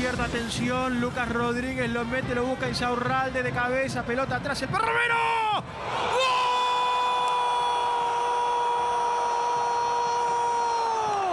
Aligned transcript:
Izquierda, 0.00 0.24
atención. 0.24 0.98
Lucas 0.98 1.28
Rodríguez 1.28 1.90
lo 1.90 2.06
mete, 2.06 2.34
lo 2.34 2.44
busca 2.46 2.66
Insaurralde 2.66 3.42
de 3.42 3.52
cabeza, 3.52 4.02
pelota 4.02 4.36
atrás, 4.36 4.62
el 4.62 4.70
perromero. 4.70 5.14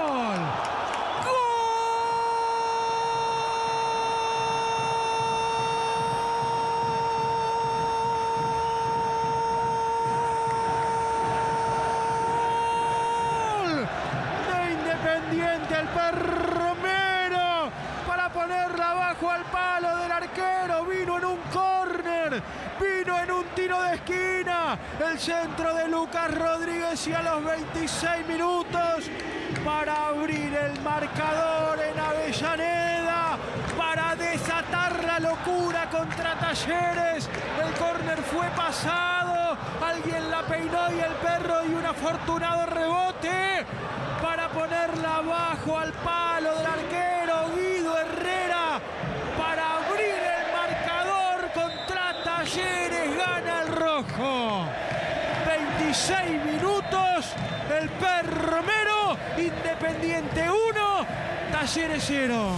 ¡Gol! 0.01 0.39
¡Gol! 13.63 13.87
De 14.51 14.73
Independiente 14.73 15.73
el 15.79 15.87
perromero 15.87 17.71
para 18.05 18.29
ponerla 18.29 18.91
abajo 18.91 19.31
al 19.31 19.43
palo 19.45 19.97
del 19.97 20.11
arquero. 20.11 20.85
Vino 20.85 21.17
en 21.17 21.25
un 21.25 21.37
córner, 21.51 22.41
vino 22.79 23.19
en 23.19 23.31
un 23.31 23.43
tiro 23.55 23.81
de 23.81 23.95
esquina. 23.95 24.77
El 24.99 25.19
centro 25.19 25.73
de 25.73 25.87
Lucas 25.89 26.33
Rodríguez 26.33 26.93
y 26.93 26.96
a 27.13 27.21
los 27.21 27.43
26 27.43 28.27
minutos 28.27 29.09
para 29.63 30.07
abrir 30.07 30.53
el 30.53 30.81
marcador 30.81 31.79
en 31.79 31.99
Avellaneda, 31.99 33.37
para 33.77 34.15
desatar 34.15 35.03
la 35.03 35.19
locura 35.19 35.89
contra 35.89 36.35
Talleres. 36.39 37.29
El 37.63 37.73
córner 37.75 38.17
fue 38.23 38.47
pasado, 38.49 39.57
alguien 39.81 40.29
la 40.29 40.41
peinó 40.43 40.91
y 40.91 40.99
el 40.99 41.13
perro 41.13 41.65
y 41.65 41.73
un 41.75 41.85
afortunado 41.85 42.65
rebote 42.65 43.65
para 44.21 44.49
ponerla 44.49 45.17
abajo 45.17 45.77
al 45.77 45.93
palo 45.93 46.55
del 46.57 46.65
arquero 46.65 47.51
Guido 47.55 47.97
Herrera 47.97 48.79
para 49.37 49.77
abrir 49.77 50.19
el 50.39 50.45
marcador 50.51 51.51
contra 51.53 52.23
Talleres, 52.23 53.17
gana 53.17 53.61
el 53.61 53.67
rojo. 53.75 54.67
26 55.47 56.19
minutos, 56.19 56.36
el 57.81 57.89
perromero, 57.89 59.17
Independiente 59.37 60.45
1, 60.49 61.05
Talleres 61.51 62.03
0. 62.07 62.51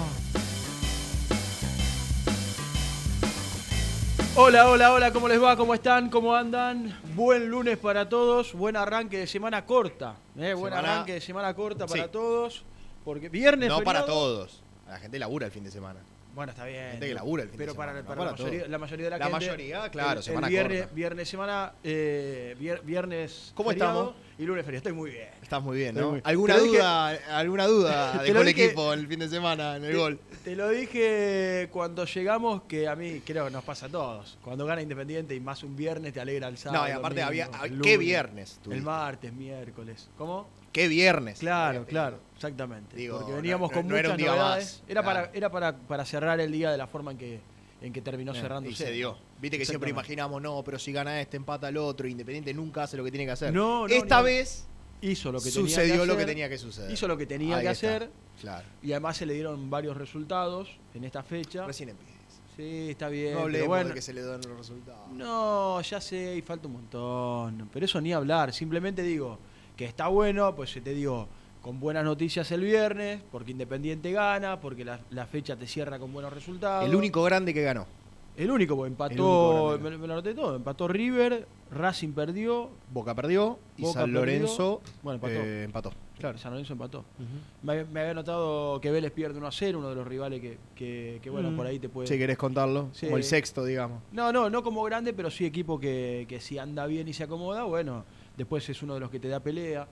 Hola, 4.35 4.69
hola, 4.69 4.93
hola, 4.93 5.11
¿cómo 5.11 5.27
les 5.27 5.41
va? 5.41 5.57
¿Cómo 5.57 5.73
están? 5.73 6.09
¿Cómo 6.09 6.33
andan? 6.33 6.97
Buen 7.15 7.49
lunes 7.49 7.77
para 7.77 8.07
todos, 8.07 8.53
buen 8.53 8.77
arranque 8.77 9.17
de 9.17 9.27
semana 9.27 9.65
corta. 9.65 10.15
¿eh? 10.37 10.53
Buen 10.53 10.71
Semana- 10.73 10.93
arranque 10.93 11.13
de 11.13 11.21
semana 11.21 11.53
corta 11.53 11.85
para 11.87 12.03
Sí. 12.03 12.09
todos. 12.11 12.63
Porque 13.03 13.27
viernes. 13.29 13.69
No 13.69 13.81
para 13.81 14.05
todos. 14.05 14.61
La 14.87 14.99
gente 14.99 15.19
labura 15.19 15.47
el 15.47 15.51
fin 15.51 15.63
de 15.63 15.71
semana. 15.71 15.99
Bueno, 16.39 16.51
está 16.53 16.63
bien. 16.63 16.91
Gente 16.91 17.07
que 17.09 17.13
labura 17.13 17.43
el 17.43 17.49
fin 17.49 17.57
de 17.57 17.65
Pero 17.65 17.75
para, 17.75 17.91
semana, 17.91 18.07
para 18.07 18.15
no 18.17 18.23
la, 18.23 18.31
para 18.31 18.43
mayoría, 18.45 18.67
la 18.69 18.77
mayoría 18.77 19.05
de 19.07 19.09
la, 19.09 19.17
La 19.17 19.25
gente. 19.25 19.39
mayoría, 19.45 19.89
claro, 19.89 20.11
el- 20.11 20.17
el 20.19 20.23
semana 20.23 20.47
viernes, 20.47 20.79
corta. 20.79 20.95
Viernes, 20.95 21.27
semana. 21.29 21.73
eh, 21.83 22.55
vier- 22.57 22.81
viernes. 22.85 23.51
¿Cómo 23.55 23.71
feriado 23.71 24.01
estamos? 24.03 24.15
Y 24.37 24.45
lunes 24.45 24.63
feriado. 24.63 24.77
Estoy 24.77 24.93
muy 24.93 25.11
bien. 25.11 25.27
Estás 25.41 25.61
muy 25.61 25.75
bien, 25.77 25.95
¿no? 25.95 26.11
muy- 26.11 26.21
¿Alguna 26.23 26.55
lo 26.55 26.63
dije- 26.63 26.77
duda, 26.77 27.07
alguna 27.37 27.65
duda 27.67 28.13
lo 28.33 28.41
el 28.41 28.47
equipo 28.47 28.93
el 28.93 29.05
fin 29.05 29.19
de 29.19 29.27
semana 29.27 29.75
en 29.75 29.83
el 29.83 29.91
Te- 29.91 29.97
gol? 29.97 30.19
Te 30.45 30.55
lo 30.55 30.69
dije 30.69 31.67
cuando 31.73 32.05
llegamos, 32.05 32.61
que 32.69 32.87
a 32.87 32.95
mí 32.95 33.21
creo 33.25 33.43
que 33.43 33.51
nos 33.51 33.65
pasa 33.65 33.87
a 33.87 33.89
todos. 33.89 34.37
Cuando 34.41 34.65
gana 34.65 34.81
Independiente 34.81 35.35
y 35.35 35.41
más 35.41 35.61
un 35.63 35.75
viernes 35.75 36.13
te 36.13 36.21
alegra 36.21 36.47
el 36.47 36.57
sábado. 36.57 36.83
No, 36.83 36.87
y 36.87 36.91
aparte 36.93 37.19
domingo, 37.21 37.27
había. 37.51 37.65
el 37.65 37.81
¿Qué 37.81 37.91
lunes, 37.95 37.99
viernes? 37.99 38.59
El 38.71 38.81
martes, 38.81 39.33
miércoles. 39.33 40.07
¿Cómo? 40.17 40.47
¿Qué 40.71 40.87
viernes? 40.87 41.39
Claro, 41.39 41.81
Eh, 41.81 41.85
claro, 41.87 42.19
exactamente. 42.35 42.95
digo, 42.95 43.17
Porque 43.19 43.33
veníamos 43.33 43.71
no- 43.71 43.77
con 43.77 43.87
no 43.87 43.95
era 43.97 44.09
muchas 44.09 44.11
un 44.13 44.17
día 44.17 44.31
novedades. 44.31 44.63
más, 44.81 44.83
Era, 44.89 45.01
claro. 45.01 45.19
para, 45.27 45.37
era 45.37 45.51
para, 45.51 45.75
para 45.77 46.05
cerrar 46.05 46.39
el 46.39 46.51
día 46.51 46.71
de 46.71 46.77
la 46.77 46.87
forma 46.87 47.11
en 47.11 47.17
que, 47.17 47.39
en 47.81 47.91
que 47.93 48.01
terminó 48.01 48.33
Eh, 48.33 48.39
cerrando. 48.41 48.69
Y 48.69 48.75
se 48.75 48.91
dio. 48.91 49.17
Viste 49.41 49.57
que 49.57 49.65
siempre 49.65 49.89
imaginamos, 49.89 50.41
no, 50.41 50.61
pero 50.63 50.77
si 50.77 50.91
gana 50.91 51.19
este, 51.21 51.37
empata 51.37 51.69
el 51.69 51.77
otro. 51.77 52.07
Independiente 52.07 52.53
nunca 52.53 52.83
hace 52.83 52.97
lo 52.97 53.03
que 53.03 53.11
tiene 53.11 53.25
que 53.25 53.31
hacer. 53.31 53.53
No, 53.53 53.87
no, 53.87 53.93
Esta 53.93 54.21
vez 54.21 54.65
Hizo 55.01 55.31
lo 55.31 55.39
que 55.39 55.49
sucedió 55.49 55.77
tenía 55.93 56.01
que 56.01 56.05
lo 56.05 56.05
que 56.07 56.11
hacer, 56.23 56.27
tenía 56.27 56.49
que 56.49 56.57
suceder. 56.57 56.91
Hizo 56.91 57.07
lo 57.07 57.17
que 57.17 57.25
tenía 57.25 57.55
Ahí 57.55 57.65
que 57.65 57.71
está. 57.71 57.87
hacer 57.87 58.11
Claro. 58.41 58.67
y 58.83 58.91
además 58.91 59.15
se 59.15 59.25
le 59.25 59.33
dieron 59.33 59.69
varios 59.69 59.95
resultados 59.95 60.69
en 60.93 61.05
esta 61.05 61.23
fecha. 61.23 61.65
Recién 61.65 61.87
empieza. 61.89 62.19
Sí, 62.57 62.89
está 62.89 63.07
bien. 63.07 63.33
No 63.35 63.41
hablemos 63.43 63.67
bueno, 63.69 63.87
de 63.87 63.93
que 63.95 64.01
se 64.01 64.11
le 64.13 64.21
dan 64.21 64.41
los 64.45 64.57
resultados. 64.57 65.09
No, 65.13 65.79
ya 65.79 66.01
sé, 66.01 66.35
y 66.35 66.41
falta 66.41 66.67
un 66.67 66.73
montón. 66.73 67.69
Pero 67.71 67.85
eso 67.85 68.01
ni 68.01 68.11
hablar. 68.11 68.51
Simplemente 68.53 69.01
digo 69.01 69.39
que 69.79 69.85
está 69.85 70.09
bueno, 70.09 70.53
pues 70.57 70.73
te 70.83 70.93
digo, 70.93 71.29
con 71.61 71.79
buenas 71.79 72.03
noticias 72.03 72.51
el 72.51 72.59
viernes, 72.65 73.21
porque 73.31 73.51
Independiente 73.51 74.11
gana, 74.11 74.59
porque 74.59 74.83
la, 74.83 74.99
la 75.09 75.25
fecha 75.25 75.55
te 75.55 75.67
cierra 75.67 75.97
con 75.97 76.11
buenos 76.11 76.33
resultados. 76.33 76.85
El 76.85 76.93
único 76.93 77.23
grande 77.23 77.53
que 77.53 77.61
ganó. 77.63 77.87
El 78.35 78.51
único, 78.51 78.85
El 78.85 78.91
empató, 78.91 79.75
único 79.75 79.89
me, 79.89 80.05
lo 80.07 80.13
anoté 80.15 80.33
todo, 80.33 80.57
empató 80.57 80.89
River, 80.89 81.47
Racing 81.71 82.11
perdió, 82.11 82.69
Boca 82.91 83.15
perdió 83.15 83.57
y 83.77 83.83
Boca 83.83 83.93
San 84.01 84.11
perdió. 84.11 84.19
Lorenzo 84.19 84.81
Bueno, 85.01 85.15
empató. 85.15 85.33
eh, 85.45 85.63
empató. 85.63 85.93
Claro, 86.19 86.37
San 86.37 86.51
Lorenzo 86.51 86.73
empató. 86.73 87.05
me, 87.63 87.85
me 87.85 88.01
había 88.01 88.13
notado 88.13 88.81
que 88.81 88.91
Vélez 88.91 89.13
pierde 89.13 89.37
1 89.37 89.47
a 89.47 89.51
0, 89.53 89.79
uno 89.79 89.87
de 89.89 89.95
los 89.95 90.05
rivales 90.05 90.41
que, 90.41 90.57
que, 90.75 91.19
que, 91.23 91.29
bueno, 91.29 91.51
Mm. 91.51 91.55
por 91.55 91.65
ahí 91.67 91.79
te 91.79 91.87
puede... 91.87 92.05
Si 92.09 92.17
querés 92.17 92.37
contarlo, 92.37 92.89
Sí. 92.91 93.05
como 93.05 93.15
el 93.15 93.23
sexto, 93.23 93.63
digamos. 93.63 94.01
No, 94.11 94.33
no, 94.33 94.49
no 94.49 94.61
como 94.61 94.83
grande, 94.83 95.13
pero 95.13 95.31
sí 95.31 95.45
equipo 95.45 95.79
que, 95.79 96.25
que 96.27 96.41
si 96.41 96.57
anda 96.57 96.85
bien 96.85 97.07
y 97.07 97.13
se 97.13 97.23
acomoda, 97.23 97.63
bueno, 97.63 98.03
después 98.39 98.67
es 98.69 98.81
uno 98.81 98.93
de 98.95 99.01
los 99.01 99.11
que 99.11 99.19
te 99.19 99.27
da 99.27 99.39
pelea. 99.41 99.87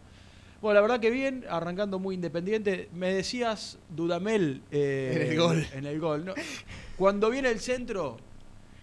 Bueno, 0.61 0.73
la 0.75 0.81
verdad 0.81 0.99
que 0.99 1.11
bien, 1.11 1.44
arrancando 1.49 1.99
muy 1.99 2.15
independiente. 2.15 2.89
Me 2.94 3.13
decías 3.13 3.77
Dudamel 3.89 4.63
eh, 4.71 5.13
En 5.21 5.31
el 5.31 5.38
gol. 5.38 5.65
En 5.73 5.85
el 5.85 5.99
gol, 5.99 6.25
¿no? 6.25 6.33
Cuando 6.97 7.29
viene 7.29 7.49
el 7.49 7.59
centro, 7.59 8.17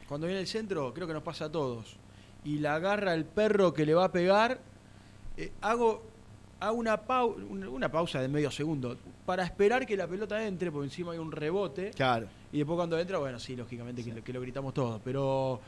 cuando 0.06 0.26
viene 0.28 0.40
el 0.40 0.46
centro, 0.46 0.94
creo 0.94 1.06
que 1.08 1.12
nos 1.14 1.22
pasa 1.24 1.46
a 1.46 1.50
todos. 1.52 1.96
Y 2.44 2.58
la 2.58 2.76
agarra 2.76 3.14
el 3.14 3.24
perro 3.24 3.72
que 3.74 3.84
le 3.86 3.94
va 3.94 4.04
a 4.04 4.12
pegar. 4.12 4.60
eh, 5.36 5.50
hago, 5.62 6.02
hago 6.60 6.76
una, 6.76 6.96
pau- 7.06 7.34
una 7.50 7.90
pausa 7.90 8.20
de 8.20 8.28
medio 8.28 8.50
segundo 8.52 8.96
para 9.26 9.42
esperar 9.42 9.84
que 9.86 9.96
la 9.96 10.06
pelota 10.06 10.46
entre, 10.46 10.70
porque 10.70 10.84
encima 10.86 11.10
hay 11.12 11.18
un 11.18 11.32
rebote. 11.32 11.90
Claro. 11.90 12.28
Y 12.52 12.58
después 12.58 12.76
cuando 12.76 12.96
entra, 13.00 13.18
bueno, 13.18 13.38
sí, 13.40 13.56
lógicamente 13.56 14.04
Que, 14.04 14.12
lo, 14.12 14.22
que 14.22 14.32
lo 14.32 14.40
gritamos 14.40 14.74
todos. 14.74 15.00
Pero 15.02 15.60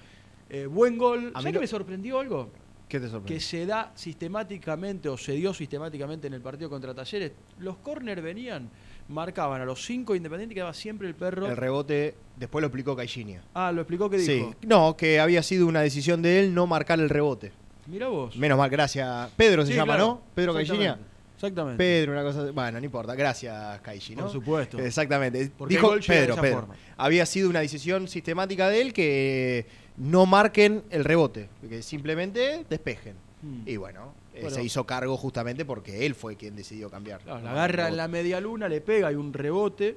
eh, 0.51 0.67
buen 0.67 0.97
gol. 0.99 1.33
A 1.35 1.41
¿Sabes 1.41 1.55
que 1.55 1.61
me 1.61 1.67
sorprendió 1.67 2.21
algo? 2.21 2.51
¿Qué 2.89 3.01
te 3.01 3.09
que 3.27 3.41
se 3.41 3.67
da 3.67 3.91
sistemáticamente 3.95 5.09
o 5.09 5.17
se 5.17 5.33
dio 5.33 5.53
sistemáticamente 5.53 6.27
en 6.29 6.35
el 6.35 6.41
partido 6.41 6.71
contra 6.71 6.95
Talleres. 6.95 7.33
Los 7.59 7.77
corners 7.79 8.23
venían, 8.23 8.69
marcaban 9.09 9.61
a 9.61 9.65
los 9.65 9.85
cinco 9.85 10.15
independientes 10.15 10.53
y 10.53 10.55
quedaba 10.57 10.73
siempre 10.75 11.09
el 11.09 11.15
perro. 11.15 11.49
El 11.49 11.57
rebote, 11.57 12.15
después 12.37 12.61
lo 12.63 12.69
explicó 12.69 12.95
Caixinha. 12.95 13.43
ah, 13.55 13.73
lo 13.73 13.81
explicó 13.83 14.09
que 14.09 14.19
dijo. 14.19 14.51
Sí. 14.61 14.67
No, 14.67 14.97
que 14.97 15.19
había 15.19 15.43
sido 15.43 15.67
una 15.67 15.81
decisión 15.81 16.23
de 16.23 16.41
él 16.41 16.55
no 16.55 16.67
marcar 16.67 17.01
el 17.01 17.09
rebote. 17.09 17.53
Mira 17.87 18.09
vos. 18.09 18.37
Menos 18.37 18.59
mal, 18.59 18.71
gracias. 18.71 19.31
Pedro 19.37 19.65
se 19.65 19.73
Sí, 19.73 19.77
llama, 19.79 19.95
claro. 19.95 20.07
¿no? 20.07 20.23
Pedro 20.35 20.55
Caixinha. 20.55 20.99
Exactamente. 21.35 21.77
Pedro, 21.77 22.13
una 22.13 22.23
cosa. 22.23 22.51
Bueno, 22.51 22.79
no 22.81 22.85
importa. 22.85 23.15
Gracias, 23.15 23.81
Caixi, 23.81 24.17
¿no? 24.17 24.23
Por 24.23 24.33
supuesto. 24.33 24.79
Exactamente. 24.79 25.51
Porque 25.57 25.75
Dijo 25.75 25.91
Pedro, 26.07 26.37
Pedro. 26.37 26.57
forma. 26.61 26.75
Había 26.97 27.27
sido 27.27 27.51
una 27.51 27.61
decisión 27.61 28.09
sistemática 28.09 28.69
de 28.71 28.81
él 28.81 28.93
que 28.95 29.67
no 29.99 30.27
marquen 30.27 30.83
el 30.91 31.05
rebote, 31.05 31.49
que 31.69 31.83
simplemente 31.83 32.65
despejen. 32.69 33.15
Mm. 33.43 33.69
Y 33.69 33.77
bueno, 33.77 34.13
eh, 34.35 34.43
Bueno. 34.43 34.57
se 34.57 34.63
hizo 34.63 34.85
cargo 34.85 35.17
justamente 35.17 35.65
porque 35.65 36.07
él 36.07 36.15
fue 36.15 36.37
quien 36.37 36.57
decidió 36.57 36.91
cambiar. 36.91 37.21
Claro, 37.21 37.43
la 37.43 37.53
agarra 37.53 37.89
en 37.89 37.97
la 37.97 38.09
media 38.09 38.41
luna, 38.41 38.69
le 38.69 38.81
pega, 38.81 39.09
hay 39.09 39.15
un 39.15 39.33
rebote 39.33 39.97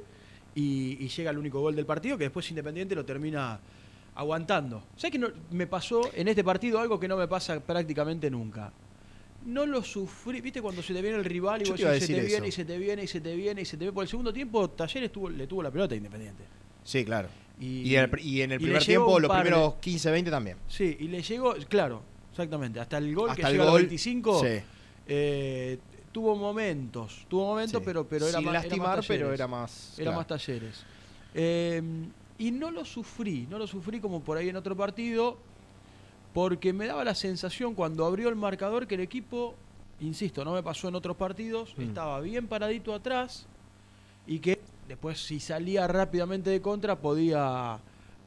y, 0.55 0.97
y 0.99 1.07
llega 1.09 1.31
el 1.31 1.37
único 1.37 1.59
gol 1.59 1.75
del 1.75 1.85
partido 1.85 2.17
que 2.17 2.25
después 2.25 2.49
Independiente 2.49 2.95
lo 2.95 3.05
termina 3.05 3.59
aguantando. 4.15 4.83
¿Sabes 4.97 5.11
que 5.13 5.19
no, 5.19 5.29
me 5.51 5.67
pasó 5.67 6.09
en 6.13 6.27
este 6.27 6.43
partido 6.43 6.79
algo 6.79 6.99
que 6.99 7.07
no 7.07 7.17
me 7.17 7.27
pasa 7.27 7.59
prácticamente 7.59 8.29
nunca? 8.29 8.71
No 9.45 9.65
lo 9.65 9.81
sufrí, 9.81 10.41
¿viste 10.41 10.61
cuando 10.61 10.81
se 10.83 10.93
te 10.93 11.01
viene 11.01 11.17
el 11.17 11.23
rival 11.23 11.61
y 11.61 11.65
Yo 11.65 11.71
vos 11.71 11.79
decís, 11.79 12.07
se 12.07 12.13
te 12.13 12.21
viene 12.21 12.47
y 12.47 12.51
se 12.51 12.65
te 12.65 12.77
viene 12.77 13.03
y 13.03 13.07
se 13.07 13.21
te 13.21 13.35
viene 13.35 13.61
y 13.61 13.65
se 13.65 13.77
te 13.77 13.79
viene? 13.79 13.93
Por 13.93 14.03
el 14.03 14.09
segundo 14.09 14.33
tiempo 14.33 14.69
Talleres 14.69 15.11
tuvo, 15.11 15.29
le 15.29 15.47
tuvo 15.47 15.63
la 15.63 15.71
pelota 15.71 15.93
a 15.93 15.97
Independiente. 15.97 16.43
Sí, 16.83 17.05
claro. 17.05 17.29
Y, 17.59 17.81
Y, 17.91 17.95
en 17.97 18.03
el, 18.13 18.19
y 18.25 18.41
en 18.41 18.49
primer 18.51 18.81
llegó 18.81 19.05
tiempo, 19.05 19.19
los 19.19 19.27
par 19.27 19.43
de- 19.43 19.49
primeros 19.51 19.73
15, 19.75 20.11
20 20.11 20.31
también. 20.31 20.57
Sí, 20.67 20.95
y 20.99 21.07
le 21.09 21.21
llegó, 21.21 21.53
claro, 21.67 22.01
exactamente, 22.31 22.79
hasta 22.79 22.97
el 22.97 23.13
gol 23.13 23.29
Hasta 23.31 23.41
que 23.41 23.47
el 23.47 23.51
llega 23.53 23.63
a 23.63 23.65
los 23.65 23.73
gol, 23.73 23.81
25. 23.81 24.39
sí. 24.41 24.47
eh, 25.07 25.77
tuvo 26.11 26.35
momentos, 26.35 27.25
tuvo 27.27 27.47
momentos, 27.47 27.79
Sí. 27.79 27.85
pero, 27.85 28.07
pero 28.07 28.27
era 28.27 28.37
Sin 28.39 28.45
más 28.45 28.53
era 28.53 28.59
más 28.61 28.65
lastimar, 28.65 29.03
pero 29.07 29.33
era 29.33 29.47
más. 29.47 29.93
Era 29.97 30.03
claro. 30.05 30.17
más 30.17 30.27
talleres. 30.27 30.83
Eh, 31.33 31.81
y 32.37 32.51
no 32.51 32.71
lo 32.71 32.85
sufrí, 32.85 33.45
no 33.49 33.57
lo 33.59 33.67
sufrí 33.67 33.99
como 33.99 34.21
por 34.21 34.37
ahí 34.37 34.47
en 34.49 34.55
otro 34.55 34.75
partido, 34.77 35.37
porque 36.33 36.71
me 36.73 36.87
daba 36.87 37.03
la 37.03 37.15
sensación 37.15 37.75
cuando 37.75 38.05
abrió 38.05 38.29
el 38.29 38.35
marcador 38.35 38.87
que 38.87 38.95
el 38.95 39.01
equipo, 39.01 39.55
insisto, 39.99 40.45
no 40.45 40.53
me 40.53 40.63
pasó 40.63 40.87
en 40.87 40.95
otros 40.95 41.17
partidos, 41.17 41.73
Mm. 41.77 41.81
estaba 41.81 42.21
bien 42.21 42.47
paradito 42.47 42.93
atrás 42.93 43.45
y 44.25 44.39
que 44.39 44.59
después 44.89 45.19
si 45.23 45.39
salía 45.39 45.87
rápidamente 45.87 46.49
de 46.49 46.61
contra 46.61 46.97
podía, 46.97 47.77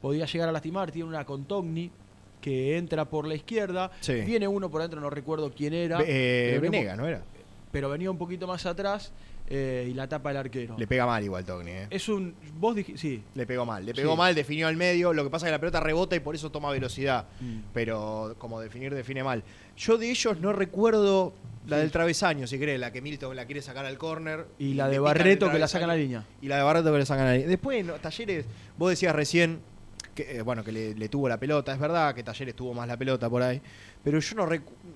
podía 0.01 0.25
llegar 0.25 0.49
a 0.49 0.51
lastimar. 0.51 0.91
Tiene 0.91 1.09
una 1.09 1.25
Contogni 1.25 1.91
que 2.41 2.77
entra 2.77 3.05
por 3.05 3.27
la 3.27 3.35
izquierda, 3.35 3.91
Sí. 3.99 4.13
viene 4.21 4.47
uno 4.47 4.69
por 4.71 4.81
adentro, 4.81 4.99
no 4.99 5.09
recuerdo 5.09 5.51
quién 5.55 5.73
era. 5.73 5.99
Eh, 6.05 6.57
Venega, 6.61 6.95
¿no 6.95 7.05
era? 7.07 7.21
Pero 7.71 7.89
venía 7.89 8.09
un 8.09 8.17
poquito 8.17 8.47
más 8.47 8.65
atrás 8.65 9.11
eh, 9.49 9.87
y 9.89 9.93
la 9.93 10.07
tapa 10.07 10.31
el 10.31 10.37
arquero. 10.37 10.75
Le 10.77 10.87
pega 10.87 11.05
mal 11.05 11.21
igual 11.23 11.43
Togni, 11.43 11.71
¿eh? 11.71 11.87
Es 11.89 12.07
un. 12.07 12.33
Vos 12.59 12.75
dijiste. 12.75 12.99
Sí. 13.01 13.23
Le 13.35 13.45
pegó 13.45 13.65
mal, 13.65 13.85
le 13.85 13.93
pegó 13.93 14.11
Sí. 14.11 14.17
mal, 14.17 14.33
definió 14.35 14.67
al 14.67 14.77
medio. 14.77 15.11
Lo 15.11 15.23
que 15.23 15.29
pasa 15.29 15.45
es 15.45 15.49
que 15.49 15.51
la 15.53 15.59
pelota 15.59 15.79
rebota 15.81 16.15
y 16.15 16.19
por 16.21 16.33
eso 16.35 16.49
toma 16.51 16.71
velocidad. 16.71 17.25
Mm. 17.41 17.59
Pero 17.73 18.35
como 18.37 18.59
definir, 18.61 18.93
define 18.93 19.23
mal. 19.23 19.43
Yo 19.75 19.97
de 19.97 20.09
ellos 20.11 20.39
no 20.39 20.53
recuerdo 20.53 21.33
la 21.67 21.77
del 21.77 21.91
travesaño, 21.91 22.45
si 22.47 22.59
querés, 22.59 22.79
la 22.79 22.91
que 22.91 23.01
Milton 23.01 23.35
la 23.35 23.45
quiere 23.45 23.61
sacar 23.61 23.85
al 23.85 23.97
córner. 23.97 24.45
Y 24.59 24.73
la 24.73 24.87
de 24.89 24.99
Barreto 24.99 25.49
que 25.51 25.59
la 25.59 25.67
saca 25.67 25.85
a 25.85 25.87
la 25.87 25.95
línea. 25.95 26.25
Y 26.41 26.47
la 26.47 26.57
de 26.57 26.63
Barreto 26.63 26.91
que 26.91 26.97
le 26.99 27.05
sacan 27.05 27.25
a 27.25 27.29
la 27.29 27.33
línea. 27.35 27.47
Después, 27.49 27.85
no, 27.85 27.93
Talleres, 27.93 28.45
vos 28.77 28.89
decías 28.89 29.15
recién 29.15 29.59
que, 30.15 30.37
eh, 30.37 30.41
bueno, 30.41 30.63
que 30.63 30.71
le, 30.71 30.93
le 30.95 31.09
tuvo 31.09 31.27
la 31.29 31.37
pelota. 31.39 31.73
Es 31.73 31.79
verdad 31.79 32.13
que 32.13 32.23
Talleres 32.23 32.55
tuvo 32.55 32.73
más 32.73 32.87
la 32.87 32.97
pelota 32.97 33.29
por 33.29 33.41
ahí. 33.41 33.61
Pero 34.03 34.19
yo 34.19 34.35
no 34.35 34.47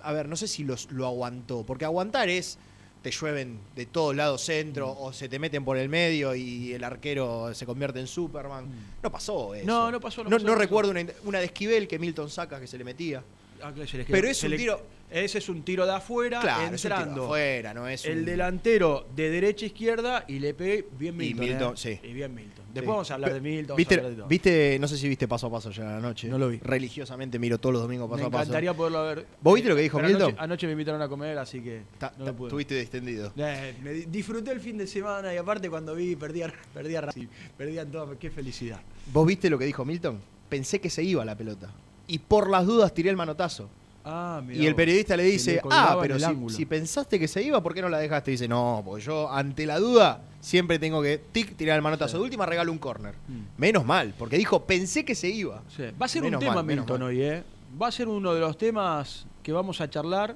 A 0.03 0.13
ver, 0.13 0.27
no 0.27 0.35
sé 0.35 0.47
si 0.47 0.63
los, 0.63 0.91
lo 0.91 1.05
aguantó. 1.05 1.63
Porque 1.65 1.85
aguantar 1.85 2.29
es. 2.29 2.57
Te 3.01 3.11
llueven 3.11 3.59
de 3.75 3.85
todos 3.85 4.13
lados 4.15 4.41
centro 4.43 4.89
o 4.91 5.13
se 5.13 5.29
te 5.29 5.37
meten 5.39 5.63
por 5.63 5.77
el 5.77 5.87
medio 5.87 6.35
y 6.35 6.73
el 6.73 6.83
arquero 6.83 7.53
se 7.53 7.65
convierte 7.65 7.99
en 7.99 8.07
Superman. 8.07 8.65
No 9.01 9.11
pasó 9.11 9.53
eso. 9.53 9.65
No, 9.67 9.91
no 9.91 10.01
pasó, 10.01 10.23
no 10.23 10.29
No, 10.31 10.35
pasó, 10.35 10.43
no 10.45 10.51
no 10.51 10.57
pasó. 10.57 10.59
recuerdo 10.61 10.91
una, 10.91 11.05
una 11.23 11.39
de 11.39 11.45
Esquivel 11.45 11.87
que 11.87 11.99
Milton 11.99 12.29
saca 12.29 12.59
que 12.59 12.65
se 12.67 12.77
le 12.77 12.83
metía. 12.83 13.23
Ah, 13.61 13.71
claro, 13.73 13.89
Pero 14.09 14.27
es 14.27 14.43
un 14.43 14.57
tiro- 14.57 14.81
Ese 15.09 15.37
es 15.37 15.47
un 15.47 15.63
tiro 15.63 15.85
de 15.85 15.93
afuera, 15.93 16.41
Claro, 16.41 16.63
es 16.63 16.71
un 16.71 16.75
tiro 16.77 16.95
de 16.95 17.01
entrando. 17.01 17.23
afuera, 17.25 17.73
no 17.73 17.87
es 17.87 18.03
el 18.05 18.19
un- 18.19 18.25
delantero 18.25 19.07
de 19.15 19.29
derecha 19.29 19.65
a 19.65 19.67
izquierda 19.67 20.25
y 20.27 20.39
le 20.39 20.53
pegué 20.53 20.85
bien 20.99 21.15
Y 21.15 21.17
Milton. 21.33 21.45
Milton, 21.45 21.73
eh. 21.73 21.77
sí. 21.77 21.99
Y 22.03 22.13
bien 22.13 22.35
Milton. 22.35 22.65
Después 22.73 22.83
Sí. 22.83 22.87
vamos 22.91 23.11
a 23.11 23.13
hablar 23.13 23.33
de 23.33 23.41
Milton. 23.41 23.77
¿Viste, 23.77 23.97
de 23.97 24.23
viste, 24.27 24.77
no 24.79 24.87
sé 24.87 24.97
si 24.97 25.07
viste 25.07 25.25
paso 25.27 25.47
a 25.47 25.51
paso 25.51 25.71
ya 25.71 25.97
anoche. 25.97 26.27
No 26.27 26.37
lo 26.37 26.49
vi. 26.49 26.57
Religiosamente 26.59 27.39
miro 27.39 27.57
todos 27.57 27.73
los 27.73 27.81
domingos 27.83 28.09
paso 28.09 28.21
Me 28.23 28.27
a 28.27 28.29
paso. 28.29 28.43
encantaría 28.43 28.73
poderlo 28.73 29.03
ver. 29.05 29.25
¿Vos 29.41 29.55
viste 29.55 29.69
lo 29.69 29.75
que 29.77 29.81
dijo 29.83 29.97
Pero 29.97 30.09
Milton? 30.09 30.27
Anoche, 30.31 30.43
anoche 30.43 30.65
me 30.67 30.71
invitaron 30.73 31.01
a 31.01 31.07
comer, 31.07 31.37
así 31.37 31.61
que 31.61 31.83
Ta- 31.97 32.13
no 32.17 32.25
ta- 32.25 32.31
lo 32.31 32.37
pude. 32.37 32.47
Estuviste 32.49 32.75
distendido. 32.79 33.31
Eh, 33.37 33.75
me 33.81 33.91
di- 33.93 34.05
disfruté 34.05 34.51
el 34.51 34.59
fin 34.59 34.77
de 34.77 34.85
semana 34.87 35.33
y 35.33 35.37
aparte 35.37 35.69
cuando 35.69 35.95
vi 35.95 36.17
perdía 36.17 36.53
perdía 36.73 36.99
Racing, 36.99 37.27
perdían 37.57 37.89
todo, 37.89 38.19
qué 38.19 38.29
felicidad. 38.29 38.81
¿Vos 39.13 39.25
viste 39.25 39.49
lo 39.49 39.57
que 39.57 39.65
dijo 39.65 39.85
Milton? 39.85 40.19
Pensé 40.49 40.79
que 40.81 40.89
se 40.89 41.01
iba 41.01 41.23
la 41.25 41.35
pelota. 41.37 41.71
Y 42.07 42.19
por 42.19 42.49
las 42.49 42.65
dudas 42.65 42.93
tiré 42.93 43.09
el 43.09 43.15
manotazo. 43.17 43.69
Ah, 44.09 44.41
mirá 44.41 44.63
y 44.63 44.65
el 44.65 44.73
vos. 44.73 44.77
periodista 44.77 45.17
le 45.17 45.23
dice, 45.23 45.59
ah, 45.69 45.97
pero 46.01 46.17
si, 46.17 46.23
ángulo". 46.25 46.55
si 46.55 46.65
pensaste 46.65 47.19
que 47.19 47.27
se 47.27 47.43
iba, 47.43 47.61
¿por 47.61 47.73
qué 47.73 47.81
no 47.81 47.89
la 47.89 47.97
dejaste? 47.99 48.31
Y 48.31 48.35
dice, 48.35 48.47
no, 48.47 48.81
porque 48.85 49.03
yo 49.03 49.29
ante 49.29 49.65
la 49.65 49.79
duda 49.79 50.21
siempre 50.39 50.79
tengo 50.79 51.01
que 51.01 51.17
tic, 51.17 51.57
tirar 51.57 51.75
el 51.75 51.81
manotazo. 51.81 52.11
Sí. 52.11 52.17
De 52.17 52.23
última 52.23 52.45
regalo 52.45 52.71
un 52.71 52.77
córner. 52.77 53.15
Mm. 53.27 53.41
Menos 53.59 53.85
mal, 53.85 54.13
porque 54.17 54.37
dijo, 54.37 54.63
pensé 54.63 55.03
que 55.03 55.13
se 55.13 55.27
iba. 55.29 55.61
Sí. 55.75 55.83
Va 56.01 56.05
a 56.05 56.09
ser 56.09 56.21
Menos 56.23 56.39
un 56.39 56.47
tema 56.47 56.55
mal, 56.55 56.65
Milton 56.65 57.01
hoy, 57.01 57.21
¿eh? 57.21 57.43
Va 57.81 57.87
a 57.87 57.91
ser 57.91 58.07
uno 58.07 58.33
de 58.33 58.39
los 58.39 58.57
temas 58.57 59.25
que 59.43 59.51
vamos 59.51 59.81
a 59.81 59.89
charlar. 59.89 60.35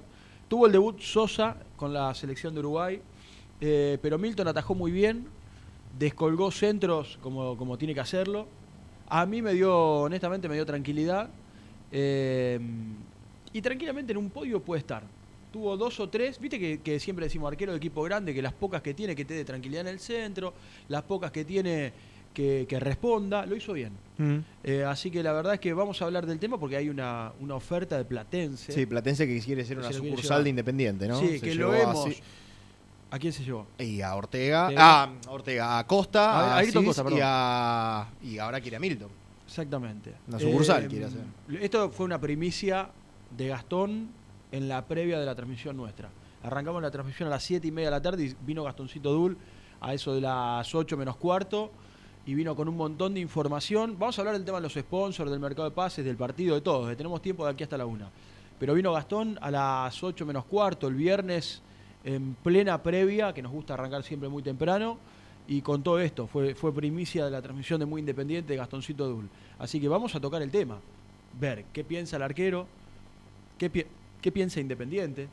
Tuvo 0.49 0.65
el 0.65 0.73
debut 0.73 0.99
Sosa 0.99 1.55
con 1.77 1.93
la 1.93 2.13
selección 2.13 2.53
de 2.53 2.59
Uruguay, 2.59 3.01
eh, 3.61 3.97
pero 4.01 4.17
Milton 4.17 4.49
atajó 4.49 4.75
muy 4.75 4.91
bien, 4.91 5.27
descolgó 5.97 6.51
centros 6.51 7.17
como, 7.21 7.55
como 7.55 7.77
tiene 7.77 7.93
que 7.93 8.01
hacerlo. 8.01 8.47
A 9.07 9.25
mí 9.25 9.41
me 9.41 9.53
dio, 9.53 9.73
honestamente, 10.01 10.49
me 10.49 10.55
dio 10.55 10.65
tranquilidad. 10.65 11.29
eh, 11.93 12.59
y 13.53 13.61
tranquilamente 13.61 14.11
en 14.11 14.17
un 14.17 14.29
podio 14.29 14.61
puede 14.61 14.79
estar. 14.79 15.03
Tuvo 15.51 15.75
dos 15.75 15.99
o 15.99 16.07
tres, 16.09 16.39
viste 16.39 16.57
que, 16.57 16.79
que 16.79 16.99
siempre 16.99 17.25
decimos 17.25 17.51
arquero 17.51 17.71
de 17.73 17.77
equipo 17.77 18.01
grande, 18.03 18.33
que 18.33 18.41
las 18.41 18.53
pocas 18.53 18.81
que 18.81 18.93
tiene 18.93 19.15
que 19.15 19.25
te 19.25 19.33
dé 19.33 19.43
tranquilidad 19.43 19.81
en 19.81 19.87
el 19.87 19.99
centro, 19.99 20.53
las 20.87 21.01
pocas 21.03 21.29
que 21.31 21.43
tiene 21.43 21.91
que, 22.33 22.65
que 22.69 22.79
responda, 22.79 23.45
lo 23.45 23.55
hizo 23.57 23.73
bien. 23.73 23.91
Eh, 24.63 24.85
así 24.87 25.09
que 25.11 25.21
la 25.23 25.33
verdad 25.33 25.55
es 25.55 25.59
que 25.59 25.73
vamos 25.73 26.01
a 26.01 26.05
hablar 26.05 26.25
del 26.27 26.37
tema 26.39 26.57
porque 26.59 26.77
hay 26.77 26.87
una, 26.87 27.33
una 27.41 27.55
oferta 27.55 27.97
de 27.97 28.05
Platense. 28.05 28.71
Sí, 28.71 28.85
Platense 28.85 29.27
que 29.27 29.39
quiere 29.41 29.65
ser 29.65 29.77
Que 29.77 29.81
una 29.83 29.91
se 29.91 29.97
sucursal 29.97 30.43
de 30.43 30.51
Independiente, 30.51 31.07
¿no? 31.07 31.19
Sí, 31.19 31.39
Se 31.39 31.41
que 31.41 31.55
lo 31.55 31.71
a 31.71 31.79
hemos. 31.81 32.05
Cis- 32.07 32.21
¿A 33.09 33.19
quién 33.19 33.33
se 33.33 33.43
llevó? 33.43 33.67
Y 33.77 33.99
a 33.99 34.15
Ortega. 34.15 34.69
Ah, 34.77 35.11
a 35.27 35.31
Ortega, 35.31 35.79
a 35.79 35.85
Costa, 35.85 36.31
A- 36.31 36.39
a, 36.51 36.55
a 36.55 36.57
Ayrton 36.59 36.83
Cis 36.83 36.87
Costa, 36.87 37.03
perdón. 37.03 37.19
y, 37.19 37.21
a, 37.25 38.07
y 38.23 38.37
ahora 38.37 38.61
quiere 38.61 38.77
a 38.77 38.79
Milton. 38.79 39.09
Exactamente. 39.45 40.13
Una 40.29 40.39
sucursal 40.39 40.85
Eh, 40.85 40.87
quiere 40.87 41.05
hacer. 41.05 41.19
Esto 41.61 41.89
fue 41.89 42.05
una 42.05 42.21
primicia 42.21 42.87
de 43.37 43.47
Gastón 43.47 44.09
en 44.51 44.67
la 44.67 44.85
previa 44.85 45.19
de 45.19 45.25
la 45.25 45.35
transmisión 45.35 45.77
nuestra. 45.77 46.09
Arrancamos 46.43 46.81
la 46.81 46.91
transmisión 46.91 47.27
a 47.27 47.29
las 47.29 47.43
7 47.43 47.67
y 47.67 47.71
media 47.71 47.87
de 47.87 47.91
la 47.91 48.01
tarde 48.01 48.25
y 48.25 48.35
vino 48.45 48.63
Gastoncito 48.63 49.11
Dul 49.11 49.37
a 49.79 49.93
eso 49.93 50.13
de 50.13 50.21
las 50.21 50.73
8 50.73 50.97
menos 50.97 51.15
cuarto 51.17 51.71
y 52.25 52.33
vino 52.35 52.55
con 52.55 52.67
un 52.67 52.77
montón 52.77 53.13
de 53.13 53.19
información. 53.19 53.97
Vamos 53.97 54.17
a 54.17 54.21
hablar 54.21 54.35
del 54.35 54.45
tema 54.45 54.57
de 54.57 54.63
los 54.63 54.73
sponsors, 54.73 55.29
del 55.29 55.39
mercado 55.39 55.69
de 55.69 55.75
pases, 55.75 56.05
del 56.05 56.17
partido, 56.17 56.55
de 56.55 56.61
todo. 56.61 56.95
Tenemos 56.95 57.21
tiempo 57.21 57.45
de 57.45 57.51
aquí 57.51 57.63
hasta 57.63 57.77
la 57.77 57.85
1. 57.85 58.09
Pero 58.59 58.73
vino 58.73 58.91
Gastón 58.91 59.39
a 59.41 59.49
las 59.49 60.03
8 60.03 60.25
menos 60.25 60.45
cuarto 60.45 60.87
el 60.87 60.95
viernes 60.95 61.61
en 62.03 62.35
plena 62.35 62.81
previa, 62.81 63.33
que 63.33 63.41
nos 63.41 63.51
gusta 63.51 63.73
arrancar 63.73 64.03
siempre 64.03 64.29
muy 64.29 64.43
temprano. 64.43 64.97
Y 65.47 65.61
con 65.61 65.81
todo 65.81 65.99
esto, 65.99 66.27
fue, 66.27 66.53
fue 66.53 66.73
primicia 66.73 67.25
de 67.25 67.31
la 67.31 67.41
transmisión 67.41 67.79
de 67.79 67.85
Muy 67.85 67.99
Independiente 67.99 68.53
de 68.53 68.57
Gastoncito 68.57 69.07
Dul. 69.07 69.29
Así 69.57 69.81
que 69.81 69.87
vamos 69.87 70.13
a 70.15 70.19
tocar 70.19 70.41
el 70.41 70.51
tema. 70.51 70.79
Ver 71.39 71.65
qué 71.73 71.83
piensa 71.83 72.17
el 72.17 72.21
arquero, 72.21 72.67
qué, 73.61 73.69
pi- 73.69 73.85
qué 74.23 74.31
piensa 74.31 74.59
Independiente, 74.59 75.27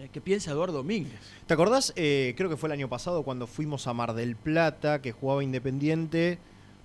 eh, 0.00 0.08
qué 0.10 0.20
piensa 0.20 0.50
Eduardo 0.52 0.78
Domínguez. 0.78 1.20
¿Te 1.46 1.52
acordás? 1.52 1.92
Eh, 1.94 2.32
creo 2.38 2.48
que 2.48 2.56
fue 2.56 2.68
el 2.68 2.72
año 2.72 2.88
pasado 2.88 3.22
cuando 3.22 3.46
fuimos 3.46 3.86
a 3.86 3.92
Mar 3.92 4.14
del 4.14 4.34
Plata, 4.34 5.02
que 5.02 5.12
jugaba 5.12 5.44
Independiente 5.44 6.38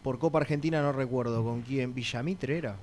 por 0.03 0.19
Copa 0.19 0.39
Argentina, 0.39 0.81
no 0.81 0.91
recuerdo 0.91 1.43
con 1.45 1.62
quién. 1.62 1.93
¿Villamitre 1.95 2.57
era? 2.57 2.75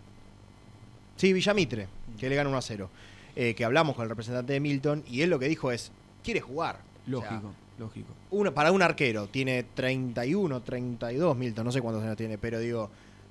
Sí, 1.17 1.35
Villamitre, 1.35 1.87
que 2.19 2.31
le 2.31 2.35
gana 2.37 2.49
1 2.49 2.57
a 2.59 2.63
0. 2.63 2.89
Eh, 3.37 3.55
que 3.55 3.65
hablamos 3.65 3.95
con 3.95 4.05
el 4.05 4.09
representante 4.09 4.55
de 4.55 4.61
Milton 4.61 5.05
y 5.07 5.21
él 5.21 5.29
lo 5.29 5.39
que 5.39 5.49
dijo 5.49 5.71
es: 5.71 5.93
quiere 6.25 6.41
jugar. 6.41 6.79
Lógico, 7.07 7.35
O 7.37 7.41
sea, 7.41 7.51
lógico. 7.79 8.53
para 8.55 8.73
un 8.73 8.81
arquero, 8.83 9.27
tiene 9.27 9.65
31, 9.75 10.63
32, 10.63 11.37
Milton, 11.37 11.65
no 11.67 11.73
sé 11.73 11.81
cuántos 11.83 12.03
años 12.03 12.17
tiene, 12.17 12.39
pero 12.39 12.59
digo, 12.59 12.89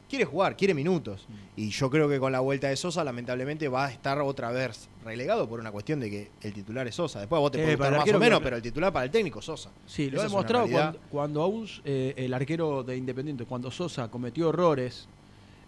quiere 0.09 0.25
jugar, 0.25 0.57
quiere 0.57 0.73
minutos. 0.73 1.25
Mm. 1.29 1.33
Y 1.61 1.69
yo 1.69 1.89
creo 1.89 2.09
que 2.09 2.19
con 2.19 2.31
la 2.31 2.39
vuelta 2.39 2.67
de 2.67 2.75
Sosa, 2.75 3.03
lamentablemente, 3.03 3.67
va 3.67 3.85
a 3.85 3.91
estar 3.91 4.19
otra 4.19 4.51
vez 4.51 4.89
relegado 5.05 5.47
por 5.47 5.59
una 5.59 5.71
cuestión 5.71 5.99
de 5.99 6.09
que 6.09 6.31
el 6.41 6.53
titular 6.53 6.87
es 6.87 6.95
Sosa. 6.95 7.19
Después 7.19 7.39
vos 7.39 7.51
te 7.51 7.59
gustar 7.59 7.87
el 7.87 7.91
más 7.91 7.99
arquero 7.99 8.17
o 8.17 8.19
menos, 8.19 8.39
que- 8.39 8.43
pero 8.43 8.55
el 8.57 8.61
titular 8.61 8.91
para 8.91 9.05
el 9.05 9.11
técnico 9.11 9.39
es 9.39 9.45
Sosa. 9.45 9.69
Sí, 9.85 10.09
lo 10.09 10.19
una 10.19 10.23
demostrado 10.27 10.67
cuando, 10.67 10.99
cuando 11.09 11.41
aún 11.43 11.67
eh, 11.85 12.13
el 12.17 12.33
arquero 12.33 12.83
de 12.83 12.97
Independiente, 12.97 13.45
cuando 13.45 13.69
Sosa 13.71 14.09
cometió 14.09 14.49
errores, 14.49 15.07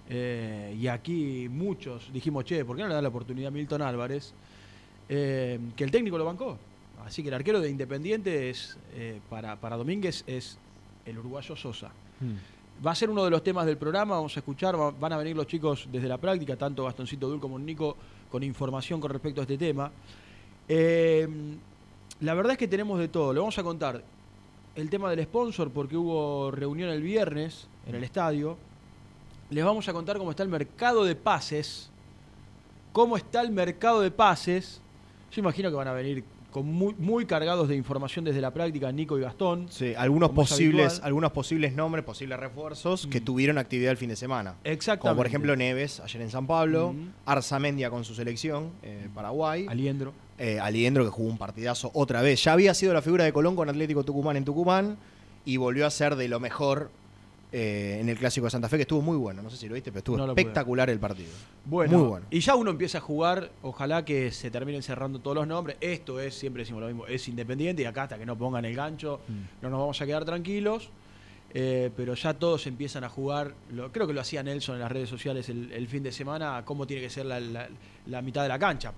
eh, 0.09 0.75
y 0.77 0.87
aquí 0.87 1.47
muchos 1.49 2.11
dijimos, 2.11 2.43
che, 2.43 2.65
¿por 2.65 2.75
qué 2.75 2.81
no 2.83 2.89
le 2.89 2.95
da 2.95 3.01
la 3.01 3.07
oportunidad 3.09 3.47
a 3.49 3.51
Milton 3.51 3.81
Álvarez? 3.81 4.33
Eh, 5.07 5.59
que 5.75 5.83
el 5.83 5.91
técnico 5.91 6.17
lo 6.17 6.25
bancó. 6.25 6.57
Así 7.05 7.21
que 7.23 7.29
el 7.29 7.33
arquero 7.35 7.59
de 7.59 7.69
Independiente 7.69 8.49
es, 8.49 8.77
eh, 8.93 9.19
para, 9.29 9.55
para 9.55 9.75
Domínguez 9.77 10.23
es 10.27 10.57
el 11.05 11.17
uruguayo 11.17 11.55
Sosa. 11.55 11.91
Va 12.85 12.91
a 12.91 12.95
ser 12.95 13.09
uno 13.09 13.23
de 13.23 13.29
los 13.29 13.43
temas 13.43 13.65
del 13.65 13.77
programa, 13.77 14.15
vamos 14.15 14.35
a 14.35 14.39
escuchar, 14.39 14.79
va- 14.79 14.91
van 14.91 15.13
a 15.13 15.17
venir 15.17 15.35
los 15.35 15.45
chicos 15.45 15.87
desde 15.91 16.07
la 16.07 16.17
práctica, 16.17 16.55
tanto 16.55 16.83
Gastoncito 16.85 17.27
Dul 17.29 17.39
como 17.39 17.59
Nico, 17.59 17.95
con 18.31 18.43
información 18.43 18.99
con 18.99 19.11
respecto 19.11 19.41
a 19.41 19.43
este 19.43 19.57
tema. 19.57 19.91
Eh, 20.67 21.27
la 22.21 22.33
verdad 22.33 22.53
es 22.53 22.57
que 22.57 22.67
tenemos 22.67 22.97
de 22.99 23.07
todo, 23.07 23.33
le 23.33 23.39
vamos 23.39 23.57
a 23.57 23.63
contar 23.63 24.01
el 24.75 24.89
tema 24.89 25.09
del 25.11 25.23
sponsor 25.25 25.69
porque 25.69 25.95
hubo 25.97 26.49
reunión 26.51 26.89
el 26.89 27.01
viernes 27.03 27.67
en 27.85 27.95
el 27.95 28.03
estadio. 28.03 28.57
Les 29.49 29.63
vamos 29.65 29.87
a 29.87 29.93
contar 29.93 30.17
cómo 30.17 30.31
está 30.31 30.43
el 30.43 30.49
mercado 30.49 31.03
de 31.03 31.15
pases, 31.15 31.89
cómo 32.93 33.17
está 33.17 33.41
el 33.41 33.51
mercado 33.51 34.01
de 34.01 34.09
pases. 34.09 34.81
Yo 35.31 35.39
imagino 35.41 35.69
que 35.69 35.75
van 35.75 35.87
a 35.89 35.93
venir 35.93 36.23
con 36.51 36.65
muy, 36.71 36.93
muy 36.99 37.25
cargados 37.25 37.67
de 37.69 37.75
información 37.75 38.25
desde 38.25 38.41
la 38.41 38.51
práctica 38.53 38.91
Nico 38.91 39.17
y 39.17 39.21
Gastón. 39.21 39.67
Sí, 39.69 39.93
algunos 39.97 40.31
posibles, 40.31 40.99
algunos 41.03 41.31
posibles 41.31 41.73
nombres, 41.73 42.03
posibles 42.05 42.39
refuerzos 42.39 43.07
que 43.07 43.21
Mm. 43.21 43.23
tuvieron 43.25 43.57
actividad 43.57 43.91
el 43.91 43.97
fin 43.97 44.09
de 44.09 44.15
semana. 44.15 44.55
Exactamente. 44.63 45.01
Como 45.01 45.15
por 45.15 45.25
ejemplo 45.27 45.55
Neves, 45.55 45.99
ayer 46.01 46.21
en 46.21 46.29
San 46.29 46.45
Pablo, 46.45 46.93
Mm. 46.93 47.09
Arzamendia 47.25 47.89
con 47.89 48.03
su 48.03 48.13
selección, 48.13 48.69
eh, 48.83 49.07
Paraguay. 49.15 49.65
Aliendro. 49.69 50.13
Eh, 50.37 50.59
Aliendro 50.59 51.03
que 51.05 51.09
jugó 51.11 51.29
un 51.29 51.37
partidazo 51.37 51.91
otra 51.93 52.21
vez. 52.21 52.43
Ya 52.43 52.53
había 52.53 52.73
sido 52.73 52.93
la 52.93 53.01
figura 53.01 53.23
de 53.23 53.31
Colón 53.33 53.55
con 53.55 53.69
Atlético 53.69 54.03
Tucumán 54.03 54.35
en 54.37 54.45
Tucumán 54.45 54.97
y 55.45 55.57
volvió 55.57 55.85
a 55.87 55.89
ser 55.89 56.15
de 56.15 56.27
lo 56.27 56.39
mejor 56.39 56.89
eh, 57.51 57.97
en 57.99 58.07
el 58.09 58.17
Clásico 58.17 58.45
de 58.45 58.51
Santa 58.51 58.69
Fe, 58.69 58.77
que 58.77 58.83
estuvo 58.83 59.01
muy 59.01 59.17
bueno. 59.17 59.41
No 59.41 59.49
sé 59.49 59.57
si 59.57 59.67
lo 59.67 59.73
viste, 59.73 59.91
pero 59.91 59.99
estuvo 59.99 60.17
No 60.17 60.25
espectacular 60.27 60.89
el 60.89 60.99
partido. 60.99 61.29
Bueno, 61.65 61.97
Muy 61.99 62.07
bueno. 62.07 62.25
y 62.31 62.39
ya 62.39 62.55
uno 62.55 62.71
empieza 62.71 62.99
a 62.99 63.01
jugar, 63.01 63.51
ojalá 63.61 64.05
que 64.05 64.31
se 64.31 64.49
terminen 64.49 64.81
cerrando 64.83 65.19
todos 65.19 65.35
los 65.35 65.47
nombres. 65.47 65.77
Esto 65.81 66.19
es, 66.19 66.33
siempre 66.35 66.61
decimos 66.63 66.81
lo 66.81 66.87
mismo, 66.87 67.07
es 67.07 67.27
independiente 67.27 67.81
y 67.81 67.85
acá 67.85 68.03
hasta 68.03 68.17
que 68.17 68.25
no 68.25 68.37
pongan 68.37 68.63
el 68.65 68.75
gancho 68.75 69.19
Mm. 69.27 69.63
no 69.63 69.69
nos 69.69 69.79
vamos 69.79 70.01
a 70.01 70.05
quedar 70.05 70.23
tranquilos. 70.25 70.89
Eh, 71.53 71.91
pero 71.97 72.13
ya 72.13 72.33
todos 72.33 72.65
empiezan 72.65 73.03
a 73.03 73.09
jugar, 73.09 73.53
lo, 73.73 73.91
creo 73.91 74.07
que 74.07 74.13
lo 74.13 74.21
hacía 74.21 74.41
Nelson 74.41 74.75
en 74.75 74.81
las 74.83 74.91
redes 74.91 75.09
sociales 75.09 75.49
el, 75.49 75.69
el 75.73 75.85
fin 75.89 76.01
de 76.01 76.13
semana, 76.13 76.61
cómo 76.63 76.87
tiene 76.87 77.03
que 77.03 77.09
ser 77.09 77.25
la, 77.25 77.41
la- 77.41 77.67
la 78.05 78.21
mitad 78.21 78.43
de 78.43 78.47
la 78.47 78.57
cancha. 78.57 78.93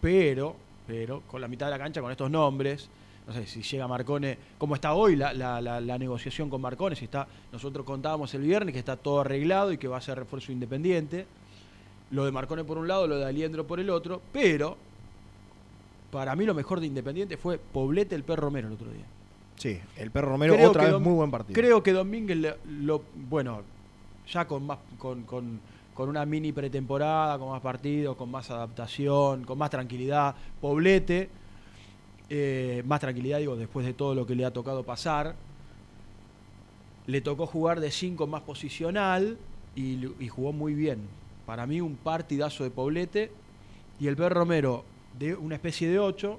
Pero, 0.00 0.56
pero, 0.86 1.22
con 1.28 1.40
la 1.40 1.48
mitad 1.48 1.66
de 1.66 1.70
la 1.70 1.78
cancha, 1.78 2.00
con 2.00 2.10
estos 2.10 2.30
nombres, 2.30 2.88
no 3.26 3.32
sé 3.32 3.46
si 3.46 3.62
llega 3.62 3.88
Marcone, 3.88 4.36
cómo 4.58 4.74
está 4.74 4.92
hoy 4.94 5.16
la, 5.16 5.32
la- 5.32 5.60
la- 5.60 5.80
la 5.80 5.98
negociación 5.98 6.50
con 6.50 6.60
Marcone, 6.60 6.94
si 6.96 7.04
está, 7.06 7.26
nosotros 7.52 7.86
contábamos 7.86 8.34
el 8.34 8.42
viernes 8.42 8.72
que 8.72 8.78
está 8.78 8.96
todo 8.96 9.20
arreglado 9.20 9.72
y 9.72 9.78
que 9.78 9.88
va 9.88 9.96
a 9.96 10.00
ser 10.00 10.18
refuerzo 10.18 10.52
independiente. 10.52 11.26
Lo 12.10 12.24
de 12.26 12.32
Marcone 12.32 12.64
por 12.64 12.76
un 12.78 12.86
lado, 12.86 13.06
lo 13.06 13.16
de 13.18 13.24
Aliendro 13.24 13.66
por 13.66 13.80
el 13.80 13.88
otro, 13.90 14.20
pero 14.32 14.76
para 16.10 16.36
mí 16.36 16.44
lo 16.44 16.54
mejor 16.54 16.80
de 16.80 16.86
Independiente 16.86 17.36
fue 17.36 17.58
Poblete 17.58 18.14
el 18.14 18.22
perro 18.24 18.42
Romero 18.42 18.68
el 18.68 18.74
otro 18.74 18.90
día. 18.90 19.04
Sí, 19.56 19.80
el 19.96 20.10
Perro 20.10 20.30
Romero 20.30 20.54
Creo 20.54 20.70
otra 20.70 20.84
vez 20.84 20.92
Dom- 20.94 21.00
muy 21.00 21.14
buen 21.14 21.30
partido. 21.30 21.54
Creo 21.54 21.82
que 21.82 21.92
Domínguez 21.92 22.36
le- 22.36 22.56
lo, 22.68 23.02
bueno, 23.28 23.62
ya 24.30 24.46
con 24.46 24.66
más 24.66 24.78
con, 24.98 25.22
con- 25.22 25.60
con 25.94 26.08
una 26.08 26.26
mini 26.26 26.50
pretemporada, 26.52 27.38
con 27.38 27.50
más 27.50 27.60
partidos, 27.62 28.16
con 28.16 28.30
más 28.30 28.50
adaptación, 28.50 29.44
con 29.44 29.56
más 29.56 29.70
tranquilidad, 29.70 30.34
Poblete, 30.60 31.30
eh, 32.30 32.82
más 32.86 33.00
tranquilidad 33.00 33.38
digo 33.38 33.56
después 33.56 33.84
de 33.84 33.92
todo 33.92 34.14
lo 34.14 34.26
que 34.26 34.34
le 34.34 34.44
ha 34.44 34.52
tocado 34.52 34.82
pasar. 34.82 35.34
Le 37.06 37.20
tocó 37.20 37.46
jugar 37.46 37.80
de 37.80 37.90
5 37.90 38.26
más 38.26 38.42
posicional 38.42 39.36
y, 39.76 40.28
jugó 40.28 40.52
muy 40.52 40.74
bien. 40.74 41.00
Para 41.46 41.66
mí 41.66 41.80
un 41.80 41.96
partidazo 41.96 42.64
de 42.64 42.70
Poblete 42.70 43.30
y 44.00 44.06
el 44.06 44.16
Per 44.16 44.32
Romero 44.32 44.84
de 45.18 45.34
una 45.34 45.54
especie 45.54 45.88
de 45.88 45.98
8 45.98 46.38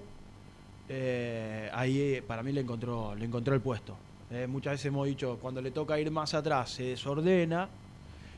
eh, 0.87 1.69
ahí 1.73 1.99
eh, 1.99 2.23
para 2.25 2.43
mí 2.43 2.51
le 2.51 2.61
encontró, 2.61 3.15
le 3.15 3.25
encontró 3.25 3.53
el 3.53 3.61
puesto. 3.61 3.95
Eh, 4.31 4.47
muchas 4.47 4.73
veces 4.73 4.87
hemos 4.87 5.07
dicho, 5.07 5.37
cuando 5.41 5.61
le 5.61 5.71
toca 5.71 5.99
ir 5.99 6.09
más 6.11 6.33
atrás, 6.33 6.71
se 6.71 6.83
desordena. 6.83 7.69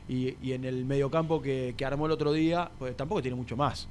Y, 0.08 0.36
y 0.42 0.52
en 0.52 0.64
el 0.64 0.86
mediocampo 0.86 1.42
que, 1.42 1.74
que 1.76 1.84
armó 1.84 2.06
el 2.06 2.12
otro 2.12 2.32
día, 2.32 2.70
pues 2.78 2.96
tampoco 2.96 3.20
tiene 3.20 3.36
mucho 3.36 3.56
más. 3.56 3.88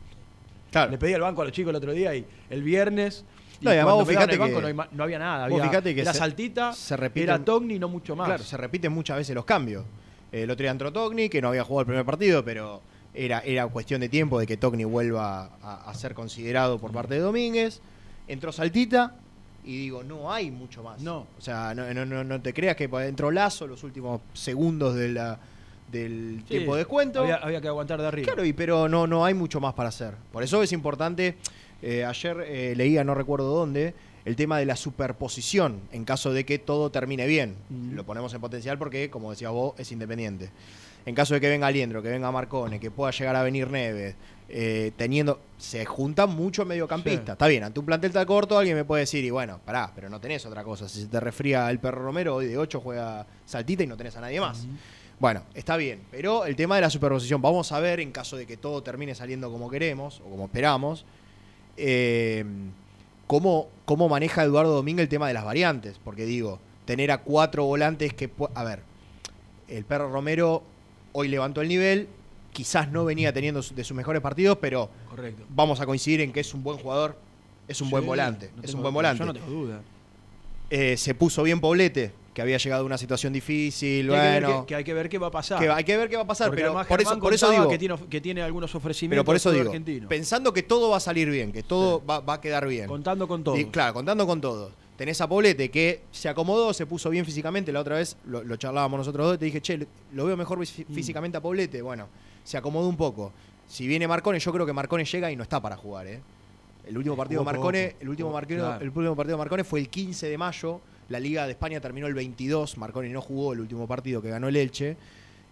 Claro. 0.72 0.92
Le 0.92 0.98
pedí 0.98 1.14
al 1.14 1.22
banco 1.22 1.42
a 1.42 1.46
los 1.46 1.54
chicos 1.54 1.70
el 1.70 1.76
otro 1.76 1.92
día 1.92 2.16
y 2.16 2.26
el 2.50 2.64
viernes. 2.64 3.24
No, 3.62 3.72
y 3.72 3.74
además 3.76 3.94
vos 3.96 4.10
el 4.10 4.16
banco 4.16 4.46
que- 4.56 4.62
no, 4.62 4.68
hay 4.68 4.74
ma- 4.74 4.88
no 4.92 5.04
había 5.04 5.20
nada. 5.20 5.46
Había, 5.46 5.64
fijate 5.64 5.96
que 5.96 6.02
era 6.02 6.14
se- 6.14 6.20
Saltita, 6.20 6.74
se 6.74 6.96
repiten- 6.98 7.24
era 7.24 7.40
Togni, 7.40 7.80
no 7.80 7.88
mucho 7.90 8.16
más. 8.16 8.28
Claro, 8.28 8.44
se 8.44 8.58
repiten 8.58 8.92
muchas 8.92 9.18
veces 9.18 9.34
los 9.36 9.46
cambios. 9.46 9.84
El 10.32 10.50
otro 10.52 10.64
día 10.64 10.72
entró 10.72 10.92
Togni, 10.94 11.30
que 11.30 11.42
no 11.42 11.48
había 11.50 11.64
jugado 11.64 11.82
el 11.82 11.86
primer 11.88 12.06
partido, 12.06 12.44
pero 12.46 12.82
era, 13.14 13.40
era 13.40 13.66
cuestión 13.68 14.02
de 14.02 14.10
tiempo 14.10 14.40
de 14.40 14.46
que 14.46 14.58
Togni 14.58 14.84
vuelva 14.84 15.52
a, 15.64 15.90
a 15.90 15.94
ser 15.96 16.14
considerado 16.14 16.78
por 16.80 16.92
parte 16.92 17.16
de 17.16 17.22
Domínguez. 17.22 17.82
Entró 18.28 18.52
Saltita 18.52 19.16
y 19.66 19.78
digo, 19.78 20.04
no 20.04 20.32
hay 20.32 20.52
mucho 20.52 20.84
más. 20.84 21.02
No. 21.02 21.26
O 21.38 21.42
sea, 21.42 21.74
no, 21.74 21.92
no, 21.94 22.06
no, 22.06 22.24
no 22.24 22.42
te 22.42 22.54
creas 22.54 22.76
que 22.76 22.84
entró 22.86 23.32
Lazo 23.32 23.66
los 23.68 23.84
últimos 23.84 24.22
segundos 24.34 24.96
de 24.96 25.10
la, 25.10 25.40
del 25.92 26.40
Sí, 26.44 26.50
tiempo 26.50 26.76
de 26.76 26.80
descuento. 26.80 27.22
Había, 27.22 27.38
había 27.38 27.62
que 27.62 27.68
aguantar 27.70 28.02
de 28.02 28.08
arriba. 28.08 28.26
Claro, 28.26 28.46
y, 28.46 28.54
pero 28.54 28.88
no, 28.90 29.08
no 29.08 29.24
hay 29.26 29.34
mucho 29.34 29.60
más 29.62 29.74
para 29.74 29.90
hacer. 29.90 30.14
Por 30.32 30.44
eso 30.44 30.62
es 30.62 30.72
importante, 30.74 31.38
eh, 31.82 32.06
ayer 32.06 32.46
eh, 32.48 32.74
leía, 32.76 33.04
no 33.04 33.14
recuerdo 33.14 33.54
dónde, 33.54 33.94
el 34.26 34.36
tema 34.36 34.60
de 34.60 34.66
la 34.66 34.76
superposición 34.76 35.80
en 35.92 36.04
caso 36.04 36.34
de 36.34 36.46
que 36.46 36.60
todo 36.60 36.90
termine 36.90 37.26
bien. 37.28 37.56
Mm. 37.70 37.94
Lo 37.94 38.06
ponemos 38.06 38.34
en 38.34 38.42
potencial 38.42 38.78
porque, 38.78 39.10
como 39.10 39.32
decía 39.32 39.50
vos, 39.50 39.74
es 39.78 39.92
independiente. 39.92 40.50
En 41.06 41.16
caso 41.16 41.34
de 41.34 41.40
que 41.40 41.48
venga 41.48 41.68
Aliendro, 41.68 42.04
que 42.04 42.10
venga 42.10 42.30
Marcone, 42.32 42.82
que 42.82 42.92
pueda 42.92 43.12
llegar 43.12 43.38
a 43.38 43.44
venir 43.44 43.70
Neves, 43.70 44.16
eh, 44.50 44.92
teniendo. 44.98 45.40
Se 45.58 45.86
juntan 45.86 46.32
muchos 46.32 46.68
mediocampistas. 46.68 47.26
Sí. 47.26 47.32
Está 47.32 47.48
bien, 47.48 47.64
ante 47.64 47.80
un 47.80 47.86
plantel 47.86 48.12
tan 48.12 48.26
corto, 48.26 48.58
alguien 48.58 48.76
me 48.76 48.84
puede 48.84 49.04
decir, 49.04 49.24
y 49.24 49.30
bueno, 49.30 49.62
pará, 49.64 49.92
pero 49.96 50.10
no 50.10 50.20
tenés 50.20 50.46
otra 50.46 50.66
cosa. 50.66 50.90
Si 50.90 51.02
se 51.02 51.08
te 51.08 51.20
resfría 51.22 51.70
el 51.70 51.80
perro 51.80 52.04
Romero, 52.04 52.36
hoy 52.36 52.48
de 52.48 52.58
8 52.58 52.82
juega 52.82 53.26
Saltita 53.46 53.84
y 53.84 53.88
no 53.88 53.96
tenés 53.96 54.18
a 54.18 54.22
nadie 54.22 54.42
más. 54.42 54.68
Bueno, 55.20 55.44
está 55.56 55.78
bien, 55.78 56.02
pero 56.12 56.46
el 56.46 56.56
tema 56.56 56.76
de 56.76 56.82
la 56.82 56.90
superposición, 56.90 57.42
vamos 57.42 57.72
a 57.72 57.80
ver 57.80 58.00
en 58.00 58.12
caso 58.12 58.38
de 58.38 58.46
que 58.46 58.56
todo 58.56 58.84
termine 58.84 59.16
saliendo 59.16 59.50
como 59.50 59.70
queremos 59.70 60.20
o 60.20 60.30
como 60.30 60.46
esperamos, 60.46 61.06
eh, 61.78 62.44
cómo, 63.28 63.70
cómo 63.86 64.10
maneja 64.10 64.44
Eduardo 64.44 64.74
Domínguez 64.74 65.04
el 65.04 65.10
tema 65.10 65.28
de 65.28 65.34
las 65.34 65.46
variantes, 65.46 66.00
porque 66.04 66.26
digo, 66.26 66.60
tener 66.86 67.12
a 67.12 67.20
cuatro 67.20 67.66
volantes 67.66 68.14
que... 68.14 68.30
A 68.54 68.64
ver, 68.64 68.82
el 69.68 69.86
perro 69.86 70.12
Romero 70.12 70.64
hoy 71.14 71.28
levantó 71.28 71.62
el 71.62 71.68
nivel, 71.68 72.08
quizás 72.54 72.92
no 72.92 73.06
venía 73.06 73.34
teniendo 73.34 73.62
de 73.62 73.84
sus 73.84 73.96
mejores 73.96 74.22
partidos, 74.22 74.58
pero 74.60 74.90
Correcto. 75.10 75.44
vamos 75.50 75.80
a 75.80 75.86
coincidir 75.86 76.22
en 76.22 76.32
que 76.32 76.40
es 76.40 76.54
un 76.54 76.64
buen 76.64 76.78
jugador, 76.78 77.18
es 77.68 77.82
un 77.82 77.90
buen 77.90 78.06
volante, 78.06 78.52
no 78.56 78.64
es 78.64 78.74
un 78.74 78.82
buen 78.82 78.94
volante. 78.94 79.20
Yo 79.20 79.26
no 79.26 79.34
tengo 79.34 79.48
duda. 79.48 79.82
Eh, 80.70 80.98
se 80.98 81.14
puso 81.14 81.44
bien 81.44 81.60
Poblete, 81.60 82.12
que 82.38 82.42
había 82.44 82.58
llegado 82.60 82.84
a 82.84 82.86
una 82.86 83.00
situación 83.00 83.34
difícil, 83.34 84.10
Que 84.10 84.16
hay 84.16 84.22
que 84.22 84.40
ver 84.40 84.46
qué- 84.46 84.66
que 84.68 84.76
hay 84.76 84.84
que 84.84 84.94
ver 84.94 85.10
qué 85.10 85.18
va 85.18 85.26
a 85.26 85.32
pasar. 85.32 85.58
que 85.60 85.68
hay 85.72 85.84
que 85.84 85.98
ver 85.98 86.08
qué 86.08 86.18
va 86.18 86.22
a 86.22 86.28
pasar, 86.28 86.50
Porque 86.50 86.62
pero 86.62 86.74
por 86.88 87.02
eso, 87.02 87.20
por 87.20 87.34
digo, 87.52 87.68
que 87.68 87.80
tiene, 87.80 87.96
que 88.12 88.22
tiene 88.22 88.44
algunos 88.44 88.76
ofrecimientos 88.76 89.16
pero 89.16 89.26
por 89.26 89.36
eso 89.36 89.52
digo, 89.52 89.66
argentino. 89.72 90.08
pensando 90.08 90.54
que 90.54 90.62
todo 90.62 90.92
va 90.92 90.98
a 90.98 91.00
salir 91.00 91.32
bien, 91.32 91.52
que 91.52 91.64
todo 91.64 92.06
va, 92.06 92.20
va 92.20 92.36
a 92.36 92.40
quedar 92.42 92.68
bien. 92.68 92.86
Contando 92.88 93.28
con 93.28 93.44
todo. 93.44 93.58
Y, 93.58 93.66
claro, 93.66 93.96
contando 93.96 94.28
con 94.28 94.40
todo. 94.40 94.70
Tenés 94.98 95.20
a 95.20 95.28
Poblete 95.28 95.72
que 95.72 96.02
se 96.12 96.30
acomodó, 96.30 96.74
se 96.76 96.86
puso 96.86 97.10
bien 97.10 97.26
físicamente. 97.26 97.72
La 97.72 97.80
otra 97.80 97.96
vez 97.96 98.16
lo, 98.26 98.44
lo 98.44 98.56
charlábamos 98.56 99.00
nosotros 99.00 99.26
dos 99.26 99.36
y 99.38 99.40
te 99.40 99.46
dije, 99.46 99.60
che, 99.60 99.88
lo 100.14 100.26
veo 100.26 100.38
mejor 100.38 100.60
fí- 100.60 100.86
Mm. 100.88 100.94
físicamente 100.94 101.38
a 101.40 101.42
Poblete. 101.42 101.82
Bueno, 101.82 102.08
se 102.44 102.56
acomodó 102.56 102.88
un 102.88 102.98
poco. 102.98 103.32
Si 103.68 103.88
viene 103.88 104.08
Marcone, 104.08 104.38
yo 104.40 104.54
creo 104.54 104.66
que 104.68 104.74
Marcone 104.74 105.06
llega 105.06 105.32
y 105.32 105.36
no 105.36 105.42
está 105.42 105.60
para 105.60 105.76
jugar, 105.76 106.06
¿eh? 106.06 106.22
El 106.88 106.98
último 107.00 107.16
Eh, 107.16 107.18
partido 107.18 107.42
de 107.42 107.46
Marcone, 107.46 107.96
el 108.00 108.10
último, 108.10 108.32
claro. 108.32 108.80
el 108.80 108.88
último 108.90 109.16
partido 109.16 109.38
de 109.38 109.40
Marcone 109.40 109.64
fue 109.64 109.80
el 109.80 109.90
15 109.90 110.28
de 110.30 110.38
mayo. 110.38 110.82
La 111.10 111.20
Liga 111.20 111.46
de 111.46 111.52
España 111.52 111.80
terminó 111.80 112.08
el 112.08 112.14
22. 112.14 112.78
Marcone 112.78 113.10
no 113.10 113.22
jugó 113.22 113.54
el 113.54 113.60
último 113.62 113.88
partido 113.88 114.22
que 114.22 114.30
ganó 114.30 114.48
el 114.48 114.56
Elche. 114.56 114.98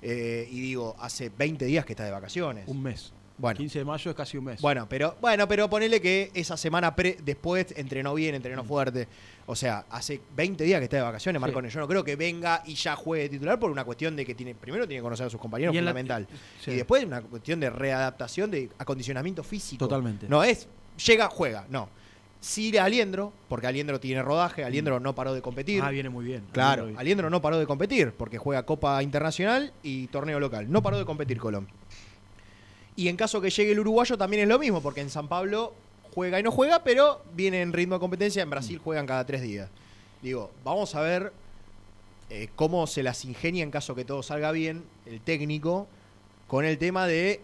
Eh, 0.02 0.48
y 0.52 0.60
digo, 0.60 0.96
hace 1.00 1.30
20 1.36 1.66
días 1.66 1.86
que 1.86 1.94
está 1.94 2.04
de 2.04 2.12
vacaciones. 2.12 2.68
Un 2.68 2.84
mes. 2.84 3.12
Bueno, 3.38 3.58
15 3.58 3.80
de 3.80 3.86
mayo 3.86 4.12
es 4.12 4.16
casi 4.16 4.38
un 4.38 4.46
mes. 4.46 4.62
bueno, 4.62 4.88
pero 4.88 5.18
bueno, 5.20 5.46
pero 5.46 5.70
ponele 5.70 6.00
que 6.00 6.32
esa 6.34 6.56
semana 6.56 6.96
pre- 6.96 7.18
después 7.22 7.74
entrenó 7.76 8.14
bien, 8.14 8.34
entrenó 8.34 8.64
Mm. 8.64 8.68
fuerte. 8.68 9.08
O 9.48 9.56
sea, 9.58 9.86
hace 9.90 10.22
20 10.38 10.64
días 10.64 10.80
que 10.80 10.86
está 10.86 10.98
de 10.98 11.04
vacaciones, 11.04 11.40
Sí. 11.40 11.42
Marcone. 11.42 11.70
Yo 11.70 11.82
no 11.82 11.88
creo 11.88 12.02
que 12.04 12.16
venga 12.16 12.64
y 12.66 12.76
ya 12.76 12.96
juegue 12.96 13.28
titular 13.28 13.60
por 13.60 13.72
una 13.72 13.84
cuestión 13.84 14.16
de 14.16 14.26
que 14.26 14.36
tiene 14.36 14.56
primero 14.56 14.88
tiene 14.88 15.00
que 15.00 15.04
conocer 15.04 15.28
a 15.28 15.30
sus 15.30 15.40
compañeros, 15.42 15.76
Y 15.76 15.78
en 15.80 15.84
la- 15.86 15.92
fundamental. 15.92 16.28
Sí. 16.64 16.72
Y 16.72 16.76
después 16.76 17.04
una 17.04 17.22
cuestión 17.22 17.60
de 17.60 17.70
readaptación, 17.70 18.52
de 18.52 18.70
acondicionamiento 18.78 19.44
físico. 19.44 19.80
Totalmente. 19.86 20.30
No 20.30 20.42
es 20.44 20.70
llega, 21.06 21.28
juega, 21.28 21.66
no. 21.70 21.90
Sí, 22.48 22.78
Aliendro, 22.78 23.34
porque 23.50 23.66
Aliendro 23.66 24.00
tiene 24.00 24.22
rodaje, 24.22 24.64
Aliendro 24.64 25.00
no 25.00 25.16
paró 25.16 25.34
de 25.34 25.42
competir. 25.42 25.82
Ah, 25.84 25.90
viene 25.90 26.10
muy 26.10 26.24
bien. 26.24 26.44
Claro, 26.52 26.84
Aliendro- 26.84 27.00
Aliendro 27.00 27.30
no 27.32 27.42
paró 27.42 27.58
de 27.58 27.66
competir 27.66 28.12
porque 28.12 28.38
juega 28.38 28.64
Copa 28.68 29.02
Internacional 29.02 29.74
y 29.82 30.06
torneo 30.08 30.40
local. 30.40 30.72
No 30.72 30.84
paró 30.84 31.00
de 31.00 31.06
competir 31.06 31.40
Colón. 31.40 31.68
Y 32.96 33.08
en 33.08 33.18
caso 33.18 33.42
que 33.42 33.50
llegue 33.50 33.72
el 33.72 33.80
uruguayo 33.80 34.16
también 34.16 34.44
es 34.44 34.48
lo 34.48 34.60
mismo, 34.60 34.80
porque 34.80 35.02
en 35.02 35.10
San 35.10 35.28
Pablo 35.28 35.74
juega 36.14 36.40
y 36.40 36.44
no 36.44 36.52
juega, 36.52 36.84
pero 36.84 37.24
viene 37.34 37.64
en 37.64 37.74
ritmo 37.74 37.96
de 37.96 38.00
competencia. 38.00 38.44
En 38.44 38.50
Brasil 38.52 38.78
juegan 38.78 39.08
cada 39.08 39.26
tres 39.26 39.42
días. 39.42 39.68
Digo, 40.22 40.52
vamos 40.64 40.94
a 40.94 41.02
ver 41.02 41.34
eh, 42.30 42.50
cómo 42.56 42.86
se 42.86 43.02
las 43.02 43.26
ingenia 43.26 43.64
en 43.64 43.72
caso 43.72 43.96
que 43.96 44.06
todo 44.06 44.22
salga 44.22 44.52
bien 44.52 44.84
el 45.08 45.20
técnico 45.20 45.88
con 46.48 46.64
el 46.64 46.78
tema 46.78 47.08
de 47.08 47.42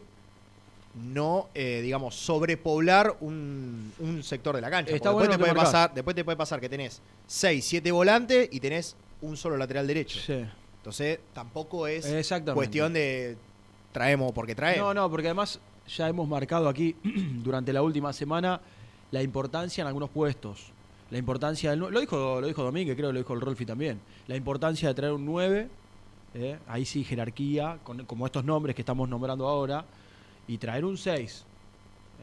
no, 0.95 1.47
eh, 1.53 1.79
digamos, 1.81 2.15
sobrepoblar 2.15 3.15
un, 3.21 3.93
un 3.99 4.23
sector 4.23 4.55
de 4.55 4.61
la 4.61 4.69
cancha. 4.69 4.93
Está 4.93 5.11
Porque 5.11 5.27
bueno 5.27 5.29
después, 5.31 5.37
te 5.37 5.39
puede 5.39 5.53
marcás. 5.53 5.71
pasar, 5.73 5.93
después 5.93 6.15
te 6.15 6.23
puede 6.25 6.37
pasar 6.37 6.59
que 6.59 6.69
tenés 6.69 7.01
6, 7.27 7.65
7 7.65 7.91
volantes 7.91 8.49
y 8.51 8.59
tenés 8.59 8.95
un 9.21 9.37
solo 9.37 9.55
lateral 9.57 9.87
derecho. 9.87 10.19
Sí. 10.19 10.45
Entonces, 10.77 11.19
tampoco 11.33 11.87
es 11.87 12.05
cuestión 12.53 12.91
de 12.93 13.37
traemos 13.91 14.31
porque 14.31 14.55
traemos. 14.55 14.87
No, 14.87 14.93
no, 14.93 15.09
porque 15.09 15.27
además 15.27 15.59
ya 15.87 16.09
hemos 16.09 16.27
marcado 16.27 16.67
aquí 16.67 16.95
durante 17.43 17.71
la 17.71 17.81
última 17.81 18.11
semana 18.13 18.59
la 19.11 19.21
importancia 19.21 19.81
en 19.81 19.87
algunos 19.87 20.09
puestos. 20.09 20.71
La 21.09 21.17
importancia 21.17 21.71
del 21.71 21.79
lo 21.79 21.99
dijo 21.99 22.39
lo 22.39 22.47
dijo 22.47 22.63
Domínguez, 22.63 22.95
creo 22.95 23.09
que 23.09 23.13
lo 23.13 23.19
dijo 23.19 23.33
el 23.33 23.41
Rolfi 23.41 23.65
también. 23.65 23.99
La 24.27 24.35
importancia 24.35 24.87
de 24.87 24.93
traer 24.95 25.13
un 25.13 25.25
9, 25.25 25.67
eh, 26.35 26.57
ahí 26.67 26.85
sí 26.85 27.03
jerarquía, 27.03 27.79
con, 27.83 28.05
como 28.05 28.25
estos 28.25 28.45
nombres 28.45 28.75
que 28.75 28.81
estamos 28.81 29.09
nombrando 29.09 29.47
ahora, 29.47 29.83
y 30.51 30.57
traer 30.57 30.83
un 30.85 30.97
6. 30.97 31.45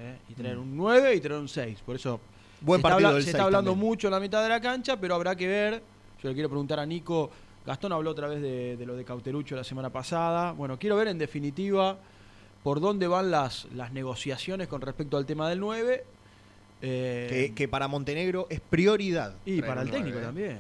eh, 0.01 0.17
y 0.29 0.35
traer 0.35 0.57
Mm. 0.57 0.61
un 0.63 0.77
9 0.77 1.15
y 1.17 1.21
traer 1.21 1.41
un 1.41 1.49
6. 1.49 1.79
Por 1.85 1.97
eso 1.97 2.21
Buen 2.61 2.81
se 2.81 2.87
está, 2.87 2.95
partido 2.95 3.15
del 3.15 3.23
se 3.25 3.31
está 3.31 3.43
hablando 3.45 3.73
también. 3.73 3.89
mucho 3.89 4.07
en 4.07 4.13
la 4.13 4.21
mitad 4.21 4.43
de 4.43 4.49
la 4.49 4.61
cancha, 4.61 4.97
pero 5.01 5.15
habrá 5.17 5.35
que 5.35 5.49
ver. 5.49 5.83
Yo 6.23 6.29
le 6.29 6.35
quiero 6.35 6.49
preguntar 6.49 6.79
a 6.79 6.87
Nico. 6.87 7.31
Gastón 7.67 7.93
habló 7.93 8.11
otra 8.13 8.29
vez 8.29 8.41
de, 8.41 8.77
de 8.77 8.87
lo 8.87 8.95
de 8.97 9.05
Cauterucho 9.05 9.57
la 9.57 9.65
semana 9.65 9.91
pasada. 9.91 10.53
Bueno, 10.53 10.79
quiero 10.79 10.95
ver 10.97 11.09
en 11.09 11.19
definitiva 11.19 11.97
por 12.63 12.81
dónde 12.81 13.09
van 13.09 13.31
las, 13.33 13.67
las 13.75 13.93
negociaciones 13.93 14.69
con 14.69 14.81
respecto 14.83 15.17
al 15.17 15.27
tema 15.27 15.49
del 15.49 15.59
9. 15.61 16.05
eh, 16.81 17.27
que, 17.29 17.55
que 17.55 17.67
para 17.69 17.89
Montenegro 17.89 18.47
es 18.51 18.61
prioridad. 18.61 19.35
y 19.45 19.57
traer 19.59 19.67
para 19.69 19.83
el 19.83 19.91
técnico 19.91 20.19
también. 20.21 20.59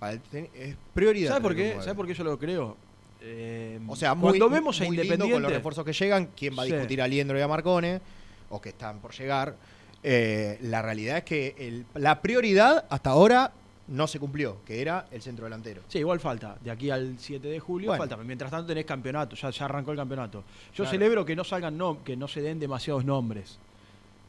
Para 0.00 0.14
el 0.14 0.20
te- 0.20 0.50
es 0.56 0.76
prioridad. 0.94 1.28
¿Sabes 1.30 1.42
por 1.42 1.54
qué? 1.54 1.74
¿Sabes 1.78 1.94
por 1.94 2.06
qué 2.08 2.14
yo 2.14 2.24
lo 2.24 2.36
creo? 2.38 2.76
Eh, 3.22 3.78
O 3.86 3.96
sea, 3.96 4.14
muy, 4.14 4.30
cuando 4.38 4.48
vemos 4.50 4.80
a 4.80 4.84
muy 4.84 4.96
lindo 4.96 5.02
Independiente. 5.04 5.32
con 5.34 5.42
los 5.42 5.52
refuerzos 5.52 5.84
que 5.84 5.92
llegan, 5.92 6.30
quién 6.36 6.56
va 6.58 6.62
a 6.62 6.66
Sí. 6.66 6.72
discutir 6.72 7.02
a 7.02 7.08
Liendro 7.08 7.38
y 7.38 7.42
a 7.42 7.48
Marcone, 7.48 8.00
o 8.48 8.60
que 8.60 8.70
están 8.70 8.98
por 9.00 9.12
llegar. 9.12 9.56
Eh, 10.02 10.58
la 10.62 10.80
realidad 10.82 11.18
es 11.18 11.24
que 11.24 11.54
el- 11.58 11.84
la 11.94 12.22
prioridad 12.22 12.86
hasta 12.88 13.10
ahora 13.10 13.52
no 13.88 14.06
se 14.06 14.18
cumplió, 14.18 14.58
que 14.64 14.80
era 14.80 15.06
el 15.10 15.20
centro 15.20 15.44
delantero. 15.44 15.82
Sí, 15.88 15.98
igual 15.98 16.20
falta. 16.20 16.56
De 16.62 16.70
aquí 16.70 16.90
al 16.90 17.16
7 17.18 17.48
de 17.48 17.58
julio 17.60 17.88
Bueno. 17.88 18.00
falta. 18.02 18.16
Mientras 18.16 18.50
tanto 18.50 18.68
tenés 18.68 18.86
campeonato, 18.86 19.36
ya, 19.36 19.50
ya 19.50 19.64
arrancó 19.66 19.90
el 19.90 19.96
campeonato. 19.98 20.44
Yo 20.72 20.76
Claro. 20.84 20.90
celebro 20.90 21.24
que 21.24 21.36
no 21.36 21.44
salgan 21.44 21.78
que 22.04 22.16
no 22.16 22.28
se 22.28 22.40
den 22.40 22.58
demasiados 22.60 23.04
nombres. 23.04 23.58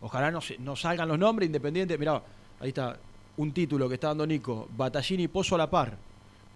Ojalá 0.01 0.31
no, 0.31 0.41
se- 0.41 0.57
no 0.57 0.75
salgan 0.75 1.07
los 1.07 1.19
nombres 1.19 1.45
independientes. 1.45 1.97
Mirá, 1.99 2.21
ahí 2.59 2.69
está 2.69 2.97
un 3.37 3.51
título 3.53 3.87
que 3.87 3.93
está 3.95 4.07
dando 4.07 4.25
Nico. 4.27 4.67
Batallini 4.75 5.23
y 5.23 5.27
Pozo 5.27 5.55
a 5.55 5.59
la 5.59 5.69
par. 5.69 5.95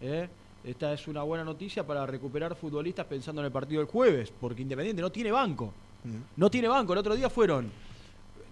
¿eh? 0.01 0.27
Esta 0.66 0.94
es 0.94 1.08
una 1.08 1.22
buena 1.24 1.44
noticia 1.44 1.86
para 1.86 2.06
recuperar 2.08 2.56
futbolistas 2.56 3.06
pensando 3.06 3.42
en 3.42 3.46
el 3.46 3.52
partido 3.52 3.82
del 3.82 3.88
jueves, 3.90 4.34
porque 4.42 4.64
Independiente 4.64 5.02
no 5.02 5.12
tiene 5.12 5.32
banco. 5.32 5.72
Mm. 6.04 6.18
No 6.38 6.50
tiene 6.50 6.68
banco. 6.68 6.94
El 6.94 7.00
otro 7.00 7.16
día 7.16 7.30
fueron. 7.30 7.70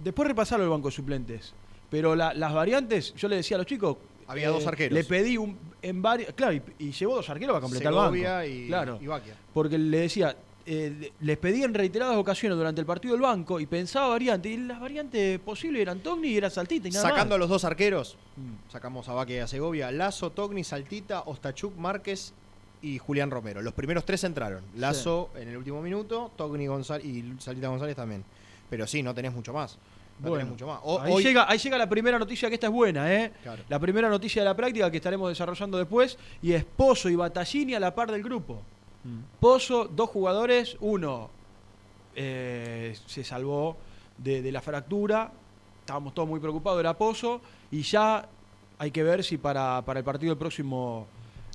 Después 0.03 0.27
repasaron 0.27 0.63
el 0.63 0.69
banco 0.69 0.89
de 0.89 0.95
suplentes. 0.95 1.53
Pero 1.89 2.15
la- 2.15 2.33
las 2.33 2.53
variantes, 2.53 3.13
yo 3.15 3.27
le 3.27 3.37
decía 3.37 3.57
a 3.57 3.59
los 3.59 3.67
chicos. 3.67 3.95
eh, 3.97 4.25
Había 4.27 4.49
dos 4.49 4.65
arqueros. 4.67 4.93
Le 4.93 5.03
pedí 5.03 5.37
un, 5.37 5.57
en 5.81 6.01
varios. 6.01 6.33
Claro, 6.33 6.53
y, 6.53 6.61
y 6.79 6.91
llevó 6.91 7.15
dos 7.15 7.29
arqueros 7.29 7.53
para 7.53 7.61
completar 7.61 7.91
Segovia 7.93 8.43
el 8.43 8.49
banco. 8.51 8.63
y, 8.63 8.67
claro. 8.67 8.99
y 9.01 9.07
Baquia. 9.07 9.35
Porque 9.53 9.77
le 9.77 9.97
decía, 9.97 10.35
eh, 10.65 11.11
les 11.21 11.37
pedí 11.37 11.63
en 11.63 11.73
reiteradas 11.73 12.15
ocasiones 12.15 12.57
durante 12.57 12.79
el 12.81 12.87
partido 12.87 13.13
del 13.13 13.21
banco 13.21 13.59
y 13.59 13.65
pensaba 13.65 14.07
variantes. 14.09 14.51
Y 14.51 14.57
las 14.57 14.79
variantes 14.79 15.39
posibles 15.39 15.81
eran 15.81 15.99
Togni 15.99 16.29
y 16.29 16.37
era 16.37 16.49
Saltita 16.49 16.87
y 16.87 16.91
nada 16.91 17.09
Sacando 17.09 17.35
a 17.35 17.37
los 17.37 17.49
dos 17.49 17.63
arqueros, 17.65 18.17
Mm. 18.37 18.71
sacamos 18.71 19.07
a 19.09 19.13
Baquia 19.13 19.35
y 19.37 19.39
a 19.39 19.47
Segovia, 19.47 19.91
Lazo, 19.91 20.29
Togni, 20.31 20.63
Saltita, 20.63 21.21
Ostachuk, 21.25 21.75
Márquez 21.77 22.33
y 22.81 22.97
Julián 22.97 23.29
Romero. 23.31 23.61
Los 23.61 23.73
primeros 23.73 24.05
tres 24.05 24.23
entraron. 24.23 24.61
Lazo 24.75 25.29
en 25.35 25.49
el 25.49 25.57
último 25.57 25.81
minuto, 25.81 26.31
Togni 26.35 26.67
González 26.67 27.05
y 27.05 27.23
Saltita 27.39 27.67
González 27.67 27.95
también. 27.95 28.23
Pero 28.69 28.87
sí, 28.87 29.03
no 29.03 29.13
tenés 29.13 29.33
mucho 29.33 29.53
más. 29.53 29.77
No 30.19 30.29
Bueno, 30.29 30.45
mucho 30.45 30.67
más. 30.67 30.79
O- 30.83 30.99
ahí, 31.01 31.11
hoy- 31.11 31.23
llega, 31.23 31.49
ahí 31.49 31.57
llega 31.57 31.77
la 31.77 31.89
primera 31.89 32.17
noticia, 32.19 32.47
que 32.47 32.55
esta 32.55 32.67
es 32.67 32.73
buena, 32.73 33.11
¿eh? 33.13 33.31
Claro. 33.41 33.63
La 33.67 33.79
primera 33.79 34.09
noticia 34.09 34.41
de 34.43 34.47
la 34.47 34.55
práctica 34.55 34.89
que 34.91 34.97
estaremos 34.97 35.27
desarrollando 35.29 35.77
después. 35.77 36.17
Y 36.41 36.53
es 36.53 36.63
Pozo 36.63 37.09
y 37.09 37.15
Battaglini 37.15 37.73
a 37.73 37.79
la 37.79 37.93
par 37.95 38.11
del 38.11 38.21
grupo. 38.23 38.61
Pozo, 39.39 39.85
dos 39.85 40.09
jugadores, 40.09 40.77
uno 40.79 41.29
eh, 42.15 42.95
se 43.05 43.23
salvó 43.23 43.75
de, 44.17 44.41
de 44.41 44.51
la 44.51 44.61
fractura, 44.61 45.31
estábamos 45.81 46.13
todos 46.13 46.27
muy 46.29 46.39
preocupados, 46.39 46.79
era 46.79 46.97
Pozo, 46.97 47.41
y 47.71 47.81
ya 47.81 48.27
hay 48.77 48.91
que 48.91 49.03
ver 49.03 49.23
si 49.23 49.37
para, 49.37 49.81
para 49.85 49.99
el 49.99 50.05
partido 50.05 50.31
del 50.31 50.37
próximo, 50.39 51.07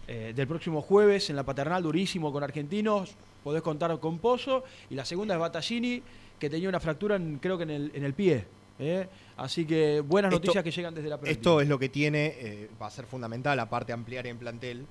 eh, 0.06 0.32
del 0.34 0.46
próximo 0.46 0.82
jueves 0.82 1.30
en 1.30 1.36
la 1.36 1.42
paternal, 1.44 1.82
durísimo 1.82 2.32
con 2.32 2.42
argentinos, 2.42 3.14
podés 3.44 3.62
contar 3.62 3.98
con 4.00 4.18
Pozo, 4.18 4.64
y 4.90 4.94
la 4.94 5.04
segunda 5.04 5.34
es 5.34 5.40
Battaglini, 5.40 6.02
que 6.38 6.50
tenía 6.50 6.68
una 6.68 6.80
fractura 6.80 7.16
en- 7.16 7.38
creo 7.38 7.56
que 7.56 7.64
en 7.64 7.70
el, 7.70 7.90
en 7.94 8.04
el 8.04 8.14
pie. 8.14 8.44
¿eh? 8.78 9.08
Así 9.36 9.64
que 9.64 10.00
buenas 10.00 10.30
Esto- 10.32 10.40
noticias 10.40 10.62
que 10.64 10.70
llegan 10.70 10.94
desde 10.94 11.08
la 11.08 11.16
práctica. 11.16 11.32
Esto 11.32 11.60
es 11.60 11.68
lo 11.68 11.78
que 11.78 11.88
tiene, 11.88 12.26
eh, 12.38 12.70
va 12.80 12.86
a 12.86 12.90
ser 12.90 13.06
fundamental, 13.06 13.58
aparte 13.58 13.92
ampliar 13.92 14.26
en 14.26 14.38
plantel, 14.38 14.86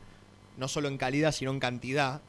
no 0.57 0.67
solo 0.67 0.87
en 0.87 0.97
calidad, 0.97 1.31
sino 1.31 1.51
en 1.51 1.59
cantidad, 1.59 2.19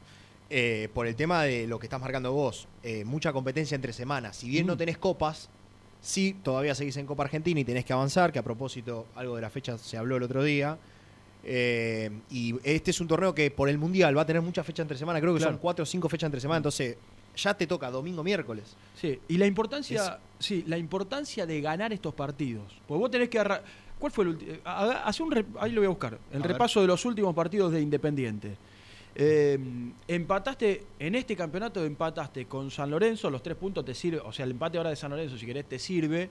eh, 0.49 0.89
por 0.93 1.05
el 1.07 1.15
tema 1.15 1.43
de 1.43 1.67
lo 1.67 1.79
que 1.79 1.85
estás 1.85 2.01
marcando 2.01 2.33
vos. 2.33 2.67
Eh, 2.83 3.05
mucha 3.05 3.31
competencia 3.33 3.75
entre 3.75 3.93
semanas. 3.93 4.37
Si 4.37 4.49
bien 4.49 4.65
no 4.67 4.75
Mm. 4.75 4.77
tenés 4.77 4.97
copas, 4.97 5.49
sí, 6.01 6.35
todavía 6.43 6.73
seguís 6.75 6.97
en 6.97 7.05
Copa 7.05 7.23
Argentina 7.23 7.59
y 7.59 7.65
tenés 7.65 7.85
que 7.85 7.93
avanzar, 7.93 8.31
que 8.31 8.39
a 8.39 8.43
propósito, 8.43 9.05
algo 9.15 9.35
de 9.35 9.41
la 9.41 9.49
fecha 9.49 9.77
se 9.77 9.97
habló 9.97 10.17
el 10.17 10.23
otro 10.23 10.43
día. 10.43 10.77
Eh, 11.43 12.09
y 12.29 12.55
este 12.63 12.91
es 12.91 12.99
un 12.99 13.07
torneo 13.07 13.33
que 13.33 13.49
por 13.49 13.69
el 13.69 13.77
Mundial 13.77 14.17
va 14.17 14.23
a 14.23 14.25
tener 14.25 14.41
mucha 14.41 14.63
fecha 14.63 14.81
entre 14.81 14.97
semana, 14.97 15.19
creo 15.21 15.33
que 15.33 15.37
Claro. 15.39 15.53
son 15.53 15.61
cuatro 15.61 15.83
o 15.83 15.85
cinco 15.85 16.09
fechas 16.09 16.27
entre 16.27 16.41
semana, 16.41 16.57
entonces 16.57 16.97
ya 17.37 17.53
te 17.53 17.65
toca 17.65 17.89
domingo, 17.89 18.23
miércoles. 18.23 18.75
Sí, 18.99 19.19
y 19.29 19.37
la 19.37 19.45
importancia, 19.45 20.19
sí, 20.37 20.65
la 20.67 20.77
importancia 20.77 21.45
de 21.45 21.61
ganar 21.61 21.93
estos 21.93 22.13
partidos. 22.13 22.65
Porque 22.87 22.99
vos 22.99 23.11
tenés 23.11 23.29
que 23.29 23.39
arra- 23.39 23.61
¿Cuál 23.97 24.11
fue 24.13 24.23
el 24.23 24.29
último? 24.31 24.53
Hace 24.63 25.23
un 25.23 25.31
re- 25.31 25.45
ahí 25.59 25.71
lo 25.73 25.81
voy 25.81 25.87
a 25.87 25.89
buscar. 25.89 26.17
El 26.31 26.37
A 26.37 26.41
ver. 26.41 26.51
repaso 26.53 26.79
de 26.81 26.87
los 26.87 27.03
últimos 27.05 27.35
partidos 27.35 27.71
de 27.73 27.81
Independiente. 27.81 28.55
Eh, 29.15 29.57
empataste, 30.07 30.83
en 30.99 31.15
este 31.15 31.35
campeonato 31.35 31.83
empataste 31.83 32.45
con 32.45 32.71
San 32.71 32.89
Lorenzo, 32.89 33.29
los 33.29 33.43
tres 33.43 33.57
puntos 33.57 33.83
te 33.83 33.93
sirve, 33.93 34.19
o 34.19 34.31
sea, 34.31 34.45
el 34.45 34.51
empate 34.51 34.77
ahora 34.77 34.91
de 34.91 34.95
San 34.95 35.11
Lorenzo, 35.11 35.37
si 35.37 35.45
querés, 35.45 35.65
te 35.67 35.79
sirve. 35.79 36.29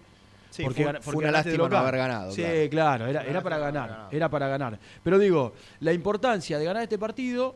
Sí, 0.51 0.63
porque 0.63 0.77
fue- 0.77 0.85
gana- 0.87 1.01
fue 1.03 1.13
porque 1.13 1.29
una 1.29 1.33
lástima 1.33 1.69
no 1.69 1.77
haber 1.77 1.97
ganado, 1.97 2.33
Sí, 2.33 2.41
claro. 2.43 2.71
claro, 2.71 3.07
era, 3.07 3.23
era 3.25 3.43
para 3.43 3.59
ganar. 3.59 3.89
ganado. 3.91 4.09
Era 4.11 4.29
para 4.31 4.49
ganar. 4.49 4.79
Pero 5.05 5.19
digo, 5.19 5.53
la 5.81 5.93
importancia 5.93 6.59
de 6.59 6.65
ganar 6.65 6.83
este 6.85 6.99
partido, 6.99 7.55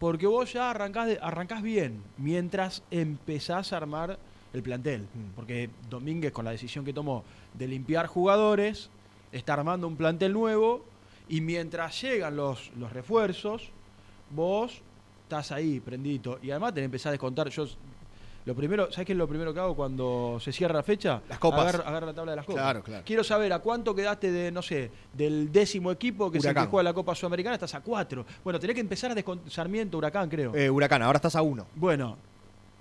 porque 0.00 0.26
vos 0.26 0.52
ya 0.52 0.70
arrancás, 0.70 1.06
de- 1.06 1.18
arrancás 1.22 1.62
bien, 1.62 2.02
mientras 2.18 2.82
empezás 2.90 3.72
a 3.72 3.76
armar 3.76 4.18
el 4.52 4.62
plantel. 4.62 5.02
Mm. 5.02 5.34
Porque 5.36 5.70
Domínguez, 5.88 6.32
con 6.32 6.44
la 6.44 6.50
decisión 6.50 6.84
que 6.84 6.92
tomó 6.92 7.22
de 7.52 7.68
limpiar 7.68 8.06
jugadores, 8.08 8.90
está 9.30 9.52
armando 9.54 9.86
un 9.86 9.96
plantel 9.96 10.32
nuevo, 10.32 10.84
y 11.28 11.40
mientras 11.40 12.00
llegan 12.02 12.34
los, 12.36 12.72
los 12.76 12.92
refuerzos, 12.92 13.70
vos 14.30 14.80
estás 15.22 15.52
ahí, 15.52 15.80
prendito. 15.80 16.38
Y 16.42 16.50
además 16.50 16.74
te 16.74 16.84
empezás 16.84 17.06
a 17.06 17.10
descontar. 17.12 17.48
Yo, 17.48 17.66
lo 18.46 18.54
primero, 18.54 18.92
¿sabes 18.92 19.06
qué 19.06 19.12
es 19.12 19.18
lo 19.18 19.26
primero 19.26 19.54
que 19.54 19.60
hago 19.60 19.74
cuando 19.74 20.38
se 20.38 20.52
cierra 20.52 20.74
la 20.74 20.82
fecha? 20.82 21.22
Las 21.28 21.38
copas. 21.38 21.60
Agarro, 21.60 21.86
agarro 21.86 22.06
la 22.06 22.14
tabla 22.14 22.32
de 22.32 22.36
las 22.36 22.44
copas. 22.44 22.62
Claro, 22.62 22.82
claro. 22.82 23.02
Quiero 23.06 23.24
saber 23.24 23.52
a 23.52 23.58
cuánto 23.60 23.94
quedaste 23.94 24.30
de, 24.30 24.52
no 24.52 24.60
sé, 24.60 24.90
del 25.12 25.50
décimo 25.50 25.90
equipo 25.90 26.30
que 26.30 26.38
Huracán. 26.38 26.64
que 26.64 26.70
juega 26.70 26.82
la 26.84 26.92
Copa 26.92 27.14
Sudamericana, 27.14 27.54
estás 27.54 27.74
a 27.74 27.80
cuatro. 27.80 28.26
Bueno, 28.44 28.60
tenés 28.60 28.74
que 28.74 28.80
empezar 28.80 29.10
a 29.10 29.14
descontar. 29.14 29.50
Sarmiento, 29.50 29.96
Huracán, 29.96 30.28
creo. 30.28 30.54
Eh, 30.54 30.68
Huracán, 30.68 31.02
ahora 31.02 31.16
estás 31.16 31.36
a 31.36 31.42
uno. 31.42 31.66
Bueno, 31.74 32.18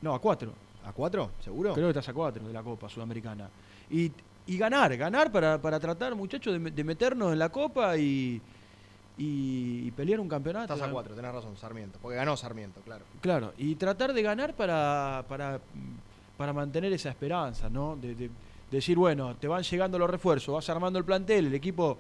no, 0.01 0.13
a 0.13 0.19
cuatro. 0.19 0.53
¿A 0.85 0.91
cuatro? 0.91 1.31
¿Seguro? 1.39 1.73
Creo 1.73 1.85
que 1.87 1.91
estás 1.91 2.09
a 2.09 2.13
cuatro 2.13 2.45
de 2.45 2.51
la 2.51 2.61
Copa 2.61 2.89
Sudamericana. 2.89 3.49
Y, 3.89 4.11
y 4.47 4.57
ganar, 4.57 4.97
ganar 4.97 5.31
para, 5.31 5.61
para 5.61 5.79
tratar, 5.79 6.13
muchachos, 6.13 6.61
de 6.61 6.83
meternos 6.83 7.31
en 7.31 7.39
la 7.39 7.47
Copa 7.47 7.97
y, 7.97 8.41
y, 9.17 9.87
y 9.87 9.91
pelear 9.91 10.19
un 10.19 10.27
campeonato. 10.29 10.73
Estás 10.73 10.87
a 10.87 10.91
cuatro, 10.91 11.13
tenés 11.15 11.31
razón, 11.33 11.55
Sarmiento. 11.57 11.99
Porque 12.01 12.15
ganó 12.17 12.35
Sarmiento, 12.37 12.81
claro. 12.81 13.05
Claro, 13.21 13.53
y 13.57 13.75
tratar 13.75 14.13
de 14.13 14.21
ganar 14.21 14.53
para, 14.55 15.23
para, 15.27 15.59
para 16.37 16.53
mantener 16.53 16.91
esa 16.93 17.09
esperanza, 17.09 17.69
¿no? 17.69 17.95
De, 17.95 18.15
de- 18.15 18.29
decir, 18.71 18.97
bueno, 18.97 19.35
te 19.35 19.47
van 19.47 19.61
llegando 19.61 19.99
los 19.99 20.09
refuerzos, 20.09 20.55
vas 20.55 20.67
armando 20.69 20.97
el 20.97 21.05
plantel, 21.05 21.45
el 21.45 21.53
equipo. 21.53 21.95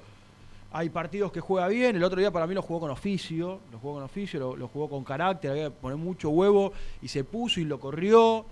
Hay 0.71 0.89
partidos 0.89 1.31
que 1.31 1.39
juega 1.39 1.67
bien, 1.67 1.95
el 1.95 2.03
otro 2.03 2.19
día 2.19 2.31
para 2.31 2.47
mí 2.47 2.55
lo 2.55 2.63
jugó 2.63 2.79
con 2.79 2.89
oficio, 2.89 3.59
lo 3.71 3.77
jugó 3.77 3.93
con 3.93 4.03
oficio, 4.03 4.39
lo, 4.39 4.55
lo 4.57 4.67
jugó 4.67 4.89
con 4.89 5.03
carácter, 5.03 5.51
había 5.51 5.65
que 5.65 5.69
poner 5.75 5.97
mucho 5.99 6.29
huevo 6.31 6.73
y 6.99 7.07
se 7.09 7.23
puso 7.23 7.59
y 7.59 7.65
lo 7.65 7.79
corrió, 7.79 8.43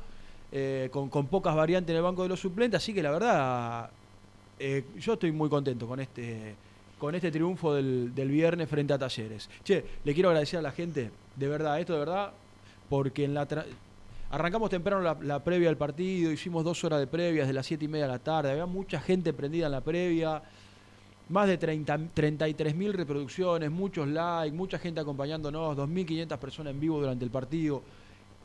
eh, 0.52 0.90
con, 0.94 1.10
con 1.10 1.26
pocas 1.26 1.56
variantes 1.56 1.90
en 1.90 1.98
el 1.98 2.04
banco 2.04 2.22
de 2.22 2.30
los 2.30 2.40
suplentes, 2.40 2.78
así 2.78 2.94
que 2.94 3.02
la 3.02 3.10
verdad 3.10 3.90
eh, 4.60 4.86
yo 5.00 5.14
estoy 5.14 5.32
muy 5.32 5.50
contento 5.50 5.88
con 5.88 6.00
este, 6.00 6.54
con 7.02 7.16
este 7.16 7.32
triunfo 7.32 7.74
del, 7.74 8.12
viernes 8.14 8.70
frente 8.70 8.94
a 8.94 9.00
Talleres. 9.00 9.50
Che, 9.64 9.84
le 10.04 10.14
quiero 10.14 10.30
agradecer 10.30 10.60
a 10.60 10.62
la 10.62 10.72
gente, 10.72 11.10
de 11.36 11.48
verdad, 11.48 11.80
esto 11.80 11.94
de 11.94 12.00
verdad, 12.00 12.32
porque 12.90 13.28
arrancamos 14.30 14.70
temprano 14.70 15.16
la, 15.20 15.44
previa 15.44 15.70
del 15.70 15.78
partido, 15.78 16.32
hicimos 16.32 16.64
dos 16.64 16.84
horas 16.84 17.00
de 17.00 17.08
previa 17.08 17.42
desde 17.42 17.54
las 17.54 17.66
7 17.66 17.86
y 17.86 17.88
media 17.88 18.06
de 18.06 18.12
la 18.12 18.20
tarde, 18.20 18.52
había 18.52 18.68
mucha 18.68 19.02
gente 19.02 19.34
prendida 19.34 19.66
en 19.66 19.72
la 19.72 19.82
previa, 19.82 20.44
más 21.30 21.48
de 21.48 21.58
30 21.58 21.98
33 22.14 22.76
mil 22.76 22.94
reproducciones, 22.94 23.72
muchos 23.72 24.08
likes, 24.08 24.56
mucha 24.56 24.78
gente 24.78 25.00
acompañándonos, 25.00 25.76
2.500 25.76 26.38
personas 26.38 26.72
en 26.72 26.80
vivo 26.80 27.00
durante 27.00 27.26
el 27.26 27.32
partido. 27.32 27.82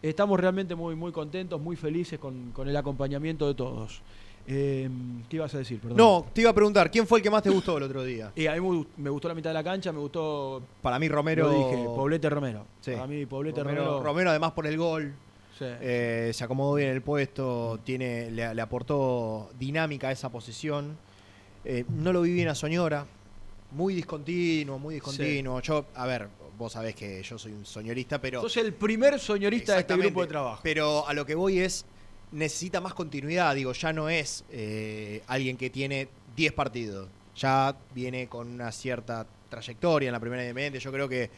Estamos 0.00 0.40
realmente 0.40 0.74
muy, 0.74 0.94
muy 0.94 1.12
contentos, 1.12 1.60
muy 1.60 1.76
felices 1.76 2.18
con 2.18 2.52
el 2.66 2.76
acompañamiento 2.76 3.48
de 3.48 3.54
todos. 3.54 4.00
Eh, 4.48 4.88
¿Qué 5.28 5.36
ibas 5.36 5.52
a 5.54 5.58
decir? 5.58 5.80
Perdón. 5.80 5.96
No, 5.96 6.26
te 6.32 6.42
iba 6.42 6.50
a 6.50 6.54
preguntar, 6.54 6.90
¿quién 6.90 7.06
fue 7.06 7.18
el 7.18 7.22
que 7.22 7.30
más 7.30 7.42
te 7.42 7.50
gustó 7.50 7.78
el 7.78 7.82
otro 7.82 8.04
día? 8.04 8.30
Y 8.36 8.46
a 8.46 8.54
mí 8.54 8.60
me 8.60 8.66
gust- 8.68 8.88
me 8.96 9.10
gustó 9.10 9.26
la 9.28 9.34
mitad 9.34 9.50
de 9.50 9.54
la 9.54 9.64
cancha, 9.64 9.92
me 9.92 9.98
gustó. 9.98 10.62
Para 10.82 10.98
mí 10.98 11.08
Romero... 11.08 11.50
Lo 11.50 11.58
dije, 11.70 11.84
Poblete 11.84 12.30
Romero. 12.30 12.64
Sí. 12.80 12.92
Para 12.92 13.06
mí, 13.08 13.26
Poblete 13.26 13.62
Romero, 13.62 13.84
Romero. 13.84 14.02
Romero, 14.04 14.30
además 14.30 14.52
por 14.52 14.66
el 14.68 14.76
gol, 14.78 15.12
sí. 15.58 15.64
eh, 15.68 16.30
se 16.32 16.44
acomodó 16.44 16.74
bien 16.74 16.90
en 16.90 16.94
el 16.94 17.02
puesto, 17.02 17.80
tiene, 17.82 18.30
le, 18.30 18.54
le 18.54 18.62
aportó 18.62 19.50
dinámica 19.58 20.08
a 20.08 20.12
esa 20.12 20.28
posición. 20.28 20.96
Eh, 21.64 21.84
no 21.88 22.12
lo 22.12 22.22
vi 22.22 22.32
bien 22.32 22.46
a 22.46 22.54
Soñora, 22.54 23.04
muy 23.72 23.94
discontinuo, 23.94 24.78
muy 24.78 24.94
discontinuo. 24.94 25.60
Yo, 25.60 25.86
a 25.96 26.06
ver, 26.06 26.28
vos 26.56 26.72
sabés 26.72 26.94
que 26.94 27.20
yo 27.24 27.36
soy 27.36 27.50
un 27.50 27.66
soñorista, 27.66 28.20
pero... 28.20 28.40
Sos 28.42 28.56
el 28.58 28.72
primer 28.72 29.18
soñorista 29.18 29.74
de 29.74 29.80
este 29.80 29.96
grupo 29.96 30.20
de 30.20 30.28
trabajo. 30.28 30.60
Pero 30.62 31.06
a 31.08 31.12
lo 31.14 31.26
que 31.26 31.34
voy 31.34 31.58
es, 31.58 31.84
necesita 32.32 32.80
más 32.80 32.94
continuidad. 32.94 33.54
Digo, 33.54 33.72
ya 33.72 33.92
no 33.92 34.08
es 34.08 34.44
eh, 34.50 35.22
alguien 35.26 35.56
que 35.56 35.70
tiene 35.70 36.08
10 36.36 36.52
partidos. 36.52 37.08
Ya 37.36 37.76
viene 37.94 38.28
con 38.28 38.48
una 38.48 38.72
cierta 38.72 39.26
trayectoria 39.50 40.08
en 40.08 40.12
la 40.12 40.20
primera 40.20 40.42
independiente. 40.42 40.78
Yo 40.80 40.90
creo 40.92 41.08
que 41.08 41.30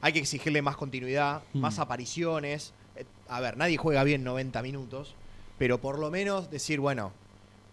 hay 0.00 0.12
que 0.12 0.18
exigirle 0.20 0.62
más 0.62 0.76
continuidad, 0.76 1.42
Mm. 1.52 1.58
más 1.60 1.78
apariciones. 1.78 2.72
Eh, 2.96 3.04
A 3.28 3.40
ver, 3.40 3.56
nadie 3.56 3.76
juega 3.76 4.02
bien 4.04 4.24
90 4.24 4.62
minutos, 4.62 5.14
pero 5.58 5.80
por 5.80 5.98
lo 5.98 6.10
menos 6.10 6.50
decir, 6.50 6.80
bueno, 6.80 7.12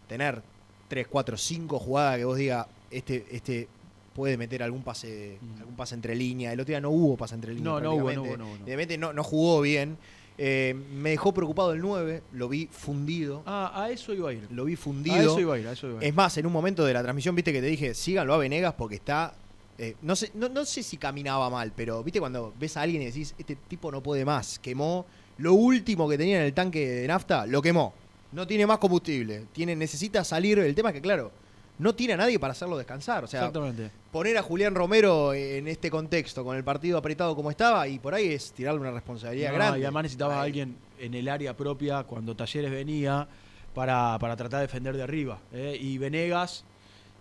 tener 0.08 0.42
3, 0.88 1.08
4, 1.08 1.36
5 1.38 1.80
jugadas 1.80 2.18
que 2.18 2.26
vos 2.26 2.38
digas, 2.38 2.68
este, 2.92 3.26
este 3.32 3.68
puede 4.14 4.38
meter 4.38 4.64
algún 4.64 4.84
pase, 4.84 5.38
Mm. 5.42 5.60
algún 5.60 5.76
pase 5.76 5.96
entre 5.96 6.16
línea. 6.16 6.52
El 6.54 6.60
otro 6.60 6.72
día 6.72 6.82
no 6.82 6.90
hubo 6.90 7.16
pase 7.18 7.36
entre 7.36 7.54
línea. 7.54 7.72
No, 7.72 7.80
no 7.80 7.94
hubo, 7.94 8.12
no 8.12 8.24
hubo, 8.24 8.38
no, 8.38 9.14
no 9.14 9.24
jugó 9.24 9.62
bien. 9.62 9.98
Eh, 10.40 10.76
me 10.94 11.10
dejó 11.12 11.34
preocupado 11.34 11.74
el 11.74 11.80
9, 11.82 12.22
lo 12.34 12.48
vi 12.48 12.68
fundido. 12.72 13.42
Ah, 13.46 13.72
a 13.74 13.90
eso 13.90 14.14
iba 14.14 14.30
a 14.30 14.34
ir. 14.34 14.48
Lo 14.52 14.66
vi 14.66 14.74
A 14.74 14.78
fundido. 14.78 15.18
eso 15.18 15.40
iba 15.40 15.56
a 15.56 15.60
ir, 15.60 15.68
a 15.68 15.72
eso 15.72 15.88
iba 15.88 16.00
a 16.00 16.04
ir. 16.04 16.08
Es 16.10 16.14
más, 16.16 16.38
en 16.38 16.46
un 16.46 16.54
momento 16.54 16.86
de 16.86 16.94
la 16.94 17.02
transmisión, 17.02 17.34
viste 17.36 17.52
que 17.52 17.60
te 17.62 17.68
dije, 17.68 17.94
síganlo 17.96 18.34
a 18.34 18.38
Venegas 18.38 18.76
porque 18.78 18.96
está. 18.96 19.34
eh, 19.80 19.96
no, 20.02 20.16
sé, 20.16 20.32
no, 20.36 20.48
no 20.50 20.64
sé 20.66 20.84
si 20.84 20.98
caminaba 20.98 21.50
mal, 21.50 21.72
pero 21.76 22.04
viste 22.04 22.20
cuando 22.20 22.54
ves 22.60 22.78
a 22.78 22.82
alguien 22.84 23.02
y 23.02 23.06
decís, 23.06 23.34
este 23.38 23.56
tipo 23.56 23.92
no 23.92 24.02
puede 24.04 24.26
más. 24.26 24.60
Quemó 24.60 25.06
lo 25.40 25.54
último 25.54 26.08
que 26.10 26.18
tenía 26.18 26.38
en 26.38 26.44
el 26.46 26.54
tanque 26.54 26.88
de 26.88 27.08
nafta, 27.08 27.46
lo 27.48 27.62
quemó. 27.62 27.94
No 28.32 28.46
tiene 28.46 28.68
más 28.68 28.78
combustible. 28.80 29.46
Tiene, 29.54 29.76
necesita 29.76 30.24
salir. 30.24 30.60
El 30.60 30.76
tema 30.76 30.90
es 30.90 30.96
que, 30.96 31.02
claro, 31.02 31.32
no 31.80 31.94
tiene 31.96 32.14
a 32.14 32.18
nadie 32.18 32.40
para 32.40 32.52
hacerlo 32.52 32.78
descansar. 32.78 33.24
O 33.24 33.28
sea, 33.28 33.42
Exactamente. 33.42 33.92
poner 34.12 34.38
a 34.38 34.42
Julián 34.42 34.74
Romero 34.76 35.34
en 35.34 35.68
este 35.68 35.92
contexto, 35.92 36.44
con 36.44 36.56
el 36.58 36.64
partido 36.64 36.98
apretado 36.98 37.36
como 37.36 37.52
estaba, 37.52 37.88
y 37.88 38.00
por 38.00 38.14
ahí 38.14 38.34
es 38.34 38.52
tirarle 38.52 38.82
una 38.82 38.92
responsabilidad 38.92 39.50
No, 39.52 39.56
grande. 39.56 39.80
Y 39.80 39.84
además 39.84 40.04
necesitaba 40.04 40.40
a 40.40 40.42
alguien 40.42 40.76
en 41.00 41.14
el 41.14 41.28
área 41.30 41.56
propia 41.56 42.04
cuando 42.04 42.36
Talleres 42.36 42.72
venía 42.72 43.28
para, 43.74 44.18
para 44.20 44.36
tratar 44.36 44.62
de 44.62 44.68
defender 44.68 44.98
de 44.98 45.04
arriba. 45.04 45.40
¿eh? 45.54 45.78
Y 45.80 45.98
Venegas, 45.98 46.64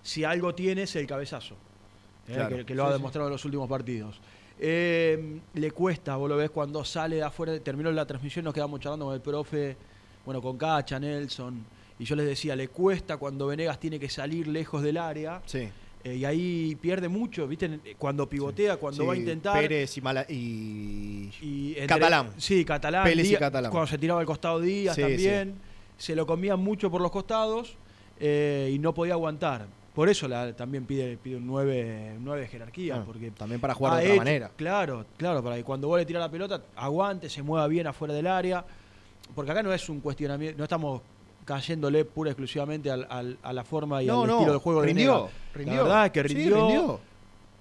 si 0.02 0.24
algo 0.24 0.54
tiene, 0.54 0.82
es 0.84 0.96
el 0.96 1.06
cabezazo. 1.06 1.54
¿eh? 2.28 2.34
Claro. 2.34 2.56
Que, 2.56 2.64
que 2.64 2.74
lo 2.74 2.84
ha 2.84 2.88
sí. 2.88 2.92
demostrado 2.94 3.28
en 3.28 3.32
los 3.32 3.44
últimos 3.44 3.68
partidos. 3.68 4.20
Eh, 4.58 5.38
le 5.52 5.70
cuesta, 5.70 6.16
vos 6.16 6.30
lo 6.30 6.36
ves 6.38 6.48
cuando 6.48 6.82
sale 6.82 7.16
de 7.16 7.22
afuera, 7.22 7.58
terminó 7.60 7.90
la 7.92 8.06
transmisión, 8.06 8.44
nos 8.44 8.54
quedamos 8.54 8.80
charlando 8.80 9.04
con 9.04 9.14
el 9.14 9.20
profe, 9.20 9.76
bueno, 10.24 10.40
con 10.40 10.56
Cacha, 10.56 10.98
Nelson, 10.98 11.62
y 11.98 12.04
yo 12.04 12.16
les 12.16 12.26
decía, 12.26 12.54
le 12.56 12.68
cuesta 12.68 13.16
cuando 13.16 13.46
Venegas 13.46 13.78
tiene 13.80 13.98
que 13.98 14.08
salir 14.08 14.46
lejos 14.48 14.82
del 14.82 14.96
área, 14.98 15.40
Sí. 15.46 15.68
eh, 16.04 16.14
y 16.16 16.24
ahí 16.24 16.76
pierde 16.80 17.08
mucho, 17.08 17.46
¿viste? 17.48 17.80
Cuando 17.98 18.28
pivotea, 18.28 18.76
cuando 18.76 19.02
Sí, 19.02 19.06
va 19.08 19.14
a 19.14 19.16
intentar... 19.16 19.60
Pérez 19.60 19.96
y, 19.96 20.00
Mala- 20.00 20.26
y- 20.28 21.30
Y 21.40 21.68
entre- 21.70 21.86
Catalán. 21.86 22.30
Sí, 22.36 22.64
Catalán. 22.64 23.04
Pérez 23.04 23.30
y 23.30 23.36
Catalán. 23.36 23.70
Cuando 23.70 23.86
se 23.88 23.98
tiraba 23.98 24.20
al 24.20 24.26
costado 24.26 24.60
Díaz 24.60 24.94
Sí, 24.94 25.02
también. 25.02 25.54
Se 25.98 26.14
lo 26.14 26.26
comían 26.26 26.60
mucho 26.60 26.90
por 26.90 27.00
los 27.00 27.10
costados 27.10 27.76
eh, 28.20 28.70
y 28.74 28.78
no 28.78 28.92
podía 28.94 29.14
aguantar. 29.14 29.66
Por 29.94 30.10
eso 30.10 30.28
la- 30.28 30.54
también 30.54 30.84
pide, 30.84 31.16
pide 31.16 31.36
un 31.36 31.46
9, 31.46 32.18
de 32.40 32.48
jerarquía. 32.48 32.96
Ah, 32.96 33.02
porque 33.06 33.30
también 33.30 33.60
para 33.62 33.72
jugar 33.72 33.94
de 33.94 34.00
otra 34.00 34.08
hecho- 34.12 34.18
manera. 34.18 34.50
Claro, 34.54 35.06
claro, 35.16 35.42
para 35.42 35.56
que 35.56 35.64
cuando 35.64 35.88
vos 35.88 35.98
le 35.98 36.04
tirás 36.04 36.20
la 36.20 36.30
pelota, 36.30 36.62
aguante, 36.76 37.30
se 37.30 37.42
mueva 37.42 37.66
bien 37.66 37.86
afuera 37.86 38.12
del 38.12 38.26
área. 38.26 38.62
Porque 39.34 39.50
acá 39.50 39.62
no 39.62 39.72
es 39.72 39.88
un 39.88 40.00
cuestionamiento, 40.00 40.58
no 40.58 40.64
estamos 40.64 41.00
cayéndole 41.46 42.04
pura 42.04 42.28
y 42.28 42.32
exclusivamente 42.32 42.90
al- 42.90 43.06
al- 43.08 43.38
a 43.42 43.52
la 43.54 43.64
forma 43.64 44.02
y 44.02 44.06
No, 44.06 44.22
al 44.22 44.26
no, 44.28 44.34
estilo 44.34 44.52
de 44.52 44.58
juego 44.58 44.80
de 44.82 44.86
rindió, 44.88 45.12
Venegas. 45.14 45.32
rindió. 45.54 45.74
La 45.76 45.82
verdad 45.84 46.06
es 46.06 46.12
que 46.12 46.22
Sí, 46.28 46.34
rindió, 46.34 46.56
rindió. 46.68 47.00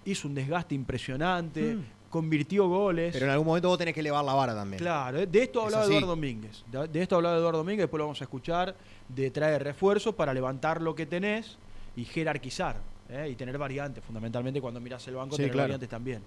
hizo 0.06 0.28
un 0.28 0.36
desgaste 0.36 0.76
impresionante, 0.76 1.76
Mm. 1.76 1.86
convirtió 2.10 2.68
goles. 2.68 3.14
Pero 3.14 3.26
en 3.28 3.32
algún 3.32 3.48
momento 3.48 3.70
vos 3.70 3.78
tenés 3.78 3.94
que 3.94 4.00
elevar 4.02 4.26
la 4.26 4.34
vara 4.34 4.54
también. 4.56 4.80
Claro, 4.80 5.20
eh, 5.20 5.28
de 5.28 5.44
esto 5.44 5.60
Es 5.60 5.66
hablaba. 5.68 5.86
Eduardo 5.86 6.08
Domínguez. 6.08 6.64
De, 6.72 6.88
de 6.88 7.02
esto 7.02 7.16
hablaba 7.16 7.38
Eduardo 7.38 7.60
Domínguez, 7.60 7.84
después 7.84 8.00
lo 8.00 8.06
vamos 8.06 8.20
a 8.22 8.24
escuchar, 8.26 8.76
de 9.08 9.32
traer 9.32 9.64
refuerzos 9.64 10.16
para 10.16 10.34
levantar 10.34 10.82
lo 10.82 10.96
que 10.96 11.06
tenés 11.06 11.58
y 11.96 12.04
jerarquizar. 12.06 12.78
¿eh? 13.08 13.30
Y 13.32 13.36
tener 13.36 13.56
variantes, 13.60 14.04
fundamentalmente 14.04 14.60
cuando 14.60 14.80
mirás 14.80 15.08
el 15.08 15.14
banco, 15.16 15.36
Sí, 15.36 15.44
tener 15.44 15.52
claro. 15.52 15.64
variantes 15.66 15.90
también. 15.90 16.24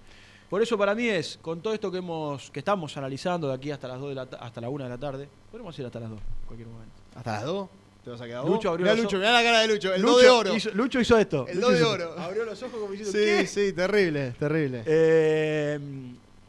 Por 0.49 0.61
eso 0.61 0.77
para 0.77 0.95
mí 0.95 1.07
es, 1.09 1.37
con 1.41 1.59
todo 1.61 1.73
esto 1.73 1.91
que 1.91 1.97
hemos, 1.97 2.49
que 2.51 2.59
estamos 2.59 2.95
analizando 2.95 3.49
de 3.49 3.53
aquí 3.53 3.69
hasta 3.69 3.87
las 3.89 3.99
2 3.99 4.09
de 4.09 4.15
la 4.15 4.25
ta- 4.25 4.37
hasta 4.37 4.61
la 4.61 4.69
1 4.69 4.85
de 4.85 4.89
la 4.89 4.97
tarde, 4.97 5.27
podemos 5.51 5.77
ir 5.77 5.85
hasta 5.85 5.99
las 5.99 6.09
2 6.09 6.19
en 6.19 6.47
cualquier 6.47 6.69
momento. 6.69 6.98
¿Hasta 7.19 7.31
las 7.33 7.43
2? 7.45 7.69
¿Te 8.03 8.09
vas 8.11 8.21
a 8.21 8.25
quedar 8.25 8.45
Lucho 8.45 8.69
abrió 8.69 8.83
Mirá 8.85 8.95
los 8.95 9.03
Lucho, 9.03 9.17
ojos. 9.17 9.27
mirá 9.27 9.31
la 9.33 9.43
cara 9.43 9.59
de 9.61 9.67
Lucho. 9.67 9.93
El 9.93 10.01
Lucho 10.01 10.13
2 10.13 10.21
de 10.23 10.29
oro. 10.29 10.55
Hizo, 10.55 10.69
Lucho 10.71 10.99
hizo 11.01 11.17
esto. 11.17 11.45
El 11.47 11.55
Lucho 11.55 11.67
2 11.69 11.73
de 11.73 11.79
hizo- 11.81 11.91
oro. 11.91 12.19
Abrió 12.19 12.45
los 12.45 12.63
ojos 12.63 12.79
como 12.79 12.91
diciendo, 12.91 13.11
Sí, 13.11 13.17
¿qué? 13.25 13.45
sí, 13.47 13.73
terrible, 13.73 14.31
terrible. 14.39 14.83
Eh, 14.85 15.79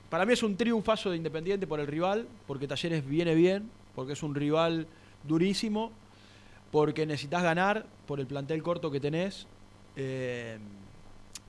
para 0.08 0.24
mí 0.24 0.32
es 0.32 0.42
un 0.42 0.56
triunfazo 0.56 1.10
de 1.10 1.16
Independiente 1.16 1.66
por 1.66 1.80
el 1.80 1.86
rival, 1.86 2.26
porque 2.46 2.66
Talleres 2.68 3.06
viene 3.06 3.34
bien, 3.34 3.68
porque 3.94 4.12
es 4.12 4.22
un 4.22 4.34
rival 4.34 4.86
durísimo, 5.24 5.90
porque 6.70 7.04
necesitas 7.04 7.42
ganar 7.42 7.84
por 8.06 8.20
el 8.20 8.26
plantel 8.26 8.62
corto 8.62 8.90
que 8.90 9.00
tenés. 9.00 9.46
eh, 9.96 10.56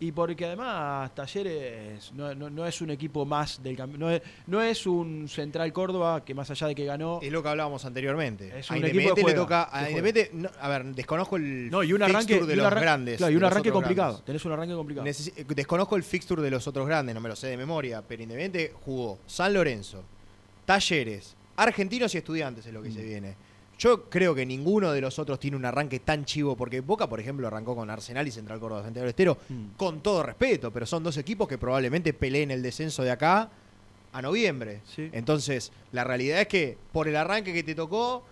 y 0.01 0.11
porque 0.11 0.45
además 0.45 1.13
Talleres 1.13 2.11
no, 2.15 2.33
no- 2.33 2.49
no 2.49 2.65
es 2.65 2.81
un 2.81 2.89
equipo 2.89 3.23
más 3.23 3.61
del 3.61 3.77
no 3.99 4.09
es, 4.09 4.19
no 4.47 4.59
es 4.59 4.87
un 4.87 5.29
Central 5.29 5.71
Córdoba 5.71 6.25
que 6.25 6.33
más 6.33 6.49
allá 6.49 6.65
de 6.67 6.73
que 6.73 6.85
ganó. 6.85 7.19
Es 7.21 7.31
lo 7.31 7.43
que 7.43 7.49
hablábamos 7.49 7.85
anteriormente. 7.85 8.51
Es 8.57 8.71
a 8.71 8.73
un 8.73 8.83
equipo 8.83 9.13
que 9.13 9.21
Independiente 9.21 9.21
le 9.21 9.23
juega, 9.23 9.41
toca. 9.41 9.61
A 9.61 9.67
juega. 9.69 9.89
Independiente, 9.89 10.31
no, 10.33 10.49
a 10.59 10.67
ver, 10.69 10.85
desconozco 10.95 11.35
el 11.35 11.69
No, 11.69 11.83
y 11.83 11.93
un 11.93 12.01
arranque, 12.01 12.33
fixture 12.33 12.47
de 12.47 12.53
y 12.53 12.55
los 12.57 12.71
grandes. 12.73 13.17
claro, 13.17 13.31
y 13.31 13.35
un 13.35 13.43
arranque 13.43 13.71
complicado. 13.71 14.07
grandes. 14.13 14.25
Tenés 14.25 14.45
un 14.45 14.51
arranque 14.53 14.73
complicado. 14.73 15.07
Eh, 15.07 15.45
desconozco 15.55 15.95
el 15.95 16.03
fixture 16.03 16.41
de 16.41 16.49
los 16.49 16.67
otros 16.67 16.87
grandes, 16.87 17.13
no 17.13 17.21
me 17.21 17.29
lo 17.29 17.35
sé 17.35 17.45
de 17.47 17.57
memoria, 17.57 18.01
pero 18.01 18.23
Independiente 18.23 18.73
jugó 18.83 19.19
San 19.27 19.53
Lorenzo, 19.53 20.03
Talleres, 20.65 21.35
Argentinos 21.57 22.15
y 22.15 22.17
Estudiantes 22.17 22.65
es 22.65 22.73
lo 22.73 22.81
que 22.81 22.89
Mm. 22.89 22.93
se 22.95 23.03
viene. 23.03 23.35
Yo 23.81 24.03
creo 24.11 24.35
que 24.35 24.45
ninguno 24.45 24.91
de 24.91 25.01
los 25.01 25.17
otros 25.17 25.39
tiene 25.39 25.57
un 25.57 25.65
arranque 25.65 25.99
tan 26.01 26.23
chivo, 26.23 26.55
porque 26.55 26.81
Boca, 26.81 27.09
por 27.09 27.19
ejemplo, 27.19 27.47
arrancó 27.47 27.75
con 27.75 27.89
Arsenal 27.89 28.27
y 28.27 28.31
Central 28.31 28.59
Córdoba 28.59 28.83
Santiago 28.83 29.05
del 29.05 29.09
Estero, 29.09 29.39
Mm. 29.49 29.69
con 29.75 30.01
todo 30.03 30.21
respeto, 30.21 30.69
pero 30.69 30.85
son 30.85 31.01
dos 31.03 31.17
equipos 31.17 31.47
que 31.47 31.57
probablemente 31.57 32.13
peleen 32.13 32.51
el 32.51 32.61
descenso 32.61 33.01
de 33.01 33.09
acá 33.09 33.49
a 34.13 34.21
noviembre. 34.21 34.81
Sí. 34.85 35.09
Entonces, 35.13 35.71
la 35.93 36.03
realidad 36.03 36.41
es 36.41 36.47
que 36.47 36.77
por 36.91 37.07
el 37.07 37.15
arranque 37.15 37.53
que 37.53 37.63
te 37.63 37.73
tocó, 37.73 38.23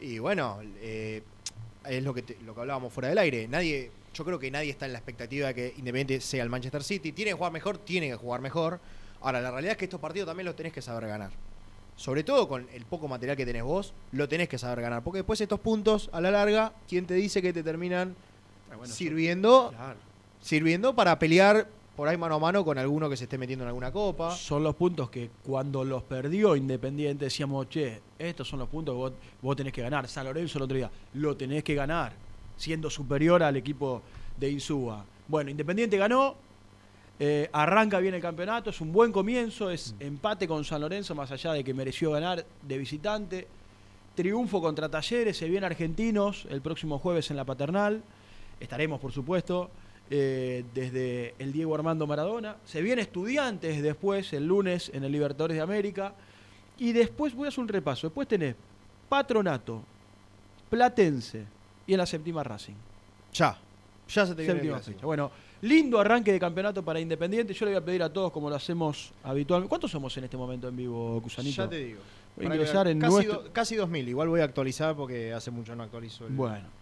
y 0.00 0.18
bueno, 0.18 0.58
eh, 0.80 1.22
es 1.88 2.02
lo 2.02 2.12
que, 2.12 2.22
te- 2.22 2.38
lo 2.44 2.52
que 2.56 2.62
hablábamos 2.62 2.92
fuera 2.92 3.08
del 3.08 3.18
aire, 3.18 3.46
nadie, 3.46 3.92
yo 4.12 4.24
creo 4.24 4.40
que 4.40 4.50
nadie 4.50 4.70
está 4.70 4.86
en 4.86 4.92
la 4.92 4.98
expectativa 4.98 5.46
de 5.48 5.54
que 5.54 5.74
Independiente 5.78 6.20
sea 6.20 6.42
el 6.42 6.50
Manchester 6.50 6.82
City. 6.82 7.12
Tiene 7.12 7.30
que 7.30 7.36
jugar 7.36 7.52
mejor, 7.52 7.78
tiene 7.78 8.08
que 8.08 8.16
jugar 8.16 8.40
mejor. 8.40 8.80
Ahora, 9.20 9.40
la 9.40 9.52
realidad 9.52 9.72
es 9.72 9.78
que 9.78 9.84
estos 9.84 10.00
partidos 10.00 10.26
también 10.26 10.46
los 10.46 10.56
tenés 10.56 10.72
que 10.72 10.82
saber 10.82 11.06
ganar. 11.08 11.30
Sobre 11.96 12.22
todo 12.24 12.46
con 12.46 12.66
el 12.74 12.84
poco 12.84 13.08
material 13.08 13.36
que 13.36 13.46
tenés 13.46 13.62
vos, 13.62 13.94
lo 14.12 14.28
tenés 14.28 14.48
que 14.48 14.58
saber 14.58 14.82
ganar. 14.82 15.02
Porque 15.02 15.18
después 15.18 15.40
estos 15.40 15.60
puntos, 15.60 16.10
a 16.12 16.20
la 16.20 16.30
larga, 16.30 16.72
¿quién 16.88 17.06
te 17.06 17.14
dice 17.14 17.40
que 17.42 17.52
te 17.52 17.62
terminan 17.62 18.14
Ah, 18.70 18.76
bueno, 18.76 18.92
sirviendo, 18.92 19.70
Claro. 19.70 19.98
sirviendo 20.40 20.94
para 20.94 21.18
pelear 21.18 21.66
por 21.96 22.08
ahí 22.08 22.18
mano 22.18 22.34
a 22.34 22.38
mano 22.38 22.62
con 22.64 22.76
alguno 22.76 23.08
que 23.08 23.16
se 23.16 23.24
esté 23.24 23.38
metiendo 23.38 23.64
en 23.64 23.68
alguna 23.68 23.90
copa? 23.90 24.30
Son 24.36 24.62
los 24.62 24.74
puntos 24.74 25.08
que 25.08 25.30
cuando 25.42 25.82
los 25.84 26.02
perdió 26.02 26.54
Independiente 26.56 27.24
decíamos, 27.26 27.68
che, 27.70 28.00
estos 28.18 28.46
son 28.46 28.58
los 28.58 28.68
puntos 28.68 28.92
que 28.94 28.98
vos, 28.98 29.12
vos 29.40 29.56
tenés 29.56 29.72
que 29.72 29.80
ganar. 29.80 30.06
San 30.06 30.26
Lorenzo 30.26 30.58
el 30.58 30.64
otro 30.64 30.76
día, 30.76 30.90
lo 31.14 31.34
tenés 31.36 31.64
que 31.64 31.74
ganar, 31.74 32.12
siendo 32.58 32.90
superior 32.90 33.42
al 33.42 33.56
equipo 33.56 34.02
de 34.36 34.50
Insúa. 34.50 35.02
Bueno, 35.28 35.50
Independiente 35.50 35.96
ganó, 35.96 36.34
eh, 37.18 37.48
arranca 37.52 37.98
bien 37.98 38.14
el 38.14 38.20
campeonato, 38.20 38.70
es 38.70 38.80
un 38.80 38.92
buen 38.92 39.10
comienzo, 39.10 39.70
es 39.70 39.94
empate 40.00 40.46
con 40.46 40.64
San 40.64 40.82
Lorenzo, 40.82 41.14
más 41.14 41.30
allá 41.30 41.52
de 41.52 41.64
que 41.64 41.72
mereció 41.72 42.10
ganar 42.10 42.44
de 42.62 42.78
visitante. 42.78 43.46
Triunfo 44.14 44.60
contra 44.60 44.88
Talleres, 44.88 45.36
se 45.36 45.48
viene 45.48 45.66
Argentinos 45.66 46.46
el 46.50 46.60
próximo 46.60 46.98
jueves 46.98 47.30
en 47.30 47.36
la 47.36 47.44
Paternal. 47.44 48.02
estaremos 48.60 48.98
por 48.98 49.12
supuesto 49.12 49.70
eh, 50.10 50.64
desde 50.74 51.34
el 51.38 51.52
Diego 51.52 51.74
Armando 51.74 52.06
Maradona. 52.06 52.56
Se 52.64 52.80
viene 52.80 53.02
estudiantes 53.02 53.82
después, 53.82 54.32
el 54.32 54.46
lunes, 54.46 54.90
en 54.94 55.04
el 55.04 55.12
Libertadores 55.12 55.56
de 55.56 55.62
América. 55.62 56.14
Y 56.78 56.92
después 56.92 57.34
voy 57.34 57.46
a 57.46 57.48
hacer 57.48 57.60
un 57.60 57.68
repaso. 57.68 58.06
Después 58.06 58.28
tenés 58.28 58.54
Patronato, 59.08 59.82
Platense 60.68 61.44
y 61.86 61.92
en 61.92 61.98
la 61.98 62.06
séptima 62.06 62.42
Racing. 62.42 62.74
Ya. 63.32 63.58
Ya 64.08 64.26
se 64.26 64.34
te 64.34 64.42
viene 64.42 64.78
fecha. 64.80 65.04
Bueno, 65.04 65.30
lindo 65.62 65.98
arranque 65.98 66.32
de 66.32 66.38
campeonato 66.40 66.84
para 66.84 67.00
Independiente. 67.00 67.52
Yo 67.54 67.66
le 67.66 67.72
voy 67.72 67.80
a 67.80 67.84
pedir 67.84 68.02
a 68.02 68.12
todos, 68.12 68.30
como 68.32 68.48
lo 68.50 68.56
hacemos 68.56 69.12
habitualmente. 69.24 69.68
¿Cuántos 69.68 69.90
somos 69.90 70.16
en 70.16 70.24
este 70.24 70.36
momento 70.36 70.68
en 70.68 70.76
vivo, 70.76 71.20
Cusanito? 71.22 71.62
Ya 71.64 71.68
te 71.68 71.76
digo. 71.84 72.00
Voy 72.36 72.46
a 72.46 72.48
ingresar 72.54 72.86
en 72.88 72.98
casi, 73.00 73.14
nuestro- 73.14 73.42
do- 73.42 73.52
casi 73.52 73.76
2000. 73.76 74.08
Igual 74.08 74.28
voy 74.28 74.40
a 74.40 74.44
actualizar 74.44 74.94
porque 74.94 75.32
hace 75.32 75.50
mucho 75.50 75.74
no 75.74 75.82
actualizo 75.82 76.26
el. 76.26 76.34
Bueno. 76.34 76.76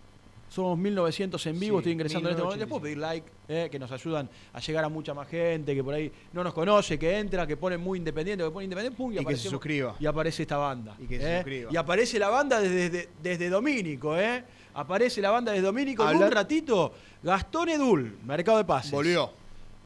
Somos 0.48 0.78
1900 0.78 1.44
en 1.46 1.58
vivo, 1.58 1.78
Sí, 1.78 1.80
estoy 1.80 1.92
ingresando 1.94 2.28
en 2.28 2.32
este 2.34 2.42
momento. 2.44 2.60
Les 2.64 2.68
puedo 2.68 2.82
pedir 2.82 2.98
like, 2.98 3.26
eh, 3.48 3.68
que 3.72 3.78
nos 3.78 3.90
ayudan 3.90 4.28
a 4.52 4.60
llegar 4.60 4.84
a 4.84 4.88
mucha 4.88 5.12
más 5.12 5.26
gente, 5.26 5.74
que 5.74 5.82
por 5.82 5.94
ahí 5.94 6.12
no 6.32 6.44
nos 6.44 6.52
conoce, 6.54 6.96
que 6.96 7.18
entra, 7.18 7.44
que 7.44 7.56
pone 7.56 7.76
muy 7.76 7.98
independiente, 7.98 8.44
que 8.44 8.50
pone 8.50 8.64
independiente, 8.64 8.96
pum, 8.96 9.12
y, 9.12 9.18
Y 9.18 9.24
que 9.24 9.36
se 9.36 9.48
suscriba. 9.48 9.96
Y 9.98 10.06
aparece 10.06 10.42
esta 10.42 10.56
banda. 10.58 10.96
Y 11.00 11.06
que 11.06 11.18
se 11.18 11.32
eh. 11.32 11.36
suscriba. 11.38 11.70
Y 11.72 11.76
aparece 11.76 12.18
la 12.20 12.28
banda 12.28 12.60
desde, 12.60 12.90
desde, 12.90 13.08
desde 13.20 13.48
Domínico, 13.48 14.16
¿eh? 14.16 14.44
Aparece 14.74 15.20
la 15.20 15.30
banda 15.30 15.52
desde 15.52 15.64
Domínico. 15.64 16.02
En 16.02 16.08
Hablar- 16.10 16.28
un 16.28 16.34
ratito, 16.34 16.92
Gastón 17.22 17.68
Edul, 17.68 18.18
Mercado 18.24 18.58
de 18.58 18.64
Pases. 18.64 18.90
Volvió. 18.90 19.30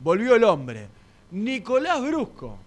Volvió 0.01 0.35
el 0.35 0.45
hombre. 0.45 0.89
Nicolás 1.31 2.01
Brusco. 2.03 2.59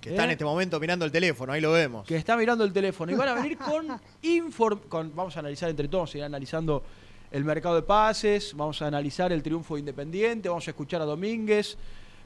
Que 0.00 0.10
está 0.10 0.24
en 0.24 0.30
¿eh? 0.30 0.32
este 0.32 0.44
momento 0.44 0.80
mirando 0.80 1.04
el 1.04 1.12
teléfono, 1.12 1.52
ahí 1.52 1.60
lo 1.60 1.72
vemos. 1.72 2.06
que 2.06 2.16
está 2.16 2.36
mirando 2.36 2.64
el 2.64 2.72
teléfono. 2.72 3.12
Y 3.12 3.14
van 3.16 3.28
a 3.28 3.34
venir 3.34 3.58
con 3.58 4.00
inform 4.22 4.78
con 4.88 5.14
Vamos 5.14 5.36
a 5.36 5.40
analizar 5.40 5.68
entre 5.68 5.88
todos, 5.88 6.10
seguir 6.10 6.24
analizando 6.24 6.82
el 7.30 7.44
mercado 7.44 7.74
de 7.76 7.82
pases, 7.82 8.54
vamos 8.56 8.80
a 8.82 8.86
analizar 8.86 9.30
el 9.30 9.42
triunfo 9.42 9.74
de 9.74 9.80
Independiente, 9.80 10.48
vamos 10.48 10.66
a 10.66 10.70
escuchar 10.70 11.02
a 11.02 11.04
Domínguez, 11.04 11.76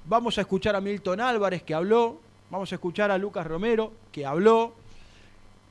vamos 0.07 0.39
a 0.39 0.43
escuchar 0.43 0.77
a 0.77 0.81
Milton 0.81 1.21
Álvarez 1.21 1.63
que 1.63 1.75
habló, 1.75 2.21
vamos 2.51 2.71
a 2.73 2.77
escuchar 2.77 3.11
a 3.11 3.19
Lucas 3.19 3.47
Romero 3.47 3.93
que 4.13 4.25
habló, 4.25 4.73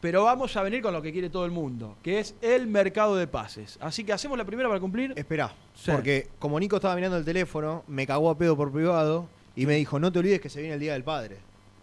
pero 0.04 0.26
vamos 0.26 0.54
a 0.58 0.62
venir 0.64 0.82
con 0.82 0.92
lo 0.92 1.02
que 1.02 1.14
quiere 1.14 1.30
todo 1.30 1.46
el 1.46 1.52
mundo, 1.52 1.96
que 2.04 2.20
es 2.20 2.36
el 2.42 2.68
mercado 2.68 3.16
de 3.16 3.26
pases. 3.26 3.78
Así 3.80 4.04
que 4.04 4.12
hacemos 4.12 4.38
la 4.38 4.44
primera 4.44 4.68
para 4.68 4.82
cumplir. 4.82 5.14
Esperá, 5.16 5.54
Sí. 5.74 5.92
porque 5.92 6.28
como 6.40 6.60
Nico 6.60 6.76
estaba 6.76 6.94
mirando 6.96 7.16
el 7.18 7.24
teléfono, 7.24 7.86
me 7.88 8.06
cagó 8.06 8.30
a 8.30 8.38
pedo 8.38 8.58
por 8.58 8.70
privado 8.70 9.28
y 9.56 9.66
me 9.66 9.76
dijo, 9.76 10.00
no 10.00 10.12
te 10.12 10.20
olvides 10.20 10.42
que 10.42 10.50
se 10.50 10.60
viene 10.60 10.74
el 10.74 10.82
Día 10.82 10.92
del 10.92 11.06
Padre. 11.06 11.38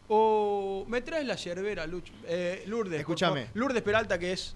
O 0.08 0.84
me 0.86 1.00
traes 1.00 1.24
la 1.26 1.34
yerbera, 1.36 1.86
Luch- 1.86 2.12
eh, 2.26 2.62
Lourdes. 2.66 3.00
Escúchame. 3.00 3.46
Lourdes 3.54 3.80
Peralta, 3.82 4.18
que 4.18 4.32
es 4.34 4.54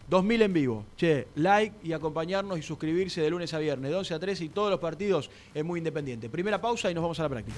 2000 0.09 0.41
en 0.41 0.53
vivo. 0.53 0.85
Che, 0.97 1.27
like 1.35 1.75
y 1.83 1.91
acompañarnos 1.91 2.57
y 2.57 2.61
suscribirse 2.61 3.21
de 3.21 3.29
lunes 3.29 3.53
a 3.53 3.59
viernes, 3.59 3.91
de 3.91 3.97
11 3.97 4.13
a 4.13 4.19
13 4.19 4.45
y 4.45 4.49
todos 4.49 4.71
los 4.71 4.79
partidos 4.79 5.29
es 5.53 5.65
muy 5.65 5.79
independiente. 5.79 6.29
Primera 6.29 6.61
pausa 6.61 6.89
y 6.89 6.93
nos 6.93 7.01
vamos 7.01 7.19
a 7.19 7.23
la 7.23 7.29
práctica. 7.29 7.57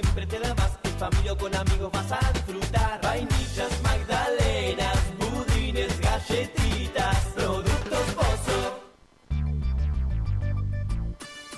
Siempre 0.00 0.26
te 0.26 0.38
da 0.38 0.54
más. 0.54 0.78
En 0.84 0.92
familia 0.92 1.32
o 1.32 1.36
con 1.36 1.54
amigos 1.54 1.90
vas 1.92 2.12
a 2.12 2.32
disfrutar. 2.32 3.00
Vainillas, 3.02 3.77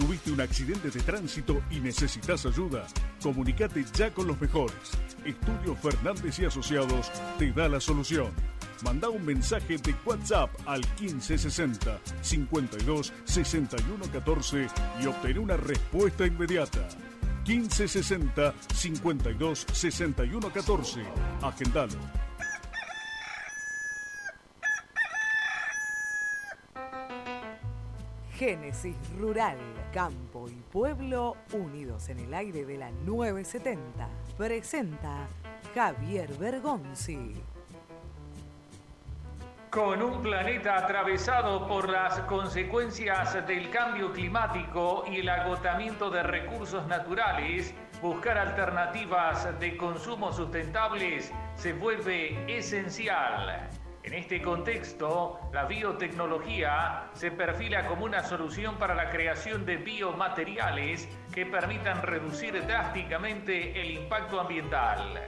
¿Tuviste 0.00 0.32
un 0.32 0.40
accidente 0.40 0.88
de 0.88 1.00
tránsito 1.00 1.60
y 1.70 1.78
necesitas 1.78 2.46
ayuda? 2.46 2.86
Comunicate 3.22 3.84
ya 3.92 4.10
con 4.10 4.28
los 4.28 4.40
mejores. 4.40 4.74
Estudio 5.26 5.76
Fernández 5.76 6.38
y 6.38 6.46
Asociados 6.46 7.12
te 7.38 7.52
da 7.52 7.68
la 7.68 7.80
solución. 7.80 8.32
Manda 8.82 9.10
un 9.10 9.22
mensaje 9.22 9.76
de 9.76 9.94
WhatsApp 10.06 10.48
al 10.64 10.80
1560 10.98 12.00
52 12.22 13.12
61 13.24 14.06
14 14.10 14.68
y 15.02 15.06
obtén 15.06 15.38
una 15.38 15.58
respuesta 15.58 16.24
inmediata. 16.24 16.88
1560 17.46 18.54
52 18.72 19.66
61 19.70 20.50
14. 20.50 21.02
Agendalo. 21.42 22.20
Génesis 28.40 28.96
Rural, 29.18 29.58
Campo 29.92 30.48
y 30.48 30.62
Pueblo 30.72 31.36
unidos 31.52 32.08
en 32.10 32.20
el 32.20 32.32
aire 32.32 32.64
de 32.64 32.78
la 32.78 32.90
970. 33.04 34.08
Presenta 34.36 35.26
Javier 35.74 36.32
Bergonzi. 36.34 37.34
Con 39.68 40.02
un 40.02 40.22
planeta 40.22 40.76
atravesado 40.76 41.66
por 41.66 41.88
las 41.88 42.20
consecuencias 42.20 43.46
del 43.46 43.70
cambio 43.70 44.12
climático 44.12 45.04
y 45.10 45.18
el 45.18 45.28
agotamiento 45.28 46.10
de 46.10 46.22
recursos 46.22 46.86
naturales, 46.86 47.74
buscar 48.00 48.38
alternativas 48.38 49.58
de 49.58 49.76
consumo 49.76 50.32
sustentables 50.32 51.32
se 51.56 51.72
vuelve 51.72 52.56
esencial. 52.56 53.68
En 54.02 54.14
este 54.14 54.40
contexto, 54.40 55.38
la 55.52 55.66
biotecnología 55.66 57.10
se 57.12 57.30
perfila 57.30 57.86
como 57.86 58.06
una 58.06 58.22
solución 58.22 58.76
para 58.76 58.94
la 58.94 59.10
creación 59.10 59.66
de 59.66 59.76
biomateriales 59.76 61.06
que 61.34 61.44
permitan 61.44 62.00
reducir 62.00 62.66
drásticamente 62.66 63.78
el 63.78 63.90
impacto 63.90 64.40
ambiental. 64.40 65.20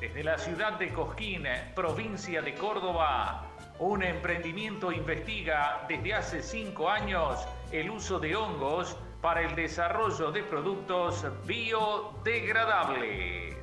Desde 0.00 0.24
la 0.24 0.38
ciudad 0.38 0.78
de 0.78 0.88
Cosquín, 0.88 1.44
provincia 1.74 2.40
de 2.40 2.54
Córdoba, 2.54 3.46
un 3.78 4.02
emprendimiento 4.02 4.90
investiga 4.90 5.84
desde 5.86 6.14
hace 6.14 6.42
cinco 6.42 6.88
años 6.88 7.46
el 7.72 7.90
uso 7.90 8.18
de 8.18 8.36
hongos 8.36 8.96
para 9.20 9.42
el 9.42 9.54
desarrollo 9.54 10.32
de 10.32 10.44
productos 10.44 11.26
biodegradables. 11.46 13.53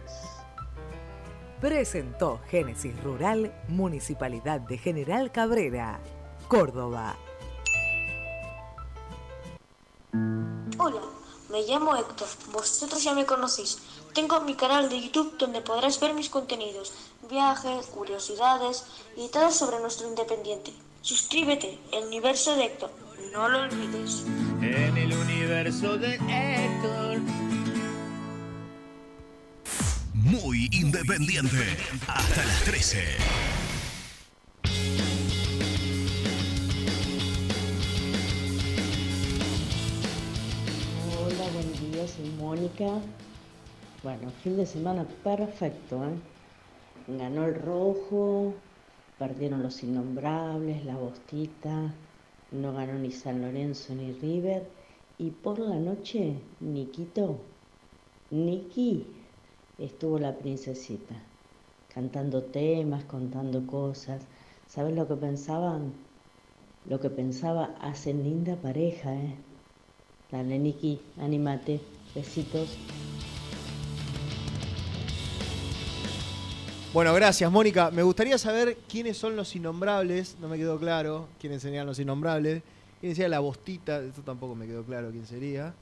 Presentó 1.62 2.42
Génesis 2.50 2.92
Rural, 3.04 3.54
Municipalidad 3.68 4.62
de 4.62 4.80
General 4.80 5.32
Cabrera, 5.32 6.00
Córdoba. 6.48 7.16
Hola, 10.80 11.02
me 11.52 11.62
llamo 11.62 11.96
Héctor, 11.96 12.28
vosotros 12.52 13.04
ya 13.04 13.14
me 13.14 13.28
conocéis. 13.28 13.78
Tengo 14.12 14.42
mi 14.42 14.56
canal 14.56 14.90
de 14.90 15.02
YouTube 15.02 15.38
donde 15.38 15.62
podrás 15.62 16.00
ver 16.00 16.16
mis 16.16 16.30
contenidos, 16.30 16.94
viajes, 17.30 17.86
curiosidades 17.86 18.84
y 19.16 19.28
todo 19.28 19.52
sobre 19.52 19.80
nuestro 19.82 20.08
independiente. 20.08 20.74
Suscríbete, 21.04 21.78
el 21.94 22.08
universo 22.08 22.56
de 22.56 22.66
Héctor, 22.66 22.90
no 23.34 23.48
lo 23.48 23.60
olvides. 23.60 24.26
En 24.62 24.98
el 24.98 25.14
universo 25.14 25.96
de 25.96 26.16
Héctor. 26.16 27.51
Muy 30.24 30.70
independiente. 30.72 31.58
Hasta 32.08 32.46
las 32.46 32.64
13. 32.64 33.00
Hola, 41.18 41.52
buen 41.54 41.92
día, 41.92 42.08
soy 42.08 42.30
Mónica. 42.38 43.02
Bueno, 44.04 44.32
fin 44.44 44.58
de 44.58 44.68
semana 44.68 45.06
perfecto, 45.24 46.04
¿eh? 46.06 47.18
Ganó 47.18 47.46
el 47.46 47.56
rojo, 47.56 48.54
perdieron 49.18 49.64
los 49.64 49.82
innombrables, 49.82 50.86
la 50.86 50.98
bostita, 50.98 51.92
no 52.52 52.74
ganó 52.74 52.94
ni 52.94 53.12
San 53.12 53.42
Lorenzo 53.42 53.96
ni 53.96 54.12
River. 54.12 54.70
Y 55.18 55.32
por 55.32 55.58
la 55.58 55.78
noche, 55.78 56.36
Niquito, 56.60 57.40
Niki, 58.30 59.04
estuvo 59.78 60.20
la 60.20 60.36
princesita, 60.36 61.16
cantando 61.94 62.44
temas, 62.44 63.04
contando 63.06 63.66
cosas. 63.68 64.22
¿Sabes 64.68 64.96
lo 64.96 65.08
que 65.08 65.16
pensaban? 65.16 65.94
Lo 66.90 67.00
que 67.00 67.10
pensaba, 67.10 67.76
hacen 67.82 68.24
linda 68.24 68.56
pareja, 68.56 69.14
¿eh? 69.14 69.36
Dale, 70.32 70.58
Niki, 70.58 71.00
anímate. 71.20 71.82
Besitos. 72.16 72.78
Bueno, 76.94 77.14
gracias, 77.14 77.50
Mónica. 77.50 77.90
Me 77.90 78.04
gustaría 78.04 78.38
saber 78.38 78.78
quiénes 78.90 79.18
son 79.18 79.36
los 79.38 79.56
innombrables. 79.56 80.36
No 80.42 80.50
me 80.50 80.58
quedó 80.58 80.78
claro 80.78 81.28
quiénes 81.40 81.62
serían 81.62 81.86
los 81.86 82.00
innombrables. 82.00 82.64
¿Quién 83.00 83.16
sería 83.16 83.30
la 83.30 83.40
bostita? 83.40 84.04
Eso 84.04 84.22
tampoco 84.24 84.56
me 84.56 84.68
quedó 84.68 84.84
claro 84.84 85.10
quién 85.12 85.26
sería. 85.26 85.74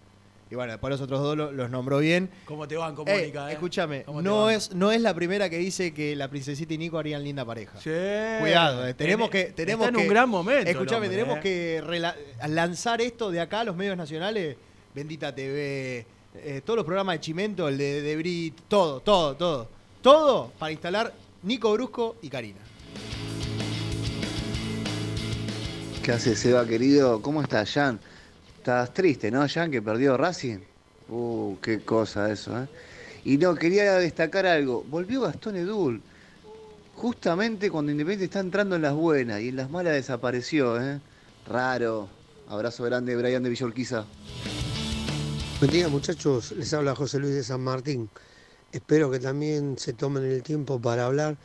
Y 0.52 0.56
bueno, 0.56 0.72
después 0.72 0.90
los 0.90 1.00
otros 1.02 1.20
dos 1.22 1.38
lo- 1.38 1.52
los 1.52 1.70
nombró 1.70 2.00
bien. 2.00 2.28
¿Cómo 2.46 2.68
te 2.68 2.76
van 2.76 2.96
con 2.96 3.08
Eh, 3.08 3.14
Mónica? 3.14 3.50
eh? 3.50 3.54
Escúchame, 3.54 4.04
¿Cómo 4.04 4.22
no 4.24 4.50
es, 4.50 4.74
no 4.74 4.92
es 4.92 5.00
la 5.00 5.14
primera 5.14 5.48
que 5.48 5.58
dice 5.60 5.94
que 5.94 6.16
la 6.16 6.28
princesita 6.28 6.74
y 6.74 6.78
Nico 6.80 6.98
harían 6.98 7.24
linda 7.24 7.46
pareja. 7.46 7.78
Sí. 7.80 7.92
Cuidado, 8.40 8.88
eh, 8.88 8.96
tenemos 8.96 9.30
Tiene- 9.30 9.48
que. 9.48 9.54
Tenemos 9.54 9.86
está 9.86 9.90
en 9.90 9.96
que- 10.02 10.08
un 10.08 10.14
gran 10.14 10.28
momento. 10.30 10.70
Escúchame, 10.70 11.06
hombre, 11.08 11.10
tenemos 11.10 11.38
eh. 11.38 11.42
que 11.42 12.48
lanzar 12.48 13.00
esto 13.00 13.30
de 13.30 13.42
acá 13.42 13.60
a 13.60 13.64
los 13.64 13.76
medios 13.76 13.96
nacionales. 13.96 14.58
Bendita 14.96 15.34
TV, 15.36 16.06
eh, 16.34 16.62
todos 16.66 16.78
los 16.78 16.86
programas 16.86 17.14
de 17.16 17.20
Chimento, 17.22 17.68
el 17.68 17.78
de, 17.78 18.02
de 18.02 18.16
Brit, 18.16 18.56
todo, 18.68 19.02
todo, 19.02 19.36
todo. 19.36 19.70
Todo 20.02 20.52
para 20.58 20.72
instalar 20.72 21.14
Nico 21.44 21.72
Brusco 21.74 22.16
y 22.24 22.30
Karina. 22.30 22.58
¿Qué 26.04 26.12
hace 26.12 26.36
Seba 26.36 26.66
querido? 26.66 27.22
¿Cómo 27.22 27.42
estás, 27.42 27.72
Jan? 27.72 28.00
Estás 28.60 28.94
triste, 28.94 29.32
¿no, 29.32 29.48
Jan, 29.48 29.72
que 29.72 29.82
perdió 29.82 30.18
Racing? 30.18 30.58
Uh, 31.08 31.56
qué 31.62 31.80
cosa 31.80 32.30
eso, 32.30 32.62
¿eh? 32.62 32.68
Y 33.24 33.38
no, 33.38 33.56
quería 33.56 33.94
destacar 33.94 34.46
algo. 34.46 34.84
Volvió 34.86 35.22
Gastón 35.22 35.56
Edul. 35.56 36.02
Justamente 36.94 37.72
cuando 37.72 37.94
Independiente 37.94 38.26
está 38.26 38.42
entrando 38.42 38.76
en 38.76 38.82
las 38.82 38.94
buenas 38.94 39.40
y 39.40 39.48
en 39.48 39.56
las 39.56 39.70
malas 39.70 39.94
desapareció, 39.94 40.78
¿eh? 40.78 41.00
Raro. 41.48 42.10
Abrazo 42.50 42.84
grande, 42.84 43.16
Brian 43.16 43.44
de 43.44 43.50
Villorquiza. 43.50 44.04
Buen 45.60 45.72
día 45.72 45.88
muchachos, 45.88 46.52
les 46.52 46.74
habla 46.74 46.96
José 46.96 47.18
Luis 47.20 47.36
de 47.36 47.44
San 47.44 47.62
Martín. 47.62 48.10
Espero 48.74 49.10
que 49.10 49.20
también 49.20 49.78
se 49.78 49.94
tomen 49.94 50.26
el 50.26 50.44
tiempo 50.44 50.82
para 50.82 51.06
hablar 51.06 51.38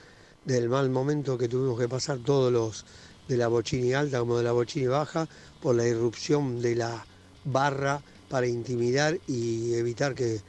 del 0.45 0.69
mal 0.69 0.91
momento 0.91 1.39
que 1.39 1.47
tuvimos 1.47 1.79
que 1.79 1.89
pasar 1.89 2.19
todos 2.19 2.53
los 2.53 2.85
de 3.29 3.37
la 3.37 3.49
Bochini 3.49 3.95
alta 3.95 4.19
como 4.19 4.37
de 4.37 4.45
la 4.45 4.53
Bochini 4.53 4.87
baja 4.87 5.29
por 5.65 5.77
la 5.77 5.89
irrupción 5.89 6.61
de 6.61 6.75
la 6.75 7.07
barra 7.47 8.03
para 8.29 8.47
intimidar 8.47 9.19
y 9.27 9.73
evitar 9.73 10.15
que 10.15 10.43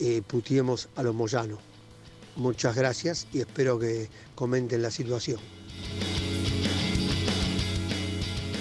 eh, 0.00 0.22
putiemos 0.26 0.88
a 0.96 1.04
los 1.04 1.14
moyanos. 1.14 1.60
Muchas 2.34 2.74
gracias 2.74 3.28
y 3.32 3.38
espero 3.38 3.78
que 3.78 4.08
comenten 4.34 4.82
la 4.82 4.90
situación. 4.90 5.38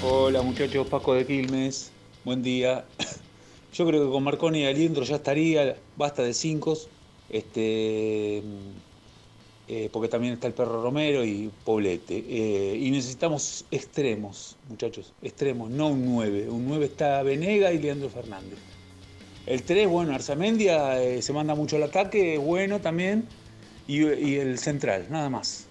Hola 0.04 0.44
muchachos, 0.44 0.86
Paco 0.86 1.16
de 1.16 1.26
Quilmes, 1.26 1.90
buen 2.24 2.44
día. 2.44 2.86
Yo 3.74 3.88
creo 3.88 4.06
que 4.06 4.12
con 4.12 4.24
Marconi 4.24 4.60
y 4.60 4.66
Aliendro 4.68 5.04
ya 5.06 5.16
estaría, 5.16 5.76
basta 5.98 6.22
de 6.22 6.36
cinco, 6.36 6.78
este, 7.30 8.44
eh, 9.68 9.90
porque 9.92 10.08
también 10.08 10.34
está 10.34 10.46
el 10.46 10.54
perro 10.54 10.84
Romero 10.84 11.26
y 11.26 11.52
Poblete. 11.64 12.24
Eh, 12.28 12.78
y 12.78 12.92
necesitamos 12.92 13.66
extremos, 13.72 14.58
muchachos, 14.70 15.14
extremos, 15.24 15.72
no 15.72 15.88
un 15.88 16.06
9. 16.06 16.50
Un 16.50 16.68
9 16.68 16.86
está 16.86 17.24
Venega 17.24 17.72
y 17.72 17.80
Leandro 17.80 18.10
Fernández. 18.10 18.60
El 19.48 19.64
3, 19.64 19.88
bueno, 19.88 20.14
Arzamendia 20.14 21.02
eh, 21.02 21.22
se 21.22 21.34
manda 21.34 21.56
mucho 21.56 21.76
al 21.78 21.84
ataque, 21.84 22.38
bueno 22.38 22.80
también. 22.80 23.28
Y, 23.88 24.04
el 24.36 24.58
central, 24.58 25.06
nada 25.12 25.30
más. 25.30 25.68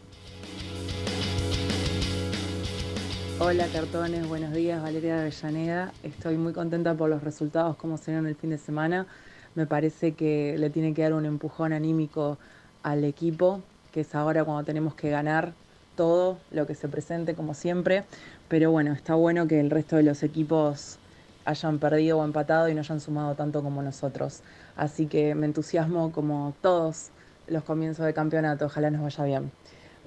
Hola 3.40 3.66
cartones, 3.72 4.28
buenos 4.28 4.52
días, 4.52 4.80
Valeria 4.80 5.20
Avellaneda. 5.20 5.92
Estoy 6.04 6.36
muy 6.36 6.52
contenta 6.52 6.94
por 6.94 7.10
los 7.10 7.24
resultados, 7.24 7.76
como 7.76 7.98
se 7.98 8.12
dieron 8.12 8.28
el 8.28 8.36
fin 8.36 8.50
de 8.50 8.58
semana. 8.58 9.08
Me 9.56 9.66
parece 9.66 10.12
que 10.12 10.56
le 10.58 10.70
tiene 10.70 10.94
que 10.94 11.02
dar 11.02 11.14
un 11.14 11.26
empujón 11.26 11.72
anímico 11.72 12.38
al 12.84 13.02
equipo, 13.02 13.60
que 13.94 14.00
es 14.00 14.12
ahora 14.16 14.42
cuando 14.42 14.64
tenemos 14.64 14.96
que 14.96 15.08
ganar 15.08 15.52
todo 15.94 16.38
lo 16.50 16.66
que 16.66 16.74
se 16.74 16.88
presente, 16.88 17.36
como 17.36 17.54
siempre. 17.54 18.02
Pero 18.48 18.72
bueno, 18.72 18.92
está 18.92 19.14
bueno 19.14 19.46
que 19.46 19.60
el 19.60 19.70
resto 19.70 19.94
de 19.94 20.02
los 20.02 20.24
equipos 20.24 20.98
hayan 21.44 21.78
perdido 21.78 22.18
o 22.18 22.24
empatado 22.24 22.68
y 22.68 22.74
no 22.74 22.80
hayan 22.80 22.98
sumado 22.98 23.36
tanto 23.36 23.62
como 23.62 23.82
nosotros. 23.82 24.40
Así 24.74 25.06
que 25.06 25.36
me 25.36 25.46
entusiasmo 25.46 26.10
como 26.10 26.54
todos 26.60 27.10
los 27.46 27.62
comienzos 27.62 28.04
de 28.04 28.12
campeonato. 28.12 28.66
Ojalá 28.66 28.90
nos 28.90 29.00
vaya 29.00 29.24
bien. 29.26 29.52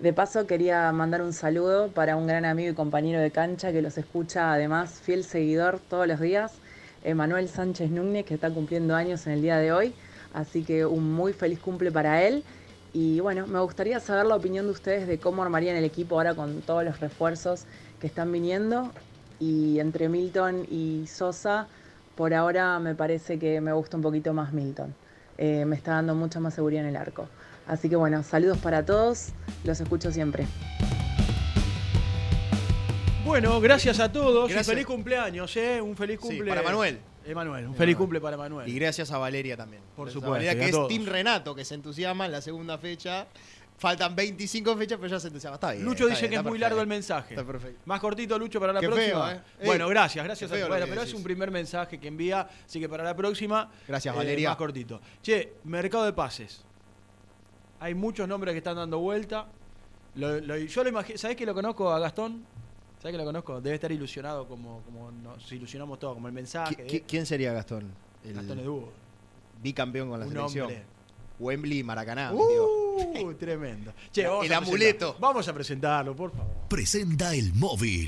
De 0.01 0.11
paso 0.11 0.45
quería 0.47 0.91
mandar 0.91 1.21
un 1.21 1.31
saludo 1.31 1.87
para 1.87 2.17
un 2.17 2.27
gran 2.27 2.43
amigo 2.43 2.69
y 2.69 2.75
compañero 2.75 3.21
de 3.21 3.31
cancha 3.31 3.71
que 3.71 3.81
los 3.81 3.97
escucha 3.97 4.51
además, 4.51 4.99
fiel 4.99 5.23
seguidor 5.23 5.79
todos 5.89 6.07
los 6.07 6.19
días, 6.19 6.51
Emanuel 7.05 7.47
Sánchez 7.47 7.89
Núñez, 7.89 8.25
que 8.25 8.33
está 8.33 8.49
cumpliendo 8.49 8.95
años 8.95 9.25
en 9.27 9.33
el 9.33 9.41
día 9.41 9.55
de 9.59 9.71
hoy. 9.71 9.93
Así 10.33 10.63
que 10.63 10.85
un 10.85 11.13
muy 11.13 11.31
feliz 11.31 11.59
cumple 11.59 11.89
para 11.89 12.21
él. 12.23 12.43
Y 12.93 13.19
bueno, 13.19 13.45
me 13.47 13.59
gustaría 13.59 13.99
saber 13.99 14.25
la 14.25 14.35
opinión 14.35 14.65
de 14.65 14.71
ustedes 14.71 15.07
de 15.07 15.17
cómo 15.19 15.43
armarían 15.43 15.75
el 15.75 15.83
equipo 15.83 16.15
ahora 16.15 16.33
con 16.35 16.61
todos 16.61 16.83
los 16.83 16.99
refuerzos 16.99 17.65
que 17.99 18.07
están 18.07 18.31
viniendo. 18.31 18.91
Y 19.39 19.79
entre 19.79 20.09
Milton 20.09 20.65
y 20.71 21.05
Sosa, 21.07 21.67
por 22.15 22.33
ahora 22.33 22.79
me 22.79 22.95
parece 22.95 23.37
que 23.37 23.61
me 23.61 23.71
gusta 23.73 23.97
un 23.97 24.03
poquito 24.03 24.33
más 24.33 24.51
Milton. 24.53 24.95
Eh, 25.37 25.65
me 25.65 25.75
está 25.75 25.91
dando 25.91 26.15
mucha 26.15 26.39
más 26.39 26.55
seguridad 26.55 26.83
en 26.83 26.89
el 26.89 26.95
arco. 26.95 27.27
Así 27.67 27.89
que 27.89 27.95
bueno, 27.95 28.23
saludos 28.23 28.57
para 28.57 28.83
todos, 28.85 29.27
los 29.63 29.79
escucho 29.79 30.11
siempre. 30.11 30.47
Bueno, 33.25 33.59
gracias 33.59 33.99
a 33.99 34.09
todos 34.11 34.49
Gracias. 34.49 34.67
y 34.67 34.71
feliz 34.71 34.85
cumpleaños, 34.85 35.55
¿eh? 35.57 35.81
Un 35.81 35.95
feliz 35.97 36.17
Sí, 36.21 36.27
cumple. 36.29 36.49
para 36.49 36.63
Manuel. 36.63 36.97
Emanuel, 37.27 37.67
un 37.67 37.75
feliz 37.75 37.95
cumple 37.95 38.19
para 38.21 38.35
Emanuel. 38.35 38.67
Y 38.67 38.73
gracias 38.79 39.11
a 39.11 39.17
Valeria 39.17 39.55
también. 39.57 39.81
Por 39.95 40.05
Gracias 40.05 40.13
supuesto, 40.13 40.31
Valeria, 40.31 40.55
que 40.55 40.69
es. 40.69 40.87
Team 40.87 41.05
Renato, 41.05 41.53
que 41.55 41.65
se 41.65 41.75
entusiasma 41.75 42.25
en 42.25 42.31
la 42.31 42.41
segunda 42.41 42.77
fecha. 42.77 43.27
Faltan 43.79 44.15
25 44.15 44.75
fechas, 44.75 44.97
pero 44.99 45.07
ya 45.11 45.19
se 45.19 45.27
entusiasma. 45.27 45.55
Está 45.55 45.71
bien. 45.73 45.85
Lucho 45.85 46.05
está 46.05 46.15
dice 46.15 46.21
bien, 46.21 46.29
que 46.31 46.35
es 46.37 46.41
muy 46.43 46.51
perfecto. 46.53 46.65
largo 46.65 46.81
el 46.81 46.87
mensaje. 46.87 47.33
Está 47.35 47.45
perfecto. 47.45 47.79
Más 47.85 47.99
cortito, 47.99 48.39
Lucho, 48.39 48.59
para 48.59 48.73
la 48.73 48.79
Qué 48.79 48.87
próxima. 48.87 49.27
feo, 49.27 49.37
¿eh? 49.37 49.65
Bueno, 49.65 49.87
gracias, 49.87 50.25
gracias. 50.25 50.49
qué 50.51 50.63
a 50.63 50.67
Bueno, 50.67 50.85
pero 50.89 51.03
es 51.03 51.13
un 51.13 51.21
primer 51.21 51.51
mensaje 51.51 51.99
que 51.99 52.07
envía, 52.07 52.49
así 52.65 52.79
que 52.79 52.89
para 52.89 53.03
la 53.03 53.15
próxima. 53.15 53.69
Gracias, 53.87 54.15
eh, 54.15 54.17
Valeria. 54.17 54.49
Más 54.49 54.57
cortito. 54.57 54.99
Che, 55.21 55.53
mercado 55.65 56.05
de 56.05 56.13
pases. 56.13 56.63
Hay 57.79 57.93
muchos 57.93 58.27
nombres 58.27 58.53
que 58.53 58.57
están 58.57 58.77
dando 58.77 58.97
vuelta. 58.97 59.45
Lo- 60.15 60.39
lo- 60.39 60.57
yo 60.57 60.83
lo 60.83 60.89
imagino. 60.89 61.17
¿Sabés 61.19 61.37
que 61.37 61.45
lo 61.45 61.53
conozco 61.53 61.91
a 61.93 61.99
Gastón? 61.99 62.43
¿Sabés 63.01 63.13
que 63.13 63.17
lo 63.17 63.25
conozco? 63.25 63.61
Debe 63.61 63.75
estar 63.75 63.91
ilusionado 63.91 64.47
como, 64.47 64.81
como 64.81 65.11
nos 65.11 65.51
ilusionamos 65.51 65.99
todos, 65.99 66.15
como 66.15 66.27
el 66.27 66.33
mensaje. 66.33 66.75
¿Qui- 66.75 66.77
de- 66.77 66.87
qui- 66.87 67.03
¿Quién 67.07 67.25
sería 67.25 67.53
Gastón? 67.53 67.91
El 68.23 68.33
Gastón 68.33 68.59
Edu. 68.59 68.89
bicampeón 69.61 70.09
con 70.09 70.19
la 70.19 70.25
Un 70.25 70.31
selección. 70.31 70.65
hombre. 70.67 70.83
Wembley 71.39 71.79
y 71.79 71.83
Maracaná. 71.83 72.31
tío. 72.31 72.67
Uh, 73.23 73.33
tremendo. 73.35 73.93
Che, 74.11 74.25
vamos 74.25 74.45
El 74.47 74.53
a 74.53 74.57
amuleto. 74.57 74.97
presentar- 75.11 75.21
Vamos 75.21 75.47
a 75.47 75.53
presentarlo, 75.53 76.15
por 76.15 76.31
favor. 76.31 76.51
Presenta 76.67 77.35
el 77.35 77.53
móvil. 77.53 78.07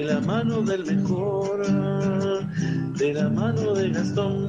de 0.00 0.06
la 0.06 0.20
mano 0.20 0.62
del 0.62 0.86
mejor, 0.86 1.58
de 2.96 3.12
la 3.12 3.28
mano 3.28 3.74
de 3.74 3.90
Gastón. 3.90 4.48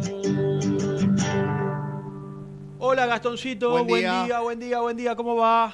Hola 2.79 3.05
Gastoncito, 3.05 3.71
Buen 3.71 3.85
buen 3.87 4.01
día. 4.01 4.23
día, 4.23 4.39
buen 4.39 4.59
día, 4.59 4.79
buen 4.79 4.95
día, 4.95 5.13
¿cómo 5.17 5.35
va? 5.35 5.73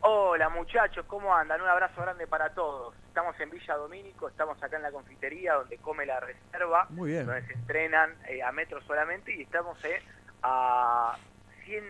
Hola 0.00 0.48
muchachos, 0.48 1.06
¿cómo 1.06 1.32
andan? 1.36 1.60
Un 1.62 1.68
abrazo 1.68 2.02
grande 2.02 2.26
para 2.26 2.52
todos. 2.52 2.96
Estamos 3.06 3.38
en 3.38 3.50
Villa 3.50 3.76
Domínico, 3.76 4.28
estamos 4.28 4.60
acá 4.60 4.76
en 4.76 4.82
la 4.82 4.90
confitería 4.90 5.54
donde 5.54 5.78
come 5.78 6.04
la 6.04 6.18
reserva, 6.18 6.86
Muy 6.90 7.10
bien. 7.12 7.24
donde 7.24 7.46
se 7.46 7.52
entrenan 7.52 8.10
eh, 8.28 8.42
a 8.42 8.50
metros 8.50 8.82
solamente 8.88 9.32
y 9.36 9.42
estamos 9.42 9.78
eh, 9.84 10.02
a 10.42 11.16
100, 11.64 11.84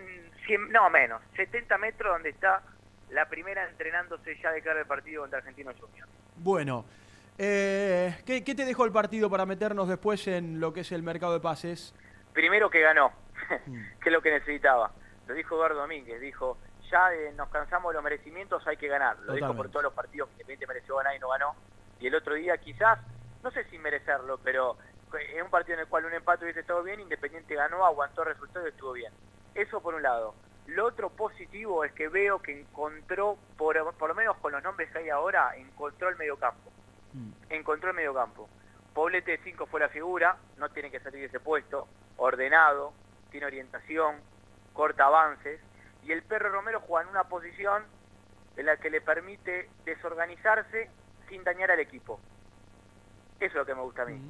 100, 0.46 0.70
no 0.70 0.90
menos, 0.90 1.22
70 1.36 1.78
metros 1.78 2.12
donde 2.12 2.28
está 2.28 2.60
la 3.08 3.26
primera 3.26 3.66
entrenándose 3.70 4.36
ya 4.42 4.50
de 4.52 4.60
cara 4.60 4.80
al 4.80 4.86
partido 4.86 5.22
contra 5.22 5.38
Argentino 5.38 5.70
Junior. 5.80 6.06
Bueno, 6.36 6.84
eh, 7.38 8.16
¿qué, 8.26 8.44
qué 8.44 8.54
te 8.54 8.64
dejó 8.64 8.84
el 8.84 8.92
partido 8.92 9.30
para 9.30 9.46
meternos 9.46 9.88
después 9.88 10.26
en 10.28 10.60
lo 10.60 10.72
que 10.72 10.80
es 10.80 10.92
el 10.92 11.02
mercado 11.02 11.32
de 11.32 11.40
pases? 11.40 11.94
Primero 12.32 12.70
que 12.70 12.80
ganó, 12.80 13.12
que 14.00 14.08
es 14.08 14.12
lo 14.12 14.22
que 14.22 14.30
necesitaba. 14.30 14.92
Lo 15.26 15.34
dijo 15.34 15.54
Eduardo 15.54 15.80
Domínguez, 15.80 16.20
dijo, 16.20 16.58
ya 16.90 17.12
eh, 17.14 17.32
nos 17.36 17.48
cansamos 17.48 17.90
de 17.90 17.94
los 17.94 18.04
merecimientos, 18.04 18.66
hay 18.66 18.76
que 18.76 18.88
ganar. 18.88 19.18
Lo 19.20 19.32
dijo 19.32 19.54
por 19.54 19.68
todos 19.70 19.84
los 19.84 19.92
partidos 19.94 20.28
que 20.28 20.34
Independiente 20.34 20.66
mereció 20.66 20.96
ganar 20.96 21.16
y 21.16 21.18
no 21.18 21.28
ganó. 21.28 21.54
Y 22.00 22.06
el 22.06 22.14
otro 22.14 22.34
día 22.34 22.58
quizás, 22.58 22.98
no 23.42 23.50
sé 23.50 23.64
si 23.64 23.78
merecerlo, 23.78 24.38
pero 24.42 24.76
eh, 25.14 25.36
en 25.36 25.44
un 25.44 25.50
partido 25.50 25.74
en 25.74 25.80
el 25.80 25.86
cual 25.86 26.04
un 26.04 26.12
empate 26.12 26.44
hubiese 26.44 26.60
estado 26.60 26.82
bien, 26.82 27.00
Independiente 27.00 27.54
ganó, 27.54 27.84
aguantó 27.86 28.22
el 28.22 28.28
resultado 28.28 28.66
y 28.66 28.70
estuvo 28.70 28.92
bien. 28.92 29.12
Eso 29.54 29.80
por 29.80 29.94
un 29.94 30.02
lado. 30.02 30.34
Lo 30.66 30.86
otro 30.86 31.10
positivo 31.10 31.84
es 31.84 31.92
que 31.92 32.08
veo 32.08 32.40
que 32.40 32.60
encontró, 32.60 33.36
por, 33.56 33.94
por 33.94 34.08
lo 34.08 34.14
menos 34.14 34.36
con 34.36 34.52
los 34.52 34.62
nombres 34.62 34.90
que 34.90 34.98
hay 34.98 35.08
ahora, 35.08 35.56
encontró 35.56 36.08
el 36.08 36.16
mediocampo. 36.16 36.71
Encontró 37.50 37.90
el 37.90 37.96
mediocampo. 37.96 38.48
Poblete 38.94 39.32
de 39.32 39.38
5 39.38 39.66
fue 39.66 39.80
la 39.80 39.88
figura, 39.88 40.36
no 40.58 40.68
tiene 40.70 40.90
que 40.90 41.00
salir 41.00 41.20
de 41.20 41.26
ese 41.26 41.40
puesto, 41.40 41.88
ordenado, 42.16 42.92
tiene 43.30 43.46
orientación, 43.46 44.16
corta 44.72 45.06
avances, 45.06 45.60
y 46.04 46.12
el 46.12 46.22
perro 46.22 46.50
Romero 46.50 46.80
juega 46.80 47.04
en 47.04 47.10
una 47.10 47.24
posición 47.24 47.84
en 48.56 48.66
la 48.66 48.76
que 48.76 48.90
le 48.90 49.00
permite 49.00 49.70
desorganizarse 49.84 50.90
sin 51.28 51.42
dañar 51.44 51.70
al 51.70 51.80
equipo. 51.80 52.20
Eso 53.36 53.46
es 53.46 53.54
lo 53.54 53.66
que 53.66 53.74
me 53.74 53.82
gusta 53.82 54.02
a 54.02 54.06
mí. 54.06 54.20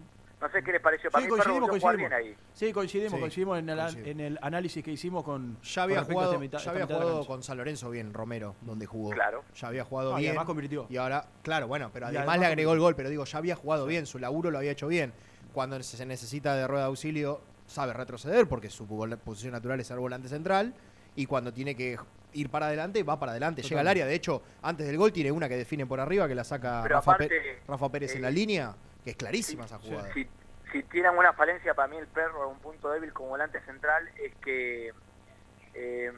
No 0.42 0.50
sé 0.50 0.60
qué 0.64 0.72
les 0.72 0.80
pareció, 0.82 1.08
para 1.08 1.22
Sí, 1.24 1.26
mí 1.26 1.30
coincidimos, 1.30 1.68
coincidimos. 1.70 1.96
bien 1.98 2.12
ahí. 2.12 2.36
Sí, 2.52 2.72
coincidimos, 2.72 3.12
Sí, 3.12 3.20
coincidimos 3.20 3.58
en 3.60 3.68
el, 3.68 3.78
coincido. 3.78 4.06
en 4.08 4.20
el 4.20 4.38
análisis 4.42 4.82
que 4.84 4.90
hicimos 4.90 5.22
con. 5.22 5.56
Ya 5.62 5.84
había 5.84 6.02
con 6.02 6.12
jugado, 6.14 6.38
mitad- 6.40 6.58
ya 6.58 6.70
había 6.72 6.86
jugado 6.86 7.24
con 7.26 7.42
San 7.44 7.58
Lorenzo 7.58 7.90
bien, 7.90 8.12
Romero, 8.12 8.56
donde 8.60 8.84
jugó. 8.86 9.10
Claro. 9.10 9.44
Ya 9.54 9.68
había 9.68 9.84
jugado 9.84 10.14
Ah, 10.16 10.18
y 10.18 10.22
bien. 10.22 10.30
además 10.32 10.46
convirtió. 10.46 10.86
Y 10.90 10.96
ahora, 10.96 11.26
claro, 11.42 11.68
bueno, 11.68 11.90
pero 11.92 12.06
además, 12.06 12.22
además 12.22 12.40
le 12.40 12.46
agregó 12.46 12.72
el 12.72 12.80
gol, 12.80 12.96
pero 12.96 13.08
digo, 13.08 13.24
ya 13.24 13.38
había 13.38 13.54
jugado 13.54 13.86
bien, 13.86 14.04
su 14.04 14.18
laburo 14.18 14.50
lo 14.50 14.58
había 14.58 14.72
hecho 14.72 14.88
bien. 14.88 15.12
Cuando 15.54 15.80
se 15.82 16.04
necesita 16.06 16.56
de 16.56 16.66
rueda 16.66 16.82
de 16.82 16.88
auxilio, 16.88 17.40
sabe 17.68 17.92
retroceder 17.92 18.48
porque 18.48 18.68
su 18.68 18.84
posición 19.24 19.52
natural 19.52 19.78
es 19.78 19.86
ser 19.86 19.98
volante 19.98 20.28
central. 20.28 20.74
Y 21.14 21.26
cuando 21.26 21.52
tiene 21.52 21.76
que 21.76 21.98
ir 22.32 22.48
para 22.48 22.66
adelante, 22.66 23.02
va 23.04 23.20
para 23.20 23.30
adelante, 23.32 23.62
llega 23.62 23.80
al 23.82 23.86
área. 23.88 24.06
De 24.06 24.14
hecho, 24.14 24.42
antes 24.62 24.86
del 24.88 24.96
gol 24.96 25.12
tiene 25.12 25.30
una 25.30 25.48
que 25.48 25.56
define 25.56 25.86
por 25.86 26.00
arriba, 26.00 26.26
que 26.26 26.34
la 26.34 26.42
saca 26.42 26.82
Rafa, 26.88 27.12
aparte, 27.12 27.28
Pé- 27.28 27.58
Rafa 27.68 27.88
Pérez 27.92 28.16
en 28.16 28.22
la 28.22 28.28
eh, 28.30 28.32
línea, 28.32 28.74
que 29.04 29.10
es 29.10 29.16
clarísima 29.16 29.64
esa 29.64 29.78
jugada. 29.78 30.12
Si, 30.12 30.28
si 30.70 30.82
tiene 30.84 31.08
alguna 31.08 31.32
falencia 31.32 31.74
para 31.74 31.88
mí 31.88 31.96
el 31.96 32.06
perro, 32.06 32.48
un 32.48 32.58
punto 32.60 32.90
débil 32.90 33.12
como 33.12 33.30
volante 33.30 33.60
central, 33.62 34.08
es 34.16 34.34
que 34.36 34.92
eh, 35.74 36.12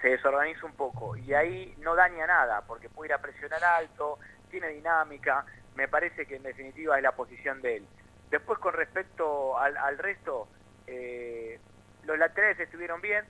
se 0.00 0.08
desorganiza 0.08 0.66
un 0.66 0.74
poco 0.74 1.16
y 1.16 1.34
ahí 1.34 1.74
no 1.78 1.94
daña 1.94 2.26
nada, 2.26 2.62
porque 2.62 2.88
puede 2.88 3.10
ir 3.10 3.14
a 3.14 3.18
presionar 3.18 3.62
alto, 3.62 4.18
tiene 4.50 4.68
dinámica, 4.68 5.44
me 5.76 5.88
parece 5.88 6.26
que 6.26 6.36
en 6.36 6.42
definitiva 6.42 6.96
es 6.96 7.02
la 7.02 7.12
posición 7.12 7.62
de 7.62 7.76
él. 7.78 7.86
Después 8.30 8.58
con 8.58 8.74
respecto 8.74 9.58
al, 9.58 9.76
al 9.76 9.98
resto, 9.98 10.48
eh, 10.86 11.60
los 12.04 12.18
laterales 12.18 12.58
estuvieron 12.58 13.00
bien, 13.00 13.24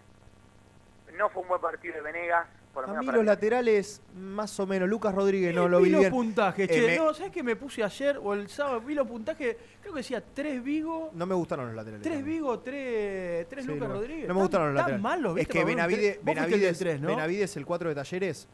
no 1.15 1.29
fue 1.31 1.43
un 1.43 1.49
buen 1.49 1.61
partido 1.61 1.95
de 1.95 2.01
Venegas, 2.01 2.47
por 2.73 2.89
A 2.89 2.95
mí 2.95 3.05
para 3.07 3.19
los 3.19 3.27
laterales, 3.27 4.01
más 4.17 4.59
o 4.59 4.67
menos. 4.67 4.89
Lucas 4.89 5.15
Rodríguez 5.15 5.55
no 5.55 5.67
Eh, 5.67 5.69
lo 5.69 5.79
vi 5.81 5.85
vi 5.85 5.91
los 5.91 6.07
puntajes, 6.07 6.71
Eh, 6.71 6.73
che. 6.73 6.87
me- 6.87 6.97
No, 6.97 7.13
¿sabes 7.13 7.31
qué 7.33 7.43
me 7.43 7.55
puse 7.55 7.83
ayer 7.85 8.19
o 8.23 8.33
el 8.33 8.49
sábado? 8.49 8.81
Vi 8.81 8.95
los 8.95 9.07
puntajes, 9.07 9.57
creo 9.83 9.93
que 9.93 9.99
decía 10.01 10.23
3 10.33 10.63
Vigo, 10.65 11.11
No 11.15 11.27
me 11.27 11.35
gustaron 11.35 11.67
los 11.67 11.75
laterales. 11.75 12.03
3 12.03 12.25
Vigo, 12.25 12.59
3, 12.61 13.47
Sí, 13.51 13.65
Lucas 13.67 13.89
no, 13.89 13.95
Rodríguez. 13.97 14.27
No 14.29 14.35
me 14.35 14.41
gustaron 14.41 14.69
los 14.69 14.77
laterales. 14.77 15.03
Malos, 15.03 15.37
es 15.39 15.47
que 15.47 15.53
tres. 15.53 15.67
Benavides, 15.67 16.79
tres, 16.79 17.01
¿no? 17.01 17.09
Benavides, 17.09 17.57
el 17.59 17.67
4 17.67 17.89
de 17.91 17.95
Talleres, 17.95 18.49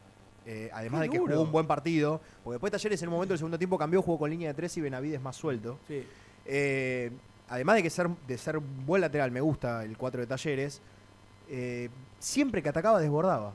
eh, 0.47 0.71
además 0.73 1.03
Qué 1.03 1.07
de 1.07 1.13
que 1.13 1.19
duro. 1.19 1.33
jugó 1.35 1.45
un 1.45 1.53
buen 1.53 1.67
partido, 1.69 2.21
porque 2.43 2.55
después 2.55 2.73
Talleres 2.73 3.01
en 3.03 3.09
un 3.09 3.15
momento 3.15 3.33
del 3.35 3.39
segundo 3.39 3.59
tiempo 3.59 3.79
cambió, 3.79 4.03
jugó 4.03 4.19
con 4.19 4.31
línea 4.31 4.49
de 4.49 4.55
3 4.55 4.77
y 4.79 4.81
Benavides 4.81 5.21
más 5.21 5.37
suelto. 5.37 5.79
Sí. 5.87 6.05
Eh, 6.45 7.13
además 7.49 7.77
de 7.77 7.83
que 7.85 7.91
ser, 7.91 8.09
de 8.27 8.37
ser 8.37 8.59
buen 8.59 9.01
lateral, 9.01 9.31
me 9.31 9.41
gusta 9.41 9.85
el 9.85 9.97
4 9.97 10.21
de 10.23 10.27
Talleres, 10.27 10.83
eh, 11.49 11.89
siempre 12.19 12.63
que 12.63 12.69
atacaba 12.71 12.99
desbordaba. 13.01 13.53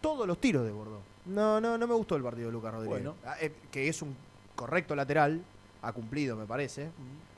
Todos 0.00 0.26
los 0.26 0.38
tiros 0.38 0.64
desbordó. 0.64 1.00
No, 1.26 1.60
no, 1.60 1.76
no 1.76 1.86
me 1.86 1.94
gustó 1.94 2.16
el 2.16 2.22
partido 2.22 2.46
de 2.46 2.52
Lucas 2.52 2.72
Rodríguez. 2.72 3.02
Bueno. 3.02 3.16
Ah, 3.24 3.36
eh, 3.40 3.52
que 3.70 3.88
es 3.88 4.02
un 4.02 4.16
correcto 4.54 4.94
lateral, 4.96 5.42
ha 5.82 5.92
cumplido 5.92 6.36
me 6.36 6.46
parece, 6.46 6.90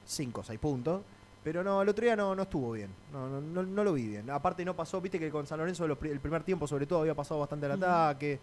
5 0.07 0.41
o 0.41 0.45
6 0.45 0.59
puntos. 0.59 1.03
Pero 1.45 1.65
no, 1.65 1.83
el 1.83 1.89
otro 1.89 2.05
día 2.05 2.15
no, 2.15 2.37
no 2.37 2.43
estuvo 2.43 2.71
bien. 2.73 2.91
No, 3.13 3.29
no, 3.29 3.41
no, 3.41 3.63
no 3.65 3.85
lo 3.85 3.93
vi 3.93 4.07
bien. 4.07 4.31
Aparte 4.31 4.65
no 4.65 4.77
pasó, 4.77 5.01
viste 5.01 5.19
que 5.19 5.29
con 5.31 5.45
San 5.45 5.59
Lorenzo 5.59 5.89
los 5.89 5.99
el 6.03 6.21
primer 6.21 6.45
tiempo 6.45 6.69
sobre 6.69 6.87
todo 6.87 7.01
había 7.01 7.15
pasado 7.17 7.41
bastante 7.41 7.67
Ujú. 7.67 7.75
ataque. 7.75 8.39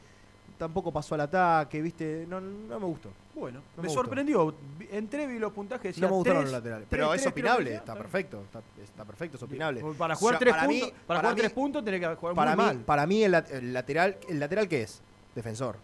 Tampoco 0.59 0.91
pasó 0.91 1.15
al 1.15 1.21
ataque, 1.21 1.81
viste. 1.81 2.25
No, 2.27 2.39
no 2.41 2.79
me 2.79 2.85
gustó. 2.85 3.09
Bueno, 3.33 3.61
No 3.77 3.81
me, 3.81 3.87
me 3.87 3.93
sorprendió. 3.93 4.53
Entré, 4.91 5.25
vi 5.25 5.39
los 5.39 5.53
puntajes. 5.53 5.97
No 5.97 6.01
decía 6.01 6.07
me 6.09 6.13
gustaron 6.13 6.41
tres, 6.41 6.51
los 6.51 6.59
laterales. 6.59 6.87
tres, 6.89 6.97
Pero 6.99 7.09
tres, 7.11 7.21
es 7.21 7.27
opinable, 7.27 7.75
está 7.75 7.95
perfecto. 7.95 8.41
Está, 8.43 8.61
está 8.83 9.05
perfecto, 9.05 9.37
es 9.37 9.43
opinable. 9.43 9.81
Para 9.97 10.15
jugar 10.15 10.35
O 10.35 10.37
sea, 10.37 10.39
tres 10.39 10.53
para 10.53 10.67
mí- 10.67 10.79
puntos, 10.81 10.97
para, 10.99 11.05
para 11.07 11.19
jugar 11.21 11.33
mí- 11.35 11.39
tres 11.41 11.51
puntos 11.53 11.85
tenés 11.85 11.99
que 12.01 12.15
jugar 12.15 12.35
para 12.35 12.55
muy 12.57 12.65
mí, 12.65 12.67
mal. 12.67 12.77
para 12.79 13.07
mí 13.07 13.23
el, 13.23 13.33
el 13.33 13.73
lateral, 13.73 14.17
¿el 14.27 14.39
lateral 14.39 14.67
qué 14.67 14.81
es? 14.83 15.01
Defensor. 15.33 15.77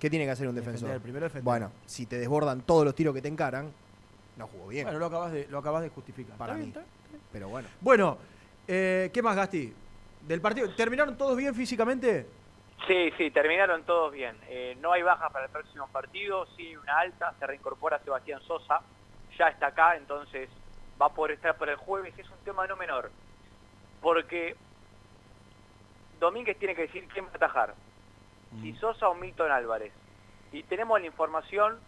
¿Qué 0.00 0.08
tiene 0.08 0.24
que 0.24 0.30
hacer 0.30 0.48
un 0.48 0.54
Defender, 0.54 0.80
defensor? 0.80 1.02
primero 1.02 1.24
defender. 1.26 1.44
Bueno, 1.44 1.70
si 1.84 2.06
te 2.06 2.18
desbordan 2.18 2.62
todos 2.62 2.84
los 2.86 2.94
tiros 2.94 3.14
que 3.14 3.20
te 3.20 3.28
encaran, 3.28 3.70
no 4.38 4.46
jugó 4.46 4.68
bien. 4.68 4.84
Bueno, 4.84 4.98
lo 4.98 5.06
acabas 5.06 5.32
de, 5.32 5.46
lo 5.50 5.58
acabas 5.58 5.82
de 5.82 5.90
justificar. 5.90 6.36
para 6.38 6.54
mí. 6.54 6.72
bien. 6.72 6.74
Pero 7.32 7.48
bueno. 7.50 7.68
Bueno, 7.82 8.16
eh, 8.66 9.10
¿qué 9.12 9.22
más, 9.22 9.36
Gasti? 9.36 9.72
Del 10.26 10.40
partido, 10.40 10.74
¿terminaron 10.74 11.16
todos 11.18 11.36
bien 11.36 11.54
físicamente? 11.54 12.26
Sí, 12.86 13.10
sí, 13.16 13.30
terminaron 13.30 13.84
todos 13.84 14.12
bien. 14.12 14.36
Eh, 14.48 14.76
no 14.80 14.92
hay 14.92 15.02
bajas 15.02 15.32
para 15.32 15.46
el 15.46 15.50
próximo 15.50 15.88
partido, 15.88 16.46
sí 16.56 16.76
una 16.76 16.98
alta, 16.98 17.34
se 17.38 17.46
reincorpora 17.46 17.98
Sebastián 18.00 18.40
Sosa, 18.42 18.80
ya 19.36 19.48
está 19.48 19.68
acá, 19.68 19.96
entonces 19.96 20.48
va 21.00 21.06
a 21.06 21.14
poder 21.14 21.32
estar 21.32 21.56
por 21.56 21.68
el 21.68 21.76
jueves, 21.76 22.16
es 22.18 22.28
un 22.28 22.38
tema 22.44 22.66
no 22.66 22.76
menor, 22.76 23.10
porque 24.00 24.56
Domínguez 26.20 26.58
tiene 26.58 26.74
que 26.74 26.82
decir 26.82 27.08
quién 27.08 27.26
va 27.26 27.30
a 27.32 27.36
atajar, 27.36 27.74
si 28.62 28.72
Sosa 28.74 29.08
o 29.08 29.14
Milton 29.14 29.50
Álvarez. 29.50 29.92
Y 30.52 30.62
tenemos 30.62 31.00
la 31.00 31.06
información 31.06 31.78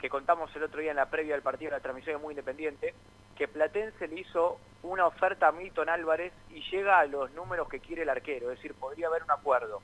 que 0.00 0.08
contamos 0.08 0.54
el 0.56 0.62
otro 0.62 0.80
día 0.80 0.90
en 0.90 0.96
la 0.96 1.10
previa 1.10 1.34
del 1.34 1.42
partido 1.42 1.70
la 1.70 1.80
transmisión 1.80 2.16
de 2.16 2.22
Muy 2.22 2.32
Independiente, 2.32 2.94
que 3.36 3.46
Platense 3.46 4.08
le 4.08 4.20
hizo 4.20 4.58
una 4.82 5.06
oferta 5.06 5.48
a 5.48 5.52
Milton 5.52 5.88
Álvarez 5.88 6.32
y 6.50 6.62
llega 6.70 6.98
a 6.98 7.06
los 7.06 7.30
números 7.32 7.68
que 7.68 7.80
quiere 7.80 8.02
el 8.02 8.08
arquero, 8.08 8.50
es 8.50 8.56
decir, 8.56 8.74
podría 8.74 9.08
haber 9.08 9.22
un 9.22 9.30
acuerdo, 9.30 9.80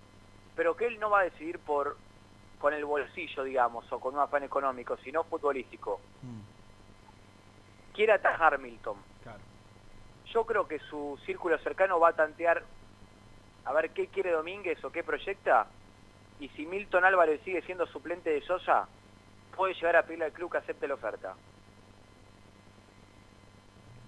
pero 0.56 0.74
que 0.76 0.86
él 0.86 0.98
no 0.98 1.10
va 1.10 1.20
a 1.20 1.24
decidir 1.24 1.58
por 1.58 1.96
con 2.58 2.72
el 2.72 2.84
bolsillo, 2.86 3.44
digamos, 3.44 3.90
o 3.92 4.00
con 4.00 4.14
un 4.14 4.20
afán 4.20 4.42
económico, 4.42 4.96
sino 5.04 5.22
futbolístico. 5.24 6.00
Quiere 7.94 8.12
atajar 8.14 8.58
Milton. 8.58 8.96
Yo 10.32 10.44
creo 10.44 10.66
que 10.66 10.78
su 10.80 11.18
círculo 11.24 11.56
cercano 11.58 12.00
va 12.00 12.08
a 12.08 12.12
tantear 12.14 12.62
a 13.64 13.72
ver 13.72 13.90
qué 13.90 14.08
quiere 14.08 14.32
Domínguez 14.32 14.82
o 14.84 14.90
qué 14.90 15.02
proyecta, 15.04 15.66
y 16.40 16.48
si 16.50 16.66
Milton 16.66 17.04
Álvarez 17.04 17.40
sigue 17.44 17.62
siendo 17.62 17.86
suplente 17.86 18.30
de 18.30 18.40
Sosa, 18.42 18.88
puede 19.54 19.74
llegar 19.74 19.96
a 19.96 20.02
pedirle 20.02 20.26
al 20.26 20.32
club 20.32 20.50
que 20.50 20.58
acepte 20.58 20.88
la 20.88 20.94
oferta. 20.94 21.34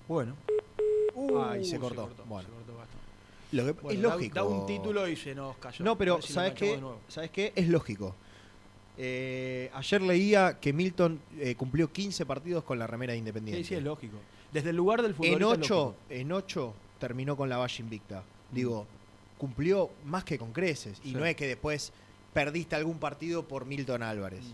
Bueno. 0.08 0.34
Ahí 1.50 1.64
se 1.64 1.76
Uh, 1.76 1.80
cortó. 1.80 2.08
se 2.14 2.22
Bueno. 2.22 2.48
cortó 2.48 2.76
bastante. 2.76 2.97
Lo 3.52 3.64
que- 3.64 3.72
Bueno, 3.72 3.90
es 3.98 4.02
lógico. 4.02 4.34
Da, 4.34 4.44
un 4.44 4.66
título 4.66 5.08
y 5.08 5.16
se 5.16 5.34
nos 5.34 5.56
cayó. 5.56 5.84
No, 5.84 5.96
pero 5.96 6.20
si 6.22 6.32
¿sabes 6.32 6.52
qué? 6.54 6.80
¿Sabes 7.08 7.30
qué? 7.30 7.52
Es 7.56 7.68
lógico. 7.68 8.14
Eh, 8.96 9.70
ayer 9.74 10.02
leía 10.02 10.58
que 10.60 10.72
Milton 10.72 11.20
eh, 11.38 11.54
cumplió 11.54 11.92
15 11.92 12.26
partidos 12.26 12.64
con 12.64 12.78
la 12.78 12.86
remera 12.86 13.12
de 13.12 13.18
Independiente. 13.18 13.62
Sí, 13.62 13.68
sí, 13.68 13.74
es 13.76 13.82
lógico. 13.82 14.16
Desde 14.52 14.70
el 14.70 14.76
lugar 14.76 15.02
del 15.02 15.12
En 15.12 15.16
futbolista 15.16 15.44
es 15.44 15.58
8, 15.60 15.74
lógico. 15.84 15.96
en 16.10 16.32
ocho 16.32 16.74
terminó 16.98 17.36
con 17.36 17.48
la 17.48 17.58
valla 17.58 17.76
invicta. 17.78 18.24
Digo, 18.50 18.86
cumplió 19.36 19.90
más 20.04 20.24
que 20.24 20.36
con 20.38 20.52
creces. 20.52 20.98
Y 21.04 21.10
Sí. 21.10 21.14
no 21.14 21.24
es 21.24 21.36
que 21.36 21.46
después 21.46 21.92
perdiste 22.32 22.74
algún 22.74 22.98
partido 22.98 23.46
por 23.46 23.66
Milton 23.66 24.02
Álvarez. 24.02 24.44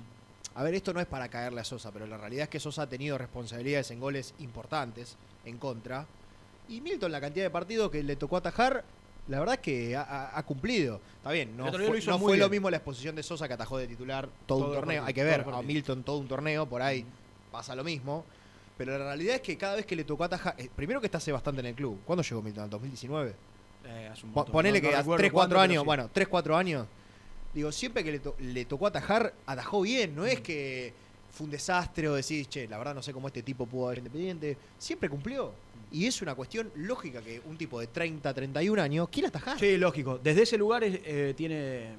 A 0.56 0.62
ver, 0.62 0.74
esto 0.74 0.92
no 0.92 1.00
es 1.00 1.06
para 1.06 1.28
caerle 1.28 1.60
a 1.62 1.64
Sosa, 1.64 1.90
pero 1.90 2.06
la 2.06 2.16
realidad 2.18 2.44
es 2.44 2.48
que 2.50 2.60
Sosa 2.60 2.82
ha 2.82 2.88
tenido 2.88 3.16
responsabilidades 3.18 3.90
en 3.92 3.98
goles 4.00 4.34
importantes 4.40 5.16
en 5.44 5.58
contra. 5.58 6.06
Y 6.68 6.80
Milton, 6.80 7.12
la 7.12 7.20
cantidad 7.20 7.44
de 7.44 7.50
partidos 7.50 7.90
que 7.90 8.02
le 8.02 8.16
tocó 8.16 8.36
atajar, 8.36 8.84
la 9.28 9.38
verdad 9.38 9.54
es 9.56 9.60
que 9.60 9.96
ha, 9.96 10.42
cumplido. 10.46 11.00
Está 11.18 11.30
bien, 11.32 11.56
no 11.56 11.64
fue, 12.18 12.36
lo 12.36 12.44
no 12.44 12.50
mismo 12.50 12.70
la 12.70 12.76
exposición 12.78 13.14
de 13.14 13.22
Sosa 13.22 13.46
que 13.48 13.54
atajó 13.54 13.78
de 13.78 13.86
titular 13.86 14.28
todo, 14.46 14.58
Todo 14.60 14.68
un 14.68 14.74
torneo. 14.74 15.02
partido, 15.02 15.06
Hay 15.06 15.14
que 15.14 15.24
ver 15.24 15.46
a. 15.54 15.62
Milton 15.62 16.02
todo 16.02 16.18
un 16.18 16.28
torneo, 16.28 16.66
por 16.66 16.82
ahí 16.82 17.04
pasa 17.52 17.74
lo 17.74 17.84
mismo. 17.84 18.24
Pero 18.76 18.98
la 18.98 19.04
realidad 19.04 19.36
es 19.36 19.40
que 19.42 19.56
cada 19.56 19.76
vez 19.76 19.86
que 19.86 19.94
le 19.94 20.02
tocó 20.04 20.24
atajar, 20.24 20.54
eh, 20.58 20.68
primero 20.74 21.00
que 21.00 21.06
está 21.06 21.18
hace 21.18 21.30
bastante 21.30 21.60
en 21.60 21.66
el 21.66 21.74
club. 21.74 22.00
¿Cuándo 22.04 22.22
llegó 22.24 22.42
Milton? 22.42 22.64
¿En 22.64 22.70
2019? 22.70 23.34
Eh, 23.86 24.08
hace 24.12 24.26
un 24.26 24.32
Po- 24.32 24.40
montón. 24.40 24.52
Ponele 24.52 24.78
No- 24.80 24.82
que 24.82 24.90
no 24.90 24.96
a 24.96 25.00
recuerdo 25.00 25.18
3, 25.18 25.32
4 25.32 25.56
cuánto, 25.58 25.60
años, 25.72 25.82
sí. 25.82 25.86
bueno, 25.86 26.10
3, 26.12 26.28
4 26.28 26.56
años. 26.56 26.86
Digo, 27.54 27.70
siempre 27.70 28.02
que 28.02 28.10
le, 28.12 28.18
to- 28.18 28.34
le 28.40 28.64
tocó 28.64 28.88
atajar, 28.88 29.32
atajó 29.46 29.82
bien. 29.82 30.16
No 30.16 30.26
es 30.26 30.40
que 30.40 30.92
fue 31.30 31.44
un 31.44 31.50
desastre 31.52 32.08
o 32.08 32.14
decís, 32.14 32.48
che, 32.48 32.66
la 32.66 32.78
verdad 32.78 32.94
no 32.96 33.02
sé 33.02 33.12
cómo 33.12 33.28
este 33.28 33.42
tipo 33.44 33.64
pudo 33.64 33.86
haber 33.86 33.98
independiente. 33.98 34.56
Siempre 34.78 35.08
cumplió. 35.08 35.52
Y 35.94 36.06
es 36.06 36.20
una 36.22 36.34
cuestión 36.34 36.70
lógica 36.76 37.20
que 37.22 37.40
un 37.46 37.56
tipo 37.56 37.78
de 37.80 37.86
30, 37.86 38.34
31 38.34 38.82
años 38.82 39.08
quiera 39.08 39.28
atajar. 39.28 39.58
Sí, 39.58 39.76
lógico. 39.78 40.18
Desde 40.22 40.42
ese 40.42 40.58
lugar 40.58 40.82
es, 40.84 41.00
eh, 41.04 41.34
tiene, 41.36 41.54
eh, 41.84 41.94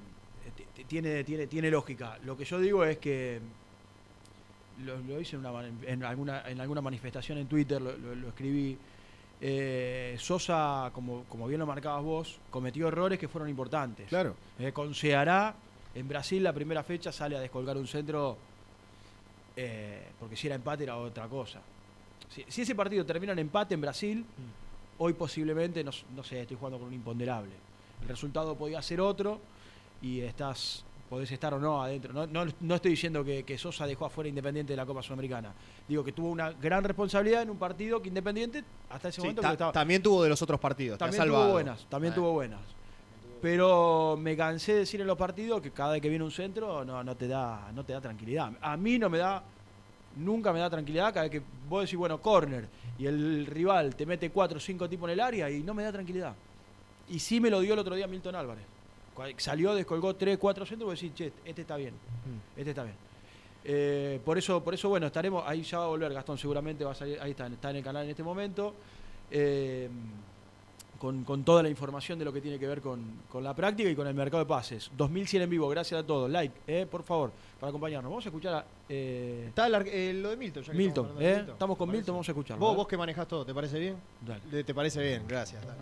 tiene, 0.88 1.24
tiene, 1.24 1.48
tiene 1.48 1.72
lógica. 1.72 2.20
Lo 2.26 2.36
que 2.36 2.44
yo 2.46 2.60
digo 2.60 2.84
es 2.84 2.98
que 2.98 3.40
lo, 4.84 4.98
lo 5.00 5.22
hice 5.22 5.36
en, 5.36 5.40
una, 5.40 5.52
man- 5.52 5.80
en, 5.88 6.04
alguna, 6.04 6.44
en 6.50 6.60
alguna 6.60 6.82
manifestación 6.82 7.38
en 7.38 7.48
Twitter, 7.48 7.82
lo, 7.82 7.96
lo- 7.98 8.16
lo 8.16 8.28
escribí. 8.30 8.78
Eh, 9.42 10.16
Sosa, 10.20 10.90
como, 10.94 11.24
como 11.26 11.48
bien 11.48 11.60
lo 11.60 11.66
marcabas 11.66 12.04
vos, 12.04 12.40
cometió 12.50 12.88
errores 12.88 13.18
que 13.20 13.28
fueron 13.28 13.50
importantes. 13.50 14.08
Claro. 14.10 14.36
Eh, 14.60 14.72
con 14.72 14.94
Ceará, 14.96 15.56
en 15.94 16.08
Brasil, 16.08 16.42
la 16.44 16.52
primera 16.54 16.84
fecha 16.84 17.12
sale 17.12 17.38
a 17.38 17.40
descolgar 17.40 17.78
un 17.78 17.88
centro, 17.88 18.38
eh, 19.56 20.08
porque 20.20 20.36
si 20.36 20.48
era 20.48 20.56
empate 20.56 20.84
era 20.84 20.98
otra 20.98 21.28
cosa. 21.28 21.62
Si, 22.30 22.44
si 22.48 22.62
ese 22.64 22.76
partido 22.76 23.06
termina 23.06 23.34
en 23.34 23.40
empate 23.40 23.74
en 23.76 23.82
Brasil, 23.82 24.26
hoy 24.98 25.14
posiblemente, 25.14 25.84
no, 25.84 25.92
sé, 26.24 26.42
estoy 26.42 26.58
jugando 26.58 26.80
con 26.80 26.88
un 26.88 26.94
imponderable. 26.94 27.52
El 28.02 28.08
resultado 28.10 28.56
podía 28.56 28.82
ser 28.82 29.02
otro 29.02 29.40
y 30.02 30.22
estás 30.22 30.84
podés 31.10 31.32
estar 31.32 31.54
o 31.54 31.60
no 31.60 31.84
adentro. 31.84 32.12
No, 32.14 32.26
no, 32.26 32.52
no 32.62 32.76
estoy 32.76 32.92
diciendo 32.92 33.24
que, 33.24 33.44
que 33.44 33.60
Sosa 33.60 33.86
dejó 33.86 34.06
afuera 34.08 34.28
Independiente 34.28 34.74
de 34.74 34.78
la 34.78 34.88
Copa 34.88 35.04
Sudamericana. 35.04 35.54
Digo 35.88 36.04
que 36.04 36.12
tuvo 36.12 36.30
una 36.30 36.52
gran 36.52 36.84
responsabilidad 36.84 37.44
en 37.44 37.52
un 37.52 37.58
partido 37.58 38.02
que 38.02 38.08
Independiente 38.10 38.64
hasta 38.90 39.10
ese 39.10 39.18
Sí, 39.18 39.22
momento 39.22 39.42
ta- 39.44 39.52
estaba- 39.52 39.72
También 39.72 40.02
tuvo 40.02 40.24
de 40.24 40.30
los 40.30 40.42
otros 40.42 40.60
partidos. 40.60 40.98
también 40.98 41.24
tuvo 41.28 41.52
buenas, 41.52 41.86
también 41.90 42.12
Eh. 42.12 42.16
tuvo 42.16 42.32
buenas. 42.34 42.60
Pero 43.42 44.18
me 44.20 44.36
cansé 44.36 44.74
de 44.74 44.80
decir 44.80 45.00
en 45.02 45.08
los 45.08 45.18
partidos 45.18 45.62
que 45.62 45.70
cada 45.72 45.94
vez 45.94 46.02
que 46.02 46.10
viene 46.10 46.24
un 46.24 46.32
centro 46.32 46.84
no, 46.84 47.04
no 47.04 47.16
te 47.16 47.28
da, 47.28 47.72
no 47.74 47.84
te 47.86 47.94
da 47.94 48.02
tranquilidad. 48.02 48.52
A 48.62 48.76
mí 48.76 48.98
no 48.98 49.10
me 49.10 49.20
da, 49.20 49.44
nunca 50.16 50.54
me 50.54 50.60
da 50.60 50.70
tranquilidad 50.70 51.14
cada 51.14 51.24
vez 51.24 51.32
que 51.32 51.42
vos 51.70 51.84
decís, 51.84 51.98
bueno, 51.98 52.22
corner, 52.22 52.68
y 52.98 53.06
el 53.06 53.46
rival 53.46 53.96
te 53.96 54.06
mete 54.06 54.30
cuatro 54.30 54.58
o 54.58 54.62
cinco 54.62 54.88
tipos 54.90 55.10
en 55.10 55.14
el 55.14 55.20
área 55.20 55.50
y 55.50 55.64
no 55.64 55.74
me 55.74 55.84
da 55.84 55.92
tranquilidad. 55.92 56.34
Y 57.10 57.20
sí 57.20 57.40
me 57.40 57.50
lo 57.50 57.60
dio 57.60 57.74
el 57.74 57.80
otro 57.80 57.96
día 57.96 58.08
Milton 58.08 58.36
Álvarez. 58.36 58.64
Salió, 59.38 59.74
descolgó 59.74 60.16
tres, 60.16 60.38
cuatro 60.38 60.66
centros 60.66 60.90
vos 60.90 61.00
decís, 61.00 61.16
che, 61.16 61.32
este 61.46 61.62
está 61.62 61.78
bien, 61.78 61.94
este 62.58 62.72
está 62.72 62.84
bien. 62.84 62.96
Eh, 63.64 64.20
por 64.24 64.38
eso, 64.38 64.64
por 64.64 64.74
eso, 64.74 64.90
bueno, 64.90 65.08
estaremos, 65.08 65.44
ahí 65.48 65.64
ya 65.64 65.80
va 65.80 65.86
a 65.86 65.88
volver 65.88 66.14
Gastón, 66.14 66.38
seguramente 66.38 66.84
va 66.84 66.92
a 66.92 66.96
salir, 66.96 67.20
ahí 67.22 67.32
está, 67.32 67.48
está 67.48 67.70
en 67.72 67.78
el 67.78 67.84
canal 67.84 68.04
en 68.04 68.10
este 68.12 68.24
momento. 68.24 68.76
Eh, 69.32 69.90
con, 71.00 71.24
con 71.24 71.44
toda 71.44 71.62
la 71.64 71.70
información 71.70 72.18
de 72.20 72.26
lo 72.26 72.32
que 72.34 72.42
tiene 72.42 72.58
que 72.60 72.68
ver 72.68 72.82
con, 72.82 73.02
con 73.30 73.44
la 73.44 73.56
práctica 73.56 73.90
y 73.90 73.96
con 73.96 74.08
el 74.08 74.14
mercado 74.14 74.44
de 74.44 74.48
pases. 74.48 74.90
2100 74.98 75.44
en 75.44 75.50
vivo, 75.50 75.68
gracias 75.70 76.02
a 76.02 76.06
todos. 76.06 76.30
Like, 76.30 76.54
eh, 76.68 76.86
por 76.90 77.04
favor, 77.04 77.32
para 77.60 77.70
acompañarnos. 77.70 78.10
Vamos 78.10 78.26
a 78.26 78.30
escuchar 78.30 78.54
a. 78.56 78.66
eh, 78.90 79.46
Está 79.50 79.68
el 79.68 79.76
ar- 79.76 79.88
eh, 79.88 80.14
lo 80.14 80.30
de 80.30 80.38
Milton. 80.38 80.64
ya 80.64 80.72
que 80.72 80.78
Milton, 80.78 81.22
estamos 81.22 81.78
con. 81.78 81.90
Milton, 81.92 82.14
vamos 82.16 82.28
a 82.28 82.32
escucharlo. 82.32 82.66
Vos, 82.66 82.76
vos 82.76 82.88
que 82.88 82.98
manejás 82.98 83.28
todo, 83.28 83.46
¿te 83.46 83.54
parece 83.54 83.80
bien? 83.80 83.96
Dale. 84.26 84.64
¿Te 84.64 84.74
parece 84.74 85.02
bien? 85.04 85.24
Gracias. 85.28 85.62
dale. 85.66 85.80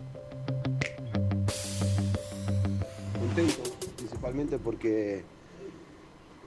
contento, 3.18 3.62
principalmente 3.96 4.58
porque, 4.58 5.22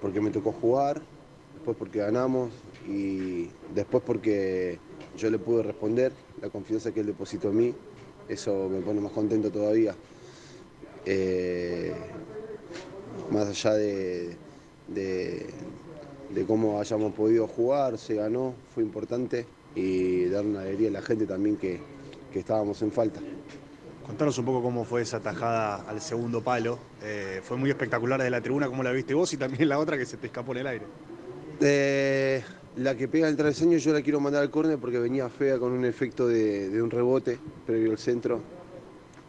porque 0.01 0.21
me 0.21 0.29
tocó 0.31 0.51
jugar, 0.51 1.01
después 1.55 1.75
porque 1.77 1.99
ganamos 1.99 2.51
y 2.87 3.49
después 3.73 4.03
porque 4.05 4.79
yo 5.17 5.29
le 5.29 5.39
pude 5.39 5.63
responder 5.63 6.11
la 6.41 6.49
confianza 6.49 6.93
que 6.93 6.99
él 7.01 7.07
depositó 7.07 7.49
en 7.49 7.57
mí. 7.57 7.73
Eso 8.29 8.67
me 8.69 8.81
pone 8.81 8.99
más 9.01 9.11
contento 9.11 9.49
todavía. 9.49 9.95
Eh, 11.05 11.93
más 13.31 13.47
allá 13.47 13.73
de, 13.75 14.35
de- 14.87 15.53
de 16.33 16.45
cómo 16.45 16.79
hayamos 16.79 17.13
podido 17.13 17.47
jugar, 17.47 17.97
se 17.97 18.15
ganó, 18.15 18.53
fue 18.73 18.83
importante 18.83 19.45
y 19.75 20.25
dar 20.25 20.45
una 20.45 20.61
alegría 20.61 20.89
a 20.89 20.91
la 20.91 21.01
gente 21.01 21.25
también 21.25 21.55
que, 21.57 21.79
que 22.31 22.39
estábamos 22.39 22.81
en 22.81 22.91
falta. 22.91 23.21
Contanos 24.05 24.37
un 24.37 24.45
poco 24.45 24.61
cómo 24.61 24.85
fue 24.85 25.01
esa 25.01 25.19
tajada 25.19 25.75
al 25.87 26.01
segundo 26.01 26.41
palo. 26.41 26.79
Eh, 27.01 27.41
fue 27.43 27.57
muy 27.57 27.69
espectacular 27.69 28.19
desde 28.19 28.31
la 28.31 28.41
tribuna, 28.41 28.67
cómo 28.67 28.83
la 28.83 28.91
viste 28.91 29.13
vos 29.13 29.31
y 29.33 29.37
también 29.37 29.67
la 29.69 29.79
otra 29.79 29.97
que 29.97 30.05
se 30.05 30.17
te 30.17 30.27
escapó 30.27 30.51
en 30.53 30.57
el 30.59 30.67
aire. 30.67 30.85
Eh, 31.61 32.43
la 32.77 32.95
que 32.95 33.07
pega 33.07 33.27
el 33.27 33.35
travesaño 33.35 33.77
yo 33.77 33.91
la 33.91 34.01
quiero 34.01 34.19
mandar 34.19 34.43
al 34.43 34.51
córner 34.51 34.77
porque 34.77 34.99
venía 34.99 35.29
fea 35.29 35.57
con 35.57 35.71
un 35.71 35.83
efecto 35.83 36.27
de, 36.27 36.81
un 36.81 36.91
rebote 36.91 37.39
previo 37.65 37.91
al 37.91 37.97
centro 37.97 38.39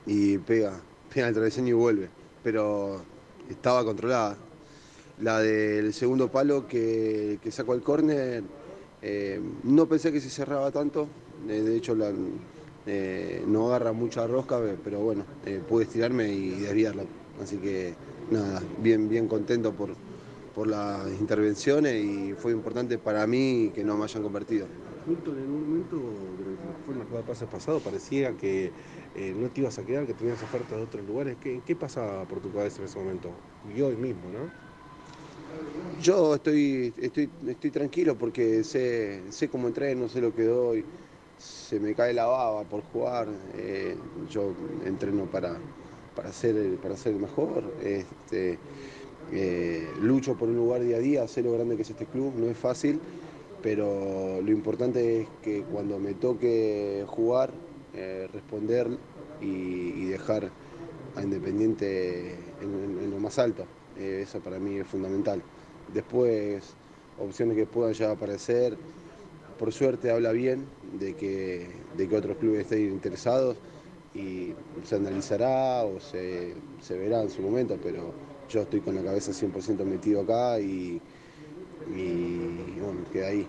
y 0.07 0.39
pega, 0.39 0.79
pega 1.13 1.29
el 1.29 1.35
travesaño 1.35 1.69
y 1.69 1.73
vuelve, 1.73 2.09
pero 2.43 3.03
estaba 3.49 3.85
controlada. 3.85 4.37
La 5.21 5.41
del 5.41 5.93
segundo 5.95 6.31
palo 6.31 6.67
que, 6.69 7.39
sacó 7.51 7.73
al 7.73 7.83
córner, 7.83 8.43
eh, 9.03 9.41
no 9.65 9.87
pensé 9.87 10.13
que 10.13 10.21
se 10.21 10.31
cerraba 10.31 10.71
tanto, 10.71 11.09
eh, 11.49 11.61
de 11.61 11.77
hecho 11.77 11.97
eh, 12.87 13.43
no 13.47 13.69
agarra 13.69 13.93
mucha 13.93 14.27
rosca, 14.27 14.61
pero 14.85 15.01
bueno, 15.01 15.25
pude 15.69 15.85
estirarme 15.85 16.29
y 16.33 16.51
desviarla. 16.51 17.05
Así 17.43 17.57
que 17.57 17.95
nada, 18.31 18.63
bien, 18.79 19.09
bien 19.09 19.27
contento 19.27 19.73
por, 19.73 19.91
por 20.59 20.67
las 20.67 21.09
intervenciones 21.21 22.05
y 22.05 22.35
fue 22.35 22.51
importante 22.51 22.99
para 22.99 23.25
mí 23.29 23.71
que 23.73 23.85
no 23.85 23.97
me 23.97 24.03
hayan 24.03 24.25
convertido. 24.25 24.67
Milton, 25.07 25.39
en 25.39 25.51
un 25.53 25.61
momento 25.69 25.97
durante 25.97 26.67
lo 26.67 26.75
que 26.75 26.83
fue 26.85 26.95
el 26.95 26.99
mercado 26.99 27.19
de 27.19 27.23
pases 27.23 27.47
pasado 27.47 27.81
parecía 27.81 28.37
que 28.37 28.73
eh, 29.15 29.35
no 29.37 29.53
te 29.53 29.61
ibas 29.61 29.79
a 29.79 29.85
quedar, 29.85 30.05
que 30.05 30.15
tenías 30.15 30.43
ofertas 30.43 30.79
de 30.79 30.83
otros 30.83 31.07
lugares. 31.07 31.37
¿Qué, 31.39 31.63
qué 31.63 31.77
pasaba 31.77 32.27
por 32.27 32.41
tu 32.41 32.53
cabeza 32.53 32.83
en 32.83 32.87
ese 32.87 32.99
momento? 32.99 33.41
Y 33.63 33.81
hoy 33.83 33.97
mismo, 33.97 34.33
¿no? 34.33 34.51
Yo 35.97 36.35
estoy, 36.35 36.95
estoy, 36.99 37.33
estoy 37.47 37.71
tranquilo 37.71 38.17
porque 38.19 38.65
sé, 38.65 39.33
sé 39.33 39.49
cómo 39.51 39.69
entreno, 39.69 40.09
sé 40.09 40.21
lo 40.21 40.33
que 40.35 40.45
doy, 40.45 40.87
se 41.37 41.81
me 41.81 41.95
cae 41.95 42.13
la 42.15 42.27
baba 42.27 42.69
por 42.69 42.83
jugar, 42.83 43.29
eh, 43.53 44.01
yo 44.15 44.57
entreno 44.81 45.29
para, 45.29 45.63
para, 46.15 46.33
ser, 46.33 46.57
el- 46.57 46.79
para 46.79 46.97
ser 46.97 47.15
mejor, 47.19 47.75
este, 47.79 48.63
eh, 49.31 49.95
lucho 49.99 50.37
por 50.37 50.49
un 50.49 50.57
lugar 50.57 50.83
día 50.83 50.97
a 50.97 51.01
día, 51.01 51.29
sé 51.29 51.43
lo 51.43 51.53
grande 51.53 51.77
que 51.77 51.83
es 51.83 51.91
este 51.91 52.07
club, 52.09 52.37
no 52.39 52.49
es 52.49 52.59
fácil, 52.59 53.03
pero 53.61 54.41
lo 54.43 54.51
importante 54.53 55.23
es 55.23 55.31
que 55.41 55.67
cuando 55.67 55.99
me 56.01 56.15
toque 56.15 57.05
jugar, 57.09 57.61
eh, 57.93 58.29
responder 58.33 59.01
y, 59.41 60.05
dejar 60.07 60.55
a 61.15 61.23
Independiente 61.23 62.55
en, 62.63 62.79
en- 62.83 62.99
en 62.99 63.11
lo 63.11 63.19
más 63.21 63.39
alto. 63.39 63.69
Eh, 63.95 64.21
eso 64.23 64.41
para 64.43 64.59
mí 64.61 64.79
es 64.79 64.87
fundamental. 64.89 65.45
Después, 65.87 66.79
opciones 67.17 67.57
que 67.57 67.67
puedan 67.67 67.95
ya 67.95 68.11
aparecer, 68.13 68.81
por 69.57 69.73
suerte 69.73 70.11
habla 70.11 70.33
bien 70.33 70.73
de 70.83 71.17
que, 71.17 71.87
de 71.91 72.09
que 72.09 72.17
otros 72.17 72.39
clubes 72.39 72.61
estén 72.63 72.91
interesados 72.91 73.63
y 74.13 74.57
se 74.85 74.97
analizará 74.97 75.85
o 75.85 76.01
se, 76.01 76.63
se 76.79 76.97
verá 76.99 77.23
en 77.23 77.31
su 77.31 77.43
momento, 77.43 77.81
pero 77.81 78.17
yo 78.49 78.63
estoy 78.63 78.81
con 78.81 78.95
la 78.95 79.03
cabeza 79.03 79.33
100% 79.33 79.85
metido 79.85 80.23
acá 80.23 80.59
y, 80.61 81.01
y 81.95 82.81
bueno, 82.81 83.01
queda 83.13 83.29
ahí. 83.29 83.47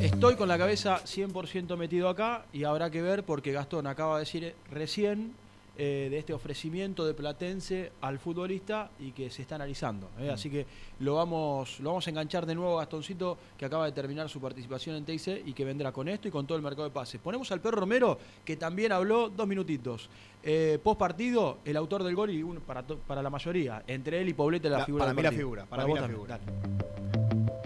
Estoy 0.00 0.36
con 0.36 0.48
la 0.48 0.56
cabeza 0.56 1.02
100% 1.04 1.76
metido 1.76 2.08
acá 2.08 2.46
y 2.52 2.64
habrá 2.64 2.90
que 2.90 3.02
ver 3.02 3.24
porque 3.24 3.52
Gastón 3.52 3.86
acaba 3.86 4.14
de 4.14 4.20
decir 4.20 4.54
recién 4.70 5.34
eh, 5.78 6.08
de 6.10 6.18
este 6.18 6.32
ofrecimiento 6.34 7.06
de 7.06 7.14
Platense 7.14 7.92
al 8.02 8.18
futbolista 8.18 8.90
y 8.98 9.12
que 9.12 9.30
se 9.30 9.42
está 9.42 9.54
analizando. 9.54 10.08
¿eh? 10.18 10.30
Así 10.30 10.50
que 10.50 10.66
lo 10.98 11.14
vamos, 11.14 11.80
lo 11.80 11.90
vamos 11.90 12.06
a 12.06 12.10
enganchar 12.10 12.44
de 12.44 12.54
nuevo 12.54 12.78
a 12.78 12.82
Gastoncito 12.82 13.38
que 13.56 13.64
acaba 13.64 13.86
de 13.86 13.92
terminar 13.92 14.28
su 14.28 14.40
participación 14.40 14.96
en 14.96 15.04
TIC 15.04 15.46
y 15.46 15.52
que 15.54 15.64
vendrá 15.64 15.90
con 15.92 16.08
esto 16.08 16.28
y 16.28 16.30
con 16.30 16.46
todo 16.46 16.56
el 16.56 16.62
mercado 16.62 16.84
de 16.84 16.90
pases. 16.90 17.20
Ponemos 17.20 17.50
al 17.52 17.60
perro 17.60 17.80
Romero 17.80 18.18
que 18.44 18.56
también 18.56 18.92
habló 18.92 19.28
dos 19.30 19.46
minutitos. 19.46 20.10
Eh, 20.42 20.78
post 20.82 20.98
partido, 20.98 21.58
el 21.64 21.76
autor 21.76 22.02
del 22.04 22.14
gol 22.14 22.30
y 22.30 22.42
uno 22.42 22.60
para, 22.60 22.82
to- 22.86 22.98
para 22.98 23.22
la 23.22 23.30
mayoría, 23.30 23.82
entre 23.86 24.20
él 24.20 24.28
y 24.28 24.34
Poblete 24.34 24.68
la, 24.70 24.78
La- 24.78 24.84
figura 24.86 25.04
para 25.04 25.14
mí 25.14 25.22
la 25.22 25.32
figura, 25.32 25.66
para 25.66 25.82
Para 25.82 25.84
mí 25.86 25.90
vos 25.90 26.00
la 26.00 26.06
también, 26.06 26.20
figura. 26.20 26.38
dale. 26.38 27.60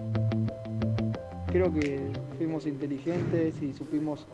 Creo 1.53 1.73
que 1.73 2.11
fuimos 2.37 2.67
inteligentes 2.67 3.63
y 3.63 3.73
supimos 3.73 4.27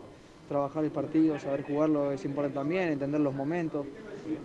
trabajar 0.51 0.84
el 0.84 0.90
partido, 0.92 1.38
saber 1.38 1.62
jugarlo 1.62 2.11
es 2.12 2.24
importante 2.24 2.57
también, 2.59 2.88
entender 2.90 3.20
los 3.20 3.34
momentos. 3.34 3.86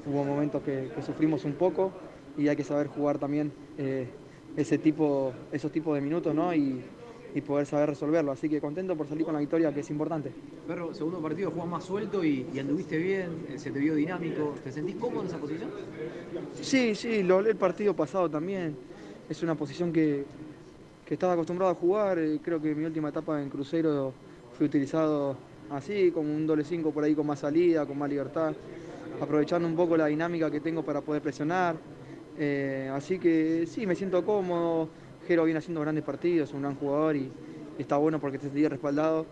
Hubo 0.03 0.23
momentos 0.23 0.61
que, 0.61 0.91
que 0.93 1.01
sufrimos 1.01 1.45
un 1.45 1.57
poco 1.57 1.99
y 2.35 2.47
hay 2.47 2.55
que 2.55 2.63
saber 2.63 2.87
jugar 2.87 3.17
también 3.17 3.55
eh, 3.75 4.19
ese 4.55 4.77
tipo, 4.77 5.47
esos 5.51 5.71
tipos 5.71 5.95
de 5.95 6.01
minutos 6.01 6.33
¿no? 6.35 6.53
y, 6.53 6.91
y 7.33 7.41
poder 7.41 7.65
saber 7.65 7.89
resolverlo. 7.89 8.31
Así 8.31 8.47
que 8.49 8.61
contento 8.61 8.95
por 8.95 9.07
salir 9.07 9.25
con 9.25 9.33
la 9.33 9.39
victoria, 9.39 9.73
que 9.73 9.79
es 9.81 9.89
importante. 9.89 10.37
Perro, 10.67 10.93
segundo 10.93 11.21
partido 11.21 11.51
jugás 11.51 11.69
más 11.69 11.83
suelto 11.85 12.23
y, 12.23 12.49
y 12.53 12.59
anduviste 12.59 12.97
bien, 12.97 13.45
eh, 13.49 13.57
se 13.57 13.71
te 13.71 13.79
vio 13.79 13.95
dinámico. 13.95 14.59
¿Te 14.63 14.71
sentís 14.71 14.97
cómodo 14.97 15.21
en 15.21 15.27
esa 15.27 15.39
posición? 15.39 15.71
Sí, 16.51 16.95
sí, 16.95 17.23
lo 17.23 17.35
hablé 17.37 17.51
el 17.51 17.57
partido 17.57 17.95
pasado 17.95 18.29
también. 18.29 18.79
Es 19.27 19.41
una 19.43 19.55
posición 19.55 19.91
que, 19.91 20.29
que 21.03 21.15
estaba 21.15 21.33
acostumbrado 21.33 21.71
a 21.71 21.75
jugar. 21.75 22.19
eh, 22.19 22.41
Creo 22.41 22.61
que 22.61 22.75
mi 22.75 22.85
última 22.85 23.09
etapa 23.09 23.41
en 23.41 23.49
Cruzeiro 23.49 24.19
fui 24.51 24.67
utilizado 24.67 25.54
así, 25.69 26.11
como 26.11 26.33
un 26.33 26.45
doble 26.47 26.63
5 26.63 26.91
por 26.91 27.03
ahí 27.03 27.15
con 27.15 27.27
más 27.27 27.39
salida, 27.39 27.85
con 27.85 27.97
más 27.97 28.09
libertad, 28.09 28.53
aprovechando 29.19 29.67
un 29.67 29.75
poco 29.75 29.97
la 29.97 30.07
dinámica 30.07 30.49
que 30.51 30.59
tengo 30.59 30.83
para 30.83 31.01
poder 31.01 31.21
presionar. 31.21 31.75
Eh, 32.37 32.89
así 32.93 33.19
que 33.19 33.65
sí, 33.67 33.85
me 33.85 33.95
siento 33.95 34.23
cómodo. 34.25 34.89
Jero 35.27 35.43
viene 35.45 35.57
haciendo 35.57 35.81
grandes 35.81 36.03
partidos, 36.03 36.49
es 36.49 36.55
un 36.55 36.61
gran 36.61 36.75
jugador 36.75 37.15
y 37.15 37.31
está 37.79 37.97
bueno 37.97 38.19
porque 38.19 38.37
te 38.37 38.45
sentía 38.45 38.69
respaldado. 38.69 39.25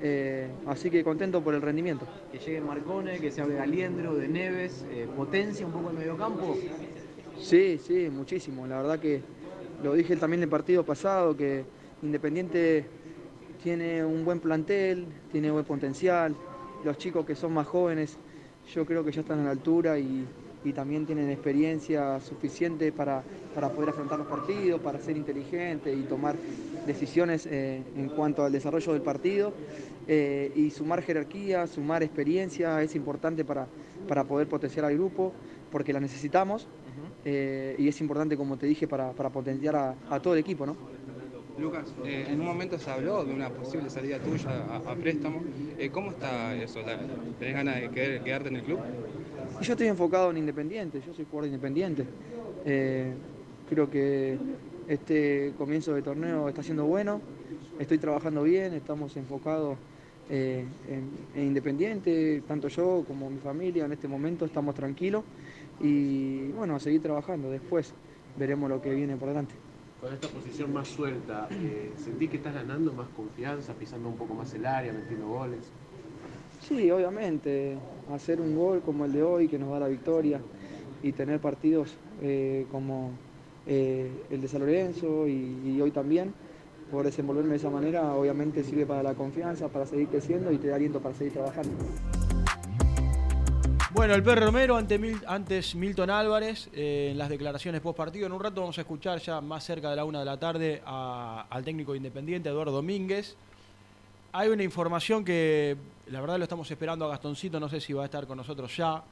Eh, 0.00 0.48
así 0.66 0.90
que 0.90 1.02
contento 1.02 1.42
por 1.42 1.54
el 1.54 1.62
rendimiento. 1.62 2.06
Que 2.30 2.38
llegue 2.38 2.60
Marcone, 2.60 3.18
que 3.18 3.30
se 3.30 3.40
hable 3.40 3.54
de 3.54 3.60
Aliendro, 3.60 4.14
de 4.14 4.28
Neves, 4.28 4.84
eh, 4.90 5.08
potencia 5.16 5.66
un 5.66 5.72
poco 5.72 5.90
el 5.90 5.96
mediocampo. 5.96 6.56
Sí, 7.40 7.78
sí, 7.78 8.08
muchísimo. 8.10 8.66
La 8.66 8.82
verdad 8.82 8.98
que 9.00 9.22
lo 9.82 9.94
dije 9.94 10.16
también 10.16 10.42
el 10.42 10.48
partido 10.48 10.84
pasado, 10.84 11.36
que 11.36 11.64
Independiente 12.00 12.86
tiene 13.62 14.04
un 14.04 14.24
buen 14.24 14.40
plantel, 14.40 15.06
tiene 15.32 15.50
buen 15.50 15.64
potencial. 15.64 16.34
Los 16.84 16.98
chicos 16.98 17.24
que 17.26 17.34
son 17.34 17.52
más 17.54 17.66
jóvenes, 17.66 18.16
yo 18.74 18.84
creo 18.84 19.04
que 19.04 19.12
ya 19.12 19.20
están 19.22 19.40
a 19.40 19.44
la 19.44 19.50
altura 19.50 19.98
y, 19.98 20.24
y 20.64 20.72
también 20.72 21.06
tienen 21.06 21.30
experiencia 21.30 22.20
suficiente 22.20 22.92
para, 22.92 23.22
para 23.54 23.70
poder 23.70 23.90
afrontar 23.90 24.18
los 24.18 24.28
partidos, 24.28 24.80
para 24.80 24.98
ser 25.00 25.16
inteligentes 25.16 25.96
y 25.96 26.02
tomar 26.02 26.36
decisiones 26.86 27.46
eh, 27.46 27.82
en 27.96 28.08
cuanto 28.10 28.44
al 28.44 28.52
desarrollo 28.52 28.92
del 28.92 29.02
partido. 29.02 29.52
Eh, 30.06 30.52
y 30.56 30.70
sumar 30.70 31.02
jerarquía, 31.02 31.66
sumar 31.66 32.02
experiencia 32.02 32.82
es 32.82 32.94
importante 32.94 33.44
para, 33.44 33.66
para 34.06 34.24
poder 34.24 34.48
potenciar 34.48 34.84
al 34.86 34.94
grupo, 34.94 35.32
porque 35.70 35.92
la 35.92 36.00
necesitamos. 36.00 36.66
eh, 37.24 37.74
y 37.78 37.88
es 37.88 38.00
importante, 38.00 38.36
como 38.36 38.56
te 38.56 38.66
dije, 38.66 38.86
para, 38.86 39.12
para 39.12 39.30
potenciar 39.30 39.76
a, 39.76 39.94
a 40.08 40.20
todo 40.20 40.34
el 40.34 40.40
equipo, 40.40 40.64
¿no? 40.66 40.76
Lucas, 41.58 41.96
eh, 42.02 42.26
en 42.30 42.40
un 42.40 42.46
momento 42.46 42.78
se 42.78 42.90
habló 42.90 43.24
de 43.24 43.34
una 43.34 43.52
posible 43.54 43.90
salida 43.90 44.20
tuya 44.22 44.76
a, 44.76 44.98
préstamo. 44.98 45.48
Eh, 45.76 45.90
¿Cómo 45.90 46.10
está 46.12 46.56
eso? 46.56 46.82
¿Tenés 47.36 47.54
ganas 47.54 47.76
de 47.76 47.90
quedar- 47.90 48.22
quedarte 48.22 48.48
en 48.48 48.56
el 48.56 48.62
club? 48.62 48.88
Yo 49.58 49.72
estoy 49.74 49.88
enfocado 49.88 50.30
en 50.30 50.38
Independiente, 50.38 51.00
yo 51.00 51.14
soy 51.14 51.24
jugador 51.26 51.44
de 51.44 51.48
Independiente. 51.56 52.10
Eh, 52.64 53.18
creo 53.64 53.90
que 53.90 54.42
este 54.86 55.54
comienzo 55.56 55.94
de 55.94 56.02
torneo 56.02 56.48
está 56.48 56.62
siendo 56.62 56.86
bueno, 56.86 57.28
estoy 57.78 57.98
trabajando 57.98 58.42
bien, 58.44 58.74
estamos 58.74 59.16
enfocados 59.16 59.80
en, 60.28 60.78
en 61.32 61.44
Independiente, 61.44 62.42
tanto 62.42 62.68
yo 62.68 63.04
como 63.06 63.30
mi 63.30 63.40
familia 63.40 63.84
en 63.86 63.92
este 63.92 64.08
momento 64.08 64.44
estamos 64.46 64.74
tranquilos 64.74 65.26
y 65.78 66.52
bueno, 66.52 66.78
seguir 66.80 67.02
trabajando, 67.02 67.50
después 67.50 67.96
veremos 68.34 68.68
lo 68.70 68.80
que 68.80 68.94
viene 68.94 69.16
por 69.18 69.28
delante. 69.28 69.62
Con 70.00 70.12
esta 70.12 70.28
posición 70.28 70.72
más 70.72 70.86
suelta, 70.86 71.48
eh, 71.50 71.90
¿sentís 71.96 72.30
que 72.30 72.36
estás 72.36 72.54
ganando 72.54 72.92
más 72.92 73.08
confianza, 73.16 73.72
pisando 73.72 74.08
un 74.08 74.16
poco 74.16 74.32
más 74.32 74.54
el 74.54 74.64
área, 74.64 74.92
metiendo 74.92 75.26
goles? 75.26 75.58
Sí, 76.60 76.88
obviamente, 76.92 77.76
hacer 78.14 78.40
un 78.40 78.56
gol 78.56 78.80
como 78.82 79.06
el 79.06 79.12
de 79.12 79.24
hoy 79.24 79.48
que 79.48 79.58
nos 79.58 79.70
da 79.70 79.80
la 79.80 79.88
victoria 79.88 80.40
y 81.02 81.10
tener 81.10 81.40
partidos 81.40 81.96
eh, 82.22 82.66
como 82.70 83.10
eh, 83.66 84.08
el 84.30 84.40
de 84.40 84.46
San 84.46 84.60
Lorenzo 84.60 85.26
y, 85.26 85.62
y 85.66 85.80
hoy 85.80 85.90
también, 85.90 86.32
por 86.92 87.04
desenvolverme 87.04 87.50
de 87.50 87.56
esa 87.56 87.70
manera, 87.70 88.14
obviamente 88.14 88.62
sirve 88.62 88.86
para 88.86 89.02
la 89.02 89.14
confianza, 89.14 89.66
para 89.66 89.84
seguir 89.84 90.06
creciendo 90.06 90.52
y 90.52 90.58
te 90.58 90.68
da 90.68 90.76
aliento 90.76 91.00
para 91.00 91.16
seguir 91.16 91.32
trabajando. 91.32 91.72
Bueno, 93.98 94.14
el 94.14 94.22
perro 94.22 94.46
Romero 94.46 94.76
ante 94.76 94.96
Mil- 94.96 95.20
antes 95.26 95.74
Milton 95.74 96.08
Álvarez 96.08 96.68
eh, 96.72 97.08
en 97.10 97.18
las 97.18 97.28
declaraciones 97.28 97.80
post 97.80 97.96
partido. 97.96 98.26
En 98.26 98.32
un 98.32 98.40
rato 98.40 98.60
vamos 98.60 98.78
a 98.78 98.82
escuchar 98.82 99.18
ya 99.18 99.40
más 99.40 99.64
cerca 99.64 99.90
de 99.90 99.96
la 99.96 100.04
una 100.04 100.20
de 100.20 100.24
la 100.24 100.36
tarde 100.38 100.80
a- 100.86 101.46
al 101.50 101.64
técnico 101.64 101.96
independiente 101.96 102.48
Eduardo 102.48 102.70
Domínguez. 102.70 103.34
Hay 104.32 104.50
una 104.50 104.62
información 104.62 105.24
que 105.24 105.76
la 106.06 106.20
verdad 106.20 106.38
lo 106.38 106.44
estamos 106.44 106.70
esperando 106.70 107.06
a 107.06 107.08
Gastoncito, 107.08 107.58
no 107.58 107.68
sé 107.68 107.80
si 107.80 107.92
va 107.92 108.02
a 108.02 108.04
estar 108.04 108.28
con 108.28 108.36
nosotros 108.36 108.74
ya, 108.76 109.02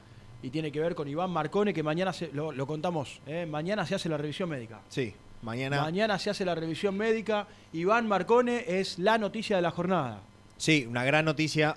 y 0.41 0.49
tiene 0.51 0.71
que 0.71 0.79
ver 0.79 0.95
con 0.95 1.05
Iván 1.09 1.31
Marcone, 1.31 1.73
que 1.73 1.83
mañana 1.83 2.13
se, 2.13 2.31
lo, 2.31 2.53
lo 2.53 2.65
contamos, 2.65 3.19
¿eh? 3.27 3.45
mañana 3.45 3.85
se 3.85 3.95
hace 3.95 4.07
la 4.07 4.15
revisión 4.15 4.47
médica. 4.47 4.79
Sí, 4.87 5.13
mañana. 5.41 5.81
Mañana 5.81 6.17
se 6.17 6.29
hace 6.29 6.45
la 6.45 6.55
revisión 6.55 6.95
médica. 6.95 7.45
Iván 7.73 8.07
Marcone 8.07 8.63
es 8.65 8.99
la 8.99 9.17
noticia 9.17 9.57
de 9.57 9.61
la 9.63 9.71
jornada. 9.71 10.21
Sí, 10.55 10.85
una 10.89 11.03
gran 11.03 11.25
noticia. 11.25 11.75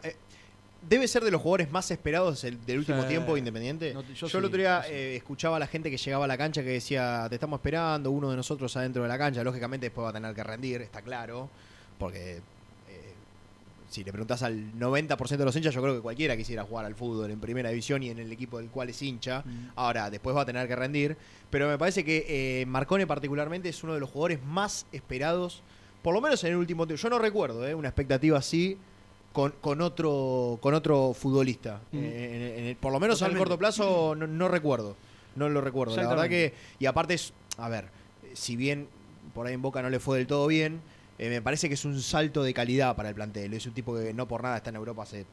Debe 0.89 1.07
ser 1.09 1.23
de 1.23 1.31
los 1.31 1.41
jugadores 1.43 1.71
más 1.71 1.91
esperados 1.91 2.41
del, 2.43 2.65
del 2.65 2.79
último 2.79 3.03
Sí. 3.03 3.09
tiempo 3.09 3.37
Independiente. 3.37 3.93
No 3.95 4.03
yo 4.15 4.27
yo 4.27 4.39
el 4.39 4.45
otro 4.45 4.59
día 4.59 4.83
sí. 4.85 4.93
eh, 4.93 5.17
escuchaba 5.17 5.57
a 5.57 5.59
la 5.59 5.67
gente 5.67 5.91
que 5.91 5.97
llegaba 5.99 6.25
a 6.25 6.29
la 6.29 6.39
cancha 6.39 6.63
que 6.63 6.71
decía, 6.71 7.27
te 7.29 7.35
estamos 7.37 7.59
esperando, 7.59 8.11
uno 8.11 8.31
de 8.31 8.37
nosotros 8.37 8.75
adentro 8.77 9.03
de 9.03 9.09
la 9.09 9.19
cancha. 9.19 9.45
Lógicamente 9.45 9.87
después 9.87 10.05
va 10.07 10.11
a 10.11 10.13
tener 10.15 10.35
que 10.35 10.43
rendir, 10.43 10.81
está 10.83 11.03
claro. 11.03 11.51
Porque 11.99 12.37
eh, 12.89 13.13
si 13.91 14.03
le 14.05 14.11
preguntas 14.11 14.43
al 14.43 14.73
90% 14.73 15.37
de 15.37 15.45
los 15.45 15.55
hinchas, 15.55 15.75
yo 15.75 15.83
creo 15.83 15.95
que 15.95 16.01
cualquiera 16.01 16.35
quisiera 16.37 16.65
jugar 16.65 16.87
al 16.87 16.95
fútbol 16.95 17.31
en 17.31 17.41
primera 17.41 17.69
división 17.69 18.03
y 18.03 18.09
en 18.09 18.19
el 18.19 18.33
equipo 18.33 18.59
del 18.59 18.69
cual 18.71 18.89
es 18.89 19.03
hincha. 19.03 19.45
Ahora, 19.77 20.09
después 20.11 20.35
va 20.35 20.43
a 20.43 20.47
tener 20.47 20.67
que 20.67 20.77
rendir. 20.77 21.17
Pero 21.51 21.69
me 21.69 21.77
parece 21.77 22.05
que 22.05 22.25
eh, 22.63 22.67
Marcone 22.67 23.07
particularmente 23.07 23.69
es 23.69 23.85
uno 23.85 23.93
de 23.95 24.01
los 24.01 24.09
jugadores 24.09 24.43
más 24.45 24.87
esperados, 24.93 25.63
por 26.03 26.15
lo 26.15 26.21
menos 26.23 26.43
en 26.45 26.53
el 26.53 26.57
último 26.57 26.87
tiempo. 26.87 27.03
Yo 27.03 27.11
no 27.11 27.19
recuerdo 27.19 27.69
eh, 27.69 27.75
una 27.75 27.89
expectativa 27.89 28.39
así 28.39 28.79
con, 29.33 29.53
con 29.61 29.81
otro 29.81 30.59
con 30.61 30.75
otro 30.75 31.15
futbolista. 31.15 31.81
Mm. 31.93 31.99
Eh, 31.99 32.37
en- 32.57 32.59
en 32.63 32.65
el- 32.71 32.77
por 32.77 32.93
lo 32.93 33.01
menos 33.01 33.19
Totalmente. 33.19 33.39
corto 33.41 33.59
plazo 33.59 34.15
no, 34.17 34.27
no 34.27 34.49
recuerdo. 34.49 34.97
No 35.37 35.49
lo 35.49 35.61
recuerdo. 35.61 35.95
La 35.97 36.09
verdad 36.09 36.29
que. 36.29 36.53
Y 36.79 36.87
aparte 36.87 37.15
es. 37.15 37.33
A 37.59 37.69
ver, 37.69 37.87
si 38.35 38.57
bien 38.57 38.89
por 39.35 39.47
ahí 39.47 39.55
en 39.55 39.63
Boca 39.63 39.81
no 39.83 39.91
le 39.91 40.01
fue 40.01 40.19
del 40.19 40.27
todo 40.27 40.47
bien, 40.47 40.81
eh, 41.19 41.29
me 41.29 41.41
parece 41.43 41.69
que 41.69 41.75
es 41.75 41.85
un 41.85 42.01
salto 42.03 42.43
de 42.43 42.53
calidad 42.55 42.97
para 42.97 43.09
el 43.11 43.15
plantel. 43.15 43.55
Es 43.55 43.67
un 43.67 43.73
tipo 43.73 43.97
que 43.97 44.13
no 44.13 44.27
por 44.27 44.43
nada 44.43 44.57
está 44.57 44.71
en 44.71 44.77
Europa 44.77 45.03
hace 45.05 45.25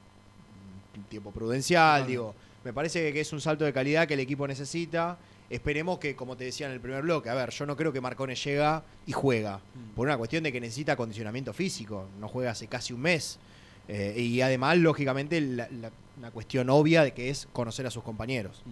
tiempo 1.10 1.32
prudencial, 1.32 2.06
digo. 2.08 2.36
Me 2.64 2.74
parece 2.74 3.14
que 3.14 3.22
es 3.22 3.32
un 3.34 3.40
salto 3.42 3.66
de 3.66 3.72
calidad 3.74 4.08
que 4.08 4.16
el 4.16 4.20
equipo 4.20 4.48
necesita. 4.48 5.18
Esperemos 5.50 6.00
que, 6.00 6.16
como 6.16 6.36
te 6.36 6.44
decía 6.44 6.68
en 6.68 6.74
el 6.74 6.82
primer 6.82 7.04
bloque, 7.04 7.30
a 7.30 7.34
ver, 7.34 7.52
yo 7.52 7.66
no 7.66 7.78
creo 7.78 7.94
que 7.94 8.02
Marcone 8.02 8.36
llega 8.36 8.84
y 9.06 9.14
juega. 9.14 9.58
Mm. 9.58 9.96
Por 9.96 10.08
una 10.08 10.18
cuestión 10.18 10.44
de 10.44 10.52
que 10.52 10.60
necesita 10.60 10.94
acondicionamiento 10.94 11.54
físico. 11.54 12.06
No 12.20 12.28
juega 12.28 12.52
hace 12.52 12.68
casi 12.68 12.92
un 12.94 13.00
mes. 13.02 13.40
Eh, 13.88 14.14
y 14.18 14.42
además, 14.42 14.78
lógicamente, 14.78 15.40
la, 15.42 15.68
la- 15.72 15.92
una 16.18 16.32
cuestión 16.32 16.70
obvia 16.72 17.04
de 17.04 17.14
que 17.14 17.30
es 17.30 17.48
conocer 17.54 17.86
a 17.86 17.92
sus 17.92 18.04
compañeros. 18.04 18.64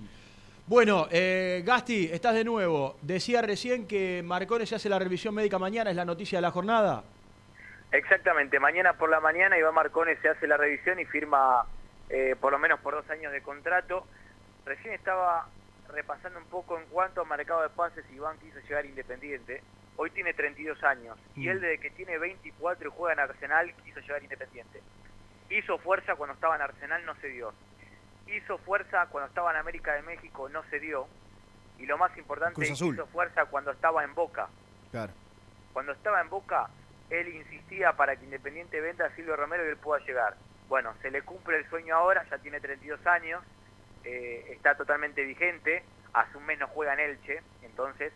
Bueno, 0.65 1.07
eh, 1.11 1.61
Gasti, 1.63 2.09
estás 2.11 2.33
de 2.33 2.43
nuevo. 2.43 2.97
Decía 3.03 3.43
recién 3.43 3.85
que 3.85 4.23
Marcone 4.25 4.65
se 4.65 4.73
hace 4.75 4.89
la 4.89 4.97
revisión 4.97 5.35
médica 5.35 5.59
mañana, 5.59 5.91
es 5.91 5.95
la 5.95 6.05
noticia 6.05 6.39
de 6.39 6.41
la 6.41 6.49
jornada. 6.49 7.03
Exactamente, 7.91 8.59
mañana 8.59 8.93
por 8.93 9.09
la 9.09 9.19
mañana 9.19 9.57
Iván 9.59 9.75
Marcone 9.75 10.17
se 10.21 10.27
hace 10.29 10.47
la 10.47 10.57
revisión 10.57 10.99
y 10.99 11.05
firma 11.05 11.65
eh, 12.09 12.35
por 12.41 12.51
lo 12.51 12.57
menos 12.59 12.79
por 12.79 12.95
dos 12.95 13.07
años 13.11 13.31
de 13.31 13.41
contrato. 13.41 14.05
Recién 14.65 14.93
estaba 14.95 15.47
repasando 15.93 16.39
un 16.39 16.45
poco 16.45 16.77
en 16.79 16.85
cuanto 16.87 17.21
a 17.21 17.25
mercado 17.25 17.61
de 17.61 17.69
pases, 17.69 18.03
Iván 18.13 18.37
quiso 18.39 18.59
llegar 18.67 18.85
Independiente, 18.87 19.61
hoy 19.97 20.09
tiene 20.09 20.33
32 20.33 20.83
años 20.83 21.15
y 21.35 21.41
Mm. 21.41 21.49
él 21.49 21.61
desde 21.61 21.77
que 21.77 21.91
tiene 21.91 22.17
24 22.17 22.89
y 22.89 22.91
juega 22.97 23.13
en 23.13 23.19
Arsenal 23.29 23.71
quiso 23.85 23.99
llegar 24.01 24.23
Independiente. 24.23 24.81
Hizo 25.49 25.77
fuerza 25.79 26.15
cuando 26.15 26.33
estaba 26.33 26.55
en 26.55 26.61
Arsenal, 26.61 27.05
no 27.05 27.15
se 27.15 27.27
dio. 27.27 27.53
Hizo 28.27 28.57
fuerza 28.59 29.05
cuando 29.07 29.29
estaba 29.29 29.51
en 29.51 29.57
América 29.57 29.93
de 29.93 30.01
México, 30.01 30.49
no 30.49 30.63
se 30.69 30.79
dio. 30.79 31.07
Y 31.77 31.85
lo 31.85 31.97
más 31.97 32.17
importante, 32.17 32.55
Cruz 32.55 32.71
Azul. 32.71 32.95
hizo 32.95 33.05
fuerza 33.07 33.45
cuando 33.45 33.71
estaba 33.71 34.03
en 34.03 34.15
Boca. 34.15 34.47
Claro. 34.91 35.13
Cuando 35.73 35.91
estaba 35.91 36.21
en 36.21 36.29
Boca, 36.29 36.69
él 37.09 37.27
insistía 37.27 37.93
para 37.93 38.15
que 38.15 38.25
Independiente 38.25 38.81
venda 38.81 39.05
a 39.05 39.15
Silvio 39.15 39.35
Romero 39.35 39.65
y 39.65 39.69
él 39.69 39.77
pueda 39.77 40.03
llegar. 40.05 40.35
Bueno, 40.67 40.95
se 41.01 41.11
le 41.11 41.21
cumple 41.21 41.57
el 41.57 41.69
sueño 41.69 41.95
ahora, 41.95 42.25
ya 42.29 42.37
tiene 42.39 42.59
32 42.59 43.05
años, 43.05 43.43
eh, 44.03 44.47
está 44.49 44.75
totalmente 44.75 45.23
vigente, 45.23 45.83
hace 46.13 46.37
un 46.37 46.45
mes 46.45 46.57
no 46.57 46.67
juega 46.67 46.93
en 46.93 47.01
Elche, 47.01 47.41
entonces 47.61 48.13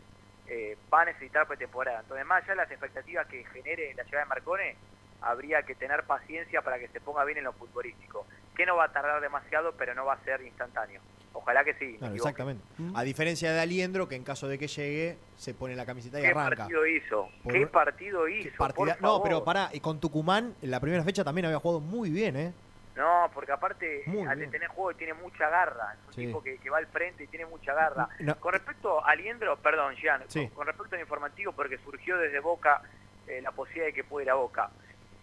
eh, 0.48 0.78
va 0.92 1.02
a 1.02 1.06
necesitar 1.06 1.48
pretemporada. 1.48 2.00
Entonces, 2.00 2.26
más 2.26 2.44
allá 2.44 2.54
de 2.54 2.58
las 2.58 2.72
expectativas 2.72 3.28
que 3.28 3.46
genere 3.46 3.94
la 3.94 4.04
llegada 4.04 4.24
de 4.24 4.30
Marcone, 4.30 4.76
habría 5.22 5.64
que 5.64 5.76
tener 5.76 6.04
paciencia 6.04 6.62
para 6.62 6.80
que 6.80 6.88
se 6.90 7.02
ponga 7.02 7.24
bien 7.26 7.38
en 7.40 7.44
lo 7.46 7.54
futbolístico, 7.54 8.26
que 8.56 8.66
no 8.66 8.76
va 8.76 8.86
a 8.86 8.92
tardar 8.92 9.22
demasiado, 9.22 9.74
pero 9.74 9.94
no 9.96 10.06
va 10.06 10.14
a 10.14 10.24
ser 10.24 10.42
instantáneo. 10.42 11.02
Ojalá 11.34 11.64
que 11.64 11.74
sí. 11.76 11.96
Claro, 12.00 12.16
exactamente. 12.16 12.64
A 12.96 13.04
diferencia 13.04 13.54
de 13.54 13.60
Aliendro, 13.60 14.08
que 14.10 14.16
en 14.16 14.24
caso 14.24 14.48
de 14.48 14.58
que 14.58 14.68
llegue, 14.68 15.18
se 15.38 15.54
pone 15.54 15.76
la 15.76 15.86
camiseta 15.86 16.20
y 16.20 16.24
¿Qué 16.24 16.28
arranca. 16.30 16.64
partido 16.64 16.86
hizo? 16.88 17.30
Por- 17.44 17.54
¿Qué 17.54 17.68
partido 17.68 18.28
hizo? 18.28 18.58
Partida- 18.58 18.96
por 18.96 19.02
No, 19.02 19.22
pero 19.24 19.44
pará, 19.44 19.70
y 19.72 19.80
con 19.80 20.00
Tucumán, 20.00 20.56
en 20.62 20.72
la 20.72 20.80
primera 20.80 21.04
fecha 21.04 21.24
también 21.24 21.46
había 21.46 21.60
jugado 21.60 21.80
muy 21.80 22.10
bien, 22.10 22.36
¿eh? 22.36 22.54
No, 22.96 23.30
porque 23.34 23.52
aparte, 23.54 24.04
Muy 24.08 24.24
al 24.28 24.30
de 24.32 24.36
bien. 24.42 24.52
tener 24.52 24.68
juego 24.70 24.94
tiene 24.98 25.14
mucha 25.14 25.48
garra. 25.50 25.94
Es 26.02 26.08
un 26.10 26.14
Sí. 26.16 26.26
tipo 26.26 26.44
que, 26.44 26.58
que 26.58 26.70
va 26.70 26.80
al 26.80 26.88
frente 26.88 27.24
y 27.24 27.28
tiene 27.28 27.46
mucha 27.46 27.74
garra. 27.74 28.10
No. 28.20 28.36
Con 28.40 28.52
respecto 28.52 29.06
a 29.06 29.12
Aliendro, 29.12 29.56
perdón, 29.58 29.96
Gian, 29.96 30.24
Sí. 30.28 30.48
con, 30.48 30.56
con 30.56 30.68
respecto 30.68 30.96
al 30.96 31.02
informativo, 31.02 31.54
porque 31.54 31.78
surgió 31.78 32.18
desde 32.18 32.40
Boca 32.40 32.82
eh, 33.28 33.42
la 33.44 33.52
posibilidad 33.52 33.86
de 33.86 33.94
que 33.94 34.04
pueda 34.04 34.26
ir 34.26 34.32
a 34.32 34.34
Boca. 34.34 34.70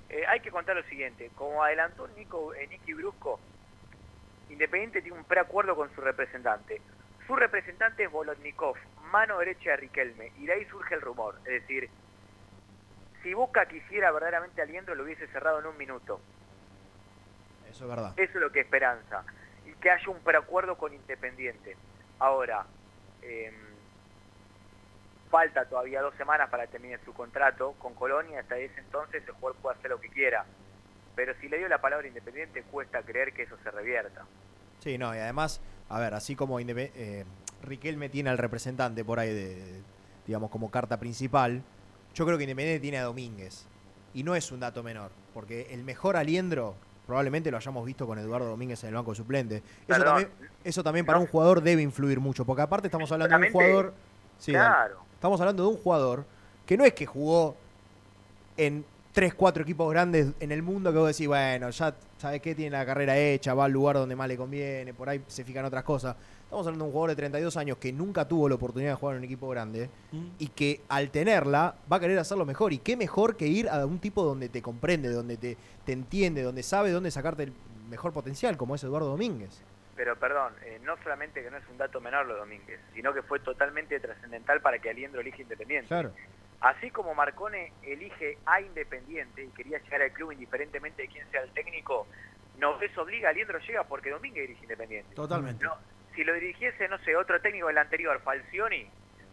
Eh, 0.09 0.25
hay 0.27 0.41
que 0.41 0.51
contar 0.51 0.77
lo 0.77 0.83
siguiente, 0.85 1.31
como 1.35 1.63
adelantó 1.63 2.07
Nico, 2.09 2.55
eh, 2.55 2.67
Nicky 2.69 2.95
Brusco, 2.95 3.41
Independiente 4.49 5.03
tiene 5.03 5.19
un 5.19 5.25
preacuerdo 5.25 5.75
con 5.75 5.93
su 5.95 6.01
representante. 6.01 6.81
Su 7.27 7.35
representante 7.35 8.05
es 8.05 8.11
Bolotnikov, 8.11 8.77
mano 9.11 9.39
derecha 9.39 9.71
de 9.71 9.77
Riquelme, 9.79 10.33
y 10.39 10.47
de 10.47 10.53
ahí 10.53 10.65
surge 10.67 10.95
el 10.95 11.01
rumor. 11.01 11.35
Es 11.45 11.63
decir, 11.63 11.91
si 13.23 13.35
Boca 13.35 13.67
quisiera 13.67 14.13
verdaderamente 14.13 14.61
a 14.61 14.65
Aliendro, 14.65 14.95
lo 14.95 15.03
hubiese 15.03 15.27
cerrado 15.29 15.59
en 15.59 15.67
un 15.67 15.77
minuto. 15.77 16.21
Eso 17.69 17.85
es 17.85 17.91
verdad. 17.91 18.13
Eso 18.17 18.33
es 18.35 18.41
lo 18.41 18.53
que 18.53 18.61
esperanza. 18.61 19.25
Y 19.67 19.73
que 19.73 19.91
haya 19.91 20.09
un 20.09 20.21
preacuerdo 20.21 20.79
con 20.79 20.95
Independiente. 20.95 21.77
Ahora, 22.21 22.65
eh, 23.23 23.53
falta 25.31 25.64
todavía 25.64 26.01
dos 26.03 26.14
semanas 26.16 26.49
para 26.51 26.66
terminar 26.66 27.01
su 27.05 27.12
contrato 27.12 27.74
con 27.79 27.95
Colonia. 27.95 28.41
Hasta 28.41 28.57
ese 28.57 28.81
entonces 28.81 29.22
el 29.27 29.35
jugador 29.35 29.57
puede 29.61 29.79
hacer 29.79 29.91
lo 29.91 30.01
que 30.01 30.09
quiera. 30.09 30.45
Pero 31.14 31.35
si 31.41 31.49
le 31.49 31.59
dio 31.59 31.68
la 31.68 31.81
palabra 31.81 32.07
Independiente, 32.07 32.62
cuesta 32.64 33.03
creer 33.03 33.33
que 33.33 33.43
eso 33.43 33.57
se 33.62 33.70
revierta. 33.70 34.24
Sí, 34.81 34.99
no, 34.99 35.14
y 35.14 35.18
además, 35.18 35.61
a 35.89 35.99
ver, 35.99 36.14
así 36.14 36.37
como 36.37 36.61
eh, 36.61 37.24
Riquelme 37.62 38.09
tiene 38.09 38.31
al 38.31 38.39
representante 38.39 39.05
por 39.05 39.18
ahí 39.18 39.35
de, 39.35 39.81
digamos, 40.27 40.51
como 40.51 40.70
carta 40.70 40.99
principal, 40.99 41.62
yo 42.14 42.27
creo 42.27 42.37
que 42.37 42.45
Independiente 42.45 42.81
tiene 42.81 42.99
a 42.99 43.05
Domínguez. 43.05 43.66
Y 44.14 44.22
no 44.22 44.35
es 44.35 44.51
un 44.53 44.61
dato 44.61 44.83
menor, 44.83 45.11
porque 45.35 45.68
el 45.70 45.85
mejor 45.85 46.16
aliendro 46.16 46.74
probablemente 47.07 47.51
lo 47.51 47.57
hayamos 47.57 47.85
visto 47.87 48.07
con 48.07 48.18
Eduardo 48.18 48.49
Domínguez 48.49 48.83
en 48.85 48.89
el 48.89 48.95
banco 48.95 49.14
suplente. 49.14 49.57
Eso 49.57 49.64
Perdón. 49.87 50.05
también, 50.07 50.31
eso 50.64 50.83
también 50.83 51.07
para 51.07 51.18
un 51.18 51.27
jugador 51.27 51.62
debe 51.62 51.83
influir 51.83 52.18
mucho, 52.20 52.45
porque 52.45 52.62
aparte 52.62 52.89
estamos 52.89 53.11
hablando 53.12 53.39
de 53.39 53.47
un 53.47 53.53
jugador... 53.53 53.95
Sí, 54.39 54.53
claro. 54.53 55.06
Estamos 55.27 55.41
hablando 55.41 55.64
de 55.64 55.68
un 55.70 55.77
jugador 55.79 56.24
que 56.64 56.77
no 56.77 56.85
es 56.85 56.93
que 56.93 57.05
jugó 57.05 57.57
en 58.57 58.85
3, 59.12 59.35
4 59.35 59.64
equipos 59.64 59.91
grandes 59.91 60.29
en 60.39 60.53
el 60.53 60.62
mundo 60.62 60.93
que 60.93 60.99
vos 60.99 61.09
decís, 61.09 61.27
bueno, 61.27 61.68
ya 61.68 61.97
sabes 62.16 62.41
qué, 62.41 62.55
tiene 62.55 62.77
la 62.79 62.87
carrera 62.87 63.18
hecha, 63.18 63.53
va 63.53 63.64
al 63.64 63.72
lugar 63.72 63.97
donde 63.97 64.14
más 64.14 64.29
le 64.29 64.37
conviene, 64.37 64.95
por 64.95 65.09
ahí 65.09 65.20
se 65.27 65.43
fijan 65.43 65.64
otras 65.64 65.83
cosas. 65.83 66.14
Estamos 66.45 66.64
hablando 66.64 66.85
de 66.85 66.91
un 66.91 66.93
jugador 66.93 67.11
de 67.11 67.16
32 67.16 67.57
años 67.57 67.77
que 67.79 67.93
nunca 67.93 68.29
tuvo 68.29 68.49
la 68.49 68.55
oportunidad 68.55 68.93
de 68.93 68.95
jugar 68.95 69.16
en 69.16 69.18
un 69.18 69.24
equipo 69.24 69.49
grande 69.49 69.91
y 70.39 70.47
que 70.47 70.83
al 70.89 71.11
tenerla 71.11 71.74
va 71.91 71.97
a 71.97 71.99
querer 72.01 72.20
hacerlo 72.20 72.47
mejor. 72.47 72.72
Y 72.72 72.79
qué 72.79 72.97
mejor 72.97 73.37
que 73.37 73.49
ir 73.49 73.68
a 73.68 73.85
un 73.85 73.99
tipo 73.99 74.22
donde 74.22 74.49
te 74.49 74.62
comprende, 74.62 75.11
donde 75.11 75.37
te, 75.37 75.57
te 75.85 75.91
entiende, 75.91 76.43
donde 76.43 76.62
sabe 76.62 76.93
dónde 76.93 77.11
sacarte 77.11 77.43
el 77.43 77.53
mejor 77.91 78.12
potencial, 78.12 78.57
como 78.57 78.77
es 78.77 78.85
Eduardo 78.85 79.09
Domínguez. 79.09 79.61
Pero 79.97 80.16
perdón, 80.16 80.55
eh, 80.62 80.78
no 80.82 80.97
solamente 80.99 81.42
que 81.42 81.51
no 81.51 81.57
es 81.57 81.66
un 81.68 81.78
dato 81.78 82.01
menor 82.01 82.26
lo 82.26 82.34
de 82.34 82.40
Domínguez, 82.40 82.80
sino 82.94 83.14
que 83.14 83.22
fue 83.22 83.40
totalmente 83.40 83.99
trascendental 83.99 84.61
para 84.61 84.78
que 84.78 84.90
Aliendro 84.90 85.20
elija 85.20 85.40
Independiente. 85.42 85.88
Claro. 85.88 86.12
Así 86.61 86.90
como 86.90 87.14
Marcone 87.14 87.72
elige 87.82 88.38
a 88.44 88.61
Independiente 88.61 89.44
y 89.44 89.49
quería 89.49 89.78
llegar 89.78 90.03
al 90.03 90.12
club 90.12 90.32
indiferentemente 90.32 91.03
de 91.03 91.09
quién 91.09 91.30
sea 91.30 91.42
el 91.42 91.51
técnico, 91.51 92.07
no 92.59 92.78
les 92.78 92.97
obliga, 92.99 93.30
Aliendro 93.30 93.59
llega 93.59 93.84
porque 93.84 94.11
Domínguez 94.11 94.47
dirige 94.47 94.64
Independiente. 94.64 95.14
Totalmente. 95.14 95.64
No, 95.64 95.76
si 96.14 96.24
lo 96.24 96.34
dirigiese, 96.34 96.88
no 96.88 96.99
sé, 96.99 97.16
otro 97.16 97.40
técnico 97.40 97.68
del 97.68 97.78
anterior, 97.78 98.20
Falcioni, 98.22 98.88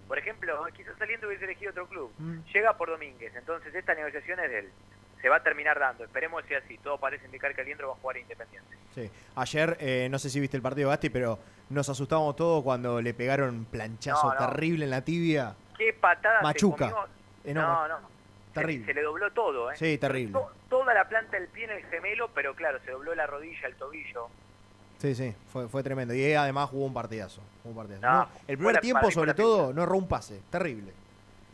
por 0.08 0.18
ejemplo, 0.18 0.66
quizás 0.76 0.98
saliendo 0.98 1.28
hubiese 1.28 1.46
elegido 1.46 1.72
otro 1.72 1.88
club. 1.88 2.12
Llega 2.54 2.78
por 2.78 2.90
Domínguez, 2.90 3.34
entonces 3.36 3.74
esta 3.74 3.96
negociación 3.96 4.40
es 4.42 4.50
de 4.50 4.60
él. 4.60 4.70
Se 5.24 5.30
va 5.30 5.38
a 5.38 5.42
terminar 5.44 5.80
dando, 5.80 6.04
esperemos 6.04 6.42
que 6.44 6.50
sea 6.50 6.58
así. 6.60 6.78
Todo 6.80 6.98
parece 7.00 7.24
indicar 7.26 7.56
que 7.56 7.62
Aliendro 7.62 7.88
va 7.88 7.94
a 7.94 7.98
jugar 7.98 8.18
a 8.18 8.20
Independiente. 8.20 8.76
Sí. 8.94 9.10
Ayer, 9.38 9.78
eh, 9.80 10.08
no 10.12 10.20
sé 10.20 10.30
si 10.30 10.40
viste 10.42 10.58
el 10.58 10.62
partido 10.62 10.90
Gasti, 10.90 11.10
pero 11.10 11.40
nos 11.70 11.88
asustamos 11.88 12.36
todos 12.36 12.62
cuando 12.62 13.02
le 13.02 13.14
pegaron 13.14 13.56
un 13.56 13.66
planchazo 13.66 14.28
No, 14.28 14.40
no. 14.40 14.48
terrible 14.50 14.84
en 14.84 14.92
la 14.92 15.02
tibia. 15.02 15.56
¿Qué 15.78 15.94
patada 15.94 16.42
Machuca. 16.42 16.94
No, 17.46 17.88
no. 17.88 17.98
Terrible. 18.54 18.86
Se, 18.86 18.94
le 18.94 19.02
dobló 19.02 19.32
todo, 19.32 19.72
¿eh? 19.72 19.76
Sí, 19.78 19.98
terrible. 19.98 20.34
To- 20.34 20.52
toda 20.70 20.94
la 20.94 21.08
planta 21.08 21.40
del 21.40 21.48
pie 21.48 21.64
en 21.64 21.72
el 21.72 21.84
gemelo, 21.86 22.30
pero 22.36 22.54
claro, 22.54 22.80
se 22.86 22.92
dobló 22.92 23.16
la 23.16 23.26
rodilla, 23.26 23.66
el 23.68 23.76
tobillo. 23.76 24.28
Sí, 25.00 25.16
sí, 25.16 25.34
fue, 25.52 25.68
fue 25.70 25.82
tremendo. 25.84 26.14
Y 26.14 26.34
además 26.34 26.70
jugó 26.70 26.86
un 26.86 26.94
partidazo. 26.94 27.42
jugó 27.64 27.70
un 27.82 27.88
partidazo. 27.88 28.06
No, 28.16 28.30
el 28.48 28.58
primer 28.58 28.80
tiempo, 28.82 29.10
sobre 29.10 29.34
todo, 29.34 29.74
no 29.74 29.84
erró 29.84 29.96
un 29.98 30.08
pase. 30.08 30.42
Terrible. 30.52 30.92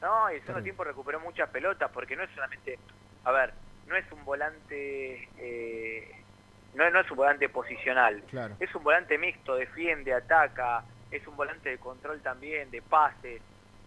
No, 0.02 0.32
y 0.32 0.36
el 0.36 0.42
segundo 0.42 0.64
tiempo 0.64 0.84
recuperó 0.84 1.20
muchas 1.20 1.50
pelotas, 1.50 1.90
porque 1.94 2.16
no 2.16 2.24
es 2.24 2.30
solamente, 2.32 2.78
a 3.26 3.32
ver, 3.32 3.54
no 3.88 3.96
es 3.96 4.06
un 4.12 4.24
volante, 4.26 5.28
eh, 5.38 6.12
no, 6.76 6.90
no 6.90 7.00
es 7.02 7.10
un 7.12 7.18
volante 7.18 7.50
posicional, 7.50 8.24
Claro. 8.30 8.56
es 8.60 8.74
un 8.76 8.84
volante 8.84 9.18
mixto, 9.18 9.56
defiende, 9.56 10.14
ataca, 10.14 10.84
es 11.12 11.26
un 11.28 11.36
volante 11.36 11.70
de 11.70 11.78
control 11.78 12.22
también, 12.22 12.70
de 12.72 12.82
pases, 12.82 13.42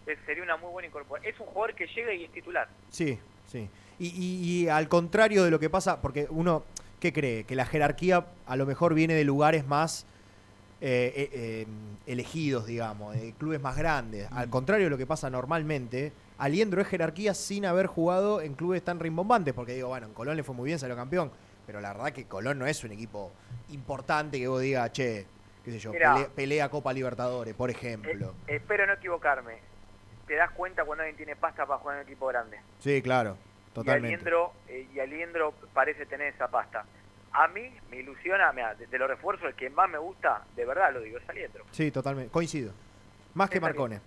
Es- 0.05 0.19
sería 0.25 0.43
una 0.43 0.57
muy 0.57 0.69
buena 0.69 0.89
incorporación. 0.89 1.33
Es 1.33 1.39
un 1.39 1.45
jugador 1.45 1.75
que 1.75 1.87
llega 1.87 2.13
y 2.13 2.25
es 2.25 2.31
titular. 2.33 2.67
Sí, 2.89 3.17
sí. 3.47 3.69
Y, 3.99 4.07
y- 4.07 4.63
y 4.63 4.67
al 4.67 4.89
contrario 4.89 5.45
de 5.45 5.49
lo 5.49 5.59
que 5.59 5.69
pasa, 5.69 6.01
porque 6.01 6.27
uno, 6.29 6.65
¿qué 6.99 7.13
cree? 7.13 7.45
Que 7.45 7.55
la 7.55 7.65
jerarquía 7.65 8.25
a 8.45 8.55
lo 8.57 8.65
mejor 8.65 8.93
viene 8.95 9.13
de 9.13 9.23
lugares 9.23 9.65
más 9.65 10.05
eh, 10.81 11.13
eh, 11.15 11.29
eh, 11.31 11.65
elegidos, 12.05 12.65
digamos, 12.65 13.15
de 13.15 13.31
clubes 13.39 13.61
más 13.61 13.77
grandes. 13.77 14.27
Al 14.33 14.49
contrario 14.49 14.87
de 14.87 14.89
lo 14.89 14.97
que 14.97 15.05
pasa 15.07 15.29
normalmente, 15.29 16.11
Aliendro 16.37 16.81
es 16.81 16.87
jerarquía 16.87 17.33
sin 17.33 17.65
haber 17.65 17.87
jugado 17.87 18.41
en 18.41 18.53
clubes 18.55 18.83
tan 18.83 18.99
rimbombantes, 18.99 19.53
porque 19.53 19.73
digo, 19.73 19.89
bueno, 19.89 20.07
en 20.07 20.13
Colón 20.13 20.35
le 20.37 20.43
fue 20.43 20.55
muy 20.55 20.67
bien, 20.67 20.79
salió 20.79 20.95
campeón, 20.95 21.31
pero 21.65 21.79
la 21.81 21.93
verdad 21.93 22.11
que 22.11 22.25
Colón 22.25 22.59
no 22.59 22.65
es 22.65 22.83
un 22.83 22.91
equipo 22.91 23.31
importante 23.69 24.39
que 24.39 24.47
vos 24.47 24.61
digas, 24.61 24.91
che, 24.91 25.25
qué 25.63 25.71
sé 25.71 25.79
yo, 25.79 25.91
Mirá. 25.91 26.13
pelea, 26.13 26.29
pelea 26.35 26.69
Copa 26.69 26.91
Libertadores, 26.93 27.53
por 27.53 27.69
ejemplo. 27.69 28.33
Espero 28.47 28.85
no 28.87 28.93
equivocarme. 28.93 29.57
Te 30.27 30.35
das 30.35 30.51
cuenta 30.51 30.85
cuando 30.85 31.03
alguien 31.03 31.17
tiene 31.17 31.35
pasta 31.35 31.65
para 31.65 31.79
jugar 31.79 31.97
en 31.97 32.01
un 32.03 32.07
equipo 32.07 32.27
grande. 32.27 32.57
Sí, 32.79 33.01
claro, 33.01 33.37
Y 33.71 33.73
totalmente. 33.75 34.07
Aliendro, 34.15 34.53
eh, 34.69 34.87
y 34.93 34.99
Aliendro 34.99 35.53
parece 35.73 36.05
tener 36.05 36.33
esa 36.33 36.47
pasta. 36.47 36.85
A 37.33 37.47
mí 37.47 37.69
me 37.89 37.97
ilusiona, 37.97 38.51
mira, 38.53 38.75
de, 38.75 38.87
de 38.87 38.97
los 38.99 39.07
refuerzos, 39.09 39.47
el 39.47 39.55
que 39.55 39.69
más 39.69 39.89
me 39.89 39.97
gusta, 39.97 40.43
de 40.55 40.65
verdad 40.65 40.93
lo 40.93 41.01
digo, 41.01 41.17
es 41.17 41.27
Aliendro. 41.29 41.65
Sí, 41.71 41.91
totalmente. 41.91 42.31
Coincido. 42.31 42.71
Más 43.33 43.49
que 43.49 43.59
Marcone. 43.59 43.99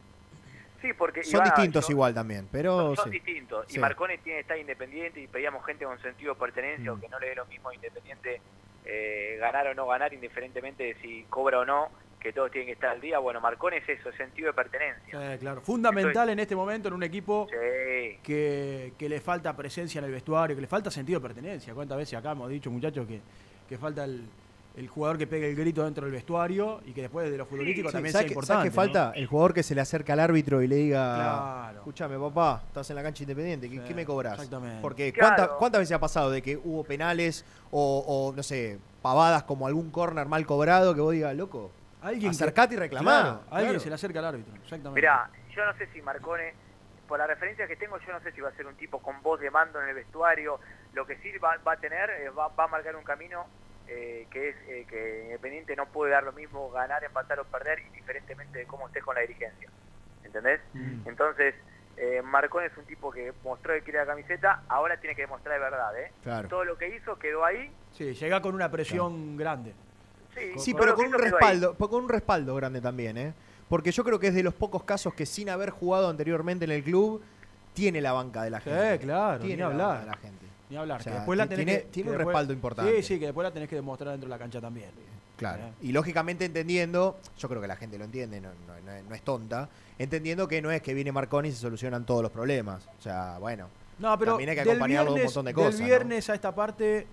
Sí, 0.87 0.93
porque 0.93 1.25
Son 1.25 1.39
Iván, 1.41 1.45
distintos 1.55 1.89
yo- 1.89 1.93
igual 1.93 2.15
también, 2.15 2.49
pero 2.51 2.95
son 2.95 3.05
sí. 3.07 3.11
distintos. 3.11 3.67
Sí. 3.69 3.77
Y 3.77 3.81
Marcone 3.81 4.19
tiene 4.19 4.37
que 4.39 4.41
estar 4.43 4.59
independiente 4.59 5.21
y 5.21 5.27
pedíamos 5.27 5.65
gente 5.67 5.85
con 5.85 6.01
sentido 6.01 6.35
de 6.35 6.41
pertenencia 6.41 6.93
Mm. 6.93 6.97
o 6.97 7.01
que 7.01 7.09
no 7.09 7.19
le 7.19 7.29
dé 7.31 7.35
lo 7.35 7.47
mismo 7.47 7.69
a 7.71 7.75
independiente 7.75 8.41
eh, 8.89 9.37
ganar 9.41 9.67
o 9.67 9.75
no 9.75 9.85
ganar, 9.89 10.15
indiferentemente 10.15 10.85
de 10.85 10.95
si 11.03 11.25
cobra 11.29 11.59
o 11.59 11.65
no, 11.65 11.89
que 12.21 12.33
todos 12.33 12.53
tienen 12.53 12.67
que 12.69 12.75
estar 12.75 12.91
al 12.91 13.01
día. 13.01 13.19
Bueno, 13.19 13.41
Marcone 13.41 13.79
es 13.79 13.89
eso, 13.89 14.13
sentido 14.13 14.47
de 14.47 14.53
pertenencia. 14.53 15.35
Eh, 15.35 15.39
claro. 15.39 15.61
Fundamental 15.61 16.29
en 16.29 16.39
este 16.39 16.55
momento 16.55 16.87
en 16.87 16.95
un 16.95 17.03
equipo 17.03 17.49
Sí. 17.51 18.19
que, 18.23 18.93
que 18.97 19.09
le 19.09 19.21
falta 19.21 19.57
presencia 19.57 19.99
en 19.99 20.05
el 20.05 20.13
vestuario, 20.13 20.55
que 20.55 20.63
le 20.63 20.69
falta 20.69 20.89
sentido 20.93 21.19
de 21.19 21.27
pertenencia. 21.27 21.75
¿Cuántas 21.75 21.99
veces 21.99 22.17
acá 22.17 22.31
hemos 22.31 22.49
dicho, 22.49 22.71
muchachos, 22.71 23.09
que, 23.09 23.21
que 23.69 23.77
falta 23.77 24.05
el, 24.05 24.25
el 24.77 24.89
jugador 24.89 25.17
que 25.17 25.27
pegue 25.27 25.49
el 25.49 25.57
grito 25.57 25.83
dentro 25.85 26.05
del 26.05 26.13
vestuario 26.13 26.81
y 26.85 26.93
que 26.93 27.01
después 27.03 27.31
de 27.31 27.39
lo 27.39 27.47
futbolístico 27.47 27.89
Sí, 27.89 27.93
también 27.95 28.13
sea 28.13 28.21
¿sabes 28.21 28.27
qué- 28.29 28.35
importante? 28.35 28.59
¿Sabes 28.71 28.71
qué 28.71 28.75
falta? 28.77 29.13
El 29.19 29.27
jugador 29.27 29.55
que 29.55 29.63
se 29.63 29.75
le 29.75 29.81
acerca 29.81 30.13
al 30.13 30.21
árbitro 30.21 30.61
y 30.63 30.67
le 30.69 30.77
diga, 30.77 31.15
Claro. 31.15 31.79
escúchame 31.79 32.19
papá, 32.19 32.63
estás 32.67 32.91
en 32.91 32.97
la 32.97 33.03
cancha 33.03 33.23
independiente, 33.23 33.71
¿qué, 33.71 33.83
qué 33.83 33.95
me 33.95 34.05
cobras? 34.05 34.35
exactamente. 34.35 34.83
Porque 34.83 35.13
Claro. 35.13 35.35
¿cuánta- 35.37 35.55
¿cuántas 35.57 35.79
veces 35.81 35.97
ha 35.97 35.99
pasado 36.01 36.31
de 36.31 36.43
que 36.43 36.57
hubo 36.63 36.85
penales 36.85 37.45
o, 37.71 38.05
o, 38.07 38.37
no 38.37 38.43
sé, 38.43 38.79
pavadas 39.01 39.45
como 39.45 39.67
algún 39.67 39.91
córner 39.91 40.27
mal 40.27 40.45
cobrado 40.45 40.95
que 40.95 41.01
vos 41.01 41.13
digas, 41.13 41.35
loco, 41.35 41.71
Alguien 42.03 42.31
que- 42.31 42.37
acercate 42.37 42.75
y 42.75 42.79
reclamá? 42.79 43.21
Claro, 43.23 43.41
alguien 43.51 43.81
se 43.81 43.89
le 43.89 43.95
acerca 43.95 44.19
al 44.19 44.27
árbitro, 44.27 44.55
exactamente. 44.57 45.01
Mirá, 45.01 45.31
yo 45.55 45.65
no 45.65 45.75
sé 45.79 45.89
si 45.95 46.03
Marcone 46.03 46.53
por 47.09 47.19
la 47.19 47.27
referencia 47.27 47.67
que 47.67 47.77
tengo, 47.77 47.99
yo 48.07 48.13
no 48.13 48.21
sé 48.21 48.31
si 48.33 48.41
va 48.43 48.51
a 48.51 48.53
ser 48.53 48.67
un 48.67 48.75
tipo 48.75 48.99
con 48.99 49.23
voz 49.23 49.41
de 49.41 49.51
mando 49.51 49.81
en 49.81 49.89
el 49.89 49.95
vestuario. 49.95 50.59
Lo 50.93 51.07
que 51.07 51.17
sí 51.19 51.31
va, 51.39 51.57
va 51.67 51.73
a 51.73 51.77
tener, 51.77 52.11
eh, 52.11 52.29
va, 52.31 52.49
va 52.49 52.65
a 52.65 52.69
marcar 52.69 52.95
un 52.97 53.05
camino 53.05 53.47
eh, 53.89 54.27
que 54.31 54.49
es 54.51 54.57
eh, 54.69 54.87
que 54.89 55.23
Independiente 55.27 55.77
no 55.77 55.87
puede 55.87 56.13
dar 56.13 56.25
lo 56.25 56.33
mismo 56.33 56.71
ganar, 56.71 57.03
empatar 57.05 57.39
o 57.41 57.45
perder, 57.45 57.81
indiferentemente 57.81 58.59
de 58.61 58.65
cómo 58.67 58.87
estés 58.89 59.03
con 59.05 59.15
la 59.15 59.21
dirigencia. 59.23 59.69
¿Entendés? 60.25 60.61
Entonces, 61.07 61.55
eh, 61.97 62.21
Marcón 62.23 62.65
es 62.65 62.77
un 62.77 62.85
tipo 62.85 63.11
que 63.13 63.33
mostró 63.45 63.73
que 63.75 63.83
quiere 63.83 64.01
la 64.01 64.07
camiseta, 64.07 64.63
ahora 64.69 64.99
tiene 64.99 65.15
que 65.15 65.23
demostrar 65.23 65.55
de 65.55 65.61
verdad. 65.65 65.99
¿eh? 66.01 66.13
Claro. 66.23 66.49
Todo 66.49 66.65
lo 66.65 66.77
que 66.77 66.95
hizo 66.95 67.17
quedó 67.19 67.45
ahí. 67.45 67.71
Sí, 67.93 68.13
llega 68.15 68.43
con 68.43 68.55
una 68.55 68.71
presión 68.71 69.37
grande. 69.37 69.73
Sí, 70.35 70.53
Sí, 70.59 70.73
con 70.73 70.81
pero 70.81 70.95
con 70.97 71.07
un 71.07 71.13
respaldo, 71.15 71.75
con 71.77 71.95
un 72.05 72.09
respaldo 72.09 72.55
grande 72.57 72.81
también, 72.81 73.17
¿eh? 73.17 73.33
Porque 73.69 73.91
yo 73.93 74.05
creo 74.05 74.19
que 74.21 74.29
es 74.29 74.35
de 74.35 74.43
los 74.43 74.55
pocos 74.55 74.83
casos 74.85 75.15
que 75.15 75.25
sin 75.27 75.49
haber 75.49 75.71
jugado 75.71 76.09
anteriormente 76.11 76.67
en 76.67 76.73
el 76.73 76.83
club, 76.85 77.23
tiene 77.73 78.01
la 78.01 78.13
banca 78.13 78.43
de 78.43 78.51
la 78.51 78.61
Sí, 78.61 78.71
gente. 78.71 78.99
claro, 79.07 79.39
tiene 79.41 79.55
ni 79.57 79.61
la 79.61 79.67
hablar. 79.67 79.89
banca 79.89 80.01
de 80.01 80.07
la 80.11 80.17
gente. 80.19 80.46
Ni 80.71 80.77
hablar. 80.77 81.01
O 81.01 81.03
sea, 81.03 81.13
que 81.13 81.19
después 81.19 81.37
la 81.39 81.47
tenés 81.47 81.65
tiene- 81.67 81.81
que- 81.83 81.89
tiene 81.89 82.07
que 82.07 82.11
un 82.13 82.17
después- 82.19 82.27
respaldo 82.35 82.53
importante. 82.53 82.97
Sí, 82.97 83.03
sí, 83.03 83.19
que 83.21 83.27
después 83.27 83.45
la 83.45 83.51
tenés 83.53 83.69
que 83.69 83.77
demostrar 83.77 84.11
dentro 84.13 84.29
de 84.29 84.35
la 84.35 84.39
cancha 84.39 84.61
también. 84.61 84.91
Claro. 85.37 85.65
¿Eh? 85.65 85.73
Y 85.83 85.93
lógicamente 85.93 86.45
entendiendo, 86.47 87.19
yo 87.39 87.49
creo 87.49 87.61
que 87.61 87.69
la 87.69 87.77
gente 87.77 87.99
lo 87.99 88.05
entiende, 88.05 88.41
no, 88.41 88.49
no- 88.67 88.81
no 88.85 88.93
es- 88.93 89.05
no 89.05 89.15
es 89.15 89.23
tonta, 89.23 89.69
entendiendo 89.99 90.49
que 90.49 90.63
no 90.63 90.71
es 90.71 90.81
que 90.83 90.95
viene 90.95 91.13
Marconi 91.13 91.51
y 91.51 91.53
se 91.53 91.59
solucionan 91.59 92.05
todos 92.07 92.23
los 92.23 92.33
problemas. 92.33 92.87
O 92.99 93.03
sea, 93.03 93.39
bueno. 93.39 93.69
No, 93.99 94.19
pero 94.19 94.33
también 94.33 94.51
hay 94.51 94.57
que 94.57 94.63
del 94.63 94.71
acompañarlo 94.71 95.05
de 95.05 95.11
un 95.11 95.15
viernes- 95.17 95.31
montón 95.37 95.45
de 95.47 95.55
cosas. 95.55 95.73
Del 95.75 95.81
¿no? 95.83 95.87
viernes 95.87 96.31
a 96.31 96.35
esta 96.35 96.55
parte 96.55 97.07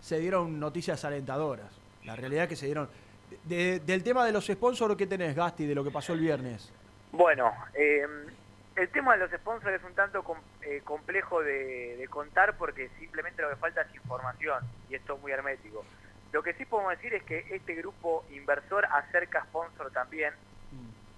se 0.00 0.18
dieron 0.18 0.58
noticias 0.60 1.04
alentadoras. 1.04 1.66
La 2.04 2.16
realidad 2.16 2.44
es 2.44 2.48
que 2.50 2.56
se 2.56 2.66
dieron. 2.66 2.88
de- 3.44 3.80
del 3.80 4.02
tema 4.02 4.24
de 4.24 4.32
los 4.32 4.46
sponsors, 4.46 4.96
¿qué 4.96 5.06
tenés, 5.06 5.36
Gasti, 5.36 5.66
de 5.66 5.74
lo 5.74 5.84
que 5.84 5.90
pasó 5.90 6.14
el 6.14 6.20
viernes? 6.20 6.70
Bueno, 7.12 7.52
eh, 7.74 8.06
el 8.78 8.88
tema 8.90 9.14
de 9.14 9.18
los 9.18 9.30
sponsors 9.32 9.74
es 9.74 9.84
un 9.84 9.94
tanto 9.94 10.24
eh, 10.62 10.80
complejo 10.84 11.42
de, 11.42 12.06
contar 12.10 12.56
porque 12.56 12.88
simplemente 13.00 13.42
lo 13.42 13.50
que 13.50 13.56
falta 13.56 13.82
es 13.82 13.94
información 13.94 14.62
y 14.88 14.94
esto 14.94 15.16
es 15.16 15.20
muy 15.20 15.32
hermético. 15.32 15.84
Lo 16.32 16.42
que 16.42 16.54
sí 16.54 16.64
podemos 16.64 16.92
decir 16.92 17.12
es 17.12 17.22
que 17.24 17.44
este 17.50 17.74
grupo 17.74 18.24
inversor 18.30 18.86
acerca 18.86 19.42
sponsor 19.44 19.90
también. 19.90 20.32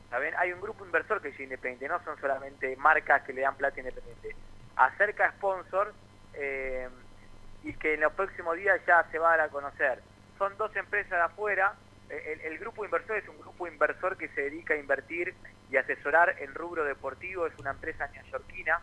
¿Saben? 0.09 0.35
Hay 0.39 0.53
un 0.53 0.61
grupo 0.61 0.85
inversor 0.85 1.23
que 1.23 1.29
es 1.29 1.39
independiente, 1.39 1.87
no 1.87 2.03
son 2.03 2.19
solamente 2.21 2.75
marcas 2.77 3.23
que 3.23 3.33
le 3.33 3.43
dan 3.43 3.55
plata 3.57 3.79
independiente. 3.79 4.35
Acerca 4.77 5.31
sponsor 5.33 5.93
eh, 6.35 6.89
y 7.63 7.75
que 7.75 7.95
en 7.95 8.01
los 8.01 8.13
próximos 8.15 8.57
días 8.57 8.81
ya 8.87 9.05
se 9.13 9.19
va 9.19 9.35
a 9.35 9.37
dar 9.37 9.47
a 9.47 9.51
conocer. 9.51 10.01
Son 10.39 10.57
dos 10.57 10.75
empresas 10.75 11.11
de 11.11 11.21
afuera. 11.21 11.75
El 12.09 12.59
grupo 12.59 12.85
inversor 12.85 13.19
es 13.19 13.29
un 13.29 13.39
grupo 13.39 13.69
inversor 13.69 14.17
que 14.17 14.27
se 14.31 14.43
dedica 14.43 14.75
a 14.75 14.79
invertir 14.79 15.33
y 15.71 15.77
asesorar 15.77 16.35
en 16.41 16.55
rubro 16.55 16.85
deportivo. 16.85 17.47
Es 17.47 17.57
una 17.59 17.71
empresa 17.71 18.07
neoyorquina 18.09 18.81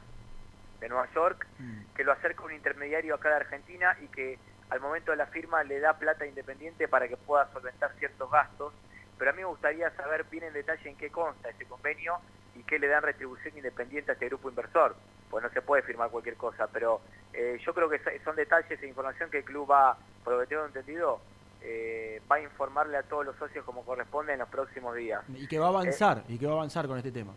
de 0.79 0.89
Nueva 0.89 1.09
York 1.13 1.47
que 1.95 2.03
lo 2.03 2.11
acerca 2.11 2.43
un 2.43 2.53
intermediario 2.53 3.15
acá 3.15 3.29
de 3.29 3.35
Argentina 3.35 3.95
y 4.01 4.07
que 4.09 4.39
al 4.69 4.79
momento 4.79 5.11
de 5.11 5.17
la 5.17 5.25
firma 5.27 5.63
le 5.63 5.79
da 5.79 5.97
plata 5.97 6.25
independiente 6.25 6.87
para 6.87 7.07
que 7.07 7.17
pueda 7.17 7.51
solventar 7.51 7.91
ciertos 7.97 8.29
gastos. 8.29 8.73
Pero 9.17 9.31
a 9.31 9.33
mí 9.33 9.39
me 9.39 9.45
gustaría 9.47 9.89
saber 9.95 10.25
bien 10.25 10.43
en 10.43 10.53
detalle 10.53 10.89
en 10.89 10.95
qué 10.95 11.09
consta 11.09 11.49
ese 11.49 11.65
convenio 11.65 12.19
y 12.53 12.63
qué 12.63 12.77
le 12.77 12.87
dan 12.87 13.01
retribución 13.03 13.57
independiente 13.57 14.11
a 14.11 14.13
este 14.13 14.27
grupo 14.27 14.49
inversor. 14.49 14.95
Pues 15.29 15.43
no 15.43 15.49
se 15.49 15.61
puede 15.61 15.81
firmar 15.81 16.09
cualquier 16.11 16.37
cosa, 16.37 16.67
pero 16.71 17.01
eh, 17.33 17.57
yo 17.65 17.73
creo 17.73 17.89
que 17.89 17.99
so- 17.99 18.11
son 18.23 18.35
detalles 18.35 18.81
e 18.81 18.87
información 18.87 19.29
que 19.29 19.39
el 19.39 19.43
club 19.45 19.69
va, 19.69 19.97
por 20.23 20.33
lo 20.33 20.39
que 20.41 20.47
tengo 20.47 20.65
entendido, 20.65 21.21
eh, 21.69 22.21
va 22.31 22.37
a 22.37 22.41
informarle 22.41 22.95
a 22.97 23.03
todos 23.03 23.25
los 23.25 23.35
socios 23.37 23.65
como 23.65 23.81
corresponde 23.83 24.33
en 24.33 24.39
los 24.39 24.47
próximos 24.47 24.95
días. 24.95 25.21
Y 25.35 25.47
que 25.47 25.59
va 25.59 25.65
a 25.65 25.69
avanzar, 25.69 26.23
y 26.29 26.37
que 26.37 26.45
va 26.45 26.53
a 26.53 26.55
avanzar 26.55 26.87
con 26.87 26.97
este 26.97 27.11
tema. 27.11 27.33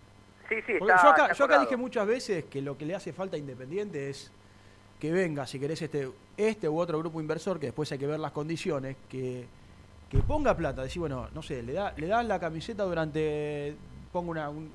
Sí, 0.48 0.56
sí, 0.66 0.72
está, 0.72 0.86
yo, 0.86 0.92
acá, 0.92 1.08
está 1.10 1.14
yo 1.16 1.22
acá 1.24 1.32
acordado. 1.44 1.60
dije 1.62 1.76
muchas 1.76 2.06
veces 2.06 2.44
que 2.44 2.62
lo 2.62 2.78
que 2.78 2.84
le 2.86 2.94
hace 2.94 3.12
falta 3.12 3.36
a 3.36 3.38
Independiente 3.38 4.08
es 4.10 4.30
que 5.00 5.10
venga, 5.12 5.46
si 5.46 5.58
querés, 5.58 5.80
este, 5.82 6.10
este 6.36 6.68
u 6.68 6.78
otro 6.78 6.98
grupo 6.98 7.20
inversor, 7.20 7.58
que 7.58 7.66
después 7.66 7.90
hay 7.92 7.98
que 7.98 8.06
ver 8.06 8.20
las 8.20 8.32
condiciones, 8.32 8.96
que, 9.08 9.46
que 10.08 10.18
ponga 10.18 10.56
plata, 10.56 10.82
decir, 10.82 11.00
bueno, 11.00 11.28
no 11.34 11.42
sé, 11.42 11.62
le, 11.62 11.72
da, 11.72 11.92
le 11.96 12.06
dan 12.06 12.28
la 12.28 12.38
camiseta 12.38 12.84
durante, 12.84 13.74
pongo 14.12 14.30
una... 14.30 14.48
un- 14.50 14.70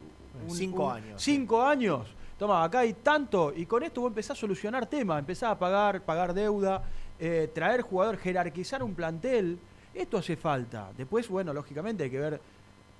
un- 0.47 0.51
Cinco 0.51 0.87
un- 0.87 0.91
años. 0.97 1.21
Cinco 1.21 1.61
años. 1.63 2.13
Toma, 2.37 2.63
acá 2.65 2.79
hay 2.79 2.93
tanto, 2.93 3.53
y 3.55 3.65
con 3.65 3.83
esto 3.83 4.01
vos 4.01 4.09
empezás 4.09 4.37
a 4.37 4.41
solucionar 4.41 4.85
temas, 4.87 5.19
empezás 5.19 5.51
a 5.51 5.57
pagar, 5.59 6.01
pagar 6.01 6.33
deuda, 6.33 6.83
eh, 7.19 7.49
traer 7.53 7.81
jugador, 7.81 8.17
jerarquizar 8.17 8.83
un 8.83 8.95
plantel. 8.95 9.59
Esto 9.93 10.17
hace 10.17 10.35
falta. 10.35 10.91
Después, 10.97 11.29
bueno, 11.29 11.53
lógicamente 11.53 12.03
hay 12.03 12.09
que 12.09 12.19
ver 12.19 12.41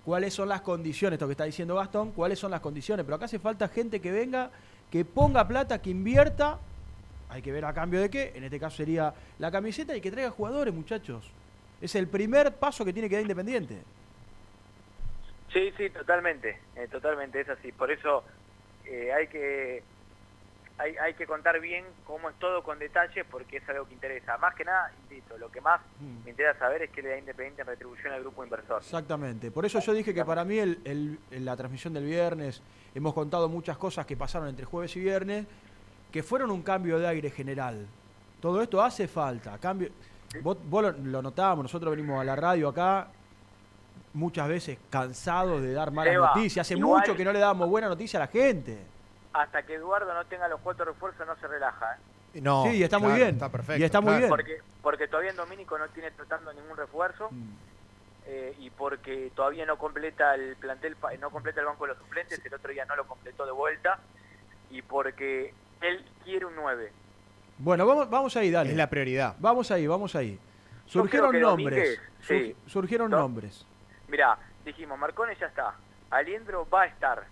cuáles 0.05 0.34
son 0.34 0.47
las 0.47 0.61
condiciones, 0.61 1.18
esto 1.18 1.26
que 1.26 1.32
está 1.34 1.45
diciendo 1.45 1.76
Gastón, 1.76 2.11
cuáles 2.11 2.39
son 2.39 2.51
las 2.51 2.61
condiciones, 2.61 3.03
pero 3.03 3.16
acá 3.16 3.26
hace 3.26 3.39
falta 3.39 3.68
gente 3.68 3.99
que 3.99 4.11
venga, 4.11 4.51
que 4.91 5.03
ponga 5.03 5.47
plata, 5.47 5.82
que 5.82 5.89
invierta, 5.89 6.59
hay 7.30 7.41
que 7.41 7.51
ver 7.51 7.66
a 7.66 7.74
cambio 7.74 7.99
de 7.99 8.09
qué, 8.09 8.32
en 8.36 8.43
este 8.43 8.59
caso 8.59 8.78
sería 8.78 9.13
la 9.39 9.51
camiseta 9.51 9.95
y 9.95 10.01
que 10.01 10.11
traiga 10.11 10.30
jugadores, 10.30 10.74
muchachos. 10.74 11.30
Es 11.82 11.95
el 11.95 12.07
primer 12.07 12.53
paso 12.55 12.86
que 12.86 12.93
tiene 12.93 13.09
que 13.09 13.16
dar 13.16 13.24
Independiente. 13.24 13.82
Sí, 15.51 15.74
sí, 15.78 15.89
totalmente, 15.89 16.59
eh, 16.76 16.88
totalmente, 16.89 17.41
es 17.41 17.49
así. 17.49 17.72
Por 17.72 17.89
eso 17.89 18.24
eh, 18.86 19.11
hay 19.11 19.28
que 19.28 19.84
hay, 20.78 20.95
hay 20.97 21.13
que 21.13 21.26
contar 21.26 21.59
bien 21.61 21.86
cómo 22.05 22.30
es 22.30 22.36
todo 22.38 22.61
con 22.63 22.78
detalles 22.80 23.26
porque 23.32 23.57
es 23.57 23.69
algo 23.69 23.88
que 23.88 23.93
interesa. 23.93 24.38
Más 24.38 24.53
que 24.55 24.65
nada, 24.65 24.91
insisto, 25.03 25.38
lo 25.38 25.49
que 25.49 25.61
más 25.61 25.80
me 26.23 26.32
interesa 26.32 26.59
saber 26.59 26.82
es 26.84 26.89
que 26.91 27.01
le 27.01 27.09
da 27.09 27.17
Independiente 27.17 27.61
en 27.61 27.67
retribución 27.67 28.11
al 28.13 28.21
grupo 28.21 28.43
inversor. 28.43 28.82
Exactamente. 28.82 29.51
Por 29.51 29.65
eso 29.65 29.80
yo 29.80 29.93
dije 29.93 30.13
que 30.13 30.26
para 30.26 30.43
mí 30.43 30.57
el- 30.59 31.17
la 31.32 31.55
transmisión 31.55 31.93
del 31.93 32.03
viernes 32.05 32.61
hemos 32.93 33.13
contado 33.13 33.47
muchas 33.47 33.78
cosas 33.78 34.05
que 34.05 34.17
pasaron 34.17 34.47
entre 34.49 34.65
jueves 34.65 34.95
y 34.97 34.99
viernes 34.99 35.45
que 36.11 36.23
fueron 36.23 36.51
un 36.51 36.61
cambio 36.61 36.99
de 36.99 37.07
aire 37.07 37.30
general. 37.30 37.86
Todo 38.41 38.61
esto 38.61 38.82
hace 38.84 39.07
falta. 39.07 39.57
Cambio, 39.57 39.89
vos, 40.41 40.57
vos 40.69 40.82
lo, 40.84 40.91
lo 40.91 41.21
notábamos, 41.21 41.63
nosotros 41.63 41.91
venimos 41.95 42.19
a 42.19 42.23
la 42.26 42.36
radio 42.36 42.67
acá 42.69 43.07
muchas 44.13 44.47
veces 44.47 44.78
cansados 44.89 45.61
de 45.61 45.73
dar 45.73 45.91
malas 45.91 46.13
noticias. 46.15 46.65
Hace 46.67 46.76
igual- 46.78 47.01
mucho 47.01 47.15
que 47.15 47.26
no 47.26 47.32
le 47.34 47.39
damos 47.39 47.69
buena 47.69 47.88
noticia 47.88 48.17
a 48.19 48.21
la 48.21 48.28
gente. 48.28 48.78
Hasta 49.36 49.63
que 49.63 49.75
Eduardo 49.75 50.13
no 50.13 50.23
tenga 50.25 50.47
los 50.47 50.61
cuatro 50.61 50.86
refuerzos 50.86 51.27
no 51.27 51.36
se 51.36 51.47
relaja. 51.47 51.95
¿eh? 52.33 52.39
No, 52.41 52.63
Sí, 52.63 52.77
y 52.77 52.83
está 52.83 52.99
muy 52.99 53.13
bien. 53.13 53.29
Está 53.29 53.49
perfecto. 53.49 53.81
Y 53.81 53.83
está 53.83 53.99
muy 54.01 54.15
bien. 54.17 54.29
Porque, 54.29 54.59
porque 54.81 55.07
todavía 55.07 55.31
en 55.31 55.36
Domínico 55.38 55.77
no 55.77 55.88
tiene 55.89 56.11
tratando 56.11 56.53
ningún 56.53 56.77
refuerzo 56.77 57.27
Mm. 57.31 57.53
eh, 58.27 58.55
y 58.59 58.69
porque 58.69 59.31
todavía 59.36 59.65
no 59.65 59.77
completa 59.77 60.36
el 60.36 60.55
plantel, 60.55 60.95
no 61.19 61.29
completa 61.29 61.59
el 61.59 61.65
banco 61.67 61.83
de 61.86 61.89
los 61.93 61.97
suplentes, 61.97 62.43
el 62.45 62.53
otro 62.53 62.71
día 62.71 62.86
no 62.86 62.95
lo 62.95 63.05
completó 63.07 63.45
de 63.45 63.51
vuelta 63.51 63.99
y 64.71 64.81
porque 64.81 65.53
él 65.81 66.05
quiere 66.23 66.45
un 66.45 66.55
9. 66.55 66.91
Bueno, 67.57 67.86
vamos, 67.86 68.09
vamos 68.09 68.36
ahí, 68.38 68.51
dale. 68.51 68.71
Es 68.71 68.77
la 68.77 68.89
prioridad. 68.89 69.36
Vamos 69.39 69.69
ahí, 69.71 69.86
vamos 69.88 70.15
ahí. 70.15 70.39
Surgieron 70.88 71.39
nombres. 71.39 71.99
Domínguez, 71.99 72.01
sí. 72.21 72.53
Sur- 72.63 72.71
surgieron 72.71 73.11
No. 73.11 73.17
nombres. 73.19 73.65
Mirá, 74.07 74.38
dijimos, 74.63 74.97
Marcone 74.99 75.36
ya 75.36 75.47
está, 75.47 75.73
Aliendro 76.09 76.67
va 76.69 76.83
a 76.83 76.86
estar. 76.86 77.23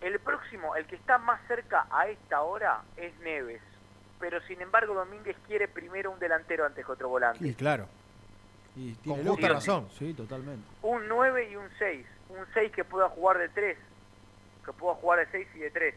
El 0.00 0.18
próximo, 0.20 0.76
el 0.76 0.86
que 0.86 0.96
está 0.96 1.18
más 1.18 1.40
cerca 1.48 1.86
a 1.90 2.08
esta 2.08 2.42
hora 2.42 2.82
es 2.96 3.16
Neves, 3.20 3.62
pero 4.20 4.40
sin 4.42 4.60
embargo 4.60 4.94
Domínguez 4.94 5.36
quiere 5.46 5.68
primero 5.68 6.10
un 6.10 6.18
delantero 6.18 6.66
antes 6.66 6.84
que 6.84 6.92
otro 6.92 7.08
volante. 7.08 7.46
Y 7.46 7.54
claro. 7.54 7.86
Y 8.76 8.92
tiene 8.96 9.22
Con 9.22 9.32
justa 9.32 9.48
razón. 9.48 9.88
Sí, 9.98 10.12
totalmente. 10.12 10.66
Un 10.82 11.08
9 11.08 11.50
y 11.50 11.56
un 11.56 11.68
6, 11.78 12.06
un 12.28 12.44
6 12.52 12.72
que 12.72 12.84
pueda 12.84 13.08
jugar 13.08 13.38
de 13.38 13.48
3, 13.48 13.78
que 14.66 14.72
pueda 14.74 14.94
jugar 14.96 15.20
de 15.20 15.32
6 15.32 15.48
y 15.54 15.58
de 15.60 15.70
3. 15.70 15.94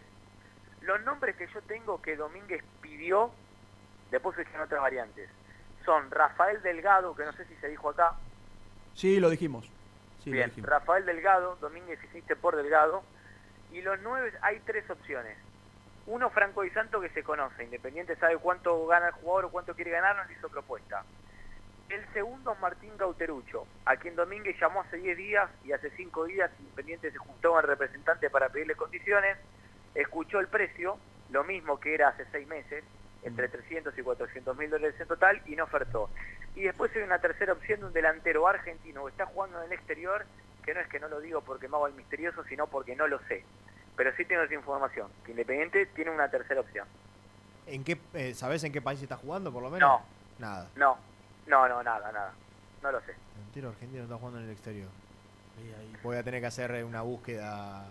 Los 0.82 1.02
nombres 1.02 1.36
que 1.36 1.47
yo 1.54 1.62
tengo 1.64 2.02
que 2.02 2.16
Domínguez 2.16 2.64
pidió, 2.82 3.32
después 4.12 4.36
surgieron 4.38 4.66
otras 4.66 4.82
variantes, 4.82 5.30
son 5.84 6.10
Rafael 6.10 6.62
Delgado, 6.62 7.14
que 7.16 7.26
no 7.26 7.34
sé 7.34 7.43
si 7.45 7.56
se 7.56 7.68
dijo 7.68 7.89
acá, 7.89 8.14
Sí, 8.93 9.20
lo 9.20 9.30
dijimos. 9.30 9.66
Sí, 10.24 10.30
lo 10.30 10.36
Bien, 10.38 10.50
dijimos. 10.50 10.70
Rafael 10.70 11.06
Delgado, 11.06 11.58
Domínguez 11.62 12.04
hiciste 12.04 12.36
por 12.36 12.56
Delgado. 12.58 13.02
Y 13.72 13.82
los 13.82 13.99
nueve 14.01 14.34
hay 14.41 14.59
tres 14.61 14.89
opciones. 14.89 15.38
Uno, 16.07 16.30
Franco 16.32 16.63
Di 16.63 16.72
Santo, 16.72 16.99
que 16.99 17.09
se 17.09 17.24
conoce. 17.24 17.63
Independiente 17.63 18.15
sabe 18.15 18.38
cuánto 18.38 18.88
gana 18.88 19.07
el 19.07 19.13
jugador 19.13 19.45
o 19.45 19.49
cuánto 19.51 19.76
quiere 19.76 19.91
ganar, 19.91 20.15
nos 20.15 20.32
hizo 20.32 20.49
propuesta. 20.49 21.03
El 21.89 22.05
segundo, 22.13 22.55
Martín 22.55 22.95
Cauterucho, 22.97 23.65
a 23.86 23.95
quien 23.95 24.15
Domínguez 24.15 24.59
llamó 24.59 24.82
hace 24.82 24.97
10 24.97 25.17
días 25.17 25.49
y 25.65 25.72
hace 25.72 25.89
5 25.89 26.26
días 26.26 26.51
Independiente 26.59 27.11
se 27.11 27.17
juntó 27.17 27.57
al 27.57 27.63
representante 27.63 28.30
para 28.30 28.49
pedirle 28.49 28.76
condiciones, 28.76 29.38
escuchó 29.95 30.39
el 30.39 30.47
precio, 30.47 30.99
lo 31.32 31.43
mismo 31.43 31.80
que 31.80 31.95
era 31.95 32.09
hace 32.09 32.26
6 32.32 32.47
meses, 32.47 32.84
entre 33.24 33.49
300 33.49 33.97
y 33.97 34.01
400 34.03 34.55
mil 34.57 34.70
dólares 34.70 34.99
en 34.99 35.07
total, 35.07 35.41
y 35.47 35.55
no 35.55 35.63
ofertó. 35.63 36.09
Y 36.55 36.63
después 36.63 36.95
hay 36.95 37.01
una 37.01 37.20
tercera 37.20 37.53
opción 37.53 37.80
de 37.80 37.86
un 37.88 37.93
delantero 37.93 38.47
argentino 38.47 39.05
que 39.05 39.11
está 39.11 39.26
jugando 39.26 39.59
en 39.59 39.65
el 39.65 39.74
exterior, 39.74 40.26
que 40.64 40.74
no 40.74 40.80
es 40.80 40.88
que 40.88 40.99
no 40.99 41.07
lo 41.07 41.20
digo 41.20 41.41
porque 41.41 41.68
me 41.68 41.76
hago 41.76 41.88
el 41.88 41.93
misterioso, 41.93 42.43
sino 42.45 42.68
porque 42.68 42.95
no 42.95 43.07
lo 43.07 43.20
sé. 43.28 43.43
Pero 43.95 44.16
sí 44.16 44.26
tengo 44.26 44.43
esa 44.43 44.53
información, 44.53 45.10
que 45.26 45.32
Independiente 45.32 45.86
tiene 45.88 46.12
una 46.12 46.30
tercera 46.30 46.62
opción. 46.62 46.88
¿En 47.66 47.84
qué, 47.84 47.99
eh, 48.14 48.34
¿Sabés 48.34 48.64
en 48.64 48.72
qué 48.72 48.82
país 48.82 49.01
está 49.01 49.18
jugando, 49.18 49.51
por 49.51 49.62
lo 49.62 49.70
menos? 49.70 49.89
No. 49.89 50.01
Nada. 50.39 50.70
No, 50.76 50.97
no, 51.47 51.68
no, 51.68 51.84
nada, 51.84 52.12
nada. 52.12 52.34
No 52.82 52.91
lo 52.91 52.99
sé. 53.01 53.14
Delantero 53.36 53.70
argentino 53.70 54.03
está 54.03 54.16
jugando 54.16 54.39
en 54.39 54.45
el 54.45 54.51
exterior. 54.51 54.88
Voy 56.01 56.16
a 56.16 56.24
tener 56.24 56.39
que 56.39 56.47
hacer 56.47 56.72
eh, 56.72 56.84
una 56.84 57.01
búsqueda 57.01 57.86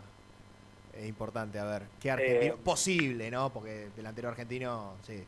es 0.98 1.06
importante, 1.06 1.58
a 1.58 1.64
ver. 1.64 1.82
¿Qué 2.00 2.10
argentino? 2.10 2.54
Eh, 2.54 2.58
Posible, 2.64 3.30
¿no? 3.30 3.50
Porque 3.50 3.90
delantero 3.94 4.28
argentino, 4.28 4.96
sí. 5.02 5.24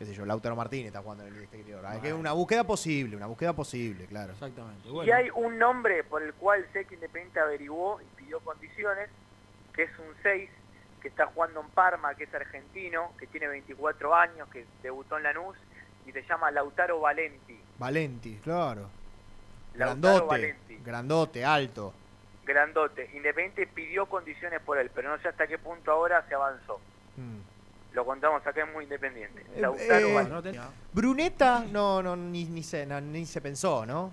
Qué 0.00 0.06
sé 0.06 0.14
yo, 0.14 0.24
Lautaro 0.24 0.56
Martínez 0.56 0.86
está 0.86 1.02
jugando 1.02 1.26
en 1.26 1.34
el 1.34 1.42
exterior. 1.42 1.84
Hay 1.84 2.00
que 2.00 2.14
una 2.14 2.32
búsqueda 2.32 2.64
posible, 2.64 3.16
una 3.16 3.26
búsqueda 3.26 3.52
posible, 3.52 4.06
claro. 4.06 4.32
Exactamente. 4.32 4.88
Y 4.88 5.10
hay 5.10 5.28
un 5.34 5.58
nombre 5.58 6.04
por 6.04 6.22
el 6.22 6.32
cual 6.32 6.66
sé 6.72 6.86
que 6.86 6.94
Independiente 6.94 7.38
averiguó 7.38 8.00
y 8.00 8.04
pidió 8.16 8.40
condiciones, 8.40 9.10
que 9.74 9.82
es 9.82 9.90
un 9.98 10.06
6, 10.22 10.48
que 11.02 11.08
está 11.08 11.26
jugando 11.26 11.60
en 11.60 11.68
Parma, 11.68 12.14
que 12.14 12.24
es 12.24 12.34
argentino, 12.34 13.12
que 13.18 13.26
tiene 13.26 13.46
24 13.48 14.14
años, 14.14 14.48
que 14.48 14.64
debutó 14.82 15.18
en 15.18 15.24
Lanús, 15.24 15.58
y 16.06 16.12
se 16.12 16.22
llama 16.22 16.50
Lautaro 16.50 16.98
Valenti. 16.98 17.60
Valenti, 17.78 18.36
claro. 18.42 18.88
Lautaro 19.74 20.00
Grandote, 20.00 20.26
Valenti. 20.26 20.78
grandote, 20.82 21.44
alto. 21.44 21.92
Grandote. 22.46 23.10
Independiente 23.12 23.66
pidió 23.66 24.06
condiciones 24.06 24.62
por 24.62 24.78
él, 24.78 24.90
pero 24.94 25.10
no 25.10 25.20
sé 25.20 25.28
hasta 25.28 25.46
qué 25.46 25.58
punto 25.58 25.92
ahora 25.92 26.24
se 26.26 26.34
avanzó. 26.34 26.80
Mm. 27.18 27.49
Lo 27.92 28.04
contamos 28.04 28.46
acá, 28.46 28.62
es 28.62 28.72
muy 28.72 28.84
independiente. 28.84 29.42
Eh, 29.54 29.60
Lautaro 29.60 30.06
eh, 30.08 30.14
Valenti. 30.14 30.58
Bruneta, 30.92 31.64
no, 31.70 32.02
no, 32.02 32.14
ni, 32.16 32.44
ni, 32.44 32.62
se, 32.62 32.86
no, 32.86 33.00
ni 33.00 33.26
se 33.26 33.40
pensó, 33.40 33.84
¿no? 33.84 34.12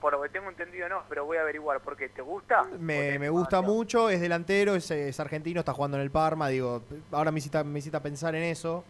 Por 0.00 0.12
lo 0.12 0.22
que 0.22 0.28
tengo 0.28 0.50
entendido 0.50 0.88
no, 0.88 1.02
pero 1.08 1.24
voy 1.24 1.38
a 1.38 1.40
averiguar. 1.40 1.80
¿Por 1.80 1.96
qué? 1.96 2.10
¿Te 2.10 2.20
gusta? 2.22 2.62
Me, 2.78 3.18
me 3.18 3.30
gusta 3.30 3.62
mucho, 3.62 4.10
es 4.10 4.20
delantero, 4.20 4.74
es, 4.74 4.90
es 4.90 5.18
argentino, 5.18 5.60
está 5.60 5.72
jugando 5.72 5.96
en 5.96 6.02
el 6.02 6.10
Parma, 6.10 6.48
digo, 6.48 6.82
ahora 7.10 7.30
me 7.32 7.38
hiciste, 7.38 7.64
me 7.64 7.78
hiciste 7.78 7.98
pensar 8.00 8.34
en 8.34 8.42
eso. 8.42 8.84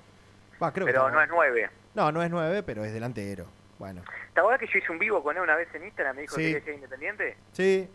Va, 0.62 0.72
creo 0.72 0.86
Pero 0.86 1.10
no 1.10 1.22
es 1.22 1.28
9. 1.28 1.70
No, 1.94 2.10
no 2.10 2.22
es 2.22 2.30
nueve, 2.30 2.62
pero 2.64 2.84
es 2.84 2.92
delantero. 2.92 3.46
Bueno. 3.78 4.02
¿Te 4.34 4.40
acuerdas 4.40 4.60
que 4.60 4.66
yo 4.66 4.78
hice 4.78 4.90
un 4.90 4.98
vivo 4.98 5.22
con 5.22 5.36
él 5.36 5.42
una 5.42 5.54
vez 5.54 5.68
en 5.74 5.84
Instagram? 5.84 6.16
Me 6.16 6.22
dijo 6.22 6.34
Sí. 6.34 6.42
que 6.42 6.48
quería 6.48 6.64
ser 6.64 6.74
independiente. 6.74 7.36
Sí, 7.52 7.88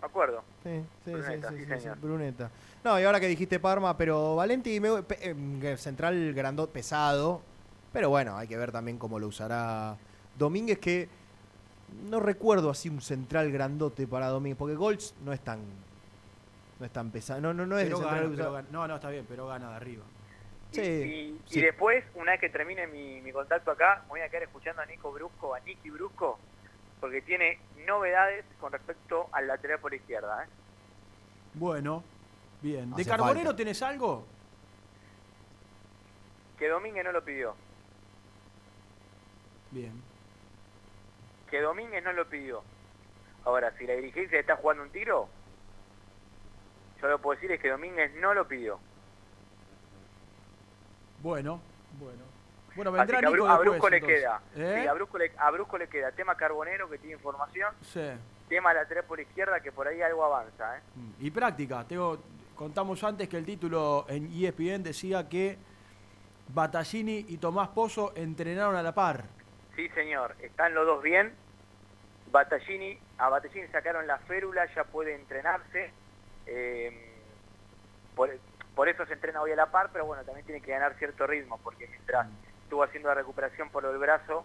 Me 0.00 0.06
acuerdo. 0.06 0.42
sí, 0.64 0.84
sí, 1.04 1.12
Bruneta, 1.12 1.50
sí, 1.50 1.64
sí, 1.64 1.80
sí. 1.80 1.88
Bruneta. 2.00 2.50
No, 2.86 3.00
y 3.00 3.02
ahora 3.02 3.18
que 3.18 3.26
dijiste 3.26 3.58
Parma, 3.58 3.96
pero 3.98 4.36
Valenti, 4.36 4.78
me- 4.78 5.02
pe- 5.02 5.18
eh, 5.20 5.76
central 5.76 6.32
grandot 6.34 6.70
pesado, 6.70 7.42
pero 7.92 8.10
bueno, 8.10 8.36
hay 8.38 8.46
que 8.46 8.56
ver 8.56 8.70
también 8.70 8.96
cómo 8.96 9.18
lo 9.18 9.26
usará 9.26 9.96
Domínguez, 10.38 10.78
que 10.78 11.08
no 12.08 12.20
recuerdo 12.20 12.70
así 12.70 12.88
un 12.88 13.00
central 13.00 13.50
grandote 13.50 14.06
para 14.06 14.28
Domínguez, 14.28 14.56
porque 14.56 14.76
Golds 14.76 15.16
no 15.24 15.32
es 15.32 15.40
tan 15.40 15.58
no 16.78 16.86
es 16.86 16.92
tan 16.92 17.10
pesado, 17.10 17.40
no, 17.40 17.52
no, 17.52 17.66
no 17.66 17.76
es 17.76 17.86
de 17.86 17.90
Pero 17.90 17.96
central 17.98 18.20
gana, 18.20 18.32
usado. 18.32 18.36
pero 18.44 18.52
gana- 18.52 18.68
no, 18.70 18.86
no, 18.86 18.94
está 18.94 19.10
bien, 19.10 19.26
pero 19.28 19.48
gana 19.48 19.70
de 19.70 19.74
arriba. 19.74 20.04
Sí, 20.70 20.80
Y, 20.80 21.40
sí. 21.48 21.58
y 21.58 21.62
después, 21.62 22.04
una 22.14 22.30
vez 22.32 22.40
que 22.40 22.50
termine 22.50 22.86
mi, 22.86 23.20
mi 23.20 23.32
contacto 23.32 23.72
acá, 23.72 24.02
me 24.04 24.10
voy 24.10 24.20
a 24.20 24.28
quedar 24.28 24.44
escuchando 24.44 24.80
a 24.82 24.86
Nico 24.86 25.10
Brusco, 25.10 25.56
a 25.56 25.58
Nicky 25.58 25.90
Brusco, 25.90 26.38
porque 27.00 27.20
tiene 27.20 27.58
novedades 27.84 28.44
con 28.60 28.70
respecto 28.70 29.26
al 29.32 29.48
lateral 29.48 29.80
por 29.80 29.92
izquierda. 29.92 30.44
¿eh? 30.44 30.48
Bueno, 31.54 32.04
bien. 32.66 32.90
¿De 32.90 33.02
Hace 33.02 33.10
Carbonero 33.10 33.46
falta. 33.46 33.56
tenés 33.56 33.82
algo? 33.82 34.26
Que 36.58 36.68
Domínguez 36.68 37.04
no 37.04 37.12
lo 37.12 37.24
pidió. 37.24 37.54
Bien. 39.70 40.02
Que 41.50 41.60
Domínguez 41.60 42.02
no 42.02 42.12
lo 42.12 42.26
pidió. 42.28 42.62
Ahora, 43.44 43.72
si 43.78 43.86
la 43.86 43.94
dirigencia 43.94 44.40
está 44.40 44.56
jugando 44.56 44.82
un 44.82 44.90
tiro, 44.90 45.28
yo 47.00 47.08
lo 47.08 47.16
que 47.16 47.22
puedo 47.22 47.36
decir 47.36 47.52
es 47.52 47.60
que 47.60 47.68
Domínguez 47.70 48.12
no 48.16 48.34
lo 48.34 48.48
pidió. 48.48 48.78
Bueno, 51.22 51.60
bueno. 52.00 52.22
Bueno, 52.74 52.90
Así 52.90 52.98
vendrá 52.98 53.20
que 53.20 53.26
a, 53.26 53.30
Nico 53.30 53.46
después, 53.46 53.60
Brusco 53.68 53.88
le 53.88 54.00
queda. 54.02 54.40
¿Eh? 54.54 54.80
Sí, 54.82 54.86
a, 54.86 54.92
Brusco 54.92 55.16
le, 55.18 55.32
a 55.38 55.50
Brusco 55.50 55.78
le 55.78 55.88
queda 55.88 56.12
tema 56.12 56.34
Carbonero, 56.36 56.90
que 56.90 56.98
tiene 56.98 57.14
información, 57.14 57.72
Sí. 57.80 58.10
tema 58.50 58.74
lateral 58.74 59.04
por 59.04 59.18
izquierda, 59.18 59.60
que 59.60 59.72
por 59.72 59.88
ahí 59.88 60.02
algo 60.02 60.24
avanza. 60.24 60.76
¿eh? 60.76 60.80
Y 61.20 61.30
práctica, 61.30 61.84
tengo, 61.84 62.18
contamos 62.56 63.04
antes 63.04 63.28
que 63.28 63.36
el 63.36 63.44
título 63.44 64.06
en 64.08 64.30
ESPN 64.32 64.82
decía 64.82 65.28
que 65.28 65.56
Battaglini 66.48 67.26
y 67.28 67.36
Tomás 67.38 67.68
Pozo 67.68 68.12
entrenaron 68.16 68.74
a 68.74 68.82
la 68.82 68.94
par. 68.94 69.24
Sí, 69.76 69.88
señor, 69.90 70.34
están 70.40 70.74
los 70.74 70.86
dos 70.86 71.02
bien. 71.02 71.32
Battaglini, 72.32 72.98
a 73.18 73.28
Battaglini 73.28 73.68
sacaron 73.68 74.06
la 74.06 74.18
férula, 74.18 74.66
ya 74.74 74.84
puede 74.84 75.14
entrenarse. 75.14 75.90
Eh, 76.46 77.12
por, 78.14 78.30
por 78.74 78.88
eso 78.88 79.06
se 79.06 79.12
entrena 79.12 79.42
hoy 79.42 79.52
a 79.52 79.56
la 79.56 79.70
par, 79.70 79.90
pero 79.92 80.06
bueno, 80.06 80.24
también 80.24 80.46
tiene 80.46 80.60
que 80.60 80.70
ganar 80.72 80.94
cierto 80.98 81.26
ritmo, 81.26 81.60
porque 81.62 81.86
mientras 81.88 82.26
estuvo 82.62 82.82
haciendo 82.82 83.08
la 83.08 83.14
recuperación 83.14 83.68
por 83.70 83.84
el 83.84 83.98
brazo, 83.98 84.44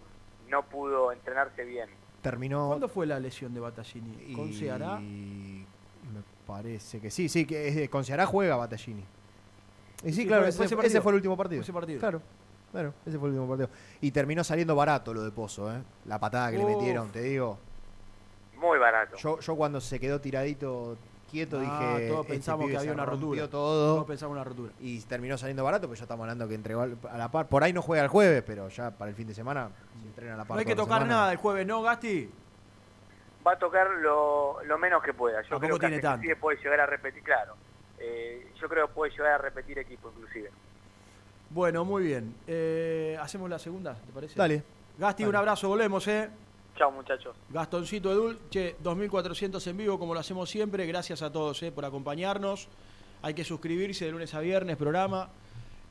no 0.50 0.64
pudo 0.64 1.12
entrenarse 1.12 1.64
bien. 1.64 1.90
Terminó 2.22 2.68
¿Cuándo 2.68 2.88
fue 2.88 3.08
la 3.08 3.20
lesión 3.20 3.54
de 3.54 3.62
Battaglini? 3.62 4.36
¿Con 4.36 4.50
y 4.50 4.54
Ceará? 4.54 5.00
me 5.00 5.66
parece 6.52 7.00
que 7.00 7.10
sí, 7.12 7.30
sí, 7.30 7.46
que 7.46 7.68
es 7.68 7.76
de- 7.76 7.90
con 7.90 8.04
Ceará 8.04 8.26
juega 8.26 8.56
Battaglini. 8.56 9.04
Y 10.04 10.10
sí, 10.10 10.14
Sí, 10.22 10.28
claro, 10.28 10.44
fue- 10.44 10.50
ese, 10.50 10.58
fue 10.58 10.66
ese 10.66 10.74
ese 10.74 10.76
partido. 10.82 11.02
fue 11.04 11.12
el 11.12 11.16
último 11.16 11.38
partido. 11.38 11.60
Fue 11.62 11.64
ese 11.66 11.74
partido. 11.74 12.00
Claro, 12.00 12.22
claro, 12.72 12.94
ese 13.06 13.18
fue 13.20 13.30
el 13.30 13.36
último 13.36 13.48
partido. 13.48 13.70
Y 14.02 14.12
terminó 14.12 14.44
saliendo 14.44 14.76
barato 14.76 15.14
lo 15.14 15.24
de 15.24 15.32
Pozo, 15.32 15.72
¿eh? 15.74 15.82
La 16.06 16.20
patada 16.20 16.52
que 16.52 16.58
le 16.58 16.66
Uf. 16.66 16.72
metieron, 16.78 17.10
te 17.12 17.22
digo. 17.22 17.58
Muy 18.60 18.78
barato. 18.80 19.16
Yo, 19.18 19.40
yo 19.40 19.56
cuando 19.56 19.82
se 19.82 20.00
quedó 20.00 20.20
tiradito 20.22 20.98
quieto 21.32 21.58
Ah, 21.60 21.96
dije. 21.96 22.10
todos 22.10 22.22
este 22.26 22.34
pensamos 22.34 22.66
pibe 22.66 22.74
que 22.74 22.78
había 22.80 22.92
una 22.94 23.06
rompió 23.06 23.30
rotura. 23.30 23.48
todo. 23.50 23.94
Todos 23.96 24.08
pensamos 24.08 24.34
una 24.36 24.44
rotura. 24.44 24.74
Y 24.82 25.00
terminó 25.02 25.38
saliendo 25.38 25.64
barato, 25.64 25.88
pero 25.88 25.96
ya 25.98 26.04
estamos 26.04 26.24
hablando 26.26 26.48
que 26.48 26.56
entregó 26.56 26.82
al- 26.82 26.98
a 27.10 27.18
la 27.18 27.32
par. 27.32 27.48
Por 27.48 27.64
ahí 27.64 27.72
no 27.74 27.82
juega 27.82 28.04
el 28.04 28.10
jueves, 28.10 28.44
pero 28.46 28.68
ya 28.70 28.92
para 28.92 29.10
el 29.10 29.16
fin 29.16 29.28
de 29.28 29.34
semana 29.34 29.70
se 30.02 30.08
entrena 30.08 30.34
a 30.34 30.38
la 30.38 30.44
par. 30.46 30.56
No 30.56 30.60
hay 30.60 30.66
que 30.66 30.76
toda 30.76 30.84
la 30.84 30.88
tocar 30.90 31.02
semana. 31.04 31.20
nada 31.22 31.32
el 31.32 31.38
jueves, 31.38 31.66
¿no, 31.66 31.82
Gasti? 31.82 32.30
Va 33.46 33.54
a 33.54 33.60
tocar 33.60 33.90
lo, 33.90 34.64
lo 34.64 34.78
menos 34.78 35.02
que 35.04 35.14
pueda. 35.14 35.42
Yo 35.44 35.60
creo 35.60 35.80
que 35.80 35.88
tiene 35.88 36.00
tanto. 36.00 36.18
inclusive 36.18 36.36
puede 36.40 36.58
llegar 36.58 36.80
a 36.82 36.86
repetir, 36.86 37.24
claro. 37.24 37.56
Eh, 38.00 38.52
yo 38.60 38.70
creo 38.70 38.88
que 38.88 38.94
puede 38.94 39.12
llegar 39.12 39.34
a 39.34 39.38
repetir 39.40 39.80
equipo 39.80 40.12
inclusive. 40.16 40.52
Bueno, 41.50 41.84
muy 41.84 42.04
bien. 42.04 42.36
Eh, 42.48 43.18
¿Hacemos 43.20 43.50
la 43.50 43.60
segunda, 43.60 43.96
te 43.96 44.12
parece? 44.14 44.36
Dale. 44.36 44.64
Gasti, 44.98 45.24
Dale. 45.24 45.30
un 45.30 45.36
abrazo, 45.36 45.68
volvemos, 45.68 46.08
¿eh? 46.08 46.30
Chao 46.78 46.92
muchachos. 46.92 47.36
Gastoncito 47.50 48.12
Edul, 48.12 48.40
che, 48.50 48.76
2400 48.80 49.66
en 49.68 49.78
vivo 49.78 50.00
como 50.00 50.14
lo 50.14 50.20
hacemos 50.20 50.50
siempre. 50.50 50.86
Gracias 50.86 51.22
a 51.22 51.32
todos 51.32 51.62
eh, 51.64 51.72
por 51.72 51.86
acompañarnos. 51.86 52.70
Hay 53.22 53.34
que 53.34 53.44
suscribirse 53.44 54.06
de 54.06 54.12
lunes 54.12 54.34
a 54.34 54.40
viernes, 54.40 54.78
programa 54.78 55.30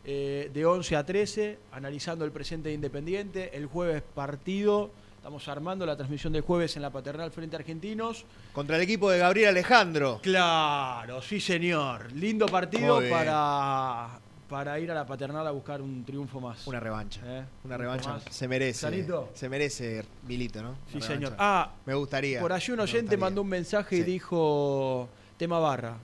eh, 0.05 0.51
de 0.53 0.67
11 0.67 0.97
a 0.97 1.05
13, 1.05 1.59
analizando 1.73 2.25
el 2.25 2.33
presente 2.33 2.71
de 2.71 2.75
Independiente. 2.75 3.57
El 3.57 3.67
jueves 3.67 4.03
partido. 4.03 4.91
Estamos 5.21 5.47
armando 5.49 5.85
la 5.85 5.97
transmisión 5.97 6.33
del 6.33 6.41
jueves 6.41 6.77
en 6.77 6.83
la 6.83 6.89
Paternal 6.89 7.31
frente 7.31 7.55
a 7.55 7.59
Argentinos. 7.59 8.25
Contra 8.55 8.77
el 8.77 8.83
equipo 8.83 9.11
de 9.11 9.19
Gabriel 9.19 9.51
Alejandro. 9.51 10.19
Claro, 10.23 11.21
sí 11.21 11.39
señor. 11.41 12.11
Lindo 12.13 12.47
partido 12.47 13.03
para, 13.11 14.19
para 14.49 14.81
ir 14.81 14.91
a 14.91 14.95
la 14.95 15.07
Paternal 15.07 15.47
a 15.47 15.51
buscar 15.51 15.83
un 15.83 16.07
triunfo 16.07 16.41
más. 16.41 16.67
Una 16.67 16.81
revancha. 16.81 17.21
¿Eh? 17.23 17.45
Una 17.65 17.75
Un 17.75 17.81
revancha. 17.83 18.13
más. 18.15 18.25
Se 18.31 18.49
merece. 18.49 18.81
Sanito. 18.81 19.29
Se 19.35 19.51
merece 19.51 20.07
Milito, 20.27 20.63
¿no? 20.63 20.77
Sí, 20.91 20.97
Una 20.97 21.07
señor. 21.07 21.23
revancha. 21.33 21.37
Ah, 21.39 21.71
me 21.85 21.93
gustaría. 21.95 22.41
Por 22.41 22.55
allí 22.55 22.73
un 22.73 22.81
oyente 22.81 23.19
mandó 23.19 23.43
un 23.43 23.49
mensaje 23.49 23.97
y 23.97 24.03
dijo, 24.03 25.07
tema 25.37 25.59
barra, 25.59 25.99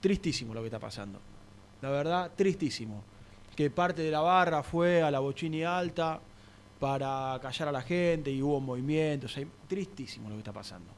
tristísimo 0.00 0.54
lo 0.54 0.60
que 0.62 0.68
está 0.68 0.78
pasando. 0.78 1.20
La 1.82 1.90
verdad, 1.90 2.30
tristísimo. 2.34 3.04
Que 3.54 3.68
parte 3.68 4.00
de 4.00 4.10
la 4.10 4.20
barra 4.20 4.62
fue 4.62 5.02
a 5.02 5.10
la 5.10 5.18
Bochini 5.18 5.62
Alta 5.62 6.20
para 6.78 7.38
callar 7.40 7.68
a 7.68 7.72
la 7.72 7.82
gente 7.82 8.30
y 8.30 8.42
hubo 8.42 8.60
movimientos. 8.60 9.36
Tristísimo 9.68 10.28
lo 10.28 10.34
que 10.36 10.40
está 10.40 10.52
pasando. 10.52 10.90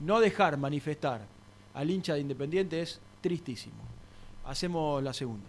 No 0.00 0.20
dejar 0.20 0.56
manifestar 0.56 1.20
al 1.74 1.90
hincha 1.90 2.14
de 2.14 2.20
Independiente 2.20 2.80
es 2.80 3.00
tristísimo. 3.20 3.82
Hacemos 4.44 5.02
la 5.02 5.12
segunda. 5.12 5.48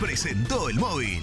Presentó 0.00 0.68
el 0.68 0.76
móvil. 0.76 1.22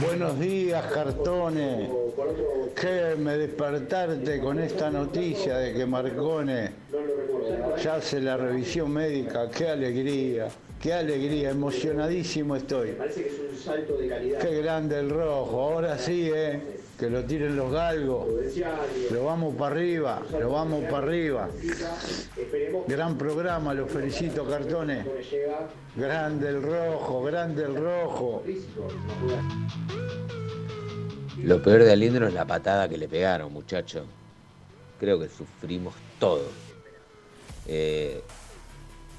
Buenos 0.05 0.39
días, 0.39 0.85
cartones. 0.93 1.89
Qué 2.79 3.17
me 3.19 3.39
despertarte 3.39 4.39
con 4.39 4.61
esta 4.61 4.91
noticia 4.91 5.57
de 5.57 5.73
que 5.73 5.87
Marcone 5.87 6.73
ya 7.83 7.95
hace 7.95 8.21
la 8.21 8.37
revisión 8.37 8.93
médica. 8.93 9.51
Qué 9.51 9.69
alegría, 9.69 10.49
qué 10.81 10.93
alegría, 10.93 11.51
emocionadísimo 11.51 12.57
estoy. 12.57 12.97
Qué 14.43 14.61
grande 14.63 14.99
el 15.01 15.09
rojo. 15.09 15.59
Ahora 15.59 15.97
sí, 15.97 16.31
¿eh? 16.35 16.80
Que 17.01 17.09
lo 17.09 17.24
tiren 17.24 17.56
los 17.56 17.72
galgos. 17.72 18.28
Lo 19.10 19.24
vamos 19.24 19.55
para 19.55 19.74
arriba, 19.74 20.22
lo 20.39 20.51
vamos 20.51 20.85
para 20.85 20.98
arriba. 20.98 21.48
Gran 22.86 23.16
programa, 23.16 23.72
los 23.72 23.90
felicito, 23.90 24.47
cartones. 24.47 25.06
Grande 25.97 26.48
el 26.51 26.62
rojo, 26.62 27.22
grande 27.22 27.64
el 27.64 27.74
rojo. 27.74 28.43
Lo 31.43 31.62
peor 31.62 31.85
de 31.85 31.93
Alindro 31.93 32.28
es 32.28 32.35
la 32.35 32.44
patada 32.44 32.86
que 32.86 32.98
le 32.98 33.09
pegaron, 33.09 33.51
muchacho. 33.51 34.05
Creo 34.98 35.18
que 35.18 35.31
sufrimos 35.31 35.94
todo. 36.18 36.44
Eh, 37.66 38.22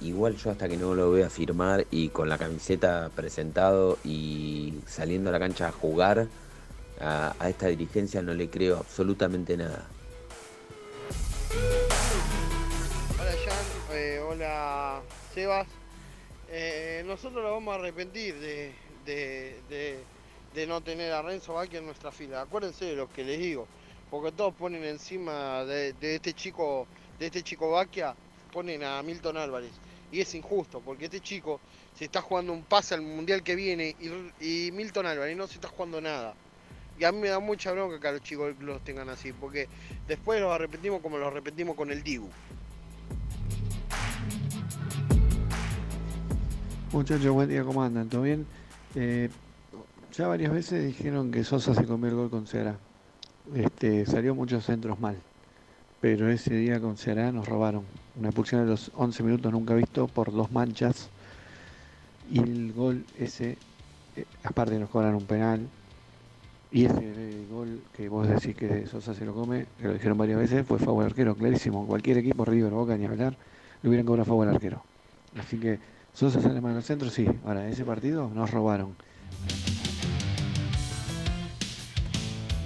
igual 0.01 0.35
yo 0.35 0.51
hasta 0.51 0.69
que 0.69 0.77
no 0.77 0.93
lo 0.93 1.11
vea 1.11 1.31
firmar 1.31 1.87
y 1.89 2.09
con 2.09 2.29
la 2.29 2.37
camiseta 2.37 3.09
presentado 3.15 3.97
y 4.03 4.75
saliendo 4.85 5.31
a 5.31 5.33
la 5.33 5.39
cancha 5.39 5.69
a 5.69 5.71
jugar, 5.71 6.27
a, 7.01 7.49
esta 7.49 7.67
dirigencia 7.67 8.21
no 8.21 8.33
le 8.33 8.49
creo 8.49 8.77
absolutamente 8.77 9.57
nada. 9.57 9.87
Hola 13.19 13.31
Jan, 13.45 13.97
eh, 13.97 14.19
hola 14.19 15.01
Sebas. 15.33 15.67
Eh, 16.49 17.03
nosotros 17.05 17.43
nos 17.43 17.51
vamos 17.51 17.73
a 17.73 17.79
arrepentir 17.79 18.35
de, 18.39 18.75
no 20.67 20.81
tener 20.81 21.13
a 21.13 21.21
Renzo 21.21 21.53
Bacchi 21.53 21.77
en 21.77 21.85
nuestra 21.85 22.11
fila. 22.11 22.41
Acuérdense 22.41 22.85
de 22.85 22.95
lo 22.95 23.09
que 23.09 23.23
les 23.23 23.39
digo, 23.39 23.67
porque 24.09 24.31
todos 24.31 24.53
ponen 24.53 24.83
encima 24.83 25.63
de, 25.65 25.95
este 26.01 26.33
chico, 26.33 26.87
de 27.17 27.27
este 27.27 27.41
chico 27.41 27.71
Bacchia, 27.71 28.15
ponen 28.51 28.83
a 28.83 29.01
Milton 29.01 29.37
Álvarez. 29.37 29.71
Y 30.11 30.19
es 30.19 30.35
injusto, 30.35 30.81
porque 30.81 31.05
este 31.05 31.21
chico 31.21 31.61
se 31.95 32.05
está 32.05 32.21
jugando 32.21 32.51
un 32.51 32.63
pase 32.63 32.95
al 32.95 33.01
mundial 33.01 33.43
que 33.43 33.55
viene 33.55 33.95
y 34.41 34.71
Milton 34.73 35.05
Álvarez 35.05 35.37
no 35.37 35.47
se 35.47 35.55
está 35.55 35.69
jugando 35.69 36.01
nada. 36.01 36.35
Y 36.99 37.03
a 37.03 37.11
mí 37.11 37.19
me 37.19 37.29
da 37.29 37.39
mucha 37.39 37.71
bronca 37.71 37.99
que 37.99 38.07
a 38.07 38.11
los 38.11 38.21
chicos 38.21 38.53
los 38.59 38.81
tengan 38.83 39.09
así, 39.09 39.33
porque 39.33 39.67
después 40.07 40.39
los 40.39 40.51
arrepentimos 40.51 41.01
como 41.01 41.17
los 41.17 41.27
arrepentimos 41.27 41.75
con 41.75 41.91
el 41.91 42.03
Dibu. 42.03 42.29
Muchachos, 46.91 47.33
buen 47.33 47.47
día, 47.47 47.63
¿cómo 47.63 47.81
andan? 47.81 48.09
¿Todo 48.09 48.23
bien? 48.23 48.45
Eh, 48.95 49.29
ya 50.13 50.27
varias 50.27 50.51
veces 50.51 50.85
dijeron 50.85 51.31
que 51.31 51.43
Sosa 51.45 51.73
se 51.73 51.85
comió 51.85 52.09
el 52.09 52.15
gol 52.15 52.29
con 52.29 52.45
Ceará. 52.45 52.75
Este, 53.55 54.05
salió 54.05 54.35
muchos 54.35 54.65
centros 54.65 54.99
mal. 54.99 55.15
Pero 56.01 56.29
ese 56.29 56.53
día 56.55 56.81
con 56.81 56.97
Ceará 56.97 57.31
nos 57.31 57.47
robaron. 57.47 57.85
Una 58.17 58.27
expulsión 58.29 58.65
de 58.65 58.71
los 58.71 58.91
11 58.95 59.23
minutos 59.23 59.51
nunca 59.51 59.73
visto 59.73 60.07
por 60.07 60.33
dos 60.33 60.51
manchas. 60.51 61.09
Y 62.29 62.39
el 62.39 62.73
gol 62.73 63.05
ese, 63.17 63.57
eh, 64.17 64.25
aparte 64.43 64.77
nos 64.77 64.89
cobran 64.89 65.15
un 65.15 65.25
penal. 65.25 65.67
Y 66.73 66.85
ese 66.85 67.45
gol 67.49 67.83
que 67.91 68.07
vos 68.07 68.25
decís 68.29 68.55
que 68.55 68.87
Sosa 68.87 69.13
se 69.13 69.25
lo 69.25 69.33
come, 69.33 69.65
que 69.77 69.87
lo 69.87 69.93
dijeron 69.93 70.17
varias 70.17 70.39
veces, 70.39 70.65
fue 70.65 70.79
favor 70.79 71.03
al 71.03 71.09
arquero, 71.09 71.35
clarísimo. 71.35 71.85
Cualquier 71.85 72.19
equipo, 72.19 72.45
River, 72.45 72.71
Boca, 72.71 72.95
ni 72.95 73.05
hablar, 73.05 73.37
le 73.81 73.89
hubieran 73.89 74.05
cobrado 74.05 74.25
favor 74.25 74.47
al 74.47 74.55
arquero. 74.55 74.85
Así 75.37 75.59
que 75.59 75.79
Sosa 76.13 76.39
sale 76.39 76.61
mal 76.61 76.73
al 76.77 76.83
centro, 76.83 77.09
sí. 77.09 77.27
Ahora, 77.43 77.67
ese 77.67 77.83
partido 77.83 78.29
nos 78.33 78.51
robaron. 78.51 78.95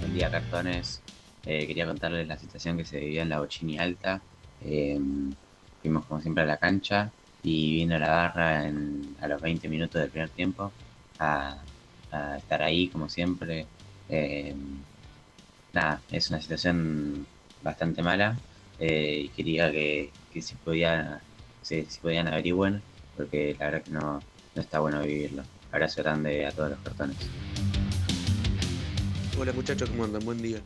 Buen 0.00 0.14
día, 0.14 0.30
cartones. 0.30 1.02
Eh, 1.44 1.66
quería 1.66 1.86
contarles 1.86 2.28
la 2.28 2.38
situación 2.38 2.76
que 2.76 2.84
se 2.84 3.00
vivía 3.00 3.22
en 3.22 3.28
la 3.28 3.40
Bochini 3.40 3.76
Alta. 3.76 4.22
Eh, 4.60 5.00
fuimos 5.82 6.06
como 6.06 6.20
siempre 6.20 6.44
a 6.44 6.46
la 6.46 6.58
cancha 6.58 7.10
y 7.42 7.74
vino 7.74 7.98
la 7.98 8.08
barra 8.08 8.68
en- 8.68 9.16
a 9.20 9.26
los 9.26 9.40
20 9.40 9.68
minutos 9.68 10.00
del 10.00 10.10
primer 10.10 10.30
tiempo 10.30 10.72
a 11.18 11.56
estar 12.36 12.62
ahí 12.62 12.88
como 12.88 13.08
siempre. 13.08 13.66
Eh, 14.08 14.54
nada, 15.72 16.00
es 16.10 16.30
una 16.30 16.40
situación 16.40 17.26
bastante 17.62 18.02
mala 18.02 18.38
eh, 18.78 19.22
y 19.24 19.28
quería 19.30 19.70
que, 19.70 20.10
que 20.32 20.42
si, 20.42 20.54
podía, 20.56 21.20
si, 21.62 21.84
si 21.86 22.00
podían 22.00 22.28
averigüen 22.28 22.82
porque 23.16 23.56
la 23.58 23.66
verdad 23.66 23.82
que 23.82 23.90
no, 23.90 24.20
no 24.54 24.62
está 24.62 24.80
bueno 24.80 25.02
vivirlo. 25.02 25.42
Abrazo 25.72 26.02
grande 26.02 26.46
a 26.46 26.52
todos 26.52 26.70
los 26.70 26.78
cartones. 26.80 27.16
Hola 29.38 29.52
muchachos, 29.52 29.90
¿cómo 29.90 30.04
andan? 30.04 30.24
Buen 30.24 30.40
día. 30.40 30.60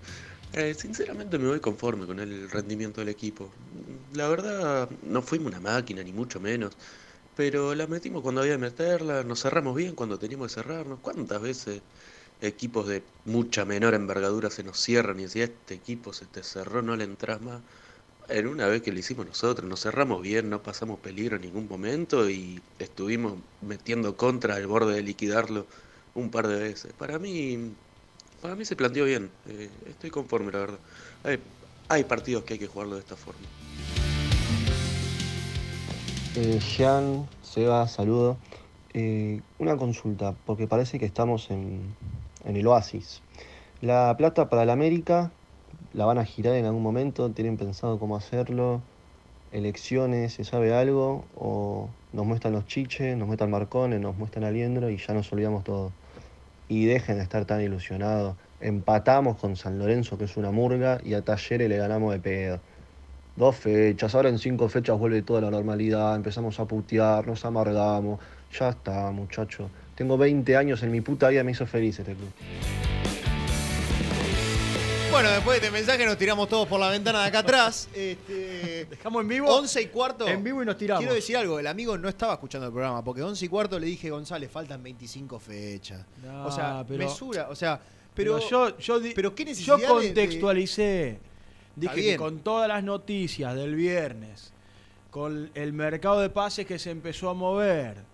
Eh, 0.53 0.75
sinceramente 0.75 1.39
me 1.39 1.49
voy 1.49 1.61
conforme 1.61 2.07
con 2.07 2.19
el 2.19 2.51
rendimiento 2.51 3.01
del 3.01 3.09
equipo. 3.09 3.51
La 4.15 4.29
verdad, 4.29 4.89
no 5.03 5.23
fuimos 5.23 5.49
una 5.49 5.61
máquina, 5.61 6.03
ni 6.03 6.13
mucho 6.13 6.41
menos. 6.41 6.77
Pero 7.37 7.75
la 7.75 7.87
metimos 7.87 8.23
cuando 8.23 8.41
había 8.41 8.55
que 8.55 8.59
meterla, 8.59 9.23
nos 9.23 9.43
cerramos 9.43 9.77
bien 9.77 9.95
cuando 9.95 10.19
teníamos 10.19 10.49
que 10.49 10.55
cerrarnos. 10.55 10.99
¿Cuántas 11.01 11.41
veces 11.41 11.83
equipos 12.41 12.87
de 12.87 13.03
mucha 13.25 13.65
menor 13.65 13.95
envergadura 13.95 14.51
se 14.51 14.63
nos 14.63 14.79
cierran 14.79 15.21
y 15.21 15.29
si 15.29 15.43
este 15.43 15.75
equipo 15.75 16.13
se 16.13 16.27
te 16.27 16.43
cerró 16.43 16.83
no 16.83 16.97
le 16.97 17.05
entras 17.05 17.41
más? 17.41 17.61
En 18.29 18.47
una 18.47 18.67
vez 18.69 18.83
que 18.83 18.93
lo 18.93 18.99
hicimos 18.99 19.27
nosotros, 19.27 19.69
nos 19.69 19.83
cerramos 19.83 20.23
bien, 20.23 20.51
no 20.51 20.63
pasamos 20.63 21.01
peligro 21.01 21.37
en 21.37 21.43
ningún 21.43 21.69
momento 21.69 22.31
y 22.31 22.61
estuvimos 22.79 23.35
metiendo 23.61 24.17
contra 24.17 24.55
al 24.55 24.67
borde 24.67 24.95
de 24.95 25.03
liquidarlo 25.03 25.67
un 26.15 26.31
par 26.31 26.47
de 26.47 26.61
veces. 26.61 26.93
Para 26.93 27.19
mí, 27.19 27.73
para 28.41 28.55
mí 28.55 28.65
se 28.65 28.77
planteó 28.77 29.05
bien. 29.05 29.31
eh, 29.49 29.69
estoy 29.89 30.11
conforme, 30.11 30.53
la 30.53 30.59
verdad. 30.61 30.79
Hay, 31.25 31.41
hay 31.89 32.05
partidos 32.05 32.45
que 32.45 32.55
hay 32.55 32.59
que 32.61 32.69
jugarlo 32.69 32.95
de 32.95 33.01
esta 33.01 33.17
forma. 33.17 33.41
Eh, 36.37 36.61
Jean, 36.61 37.29
Seba, 37.43 37.89
saludo. 37.89 38.37
Eh, 38.95 39.41
una 39.59 39.77
consulta, 39.77 40.35
porque 40.47 40.69
parece 40.69 40.99
que 41.01 41.07
estamos 41.07 41.51
en, 41.51 41.83
en 42.45 42.57
el 42.57 42.67
oasis. 42.67 43.23
La 43.81 44.15
plata 44.17 44.49
para 44.49 44.65
la 44.65 44.73
América, 44.73 45.31
¿la 45.95 46.05
van 46.05 46.19
a 46.19 46.25
girar 46.25 46.55
en 46.55 46.67
algún 46.67 46.83
momento? 46.83 47.31
¿Tienen 47.31 47.57
pensado 47.57 47.99
cómo 47.99 48.17
hacerlo? 48.17 48.83
¿Elecciones? 49.53 50.35
¿Se 50.35 50.45
sabe 50.45 50.75
algo? 50.75 51.25
¿O 51.37 51.89
nos 52.13 52.27
muestran 52.27 52.53
los 52.53 52.67
chiches, 52.67 53.17
nos 53.17 53.27
muestran 53.27 53.51
Marcones, 53.51 54.01
nos 54.01 54.17
muestran 54.17 54.45
Aliendro 54.45 54.91
y 54.91 54.99
ya 54.99 55.15
nos 55.15 55.33
olvidamos 55.33 55.65
todo? 55.65 55.93
Y 56.69 56.85
dejen 56.85 57.17
de 57.17 57.23
estar 57.23 57.45
tan 57.47 57.61
ilusionados. 57.61 58.37
Empatamos 58.61 59.39
con 59.39 59.57
San 59.57 59.79
Lorenzo, 59.79 60.19
que 60.19 60.25
es 60.25 60.37
una 60.37 60.51
murga, 60.51 61.01
y 61.03 61.15
a 61.15 61.23
Talleres 61.23 61.69
le 61.69 61.79
ganamos 61.79 62.13
de 62.13 62.21
pedo. 62.21 62.61
Dos 63.37 63.57
fechas, 63.57 64.15
ahora 64.15 64.29
en 64.29 64.39
cinco 64.39 64.69
fechas 64.69 64.99
vuelve 64.99 65.23
toda 65.23 65.41
la 65.41 65.51
normalidad, 65.51 66.15
empezamos 66.15 66.61
a 66.61 66.67
putear, 66.67 67.27
nos 67.27 67.45
amargamos. 67.45 68.21
Ya 68.59 68.69
está, 68.69 69.11
muchacho. 69.11 69.71
Tengo 70.01 70.17
20 70.17 70.57
años 70.57 70.83
en 70.83 70.91
mi 70.93 71.03
puta 71.03 71.29
vida, 71.29 71.45
me 71.45 71.51
hizo 71.53 71.67
feliz 71.67 71.99
este 71.99 72.15
club. 72.15 72.31
Bueno, 75.11 75.29
después 75.29 75.61
de 75.61 75.67
este 75.67 75.71
mensaje 75.79 76.07
nos 76.07 76.17
tiramos 76.17 76.49
todos 76.49 76.67
por 76.67 76.81
la 76.81 76.89
ventana 76.89 77.21
de 77.21 77.29
acá 77.29 77.41
atrás. 77.41 77.87
Este, 77.95 78.87
Dejamos 78.89 79.21
en 79.21 79.29
vivo. 79.29 79.55
11 79.55 79.83
y 79.83 79.87
cuarto. 79.89 80.27
En 80.27 80.43
vivo 80.43 80.63
y 80.63 80.65
nos 80.65 80.79
tiramos. 80.79 81.01
Quiero 81.01 81.13
decir 81.13 81.37
algo, 81.37 81.59
el 81.59 81.67
amigo 81.67 81.99
no 81.99 82.09
estaba 82.09 82.33
escuchando 82.33 82.67
el 82.69 82.73
programa, 82.73 83.05
porque 83.05 83.23
11 83.23 83.45
y 83.45 83.49
cuarto 83.49 83.79
le 83.79 83.89
dije, 83.89 84.09
González, 84.09 84.51
faltan 84.51 84.83
25 84.83 85.39
fechas. 85.39 86.03
No, 86.25 86.47
o 86.47 86.51
sea, 86.51 86.83
pero- 86.89 87.05
mesura, 87.05 87.49
o 87.51 87.55
sea, 87.55 87.79
pero, 88.15 88.39
yo, 88.49 88.79
yo, 88.79 89.01
di- 89.01 89.13
pero 89.15 89.35
qué 89.35 89.45
yo 89.45 89.49
necesidad 89.51 89.77
de- 89.77 89.83
de- 89.83 89.87
contextualicé. 89.89 91.19
Dije 91.77 91.95
que 91.95 92.01
bien. 92.01 92.17
con 92.17 92.39
todas 92.39 92.69
las 92.69 92.83
noticias 92.83 93.55
del 93.55 93.75
viernes, 93.75 94.51
con 95.11 95.51
el 95.55 95.75
mercado 95.75 96.21
de 96.23 96.31
pases 96.31 96.65
que 96.65 96.79
se 96.79 96.91
empezó 96.91 97.29
a 97.29 97.35
mover, 97.35 98.09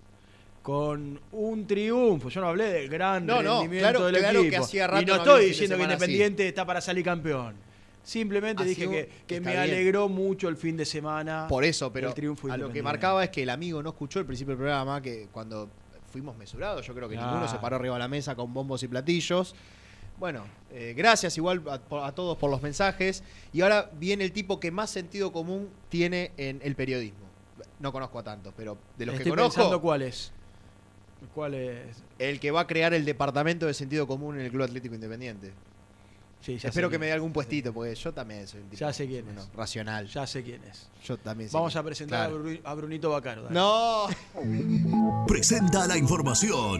con 0.67 1.17
un 1.31 1.65
triunfo, 1.65 2.27
yo 2.27 2.41
no 2.41 2.47
hablé 2.49 2.65
del 2.65 2.89
gran 2.89 3.25
No, 3.25 3.41
no, 3.41 3.61
rendimiento 3.61 3.89
claro- 3.89 4.05
del 4.07 4.17
claro 4.17 4.41
que 4.41 4.47
equipo. 4.49 4.63
hacía 4.65 4.85
rato 4.87 5.01
y 5.01 5.05
no 5.05 5.15
no 5.15 5.21
estoy 5.23 5.45
diciendo 5.45 5.77
que 5.77 5.83
así. 5.83 5.93
Independiente 5.93 6.45
está 6.49 6.65
para 6.65 6.81
salir 6.81 7.05
campeón. 7.05 7.55
Simplemente 8.03 8.63
Así 8.63 8.71
dije 8.71 8.85
un- 8.87 9.25
que, 9.25 9.39
me 9.39 9.51
bien. 9.51 9.61
alegró 9.63 10.09
mucho 10.09 10.49
el 10.49 10.57
fin 10.57 10.75
de 10.75 10.83
semana. 10.83 11.45
Por 11.47 11.63
eso, 11.63 11.89
pero 11.93 12.09
el 12.09 12.13
triunfo 12.13 12.51
a 12.51 12.57
lo 12.57 12.69
que 12.69 12.83
marcaba 12.83 13.23
es 13.23 13.29
que 13.29 13.43
el 13.43 13.49
amigo 13.49 13.81
no 13.81 13.91
escuchó 13.91 14.19
el 14.19 14.25
principio 14.25 14.51
del 14.55 14.57
programa, 14.57 15.01
que 15.01 15.29
cuando 15.31 15.69
fuimos 16.11 16.35
mesurados, 16.35 16.85
yo 16.85 16.93
creo 16.93 17.07
que 17.07 17.15
ninguno 17.15 17.47
se 17.47 17.59
paró 17.59 17.77
arriba 17.77 17.93
de 17.95 17.99
la 17.99 18.09
mesa 18.09 18.35
con 18.35 18.53
bombos 18.53 18.83
y 18.83 18.89
platillos. 18.89 19.55
Bueno, 20.19 20.43
eh, 20.73 20.93
gracias 20.97 21.37
igual 21.37 21.63
a, 21.69 21.79
a 22.07 22.11
todos 22.11 22.37
por 22.37 22.51
los 22.51 22.61
mensajes. 22.61 23.23
Y 23.53 23.61
ahora 23.61 23.89
viene 23.97 24.25
el 24.25 24.33
tipo 24.33 24.59
que 24.59 24.69
más 24.71 24.89
sentido 24.89 25.31
común 25.31 25.69
tiene 25.87 26.31
en 26.35 26.59
el 26.61 26.75
periodismo. 26.75 27.25
No 27.79 27.93
conozco 27.93 28.19
a 28.19 28.23
tantos, 28.23 28.53
pero 28.57 28.77
de 28.97 29.05
los 29.05 29.13
Estoy 29.15 29.23
que 29.23 29.29
conozco, 29.29 29.55
pensando 29.55 29.79
cuál 29.81 30.01
es. 30.01 30.33
¿Cuál 31.33 31.53
es? 31.55 31.97
el 32.19 32.39
que 32.39 32.51
va 32.51 32.61
a 32.61 32.67
crear 32.67 32.93
el 32.93 33.05
departamento 33.05 33.65
de 33.65 33.73
sentido 33.73 34.07
común 34.07 34.39
en 34.39 34.45
el 34.45 34.51
Club 34.51 34.63
Atlético 34.63 34.95
Independiente. 34.95 35.51
Sí, 36.41 36.57
ya 36.57 36.69
Espero 36.69 36.87
sé 36.87 36.91
que 36.91 36.93
quién 36.93 36.99
me 37.01 37.05
dé 37.07 37.11
algún 37.13 37.33
puestito, 37.33 37.73
porque 37.73 37.93
yo 37.95 38.13
también 38.13 38.47
soy 38.47 38.61
un 38.61 38.69
tipo 38.69 38.79
Ya 38.79 38.93
sé 38.93 39.07
quién 39.07 39.25
es. 39.27 39.49
racional. 39.55 40.07
Ya 40.07 40.25
sé 40.27 40.43
quién 40.43 40.63
es. 40.63 40.87
Yo 41.03 41.17
también 41.17 41.49
sé 41.49 41.57
Vamos 41.57 41.73
quién 41.73 41.79
a 41.79 41.81
es. 41.81 41.85
presentar 41.85 42.29
Claro. 42.29 42.43
a, 42.43 42.47
Bru- 42.47 42.61
a 42.63 42.73
Brunito 42.75 43.09
Bacaro. 43.09 43.43
dale. 43.43 43.55
No. 43.55 44.07
Presenta 45.27 45.87
la 45.87 45.97
información. 45.97 46.79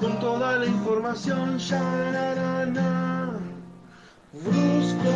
Con 0.00 0.18
toda 0.18 0.56
la 0.56 0.64
información, 0.66 1.58
ya 1.58 1.78
na 1.78 2.34
na 2.34 2.66
na. 2.66 3.38
Brusco. 4.32 5.10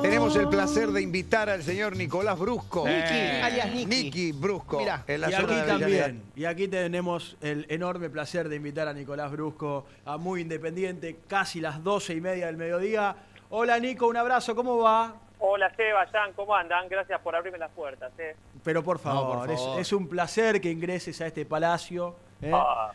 Tenemos 0.00 0.34
el 0.36 0.48
placer 0.48 0.88
de 0.88 1.02
invitar 1.02 1.50
al 1.50 1.62
señor 1.62 1.94
Nicolás 1.96 2.38
Brusco. 2.38 2.86
Niki, 2.86 3.42
alias 3.42 3.70
Niki. 3.70 3.86
Niki 4.04 4.32
Brusco. 4.32 4.78
Mirá, 4.78 5.04
en 5.06 5.20
la 5.20 5.28
y 5.28 5.32
zona 5.32 5.44
aquí 5.46 5.54
de 5.56 5.62
también. 5.66 6.22
Y 6.36 6.44
aquí 6.46 6.68
tenemos 6.68 7.36
el 7.42 7.66
enorme 7.68 8.08
placer 8.08 8.48
de 8.48 8.56
invitar 8.56 8.88
a 8.88 8.94
Nicolás 8.94 9.30
Brusco 9.30 9.84
a 10.06 10.16
Muy 10.16 10.40
Independiente, 10.40 11.18
casi 11.26 11.60
las 11.60 11.84
doce 11.84 12.14
y 12.14 12.22
media 12.22 12.46
del 12.46 12.56
mediodía. 12.56 13.14
Hola 13.50 13.78
Nico, 13.78 14.06
un 14.06 14.16
abrazo, 14.16 14.54
¿cómo 14.54 14.78
va? 14.78 15.14
Hola 15.40 15.70
Seba, 15.76 16.06
Jan, 16.10 16.32
¿cómo 16.32 16.54
andan? 16.54 16.88
Gracias 16.88 17.20
por 17.20 17.36
abrirme 17.36 17.58
las 17.58 17.70
puertas. 17.72 18.10
¿eh? 18.18 18.34
Pero 18.64 18.82
por 18.82 18.98
favor, 18.98 19.40
por 19.40 19.50
es- 19.50 19.60
favor. 19.60 19.80
Es, 19.80 19.92
un 19.92 20.08
placer 20.08 20.60
que 20.62 20.70
ingreses 20.70 21.20
a 21.20 21.26
este 21.26 21.44
palacio, 21.44 22.16
¿eh? 22.40 22.50
Ah. 22.54 22.92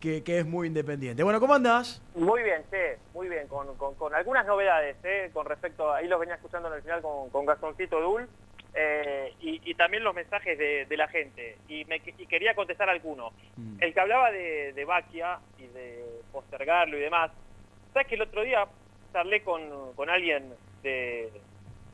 Que, 0.00 0.22
que 0.22 0.38
es 0.38 0.46
muy 0.46 0.68
independiente. 0.68 1.22
Bueno, 1.22 1.40
¿cómo 1.40 1.54
andás? 1.54 2.00
Muy 2.14 2.42
bien, 2.42 2.62
sí, 2.70 2.76
muy 3.14 3.28
bien, 3.28 3.48
con, 3.48 3.74
con- 3.76 3.94
con 3.96 4.14
algunas 4.14 4.46
novedades 4.46 4.96
¿eh? 5.02 5.30
con 5.32 5.46
respecto, 5.46 5.90
a- 5.90 5.98
ahí 5.98 6.06
los 6.08 6.20
venía 6.20 6.36
escuchando 6.36 6.68
en 6.68 6.74
el 6.74 6.82
final 6.82 7.02
con, 7.02 7.30
con 7.30 7.44
Gastoncito 7.46 8.00
Dul, 8.00 8.28
eh, 8.74 9.32
y, 9.40 9.60
y 9.70 9.74
también 9.74 10.04
los 10.04 10.14
mensajes 10.14 10.56
de, 10.56 10.86
de 10.86 10.96
la 10.96 11.08
gente, 11.08 11.58
y, 11.68 11.84
me, 11.86 11.96
y 11.96 12.26
quería 12.26 12.54
contestar 12.54 12.88
alguno. 12.88 13.32
El 13.80 13.92
que 13.92 14.00
hablaba 14.00 14.30
de, 14.30 14.72
de 14.72 14.84
Baquia 14.84 15.38
y 15.58 15.66
de 15.66 16.04
postergarlo 16.32 16.96
y 16.96 17.00
demás, 17.00 17.30
sabes 17.92 18.06
que 18.08 18.14
el 18.14 18.22
otro 18.22 18.42
día 18.42 18.66
charlé 19.12 19.42
con, 19.42 19.94
con 19.94 20.10
alguien 20.10 20.52
de, 20.82 21.30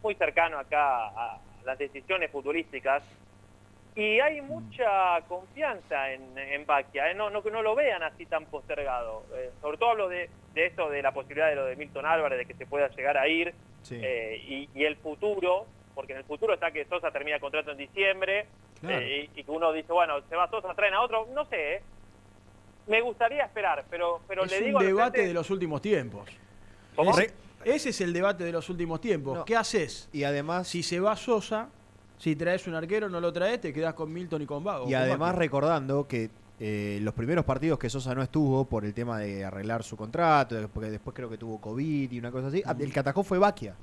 muy 0.03 0.15
cercano 0.17 0.59
acá 0.59 1.07
a 1.09 1.39
las 1.65 1.79
decisiones 1.79 2.31
futbolísticas, 2.31 3.03
y 3.97 4.19
hay 4.21 4.41
mucha 4.43 5.21
confianza 5.29 6.13
en, 6.13 6.37
en 6.37 6.67
Baquia, 6.67 7.11
¿eh? 7.11 7.15
no, 7.15 7.31
no 7.31 7.43
que 7.43 7.51
no 7.51 7.63
lo 7.63 7.75
vean 7.75 8.03
así 8.03 8.27
tan 8.27 8.47
postergado. 8.47 9.25
Eh, 9.35 9.51
sobre 9.61 9.79
todo 9.79 9.91
hablo 9.91 10.09
de, 10.09 10.29
de 10.55 10.67
esto, 10.67 10.91
de 10.91 11.01
la 11.03 11.13
posibilidad 11.13 11.49
de 11.49 11.55
lo 11.57 11.65
de 11.67 11.77
Milton 11.77 12.05
Álvarez, 12.07 12.39
de 12.39 12.47
que 12.47 12.55
se 12.55 12.67
pueda 12.67 12.89
llegar 12.89 13.17
a 13.19 13.29
ir, 13.29 13.55
Sí. 13.83 14.01
eh, 14.03 14.43
y, 14.49 14.69
y 14.75 14.85
el 14.85 14.97
futuro, 14.97 15.67
porque 15.95 16.13
en 16.13 16.19
el 16.19 16.25
futuro 16.25 16.55
está 16.55 16.71
que 16.73 16.87
Sosa 16.87 17.11
termina 17.11 17.37
el 17.37 17.41
contrato 17.41 17.71
en 17.71 17.77
diciembre, 17.79 18.47
Claro. 18.81 18.99
eh, 19.01 19.31
y, 19.35 19.45
que 19.45 19.51
uno 19.51 19.73
dice, 19.73 19.93
bueno, 19.93 20.21
se 20.29 20.35
va 20.37 20.49
Sosa, 20.51 20.75
traen 20.75 20.95
a 20.95 21.01
otro, 21.03 21.29
no 21.35 21.45
sé, 21.47 21.75
¿eh? 21.77 21.83
me 22.87 23.01
gustaría 23.01 23.45
esperar, 23.45 23.85
pero, 23.91 24.21
pero 24.27 24.45
es 24.45 24.51
le 24.53 24.59
un 24.59 24.65
digo 24.65 24.79
a 24.79 24.83
la 24.83 24.89
debate 24.89 25.19
gente- 25.19 25.29
de 25.29 25.35
los 25.35 25.51
últimos 25.51 25.81
tiempos. 25.83 26.29
¿Cómo? 26.97 27.17
Es- 27.19 27.33
ese 27.65 27.89
es 27.91 28.01
el 28.03 28.13
debate 28.13 28.45
de 28.45 28.53
los 28.53 28.69
últimos 28.69 29.01
tiempos. 29.01 29.39
No. 29.39 29.45
¿Qué 29.47 29.57
haces? 29.57 30.09
Y 30.13 30.25
además, 30.25 30.69
Si 30.69 30.83
se 30.83 31.01
va 31.01 31.17
Sosa, 31.17 31.71
si 32.25 32.35
traes 32.37 32.67
un 32.67 32.75
arquero, 32.75 33.11
no 33.11 33.21
lo 33.21 33.31
traes, 33.35 33.61
te 33.61 33.71
quedás 33.71 33.93
con 33.93 34.11
Milton 34.11 34.41
y 34.41 34.47
con 34.47 34.65
Vago. 34.65 34.85
y 34.89 34.93
con 34.93 34.95
además 35.03 35.35
recordando 35.35 36.09
que 36.09 36.31
eh, 36.59 36.99
los 37.03 37.13
primeros 37.13 37.45
partidos 37.45 37.79
que 37.79 37.91
Sosa 37.91 38.15
no 38.15 38.23
estuvo 38.23 38.65
por 38.65 38.87
el 38.87 38.95
tema 38.95 39.19
de 39.19 39.45
arreglar 39.45 39.83
su 39.83 39.95
contrato, 39.95 40.57
porque 40.73 40.89
después 40.89 41.15
creo 41.15 41.29
que 41.29 41.37
tuvo 41.37 41.61
COVID 41.61 42.11
y 42.11 42.19
una 42.19 42.31
cosa 42.31 42.47
así, 42.47 42.63
el 42.81 42.91
que 42.93 42.99
atacó 43.01 43.23
fue 43.23 43.39
Baquia, 43.39 43.75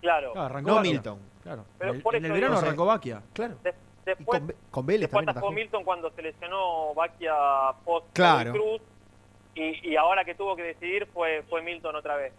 Claro. 0.00 0.32
Claro, 0.32 0.46
arrancó 0.46 0.68
no 0.70 0.74
Baquia. 0.76 0.90
Milton. 0.92 1.18
Claro. 1.44 1.64
Pero 1.78 1.92
el- 1.92 2.02
por 2.02 2.16
en 2.16 2.24
el 2.24 2.32
verano 2.32 2.54
digo- 2.56 2.66
arrancó 2.66 2.84
Baquia. 2.86 3.22
Claro. 3.32 3.54
De- 3.62 3.74
después, 4.04 4.40
con, 4.40 4.54
con 4.72 4.86
Vélez 4.86 5.02
Después 5.02 5.28
atajó. 5.28 5.52
Milton 5.52 5.84
cuando 5.84 6.10
se 6.10 6.22
lesionó 6.22 6.92
Baquia 6.94 7.32
post 7.84 8.06
Claro. 8.12 8.52
Cruz 8.52 8.80
y, 9.54 9.90
y 9.92 9.96
ahora 9.96 10.24
que 10.24 10.34
tuvo 10.34 10.56
que 10.56 10.62
decidir 10.64 11.06
fue, 11.14 11.44
fue 11.48 11.62
Milton 11.62 11.94
otra 11.94 12.16
vez. 12.16 12.32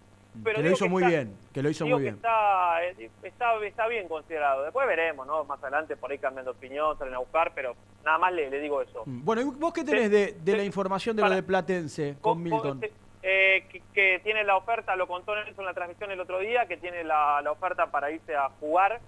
Pero 0.44 0.58
que 0.58 0.64
lo 0.64 0.72
hizo 0.72 0.88
muy 0.90 1.04
está- 1.04 1.10
bien, 1.10 1.38
que 1.54 1.62
lo 1.64 1.70
hizo 1.70 1.86
muy 1.88 2.02
bien. 2.02 2.16
Está, 2.16 2.84
eh, 2.86 3.10
está, 3.24 3.66
está 3.66 3.88
bien 3.88 4.08
considerado. 4.08 4.64
Después 4.64 4.88
veremos, 4.88 5.26
¿no? 5.28 5.44
Más 5.46 5.62
adelante 5.62 5.96
por 5.96 6.12
ahí 6.12 6.18
cambian 6.18 6.46
de 6.46 6.52
opinión, 6.52 6.98
salen 6.98 7.14
a 7.14 7.20
buscar, 7.20 7.52
pero 7.56 7.76
nada 8.04 8.18
más 8.18 8.34
le, 8.34 8.50
le 8.50 8.60
digo 8.60 8.82
eso. 8.82 9.04
Mm. 9.06 9.24
Bueno, 9.26 9.42
¿y 9.42 9.46
vos 9.46 9.74
qué 9.74 9.84
tenés 9.84 10.12
de, 10.12 10.34
de 10.34 10.58
la 10.58 10.64
información 10.64 11.16
de 11.16 11.24
lo 11.24 11.30
de 11.30 11.44
Platense 11.44 12.18
con 12.22 12.42
Milton? 12.42 12.82
Eh, 13.28 13.66
que, 13.72 13.82
que 13.94 14.20
tiene 14.24 14.44
la 14.44 14.56
oferta, 14.56 14.96
lo 14.96 15.08
contó 15.08 15.34
Nelson 15.36 15.62
en 15.62 15.66
la 15.66 15.74
transmisión 15.74 16.12
el 16.12 16.20
otro 16.20 16.38
día, 16.40 16.68
que 16.68 16.78
tiene 16.78 17.04
la, 17.04 17.42
la 17.42 17.52
oferta 17.52 17.88
para 17.90 18.12
irse 18.12 18.36
a 18.36 18.50
jugar, 18.60 19.00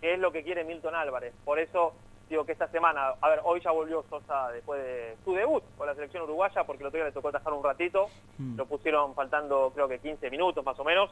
que 0.00 0.14
es 0.14 0.18
lo 0.20 0.30
que 0.30 0.44
quiere 0.44 0.62
Milton 0.62 0.94
Álvarez. 0.94 1.34
Por 1.44 1.58
eso 1.58 1.92
digo 2.28 2.44
que 2.44 2.52
esta 2.52 2.68
semana, 2.68 3.14
a 3.20 3.28
ver, 3.28 3.40
hoy 3.44 3.60
ya 3.60 3.70
volvió 3.70 4.02
Sosa 4.08 4.50
después 4.50 4.82
de 4.82 5.16
su 5.24 5.34
debut 5.34 5.62
con 5.76 5.86
la 5.86 5.94
selección 5.94 6.22
uruguaya, 6.24 6.64
porque 6.64 6.82
el 6.82 6.88
otro 6.88 6.98
día 6.98 7.06
le 7.06 7.12
tocó 7.12 7.28
atajar 7.28 7.52
un 7.52 7.62
ratito, 7.64 8.08
Mm. 8.38 8.56
lo 8.56 8.66
pusieron 8.66 9.14
faltando 9.14 9.70
creo 9.74 9.86
que 9.88 9.98
15 10.00 10.30
minutos 10.30 10.64
más 10.64 10.78
o 10.78 10.84
menos, 10.84 11.10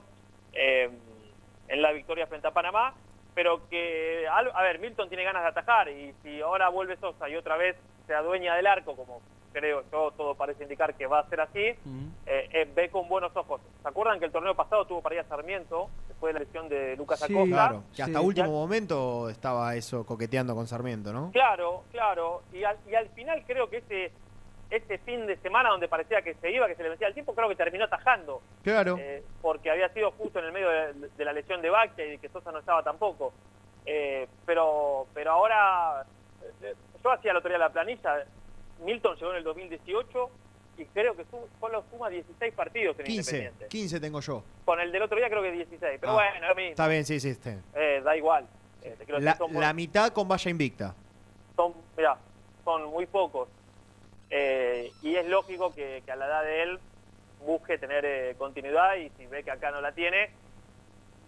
eh, 0.53 0.91
en 1.69 1.83
la 1.83 1.93
victoria 1.93 2.27
frente 2.27 2.49
a 2.49 2.51
Panamá, 2.53 2.95
pero 3.35 3.67
que, 3.69 4.27
a 4.29 4.63
ver, 4.63 4.79
Milton 4.79 5.09
tiene 5.09 5.25
ganas 5.25 5.43
de 5.43 5.49
atajar 5.49 5.89
y 5.89 6.13
si 6.23 6.41
ahora 6.43 6.69
vuelve 6.69 6.97
Sosa 6.97 7.29
y 7.29 7.37
otra 7.37 7.57
vez 7.57 7.77
se 8.07 8.15
adueña 8.15 8.57
del 8.57 8.67
arco, 8.67 8.97
como 8.97 9.23
creo 9.53 9.85
yo, 9.93 10.11
todo 10.17 10.35
parece 10.35 10.63
indicar 10.65 10.95
que 10.95 11.07
va 11.07 11.21
a 11.21 11.29
ser 11.29 11.41
así, 11.41 11.61
eh, 11.61 11.77
eh, 12.27 12.71
ve 12.75 12.89
con 12.91 13.09
buenos 13.09 13.35
ojos. 13.37 13.61
¿Se 13.83 13.89
acuerdan 13.89 14.19
que 14.19 14.27
el 14.27 14.33
torneo 14.33 14.55
pasado 14.55 14.85
tuvo 14.87 15.01
para 15.03 15.17
ir 15.17 15.21
a 15.21 15.25
Sarmiento, 15.25 15.89
después 16.09 16.33
de 16.35 16.41
la 16.41 16.45
lesión 16.45 16.69
de 16.69 16.97
Lucas 16.97 17.21
Sí, 17.21 17.33
Acosta? 17.33 17.55
claro. 17.55 17.85
Que 17.95 18.03
hasta 18.03 18.19
Sí. 18.21 18.25
último 18.27 18.51
momento 18.51 19.29
estaba 19.29 19.75
eso 19.77 20.05
coqueteando 20.07 20.55
con 20.55 20.67
Sarmiento, 20.67 21.13
¿no? 21.13 21.31
Claro, 21.33 21.85
claro. 21.93 22.43
Y 22.53 22.65
al, 22.65 22.77
y 22.91 22.95
al 22.95 23.09
final 23.11 23.43
creo 23.47 23.69
que 23.69 23.79
ese, 23.79 24.13
ese 24.71 24.99
fin 24.99 25.27
de 25.27 25.37
semana 25.39 25.69
donde 25.71 25.89
parecía 25.89 26.23
que 26.23 26.35
se 26.35 26.51
iba, 26.51 26.67
que 26.67 26.75
se 26.77 26.83
le 26.83 26.89
vencía 26.91 27.09
el 27.09 27.15
tiempo, 27.15 27.35
creo 27.35 27.49
que 27.49 27.57
terminó 27.57 27.85
atajando. 27.85 28.41
Claro. 28.63 28.97
Eh, 28.99 29.23
porque 29.43 29.71
había 29.71 29.89
sido 29.91 30.11
justo 30.13 30.39
en 30.39 30.47
el 30.47 30.53
medio 30.53 30.69
de, 30.71 30.93
de 31.17 31.25
la 31.25 31.33
lesión 31.33 31.61
de 31.61 31.71
Bacchia 31.71 32.07
y 32.15 32.19
que 32.19 32.29
Sosa 32.29 32.51
no 32.53 32.59
estaba 32.61 32.83
tampoco. 32.83 33.33
Eh, 33.85 34.29
pero 34.47 35.07
pero 35.13 35.33
ahora, 35.33 36.05
eh, 36.63 36.75
yo 37.03 37.11
hacía 37.11 37.33
la 37.33 37.39
autoría 37.39 37.59
de 37.59 37.65
la 37.65 37.71
planilla, 37.73 38.25
Milton 38.85 39.17
llegó 39.17 39.31
en 39.33 39.39
el 39.39 39.45
2018 39.45 40.31
y 40.79 40.85
creo 40.87 41.15
que 41.17 41.25
solo 41.61 41.85
suma 41.91 42.09
16 42.09 42.55
partidos 42.55 42.99
en 42.99 43.05
15, 43.07 43.37
Independiente. 43.37 43.69
15 43.69 44.01
tengo 44.01 44.21
yo. 44.21 44.43
Con 44.65 44.81
el 44.81 44.91
del 44.91 45.03
otro 45.03 45.17
día 45.19 45.29
creo 45.29 45.43
que 45.43 45.53
16, 45.53 45.99
pero 46.01 46.13
Ah, 46.13 46.15
bueno, 46.15 46.49
lo 46.49 46.55
mismo. 46.55 46.71
Está 46.71 46.89
bien, 46.89 47.05
sí, 47.05 47.21
sí. 47.21 47.37
Eh, 47.75 48.01
da 48.05 48.17
igual. 48.17 48.47
Eh, 48.83 48.97
La, 49.21 49.37
son, 49.37 49.53
la 49.55 49.73
mitad 49.73 50.13
con 50.13 50.27
valla 50.29 50.51
invicta. 50.51 50.95
son, 51.57 51.75
mirá, 51.97 52.17
son 52.65 52.85
muy 52.91 53.07
pocos. 53.07 53.49
Eh, 54.31 54.91
y 55.03 55.15
es 55.15 55.27
lógico 55.27 55.73
que, 55.75 56.03
que 56.05 56.11
a 56.13 56.17
la 56.17 56.27
edad 56.27 56.43
de 56.43 56.63
él 56.63 56.79
busque 57.45 57.77
tener 57.77 58.05
eh, 58.05 58.35
continuidad 58.39 58.95
y 58.97 59.11
si 59.11 59.27
ve 59.27 59.45
que 59.45 59.51
acá 59.51 59.71
no 59.71 59.81
la 59.83 59.93
tiene, 59.93 60.31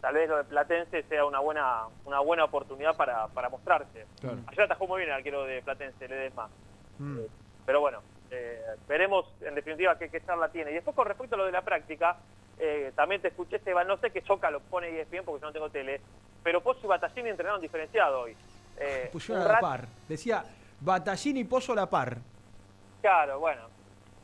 tal 0.01 0.15
vez 0.15 0.29
lo 0.29 0.39
de 0.39 0.45
Platense 0.45 1.03
sea 1.05 1.27
una 1.27 1.41
buena 1.41 1.83
una 2.07 2.21
buena 2.21 2.45
oportunidad 2.45 2.97
para, 2.97 3.27
para 3.29 3.51
mostrarse. 3.51 4.07
Claro. 4.21 4.39
Ayer 4.47 4.63
atajó 4.63 4.87
muy 4.87 4.99
bien 5.01 5.11
el 5.11 5.17
arquero 5.17 5.45
de 5.45 5.61
Platense, 5.61 6.09
Ledesma. 6.09 6.49
Mm. 6.99 7.19
Pero 7.67 7.81
bueno, 7.81 8.01
eh, 8.31 8.61
veremos 8.89 9.27
en 9.43 9.55
definitiva 9.55 9.99
qué, 9.99 10.09
qué 10.11 10.21
charla 10.25 10.49
tiene. 10.49 10.71
Y 10.71 10.75
después 10.75 10.95
con 10.97 11.07
respecto 11.07 11.35
a 11.35 11.39
lo 11.39 11.47
de 11.47 11.53
la 11.53 11.63
práctica, 11.63 12.17
eh, 12.59 12.93
también 12.95 13.21
te 13.21 13.29
escuché, 13.29 13.57
Esteban, 13.57 13.87
no 13.87 13.97
sé 13.99 14.11
qué 14.11 14.23
choca 14.23 14.51
lo 14.51 14.61
pone 14.61 14.89
E 14.89 15.01
ESPN 15.01 15.25
porque 15.25 15.41
yo 15.43 15.47
no 15.49 15.53
tengo 15.53 15.71
tele, 15.71 16.01
pero 16.43 16.61
Pozo 16.63 16.81
y 16.85 16.87
Batallini 16.89 17.31
entrenaron 17.31 17.61
diferenciado 17.61 18.21
hoy. 18.23 18.37
Eh, 18.79 19.09
Pusieron 19.13 19.45
un 19.45 19.51
a 19.51 19.53
la 19.55 19.61
par. 19.61 19.87
Decía 20.09 20.45
Batallini 20.81 21.41
y 21.41 21.45
Pozo 21.45 21.73
a 21.73 21.77
la 21.77 21.89
par. 21.91 22.19
Claro, 23.01 23.39
bueno, 23.39 23.63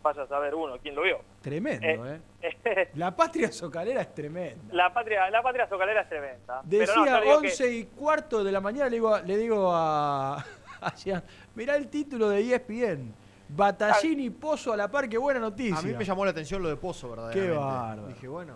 vaya 0.03 0.23
a 0.23 0.27
saber 0.27 0.55
uno 0.55 0.79
quién 0.79 0.95
lo 0.95 1.03
vio. 1.03 1.21
Tremendo, 1.43 2.07
¿eh? 2.07 2.21
Eh, 2.43 2.91
La 2.95 3.15
patria 3.15 3.51
socalera 3.53 4.01
es 4.03 4.15
tremenda. 4.15 4.75
la 4.75 4.93
patria 4.93 5.29
la 5.31 5.43
patria 5.43 5.67
socalera 5.69 6.03
es 6.03 6.09
tremenda. 6.09 6.63
Pero 6.69 6.95
no, 6.97 7.05
Decía 7.05 7.21
que- 7.21 7.33
11 7.33 7.73
y 7.73 7.85
cuarto 7.87 8.43
de 8.45 8.53
la 8.53 8.61
mañana, 8.61 8.87
le 8.87 8.97
digo, 8.97 9.19
le 9.19 9.37
digo 9.37 9.71
a, 9.73 10.45
mirá 11.61 11.77
el 11.77 11.89
título 11.89 12.31
de 12.31 12.41
ESPN. 12.55 13.13
Batallini 13.51 14.31
Pozo 14.31 14.73
a 14.73 14.77
la 14.79 14.91
par, 14.91 15.09
qué 15.11 15.19
buena 15.19 15.39
noticia. 15.41 15.77
A 15.79 15.83
mí 15.83 15.93
me 15.93 16.05
llamó 16.05 16.25
la 16.25 16.31
atención 16.31 16.63
lo 16.63 16.69
de 16.71 16.77
Pozo, 16.77 17.11
verdaderamente. 17.11 17.53
Qué 17.53 17.59
bárbaro. 17.59 18.07
Dije, 18.09 18.29
bueno. 18.29 18.55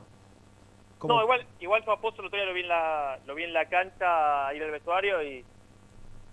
No, 1.02 1.22
igual, 1.22 1.46
igual 1.60 1.84
yo 1.84 1.92
a 1.92 2.00
Pozo 2.00 2.22
el 2.22 2.28
otro 2.28 2.38
día 2.38 2.46
lo 2.46 2.54
vi 2.54 2.62
en 2.62 2.68
la, 2.68 3.18
lo 3.26 3.34
vi 3.34 3.42
en 3.44 3.52
la 3.52 3.66
cancha, 3.68 4.54
ir 4.54 4.62
al 4.62 4.70
vestuario 4.70 5.22
y 5.22 5.44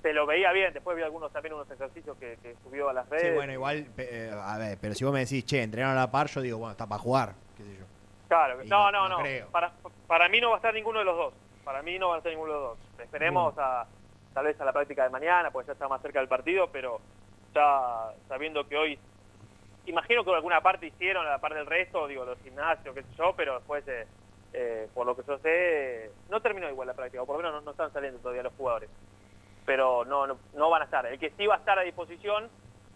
se 0.01 0.13
lo 0.13 0.25
veía 0.25 0.53
bien. 0.53 0.71
Después 0.73 0.95
vi 0.95 1.03
algunos 1.03 1.29
también 1.33 1.55
unos 1.55 1.69
ejercicios 1.69 2.15
que, 2.17 2.37
que 2.41 2.55
subió 2.63 2.87
a 2.89 2.93
las 2.93 3.09
redes. 3.09 3.27
Sí, 3.31 3.35
bueno, 3.35 3.51
igual, 3.51 3.85
eh, 3.97 4.31
a 4.33 4.57
ver, 4.57 4.77
pero 4.79 4.93
si 4.95 5.03
vos 5.03 5.11
me 5.13 5.19
decís, 5.19 5.43
che, 5.45 5.61
entrenaron 5.61 5.97
a 5.97 6.01
la 6.01 6.11
par, 6.11 6.27
yo 6.27 6.39
digo, 6.39 6.57
bueno, 6.59 6.71
está 6.71 6.87
para 6.87 6.99
jugar, 7.01 7.33
qué 7.57 7.63
sé 7.63 7.75
yo. 7.77 7.85
Claro, 8.29 8.63
Y 8.63 8.67
no, 8.69 8.89
no- 8.93 9.09
no, 9.09 9.17
no. 9.19 9.47
Para, 9.51 9.73
para 10.07 10.29
mí 10.29 10.39
no 10.39 10.49
va 10.51 10.55
a 10.55 10.57
estar 10.59 10.73
ninguno 10.73 10.99
de 10.99 11.05
los 11.05 11.17
dos. 11.17 11.33
Para 11.65 11.81
mí 11.81 11.99
no 11.99 12.07
va 12.09 12.15
a 12.15 12.17
estar 12.19 12.31
ninguno 12.31 12.53
de 12.53 12.59
los 12.59 12.69
dos. 12.69 12.77
Esperemos 12.99 13.53
a 13.57 13.85
tal 14.33 14.45
vez 14.45 14.59
a 14.59 14.65
la 14.65 14.73
práctica 14.73 15.03
de 15.03 15.09
mañana, 15.09 15.51
porque 15.51 15.67
ya 15.67 15.73
está 15.73 15.87
más 15.87 16.01
cerca 16.01 16.19
del 16.19 16.27
partido, 16.27 16.69
pero 16.71 16.99
ya 17.53 18.11
sabiendo 18.27 18.67
que 18.67 18.77
hoy, 18.77 18.99
imagino 19.85 20.23
que 20.23 20.33
alguna 20.33 20.61
parte 20.61 20.87
hicieron, 20.87 21.25
la 21.25 21.39
par 21.39 21.53
del 21.53 21.65
resto, 21.65 22.07
digo, 22.07 22.25
los 22.25 22.39
gimnasios, 22.39 22.95
qué 22.95 23.03
sé 23.03 23.09
yo, 23.17 23.33
pero 23.35 23.55
después, 23.55 23.85
eh, 23.87 24.07
eh, 24.53 24.87
por 24.93 25.05
lo 25.05 25.15
que 25.15 25.23
yo 25.27 25.37
sé, 25.39 26.11
no 26.29 26.41
terminó 26.41 26.69
igual 26.69 26.87
la 26.87 26.93
práctica, 26.93 27.23
o 27.23 27.25
por 27.25 27.37
lo 27.37 27.43
menos 27.43 27.55
no, 27.55 27.65
no 27.65 27.71
están 27.71 27.91
saliendo 27.91 28.19
todavía 28.19 28.43
los 28.43 28.53
jugadores. 28.53 28.89
Pero 29.65 30.05
no, 30.05 30.25
no, 30.25 30.37
no 30.53 30.69
van 30.69 30.81
a 30.81 30.85
estar. 30.85 31.05
El 31.05 31.19
que 31.19 31.31
sí 31.31 31.45
va 31.45 31.55
a 31.55 31.59
estar 31.59 31.77
a 31.77 31.83
disposición 31.83 32.49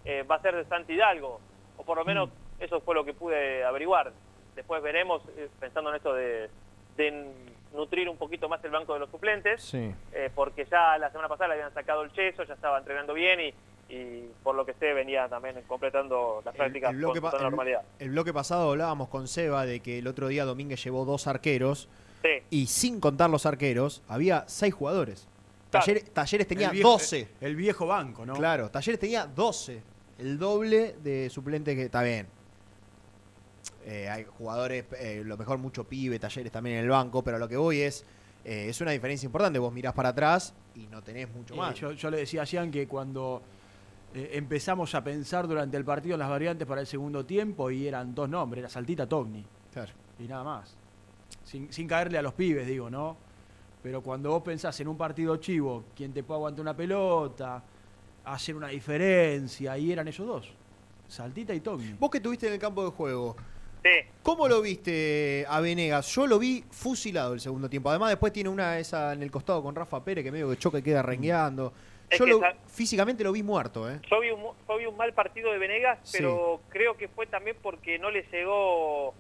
eh, 0.04 0.24
va 0.24 0.36
a 0.36 0.42
ser 0.42 0.56
de 0.56 0.66
Santi 0.66 0.94
Hidalgo, 0.94 1.40
o 1.78 1.84
por 1.84 1.98
lo 1.98 2.06
menos 2.06 2.30
eso 2.60 2.80
fue 2.82 2.96
lo 2.96 3.04
que 3.04 3.14
pude 3.14 3.64
averiguar. 3.64 4.12
Después 4.56 4.82
veremos, 4.82 5.22
pensando 5.60 5.90
en 5.90 5.98
esto 5.98 6.14
de, 6.14 6.50
de 6.96 7.34
nutrir 7.76 8.10
un 8.10 8.18
poquito 8.18 8.48
más 8.50 8.64
el 8.64 8.72
banco 8.72 8.94
de 8.94 9.00
los 9.00 9.10
suplentes, 9.12 9.62
Sí. 9.62 9.94
eh, 10.14 10.30
porque 10.34 10.66
ya 10.66 10.98
la 10.98 11.10
semana 11.12 11.28
pasada 11.30 11.50
le 11.50 11.54
habían 11.56 11.74
sacado 11.74 12.02
el 12.04 12.12
yeso, 12.14 12.44
ya 12.44 12.54
estaba 12.56 12.78
entrenando 12.80 13.14
bien 13.14 13.40
y, 13.40 13.54
y 13.94 14.30
por 14.44 14.56
lo 14.56 14.66
que 14.66 14.74
sé 14.74 14.94
venía 14.94 15.28
también 15.30 15.62
completando 15.68 16.42
las 16.44 16.56
prácticas 16.56 16.90
El 16.92 16.98
bloque, 16.98 17.22
con 17.22 17.30
pa- 17.30 17.38
toda 17.38 17.44
normalidad. 17.50 17.82
el- 18.00 18.06
el 18.08 18.12
bloque 18.12 18.34
pasado 18.34 18.72
hablábamos 18.72 19.10
con 19.10 19.28
Seba 19.28 19.66
de 19.66 19.80
que 19.82 20.00
el 20.00 20.08
otro 20.08 20.28
día 20.28 20.46
Domínguez 20.46 20.84
llevó 20.84 21.06
dos 21.06 21.28
arqueros 21.28 21.88
Sí. 22.24 22.30
y 22.50 22.66
sin 22.68 23.00
contar 23.00 23.30
los 23.30 23.46
arqueros, 23.46 24.02
había 24.08 24.44
seis 24.48 24.74
jugadores. 24.74 25.28
Taller- 25.72 26.04
Talleres 26.14 26.48
tenía 26.48 26.68
El 26.68 26.74
viejo- 26.74 26.90
12. 26.92 27.28
El 27.42 27.56
viejo 27.56 27.86
banco, 27.86 28.26
¿no? 28.26 28.34
Claro, 28.36 28.72
Talleres 28.72 29.00
tenía 29.00 29.26
12. 29.28 29.84
El 30.18 30.40
doble 30.40 30.96
de 31.04 31.30
suplentes 31.30 31.76
que 31.76 31.84
está 31.84 32.02
bien. 32.02 32.28
Eh, 33.86 34.10
hay 34.10 34.26
jugadores, 34.26 34.86
eh, 35.00 35.22
lo 35.24 35.38
mejor 35.38 35.60
mucho 35.60 35.84
pibe, 35.84 36.18
Talleres 36.18 36.52
también 36.52 36.78
en 36.78 36.84
el 36.86 36.90
banco, 36.90 37.24
pero 37.24 37.38
lo 37.38 37.48
que 37.48 37.56
voy 37.56 37.82
es, 37.82 38.04
eh, 38.44 38.66
es 38.68 38.82
una 38.82 38.92
diferencia 38.92 39.28
importante. 39.28 39.60
Vos 39.60 39.72
mirás 39.72 39.94
para 39.94 40.10
atrás 40.10 40.54
y 40.74 40.88
no 40.88 41.04
tenés 41.04 41.30
mucho 41.34 41.56
más. 41.56 41.76
yo, 41.76 41.92
yo 41.92 42.10
le 42.10 42.18
decía 42.18 42.42
a 42.42 42.46
Jean 42.46 42.72
que 42.72 42.88
cuando 42.88 43.42
empezamos 44.14 44.96
a 44.96 45.04
pensar 45.04 45.46
durante 45.46 45.76
el 45.76 45.84
partido 45.84 46.16
en 46.16 46.20
las 46.20 46.30
variantes 46.30 46.66
para 46.66 46.80
el 46.80 46.88
segundo 46.88 47.26
tiempo 47.26 47.70
y 47.70 47.86
eran 47.86 48.16
dos 48.16 48.30
nombres, 48.30 48.62
era 48.62 48.70
Saltita 48.70 49.08
Togni. 49.08 49.46
Claro. 49.74 49.92
Y 50.18 50.24
nada 50.24 50.44
más. 50.44 50.74
Sin, 51.44 51.72
sin 51.72 51.86
caerle 51.86 52.18
a 52.18 52.22
los 52.22 52.34
pibes, 52.34 52.66
digo, 52.66 52.90
¿no? 52.90 53.18
Pero 53.84 54.02
cuando 54.02 54.32
vos 54.32 54.42
pensás 54.42 54.80
en 54.80 54.88
un 54.88 54.98
partido 54.98 55.36
chivo, 55.38 55.84
quien 55.96 56.12
te 56.14 56.24
puede 56.24 56.38
aguantar 56.38 56.62
una 56.62 56.76
pelota, 56.76 57.62
hacer 58.24 58.56
una 58.56 58.70
diferencia, 58.70 59.78
y 59.78 59.92
eran 59.92 60.08
ellos 60.08 60.26
dos. 60.26 60.54
Saltita 61.08 61.54
y 61.54 61.60
Togni. 61.60 61.94
Vos 62.00 62.10
que 62.10 62.18
estuviste 62.18 62.48
en 62.48 62.54
el 62.54 62.60
campo 62.60 62.84
de 62.84 62.92
juego, 62.92 63.36
Sí. 63.86 63.92
¿cómo 64.24 64.48
lo 64.48 64.64
viste 64.64 65.46
a 65.48 65.62
Venegas? 65.62 66.08
Yo 66.16 66.26
lo 66.26 66.40
vi 66.40 66.64
fusilado 66.72 67.34
el 67.36 67.40
segundo 67.40 67.70
tiempo. 67.70 67.90
Además, 67.92 68.10
después 68.10 68.34
tiene 68.34 68.50
una 68.50 68.80
esa 68.80 69.14
en 69.14 69.22
el 69.22 69.30
costado 69.30 69.62
con 69.62 69.76
Rafa 69.76 70.04
Pérez 70.04 70.24
que 70.24 70.32
medio 70.32 70.50
que 70.50 70.58
choca 70.58 70.80
y 70.80 70.82
queda 70.82 71.04
rengueando. 71.04 71.72
Es 72.10 72.18
Yo 72.18 72.26
lo- 72.26 72.42
físicamente 72.68 73.24
lo 73.24 73.32
vi 73.32 73.44
muerto, 73.44 73.88
¿eh? 73.90 74.00
Yo 74.10 74.20
vi, 74.22 74.32
un, 74.32 74.42
yo 74.68 74.78
vi 74.78 74.86
un 74.88 74.98
mal 74.98 75.14
partido 75.14 75.52
de 75.52 75.60
Venegas, 75.60 76.00
Sí. 76.04 76.18
pero 76.18 76.62
creo 76.70 76.98
que 76.98 77.08
fue 77.10 77.28
también 77.28 77.58
porque 77.62 78.00
no 78.00 78.10
le 78.10 78.24
llegó 78.32 79.14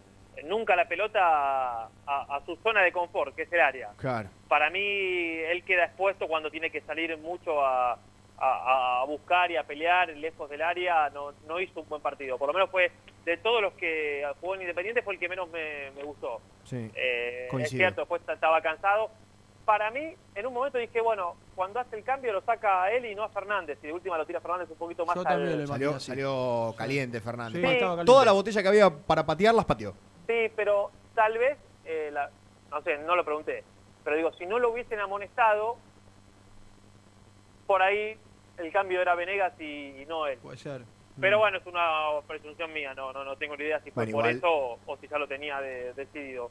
nunca 0.46 0.76
la 0.76 0.88
pelota 0.88 1.86
a 2.08 2.42
su 2.46 2.56
zona 2.58 2.82
de 2.82 2.92
confort, 2.92 3.36
que 3.36 3.44
es 3.44 3.54
el 3.54 3.62
área. 3.62 3.90
Claro. 3.98 4.30
Para 4.48 4.70
mí, 4.72 4.80
él 4.80 5.64
queda 5.64 5.86
expuesto 5.86 6.28
cuando 6.28 6.50
tiene 6.52 6.70
que 6.72 6.82
salir 6.82 7.16
mucho 7.20 7.64
a, 7.66 7.98
a- 8.38 9.02
a 9.02 9.06
buscar 9.06 9.50
y 9.52 9.56
a 9.58 9.64
pelear 9.64 10.10
lejos 10.10 10.50
del 10.50 10.62
área. 10.62 11.10
No, 11.10 11.34
no 11.48 11.60
hizo 11.60 11.82
un 11.82 11.90
buen 11.90 12.02
partido. 12.02 12.38
Por 12.38 12.48
lo 12.48 12.54
menos 12.54 12.70
fue, 12.70 12.92
de 13.26 13.38
todos 13.38 13.62
los 13.62 13.74
que 13.74 14.24
jugó 14.42 14.56
en 14.56 14.62
Independiente, 14.62 15.02
fue 15.02 15.14
el 15.14 15.20
que 15.20 15.30
menos 15.30 15.50
me, 15.50 15.92
me 15.92 16.04
gustó. 16.04 16.42
Sí. 16.66 16.92
Eh, 16.96 17.48
es 17.60 17.70
cierto, 17.70 18.02
después 18.02 18.22
estaba 18.28 18.62
cansado. 18.62 19.10
Para 19.66 19.90
mí, 19.90 20.14
en 20.36 20.46
un 20.46 20.54
momento 20.54 20.78
dije, 20.78 21.02
bueno, 21.02 21.36
cuando 21.56 21.80
hace 21.80 21.96
el 21.96 22.04
cambio 22.04 22.32
lo 22.34 22.42
saca 22.42 22.84
a 22.84 22.92
él 22.92 23.06
y 23.06 23.16
no 23.16 23.24
a 23.24 23.30
Fernández. 23.30 23.80
Y 23.82 23.88
de 23.88 23.94
última 23.94 24.16
lo 24.18 24.26
tira 24.26 24.40
Fernández 24.40 24.70
un 24.70 24.78
poquito 24.78 25.06
más 25.08 25.16
Yo 25.16 25.24
al- 25.26 25.68
Salió, 25.68 26.00
salió 26.00 26.76
caliente 26.78 27.20
Fernández. 27.20 27.60
Sí, 27.62 27.68
estaba 27.68 27.92
caliente. 27.94 28.06
Toda 28.12 28.26
la 28.26 28.32
botella 28.34 28.62
que 28.62 28.68
había 28.68 28.90
para 28.92 29.26
patear 29.26 29.56
las 29.56 29.66
pateó. 29.66 29.94
Sí, 30.28 30.52
pero 30.56 30.92
tal 31.16 31.36
vez, 31.40 31.58
eh, 31.86 32.10
la- 32.14 32.30
no 32.70 32.82
sé, 32.84 32.98
no 33.00 33.16
lo 33.16 33.24
pregunté, 33.26 33.64
pero 34.04 34.16
digo, 34.18 34.32
si 34.34 34.46
no 34.46 34.60
lo 34.60 34.70
hubiesen 34.70 35.00
amonestado, 35.00 35.78
por 37.66 37.82
ahí 37.82 38.18
el 38.58 38.72
cambio 38.72 39.02
era 39.02 39.16
Venegas 39.16 39.54
y, 39.60 40.02
y 40.02 40.06
no 40.08 40.28
él. 40.28 40.38
Puede 40.40 40.58
ser. 40.58 40.84
Pero 41.20 41.40
bueno, 41.40 41.58
es 41.60 41.66
una 41.66 42.20
presunción 42.28 42.74
mía, 42.74 42.94
no 42.94 43.14
no 43.14 43.24
no 43.24 43.38
tengo 43.38 43.56
ni 43.56 43.64
idea 43.64 43.80
si 43.80 43.92
fue 43.92 44.04
Bueno, 44.06 44.18
por 44.18 44.26
igual- 44.26 44.38
eso 44.38 44.48
o, 44.50 44.80
o 44.86 44.98
si 44.98 45.08
ya 45.08 45.18
lo 45.18 45.28
tenía 45.28 45.60
de- 45.62 45.94
decidido. 45.94 46.50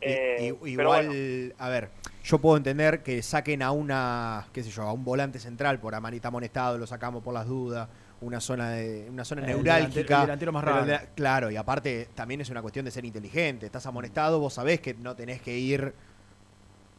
Eh, 0.00 0.54
igual, 0.64 1.06
bueno, 1.08 1.54
a 1.58 1.68
ver, 1.70 1.88
yo 2.22 2.38
puedo 2.38 2.58
entender 2.58 3.02
que 3.02 3.22
saquen 3.22 3.62
a 3.62 3.70
una, 3.70 4.46
qué 4.52 4.62
sé 4.62 4.68
yo, 4.70 4.82
a 4.82 4.92
un 4.92 5.04
volante 5.04 5.38
central 5.38 5.78
por 5.80 5.94
Amanita 5.94 6.28
amonestado, 6.28 6.76
lo 6.76 6.86
sacamos 6.86 7.22
por 7.22 7.32
las 7.32 7.46
dudas, 7.46 7.88
una 8.20 8.40
zona 8.40 8.70
de 8.72 9.06
una 9.08 9.24
zona 9.24 9.40
El 9.42 9.46
neurálgica. 9.48 9.86
delantero- 9.94 10.16
el 10.20 10.26
delantero 10.26 10.52
más 10.52 10.64
raro. 10.64 10.84
de- 10.84 11.00
claro, 11.14 11.50
y 11.50 11.56
aparte 11.56 12.08
también 12.14 12.42
es 12.42 12.50
una 12.50 12.60
cuestión 12.60 12.84
de 12.84 12.90
ser 12.90 13.06
inteligente. 13.06 13.64
Estás 13.64 13.86
amonestado, 13.86 14.38
vos 14.38 14.52
sabés 14.52 14.80
que 14.80 14.92
no 14.92 15.16
tenés 15.16 15.40
que 15.40 15.56
ir 15.56 15.94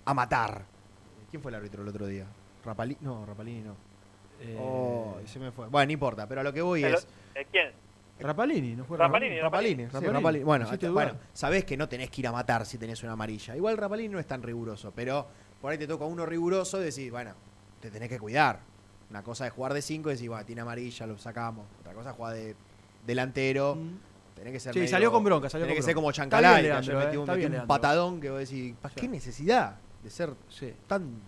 a 0.06 0.14
matar. 0.16 0.64
¿Quién 1.30 1.44
fue 1.44 1.52
el 1.52 1.56
árbitro 1.56 1.84
el 1.84 1.90
otro 1.90 2.08
día? 2.08 2.26
Rapalini, 2.64 2.98
no, 3.02 3.24
Rapalini 3.28 3.62
no. 3.62 3.76
Eh, 4.42 4.58
Oh, 4.60 5.18
se 5.26 5.40
me 5.40 5.52
fue. 5.52 5.68
Bueno, 5.68 5.86
no 5.88 5.92
importa, 5.94 6.28
pero 6.28 6.42
a 6.42 6.44
lo 6.44 6.52
que 6.54 6.62
voy 6.62 6.82
pero- 6.82 6.98
es 6.98 7.08
eh, 7.36 7.46
¿quién? 7.52 7.72
Rapalini, 8.20 8.76
¿no 8.76 8.86
fue 8.86 8.98
Rapalini, 8.98 9.42
Rapalini, 9.42 9.84
sí, 9.84 9.90
Rapalini. 9.92 10.14
Rapalini. 10.14 10.44
Bueno, 10.46 10.68
bueno, 10.94 11.14
sabés 11.34 11.66
que 11.66 11.76
no 11.76 11.90
tenés 11.90 12.10
que 12.10 12.22
ir 12.22 12.28
a 12.28 12.32
matar 12.32 12.66
si 12.66 12.78
tenés 12.78 13.04
una 13.04 13.12
amarilla. 13.12 13.56
Igual 13.58 13.76
Rapalini 13.78 14.08
no 14.10 14.20
es 14.20 14.26
tan 14.26 14.42
riguroso, 14.42 14.94
pero 14.96 15.28
por 15.62 15.72
ahí 15.72 15.78
te 15.78 15.86
toca 15.88 16.06
uno 16.06 16.26
riguroso 16.26 16.80
y 16.82 16.86
decís, 16.86 17.12
bueno, 17.12 17.34
te 17.82 17.92
tenés 17.92 18.08
que 18.08 18.18
cuidar. 18.20 18.60
Una 19.10 19.22
cosa 19.22 19.46
es 19.48 19.52
jugar 19.54 19.74
de 19.74 19.82
5 19.82 20.10
y 20.10 20.14
decir, 20.14 20.30
bueno, 20.30 20.46
tiene 20.46 20.62
amarilla, 20.62 21.06
lo 21.06 21.18
sacamos. 21.18 21.66
Otra 21.82 21.94
cosa 21.94 22.12
es 22.12 22.16
jugar 22.16 22.34
de 22.36 22.56
delantero. 23.06 23.78
Tenés 24.36 24.54
que 24.54 24.60
ser 24.62 24.74
Sí, 24.74 24.80
medio- 24.80 24.92
salió 24.92 25.12
con 25.12 25.24
bronca, 25.24 25.50
salió 25.50 25.66
tenés 25.66 25.76
con 25.76 25.82
que 25.82 25.86
ser 25.86 25.94
bronca. 25.94 26.04
como 26.06 26.12
Chancalay, 26.14 26.64
que 26.64 26.72
ayer 26.72 26.96
eh, 26.96 26.98
metió, 26.98 27.22
un- 27.22 27.28
metió 27.28 27.50
Leandro. 27.50 27.68
patadón 27.68 28.22
que 28.22 28.30
vos 28.30 28.40
decís, 28.40 28.76
¿qué 28.96 29.08
necesidad 29.10 29.76
de 30.04 30.10
ser 30.10 30.34
tan 30.88 31.20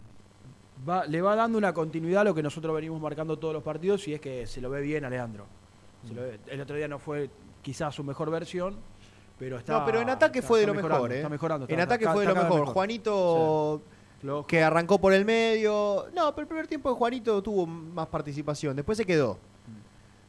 Va- 0.88 1.06
le 1.06 1.22
va 1.22 1.36
dando 1.36 1.58
una 1.58 1.74
continuidad 1.74 2.22
a 2.22 2.26
lo 2.26 2.36
que 2.36 2.44
nosotros 2.44 2.76
venimos 2.76 3.02
marcando 3.02 3.38
todos 3.38 3.54
los 3.54 3.64
partidos 3.64 4.08
y 4.08 4.14
es 4.14 4.22
que 4.22 4.46
se 4.48 4.60
lo 4.62 4.70
ve 4.70 4.82
bien 4.82 5.06
a 5.06 5.10
Leandro. 5.10 5.46
Se 6.08 6.14
lo- 6.14 6.24
el 6.26 6.62
otro 6.62 6.76
día 6.76 6.88
no 6.88 7.00
fue 7.00 7.30
quizás 7.62 7.96
su 7.96 8.04
mejor 8.04 8.30
versión, 8.30 8.76
pero 9.40 9.58
está. 9.58 9.80
no, 9.80 9.86
pero 9.86 10.02
en 10.02 10.10
ataque 10.10 10.40
está- 10.40 10.48
fue 10.48 10.60
de 10.62 10.68
lo 10.68 10.74
mejor, 10.76 11.12
¿eh? 11.12 11.18
Está 11.18 11.30
mejorando. 11.30 11.66
en 11.70 11.80
ataque 11.80 12.06
fue 12.06 12.26
de 12.26 12.34
lo 12.34 12.36
mejor. 12.44 12.66
Juanito, 12.74 13.82
que 14.48 14.64
arrancó 14.64 15.00
por 15.00 15.14
el 15.14 15.26
medio. 15.26 16.06
No, 16.16 16.32
pero 16.34 16.42
el 16.44 16.48
primer 16.48 16.68
tiempo 16.68 16.90
de 16.90 16.96
Juanito 16.96 17.42
tuvo 17.44 17.66
más 17.66 18.08
participación. 18.08 18.76
Después 18.76 18.98
se 18.98 19.06
quedó. 19.06 19.38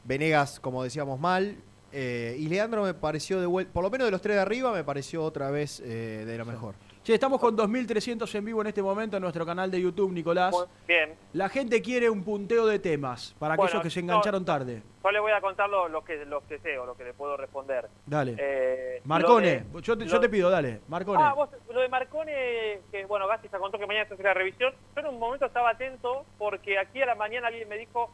Venegas, 0.03 0.59
como 0.59 0.83
decíamos, 0.83 1.19
mal. 1.19 1.55
eh, 1.91 2.35
y 2.39 2.47
Leandro 2.49 2.83
me 2.83 2.93
pareció 2.93 3.39
de 3.39 3.47
vuelta, 3.47 3.73
por 3.73 3.83
lo 3.83 3.89
menos 3.89 4.05
de 4.05 4.11
los 4.11 4.21
tres 4.21 4.35
de 4.35 4.41
arriba, 4.41 4.71
me 4.71 4.83
pareció 4.83 5.23
otra 5.23 5.49
vez 5.49 5.79
eh, 5.83 6.23
de 6.25 6.37
lo 6.37 6.45
mejor. 6.45 6.75
Che, 7.03 7.13
estamos 7.13 7.39
con 7.39 7.55
2.300 7.57 8.35
en 8.35 8.45
vivo 8.45 8.61
en 8.61 8.67
este 8.67 8.83
momento 8.83 9.15
en 9.17 9.21
nuestro 9.23 9.45
canal 9.45 9.71
de 9.71 9.81
YouTube, 9.81 10.11
Nicolás. 10.11 10.53
Bien. 10.87 11.13
La 11.33 11.47
gente 11.49 11.81
quiere 11.81 12.09
un 12.09 12.23
punteo 12.23 12.65
de 12.67 12.77
temas 12.77 13.33
para 13.39 13.55
Bueno, 13.55 13.67
aquellos 13.69 13.83
que 13.83 13.89
se 13.89 14.01
no- 14.03 14.13
engancharon 14.13 14.43
tarde. 14.45 14.83
Yo 15.03 15.11
le 15.11 15.19
voy 15.21 15.31
a 15.31 15.39
contar 15.39 15.69
lo, 15.69 15.87
lo 15.87 16.03
que, 16.03 16.25
lo 16.25 16.45
que 16.45 16.59
sé 16.59 16.77
o 16.77 16.85
lo 16.85 16.95
que 16.95 17.05
le 17.05 17.13
puedo 17.13 17.37
responder. 17.37 17.87
Dale. 18.05 18.35
Eh, 18.37 19.01
Marcone, 19.05 19.61
de- 19.71 19.81
yo, 19.81 19.97
te, 19.97 20.05
yo 20.05 20.19
te 20.19 20.27
pido, 20.29 20.49
dale. 20.49 20.81
Marcone. 20.89 21.23
Ah, 21.23 21.33
vos, 21.33 21.49
lo 21.73 21.79
de 21.79 21.87
Marcone, 21.87 22.81
que 22.91 23.05
bueno, 23.05 23.27
Gasti 23.27 23.47
se 23.47 23.57
contó 23.57 23.79
que 23.79 23.87
mañana 23.87 24.05
se 24.07 24.13
hace 24.15 24.23
la 24.23 24.33
revisión. 24.33 24.73
Yo 24.95 24.99
en 25.01 25.07
un 25.07 25.17
momento 25.19 25.45
estaba 25.45 25.69
atento 25.71 26.25
porque 26.37 26.77
aquí 26.77 27.01
a 27.01 27.05
la 27.05 27.15
mañana 27.15 27.47
alguien 27.47 27.67
me 27.69 27.77
dijo, 27.77 28.11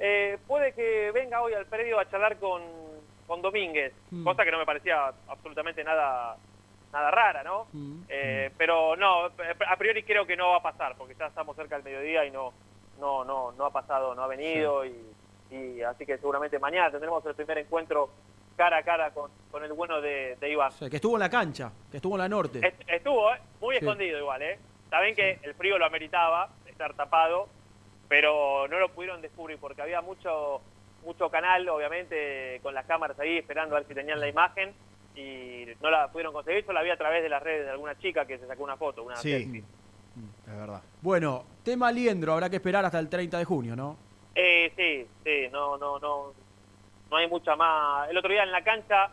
eh, 0.00 0.38
puede 0.48 0.72
que 0.74 1.12
venga 1.12 1.40
hoy 1.40 1.54
al 1.54 1.66
predio 1.66 2.00
a 2.00 2.10
charlar 2.10 2.36
con, 2.38 2.62
con 3.28 3.40
Domínguez, 3.40 3.92
Mm. 4.10 4.24
cosa 4.24 4.44
que 4.44 4.50
no 4.50 4.58
me 4.58 4.66
parecía 4.66 5.12
absolutamente 5.28 5.82
nada 5.84 6.36
nada 6.94 7.10
rara, 7.10 7.42
¿no? 7.42 7.66
Mm. 7.72 8.02
Eh, 8.08 8.50
pero 8.56 8.96
no, 8.96 9.24
a 9.26 9.76
priori 9.76 10.02
creo 10.04 10.26
que 10.26 10.36
no 10.36 10.50
va 10.50 10.56
a 10.56 10.62
pasar, 10.62 10.94
porque 10.96 11.14
ya 11.14 11.26
estamos 11.26 11.54
cerca 11.56 11.74
del 11.76 11.84
mediodía 11.84 12.24
y 12.24 12.30
no 12.30 12.52
no 13.00 13.24
no 13.24 13.52
no 13.52 13.66
ha 13.66 13.70
pasado, 13.70 14.14
no 14.14 14.22
ha 14.22 14.26
venido 14.28 14.84
y, 14.86 14.94
y 15.50 15.82
así 15.82 16.06
que 16.06 16.16
seguramente 16.16 16.58
mañana 16.58 16.90
tendremos 16.90 17.24
el 17.26 17.34
primer 17.34 17.58
encuentro 17.58 18.08
cara 18.56 18.78
a 18.78 18.82
cara 18.84 19.10
con, 19.10 19.30
con 19.50 19.64
el 19.64 19.72
bueno 19.72 20.00
de, 20.00 20.36
de 20.36 20.48
Iván. 20.50 20.68
O 20.68 20.70
sea, 20.70 20.88
que 20.88 20.96
estuvo 20.96 21.16
en 21.16 21.20
la 21.20 21.28
cancha, 21.30 21.72
que 21.90 21.96
estuvo 21.96 22.14
en 22.14 22.20
la 22.20 22.28
norte. 22.28 22.60
Est- 22.66 22.82
Estuvo, 22.88 23.34
¿eh? 23.34 23.38
muy 23.60 23.74
Sí. 23.74 23.84
escondido 23.84 24.16
igual, 24.18 24.40
¿eh? 24.42 24.58
Saben 24.90 25.14
que 25.16 25.40
el 25.42 25.54
frío 25.54 25.76
lo 25.76 25.86
ameritaba, 25.86 26.48
estar 26.66 26.94
tapado, 26.94 27.48
pero 28.08 28.68
no 28.68 28.78
lo 28.78 28.88
pudieron 28.90 29.20
descubrir 29.20 29.58
porque 29.58 29.82
había 29.82 30.00
mucho 30.00 30.60
mucho 31.04 31.28
canal, 31.28 31.68
obviamente, 31.68 32.60
con 32.62 32.72
las 32.72 32.86
cámaras 32.86 33.18
ahí 33.20 33.36
esperando 33.36 33.74
a 33.76 33.80
ver 33.80 33.88
si 33.88 33.94
tenían 33.94 34.20
la 34.20 34.26
imagen 34.28 34.72
y 35.14 35.66
no 35.80 35.90
la 35.90 36.08
pudieron 36.10 36.32
conseguir. 36.32 36.64
Yo 36.66 36.72
la 36.72 36.82
vi 36.82 36.90
a 36.90 36.96
través 36.96 37.22
de 37.22 37.28
las 37.28 37.42
redes 37.42 37.64
de 37.64 37.70
alguna 37.70 37.96
chica 37.98 38.26
que 38.26 38.38
se 38.38 38.46
sacó 38.46 38.64
una 38.64 38.76
foto, 38.76 39.02
una 39.02 39.16
Sí, 39.16 39.30
selfie. 39.30 39.62
es 40.46 40.56
verdad. 40.58 40.82
Bueno, 41.02 41.44
tema 41.62 41.90
Liendro, 41.92 42.32
habrá 42.34 42.50
que 42.50 42.56
esperar 42.56 42.84
hasta 42.84 42.98
el 42.98 43.08
30 43.08 43.38
de 43.38 43.44
junio, 43.44 43.76
¿no? 43.76 43.96
Eh, 44.34 44.72
sí, 44.76 45.06
sí, 45.22 45.48
no, 45.52 45.76
no, 45.78 45.98
no, 46.00 46.32
no 47.10 47.16
hay 47.16 47.28
mucha 47.28 47.54
más. 47.56 48.08
El 48.10 48.16
otro 48.18 48.30
día 48.32 48.42
en 48.42 48.50
la 48.52 48.64
cancha 48.64 49.10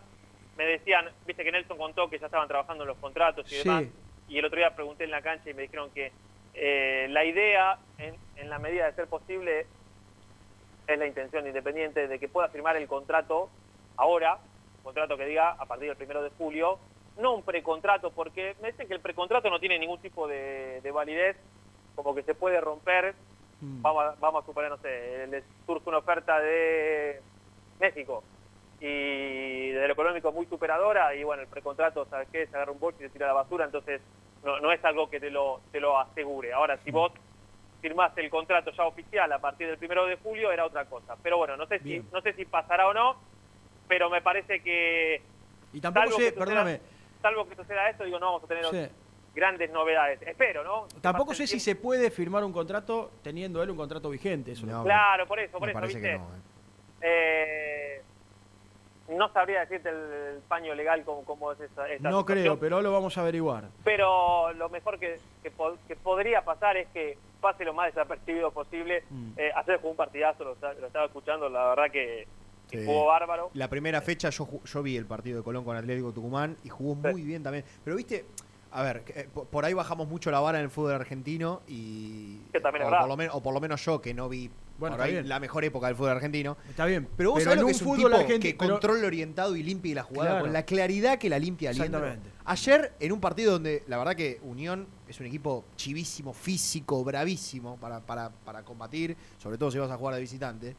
me 0.57 0.65
decían, 0.65 1.05
viste 1.25 1.43
que 1.43 1.51
Nelson 1.51 1.77
contó 1.77 2.09
que 2.09 2.17
ya 2.19 2.25
estaban 2.25 2.47
trabajando 2.47 2.83
en 2.83 2.87
los 2.89 2.97
contratos 2.97 3.45
y 3.51 3.55
Sí. 3.55 3.67
demás, 3.67 3.83
y 4.27 4.37
el 4.37 4.45
otro 4.45 4.57
día 4.57 4.75
pregunté 4.75 5.03
en 5.03 5.11
la 5.11 5.21
cancha 5.21 5.49
y 5.49 5.53
me 5.53 5.63
dijeron 5.63 5.89
que 5.91 6.11
eh, 6.53 7.07
la 7.09 7.23
idea, 7.23 7.77
en, 7.97 8.15
en 8.35 8.49
la 8.49 8.59
medida 8.59 8.85
de 8.85 8.93
ser 8.93 9.07
posible, 9.07 9.65
es 10.87 10.99
la 10.99 11.07
intención 11.07 11.43
de 11.43 11.49
Independiente 11.51 12.07
de 12.07 12.19
que 12.19 12.27
pueda 12.27 12.49
firmar 12.49 12.75
el 12.75 12.87
contrato 12.87 13.49
ahora, 13.97 14.37
contrato 14.83 15.17
que 15.17 15.25
diga 15.25 15.51
a 15.51 15.65
partir 15.65 15.87
del 15.87 15.97
primero 15.97 16.23
de 16.23 16.29
julio, 16.37 16.79
no 17.17 17.33
un 17.35 17.43
precontrato, 17.43 18.11
porque 18.11 18.55
me 18.61 18.71
dicen 18.71 18.87
que 18.87 18.93
el 18.93 19.01
precontrato 19.01 19.49
no 19.49 19.59
tiene 19.59 19.77
ningún 19.77 19.99
tipo 19.99 20.27
de, 20.27 20.81
de 20.81 20.91
validez, 20.91 21.37
como 21.95 22.15
que 22.15 22.23
se 22.23 22.33
puede 22.33 22.59
romper 22.61 23.13
vamos 23.61 24.03
a, 24.03 24.15
vamos 24.19 24.43
a 24.43 24.45
suponer, 24.45 24.69
no 24.69 24.77
sé, 24.77 25.27
les 25.27 25.43
surge 25.65 25.87
una 25.87 25.99
oferta 25.99 26.39
de 26.39 27.21
México 27.79 28.23
y 28.79 29.69
desde 29.69 29.87
lo 29.87 29.93
económico 29.93 30.31
muy 30.31 30.47
superadora 30.47 31.13
y 31.13 31.23
bueno, 31.23 31.43
el 31.43 31.47
precontrato, 31.47 32.05
¿sabes 32.05 32.27
qué? 32.31 32.47
Se 32.47 32.55
agarra 32.55 32.71
un 32.71 32.79
bolso 32.79 32.99
y 32.99 33.03
se 33.03 33.09
tira 33.11 33.25
a 33.25 33.33
la 33.33 33.41
basura, 33.41 33.65
entonces 33.65 34.01
no, 34.43 34.59
no 34.59 34.71
es 34.71 34.83
algo 34.83 35.09
que 35.09 35.19
te 35.19 35.29
lo, 35.29 35.61
te 35.71 35.79
lo 35.79 35.99
asegure. 35.99 36.51
Ahora, 36.53 36.77
si 36.83 36.89
vos 36.89 37.11
firmaste 37.79 38.21
el 38.21 38.31
contrato 38.31 38.71
ya 38.71 38.85
oficial 38.85 39.31
a 39.31 39.39
partir 39.39 39.67
del 39.67 39.77
primero 39.77 40.05
de 40.07 40.15
julio, 40.17 40.51
era 40.51 40.65
otra 40.65 40.85
cosa. 40.85 41.15
Pero 41.21 41.37
bueno, 41.37 41.57
no 41.57 41.67
sé 41.67 41.79
si, 41.79 42.03
no 42.11 42.21
sé 42.21 42.33
si 42.33 42.45
pasará 42.45 42.87
o 42.87 42.93
no, 42.93 43.17
pero 43.91 44.09
me 44.09 44.22
parece 44.22 44.61
que... 44.61 45.22
Y 45.73 45.81
tampoco 45.81 46.05
salvo 46.05 46.18
sé, 46.18 46.23
que 46.23 46.30
suceda- 46.31 46.45
perdóname, 46.45 46.80
Salvo 47.22 47.45
que 47.49 47.55
suceda 47.57 47.89
esto, 47.89 48.05
digo, 48.05 48.19
no 48.19 48.27
vamos 48.27 48.43
a 48.45 48.47
tener 48.47 48.65
Sí. 48.68 48.88
grandes 49.35 49.69
novedades. 49.69 50.22
Espero, 50.22 50.63
¿no? 50.63 50.88
tampoco 51.01 51.34
sé 51.34 51.45
si 51.45 51.59
se 51.59 51.76
puede 51.76 52.09
firmar 52.09 52.45
un 52.45 52.53
contrato 52.53 53.11
teniendo 53.22 53.61
él 53.61 53.69
un 53.69 53.76
contrato 53.76 54.09
vigente. 54.09 54.53
Eso 54.53 54.65
No, 54.65 54.85
Claro, 54.85 55.27
por 55.27 55.39
eso, 55.41 55.59
por 55.59 55.68
me 55.68 55.73
eso, 55.73 55.81
¿viste? 55.88 56.01
que 56.01 56.18
no. 56.18 56.23
eh. 56.23 56.41
Eh, 57.01 58.01
no 59.09 59.27
sabría 59.34 59.59
decirte 59.59 59.89
el, 59.89 59.95
el 60.35 60.39
paño 60.47 60.73
legal 60.73 61.03
como, 61.03 61.26
como 61.26 61.51
es 61.51 61.59
esa, 61.59 61.89
esta 61.89 62.09
No 62.09 62.19
situación, 62.19 62.43
creo, 62.43 62.59
pero 62.59 62.81
lo 62.81 62.93
vamos 62.93 63.18
a 63.18 63.22
averiguar. 63.22 63.65
pero 63.84 64.53
lo 64.53 64.69
mejor 64.69 64.97
que, 64.99 65.19
que, 65.43 65.51
po- 65.51 65.77
que 65.85 65.97
podría 65.97 66.45
pasar 66.45 66.77
es 66.77 66.88
que 66.93 67.18
pase 67.41 67.65
lo 67.65 67.73
más 67.73 67.88
desapercibido 67.93 68.51
posible. 68.51 69.03
Mm. 69.09 69.31
Eh, 69.35 69.51
ayer 69.53 69.77
jugó 69.77 69.89
un 69.91 69.97
partidazo, 69.97 70.45
lo 70.45 70.53
estaba 70.53 71.05
escuchando, 71.07 71.49
la 71.49 71.69
verdad 71.76 71.91
que, 71.91 72.26
que 72.72 72.80
Sí. 72.80 72.85
jugó 72.85 73.06
bárbaro. 73.07 73.52
La 73.53 73.69
primera 73.69 74.02
fecha 74.02 74.30
yo, 74.30 74.48
yo 74.65 74.81
vi 74.81 74.98
el 74.98 75.06
partido 75.06 75.38
de 75.38 75.43
Colón 75.43 75.64
con 75.64 75.76
Atlético 75.77 76.11
Tucumán 76.11 76.56
y 76.64 76.69
jugó 76.69 76.95
muy 76.95 77.22
bien 77.22 77.43
también. 77.43 77.65
Pero 77.84 77.95
viste, 77.98 78.26
a 78.72 78.81
ver, 78.84 79.03
eh, 79.10 79.27
por- 79.52 79.65
ahí 79.65 79.73
bajamos 79.73 80.07
mucho 80.07 80.31
la 80.31 80.39
vara 80.39 80.57
en 80.60 80.64
el 80.64 80.72
fútbol 80.72 80.93
argentino 80.93 81.61
y... 81.68 82.38
Que 82.53 82.61
también 82.61 82.88
es 82.88 82.91
o, 82.93 82.98
por 82.99 83.07
lo 83.10 83.18
menos, 83.18 83.35
o 83.35 83.43
por 83.43 83.53
lo 83.53 83.60
menos 83.60 83.84
yo 83.85 84.02
que 84.02 84.14
no 84.14 84.30
vi 84.30 84.49
Bueno, 84.80 84.95
por 84.95 85.06
ahí 85.06 85.11
bien. 85.11 85.27
la 85.27 85.39
mejor 85.41 85.65
época 85.65 85.88
del 85.88 85.95
fútbol 85.98 86.11
argentino. 86.11 86.56
Está 86.69 86.85
bien. 86.85 87.07
Pero 87.18 87.31
vos 87.31 87.39
Pero 87.39 87.52
sabés 87.52 87.60
lo 87.60 87.68
que 87.68 87.72
un 87.72 87.76
es 87.76 87.81
un 87.81 87.88
fútbol 87.89 88.11
tipo 88.14 88.23
argenti- 88.23 88.41
que 88.41 88.56
pero- 88.57 88.72
control 88.76 89.03
orientado 89.03 89.56
y 89.57 89.64
limpie 89.64 89.93
la 89.93 90.03
jugada 90.03 90.30
Claro. 90.31 90.45
con 90.45 90.53
la 90.53 90.64
claridad 90.64 91.18
que 91.19 91.30
la 91.30 91.38
limpia. 91.38 91.72
Exactamente. 91.72 92.30
Ayer, 92.45 92.93
en 92.99 93.11
un 93.11 93.19
partido 93.19 93.52
donde 93.52 93.84
la 93.88 93.98
verdad 93.98 94.15
que 94.15 94.39
Unión 94.43 94.88
es 95.07 95.19
un 95.19 95.26
equipo 95.26 95.65
chivísimo, 95.76 96.31
físico, 96.34 97.03
bravísimo 97.03 97.76
para, 97.77 97.99
para, 97.99 98.30
para 98.30 98.64
combatir, 98.64 99.15
sobre 99.38 99.57
todo 99.57 99.69
si 99.69 99.77
vas 99.77 99.91
a 99.91 99.98
jugar 99.98 100.15
de 100.15 100.22
visitante, 100.22 100.76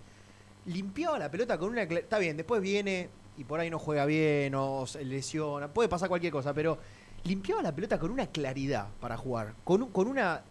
limpiaba 0.66 1.18
la 1.18 1.30
pelota 1.30 1.58
con 1.58 1.70
una... 1.70 1.82
Está 1.82 2.18
bien, 2.18 2.36
después 2.36 2.60
viene 2.62 3.08
y 3.36 3.44
por 3.44 3.60
ahí 3.60 3.70
no 3.70 3.78
juega 3.78 4.04
bien 4.06 4.54
o 4.54 4.86
se 4.86 5.04
lesiona, 5.04 5.68
puede 5.72 5.88
pasar 5.88 6.08
cualquier 6.08 6.32
cosa, 6.32 6.52
pero 6.54 6.78
limpiaba 7.24 7.62
la 7.62 7.74
pelota 7.74 7.98
con 7.98 8.10
una 8.10 8.26
claridad 8.26 8.88
para 9.00 9.16
jugar, 9.16 9.54
con, 9.64 9.82
un- 9.82 9.90
con 9.90 10.06
una... 10.06 10.42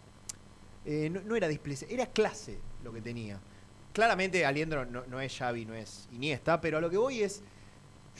eh, 0.84 1.08
no, 1.10 1.20
no 1.22 1.36
era 1.36 1.48
displece, 1.48 1.86
era 1.88 2.06
clase 2.06 2.58
lo 2.84 2.92
que 2.92 3.00
tenía. 3.00 3.38
Claramente 3.92 4.44
Aliendro 4.46 4.84
no, 4.86 5.04
no 5.06 5.20
es 5.20 5.36
Xavi, 5.36 5.64
no 5.66 5.74
es 5.74 6.08
Iniesta, 6.12 6.60
pero 6.60 6.78
a 6.78 6.80
lo 6.80 6.90
que 6.90 6.96
voy 6.96 7.22
es... 7.22 7.42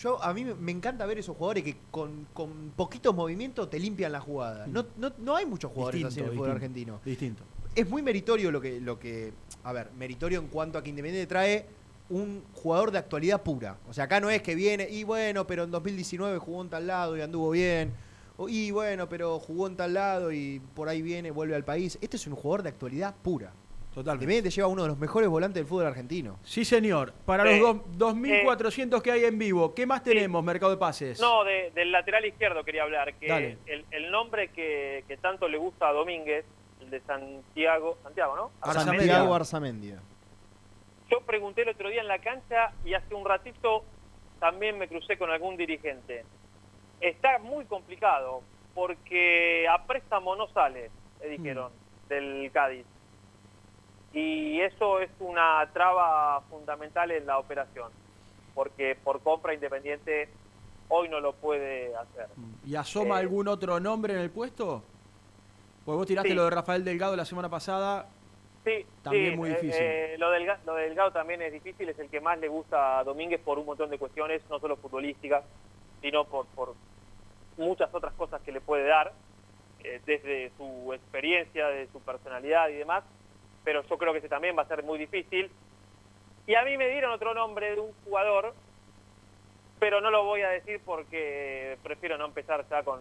Yo, 0.00 0.22
a 0.22 0.32
mí 0.32 0.42
me- 0.44 0.72
encanta 0.72 1.04
ver 1.04 1.18
esos 1.18 1.36
jugadores 1.36 1.64
que 1.64 1.76
con, 1.90 2.26
con 2.32 2.72
poquitos 2.74 3.14
movimientos 3.14 3.68
te 3.68 3.78
limpian 3.78 4.10
la 4.12 4.20
jugada. 4.20 4.66
No, 4.66 4.86
no, 4.96 5.12
no 5.18 5.36
hay 5.36 5.44
muchos 5.44 5.70
jugadores 5.70 6.04
así 6.04 6.20
en 6.20 6.24
el 6.26 6.30
fútbol 6.30 6.46
distinto, 6.46 6.52
argentino. 6.56 7.00
Distinto. 7.04 7.42
Es 7.74 7.88
muy 7.90 8.00
meritorio 8.00 8.50
lo 8.50 8.58
que, 8.58 8.80
lo 8.80 8.98
que. 8.98 9.34
A 9.64 9.72
ver, 9.74 9.90
meritorio 9.98 10.40
en 10.40 10.46
cuanto 10.48 10.78
a 10.78 10.82
que 10.82 10.88
Independiente 10.88 11.26
trae 11.26 11.66
un 12.08 12.44
jugador 12.54 12.90
de 12.90 12.98
actualidad 12.98 13.42
pura. 13.42 13.78
O 13.88 13.92
sea, 13.92 14.04
acá 14.04 14.20
no 14.20 14.28
es 14.30 14.42
que 14.42 14.54
viene, 14.54 14.88
y 14.90 15.04
bueno, 15.04 15.46
pero 15.46 15.64
en 15.64 15.70
2019 15.70 16.38
jugó 16.38 16.62
en 16.62 16.68
tal 16.70 16.86
lado 16.86 17.16
y 17.16 17.20
anduvo 17.20 17.50
bien. 17.50 17.92
O, 18.36 18.48
y 18.48 18.70
bueno, 18.70 19.08
pero 19.08 19.38
jugó 19.38 19.66
en 19.66 19.76
tal 19.76 19.94
lado 19.94 20.32
y 20.32 20.60
por 20.74 20.88
ahí 20.88 21.02
viene, 21.02 21.30
vuelve 21.30 21.54
al 21.54 21.64
país. 21.64 21.98
Este 22.00 22.16
es 22.16 22.26
un 22.26 22.34
jugador 22.34 22.62
de 22.62 22.70
actualidad 22.70 23.14
pura. 23.22 23.52
Totalmente. 23.94 24.24
Independiente 24.24 24.50
lleva 24.50 24.68
uno 24.68 24.82
de 24.82 24.88
los 24.88 24.98
mejores 24.98 25.28
volantes 25.28 25.56
del 25.60 25.66
fútbol 25.66 25.84
argentino. 25.84 26.38
Sí, 26.42 26.64
señor. 26.64 27.12
Para 27.26 27.44
Eh, 27.50 27.60
los 27.60 27.76
dos- 27.98 28.14
2.400 28.14 29.02
que 29.02 29.12
hay 29.12 29.24
en 29.26 29.38
vivo, 29.38 29.74
¿qué 29.74 29.84
más 29.86 30.02
tenemos, 30.02 30.42
Mercado 30.42 30.72
de 30.72 30.78
Pases? 30.78 31.20
No, 31.20 31.44
de- 31.44 31.70
del 31.74 31.92
lateral 31.92 32.24
izquierdo 32.24 32.64
quería 32.64 32.84
hablar, 32.84 33.12
que 33.18 33.26
Dale. 33.28 33.58
el, 33.66 33.84
el 33.90 34.10
nombre 34.10 34.48
que, 34.48 35.04
que 35.06 35.18
tanto 35.18 35.46
le 35.46 35.58
gusta 35.58 35.88
a 35.88 35.92
Domínguez, 35.92 36.46
el 36.80 36.88
de 36.88 37.00
Santiago, 37.02 37.98
Santiago, 38.02 38.34
¿no? 38.34 38.72
Santiago 38.72 39.34
Arzamendia. 39.34 40.00
Yo 41.12 41.20
pregunté 41.20 41.60
el 41.62 41.68
otro 41.68 41.90
día 41.90 42.00
en 42.00 42.08
la 42.08 42.20
cancha 42.20 42.72
y 42.86 42.94
hace 42.94 43.14
un 43.14 43.26
ratito 43.26 43.84
también 44.40 44.78
me 44.78 44.88
crucé 44.88 45.18
con 45.18 45.30
algún 45.30 45.58
dirigente. 45.58 46.24
Está 47.02 47.38
muy 47.38 47.66
complicado 47.66 48.40
porque 48.74 49.66
a 49.68 49.84
préstamo 49.86 50.34
no 50.36 50.48
sale, 50.48 50.90
le 51.20 51.28
dijeron, 51.28 51.70
del 52.08 52.50
Cádiz. 52.50 52.86
Y 54.14 54.58
eso 54.60 55.00
es 55.00 55.10
una 55.20 55.68
traba 55.74 56.40
fundamental 56.48 57.10
en 57.10 57.26
la 57.26 57.38
operación, 57.38 57.90
porque 58.54 58.96
por 59.04 59.20
compra 59.20 59.52
independiente 59.52 60.30
hoy 60.88 61.10
no 61.10 61.20
lo 61.20 61.34
puede 61.34 61.94
hacer. 61.94 62.28
¿Y 62.64 62.74
asoma 62.74 63.16
Eh, 63.16 63.20
algún 63.20 63.48
otro 63.48 63.78
nombre 63.80 64.14
en 64.14 64.20
el 64.20 64.30
puesto? 64.30 64.82
Pues 65.84 65.98
vos 65.98 66.06
tiraste 66.06 66.30
Sí. 66.30 66.34
lo 66.34 66.44
de 66.44 66.50
Rafael 66.50 66.84
Delgado 66.84 67.16
la 67.16 67.24
semana 67.26 67.50
pasada. 67.50 68.06
Sí, 68.64 68.86
También 69.02 69.32
sí, 69.32 69.36
muy 69.36 69.50
eh, 69.50 69.54
difícil. 69.54 69.82
eh, 69.82 70.16
lo, 70.18 70.30
del, 70.30 70.48
lo 70.64 70.74
Delgado 70.74 71.10
también 71.10 71.42
es 71.42 71.52
difícil, 71.52 71.88
es 71.88 71.98
el 71.98 72.08
que 72.08 72.20
más 72.20 72.38
le 72.38 72.48
gusta 72.48 72.98
a 73.00 73.04
Domínguez 73.04 73.40
por 73.40 73.58
un 73.58 73.66
montón 73.66 73.90
de 73.90 73.98
cuestiones, 73.98 74.42
no 74.48 74.60
solo 74.60 74.76
futbolísticas, 74.76 75.44
sino 76.00 76.24
por, 76.24 76.46
por 76.46 76.74
muchas 77.56 77.92
otras 77.92 78.12
cosas 78.14 78.40
que 78.42 78.52
le 78.52 78.60
puede 78.60 78.86
dar, 78.86 79.12
eh, 79.82 80.00
desde 80.06 80.52
su 80.56 80.92
experiencia, 80.92 81.66
de 81.68 81.88
su 81.88 82.00
personalidad 82.00 82.68
y 82.68 82.74
demás, 82.74 83.02
pero 83.64 83.82
yo 83.82 83.98
creo 83.98 84.12
que 84.12 84.20
ese 84.20 84.28
también 84.28 84.56
va 84.56 84.62
a 84.62 84.68
ser 84.68 84.84
muy 84.84 84.98
difícil. 84.98 85.50
Y 86.46 86.54
a 86.54 86.62
mí 86.62 86.76
me 86.76 86.88
dieron 86.88 87.10
otro 87.12 87.34
nombre 87.34 87.74
de 87.74 87.80
un 87.80 87.92
jugador, 88.04 88.54
pero 89.80 90.00
no 90.00 90.10
lo 90.10 90.24
voy 90.24 90.42
a 90.42 90.50
decir 90.50 90.80
porque 90.84 91.78
prefiero 91.82 92.16
no 92.16 92.26
empezar 92.26 92.64
ya 92.68 92.84
con 92.84 93.00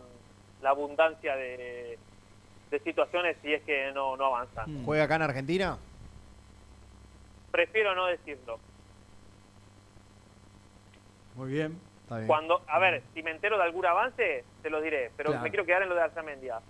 la 0.62 0.72
abundancia 0.72 1.36
de, 1.36 2.00
de 2.72 2.80
situaciones 2.80 3.38
si 3.42 3.54
es 3.54 3.62
que 3.64 3.92
no, 3.94 4.16
no 4.18 4.26
avanzan. 4.28 4.86
¿Juega 4.86 5.04
acá 5.04 5.16
en 5.18 5.22
Argentina? 5.24 5.78
Prefiero 7.52 7.94
no 7.94 8.08
decirlo. 8.08 8.60
Muy 11.36 11.52
bien. 11.52 11.80
Está 12.04 12.16
bien. 12.18 12.28
Cuando, 12.28 12.64
a 12.68 12.80
ver, 12.80 13.04
si 13.14 13.22
me 13.22 13.32
entero 13.32 13.58
de 13.58 13.64
algún 13.64 13.86
avance, 13.86 14.46
te 14.62 14.70
lo 14.70 14.82
diré, 14.82 15.12
pero 15.18 15.30
Claro. 15.32 15.44
me 15.44 15.50
quiero 15.50 15.66
quedar 15.66 15.84
en 15.84 15.90
lo 15.90 15.96
de 15.96 16.02
Arzamendia. 16.02 16.62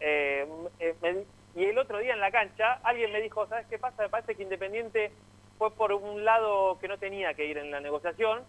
Eh, 0.00 0.46
eh, 0.78 0.96
me- 1.02 1.24
y 1.60 1.64
el 1.66 1.78
otro 1.78 1.98
día 1.98 2.12
en 2.14 2.20
la 2.20 2.30
cancha, 2.30 2.74
alguien 2.84 3.10
me 3.12 3.20
dijo, 3.20 3.46
¿sabes 3.48 3.66
qué 3.66 3.78
pasa? 3.78 4.02
Me 4.02 4.08
parece 4.08 4.36
que 4.36 4.42
Independiente 4.44 5.12
fue 5.58 5.74
por 5.74 5.92
un 5.92 6.24
lado 6.24 6.78
que 6.80 6.86
no 6.86 6.98
tenía 6.98 7.34
que 7.34 7.46
ir 7.46 7.58
en 7.58 7.72
la 7.72 7.80
negociación 7.80 8.44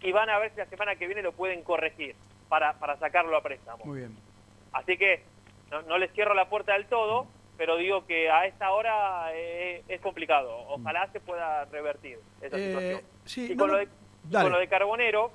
y 0.00 0.12
van 0.12 0.30
a 0.30 0.38
ver 0.38 0.50
si 0.52 0.58
la 0.60 0.66
semana 0.66 0.96
que 0.96 1.06
viene 1.06 1.20
lo 1.20 1.32
pueden 1.32 1.62
corregir 1.62 2.16
para, 2.48 2.78
para 2.78 2.96
sacarlo 2.98 3.36
a 3.36 3.42
préstamo. 3.42 3.84
Muy 3.84 3.98
bien. 3.98 4.16
Así 4.72 4.96
que 4.96 5.26
no, 5.70 5.82
no 5.82 5.98
les 5.98 6.12
cierro 6.12 6.34
la 6.34 6.48
puerta 6.48 6.72
del 6.74 6.86
todo, 6.86 7.26
pero 7.56 7.76
digo 7.76 8.06
que 8.06 8.30
a 8.30 8.46
esta 8.46 8.70
hora 8.72 9.30
eh, 9.34 9.82
es 9.88 10.00
complicado. 10.00 10.50
Ojalá 10.68 11.08
se 11.12 11.20
pueda 11.20 11.64
revertir 11.66 12.18
esa 12.40 12.56
Eh, 12.56 12.66
situación. 12.66 13.00
sí, 13.24 13.52
y 13.52 13.56
con, 13.56 13.68
no, 13.68 13.74
lo 13.74 13.78
de, 13.80 13.88
con 14.32 14.52
lo 14.52 14.58
de 14.58 14.68
Carbonero, 14.68 15.30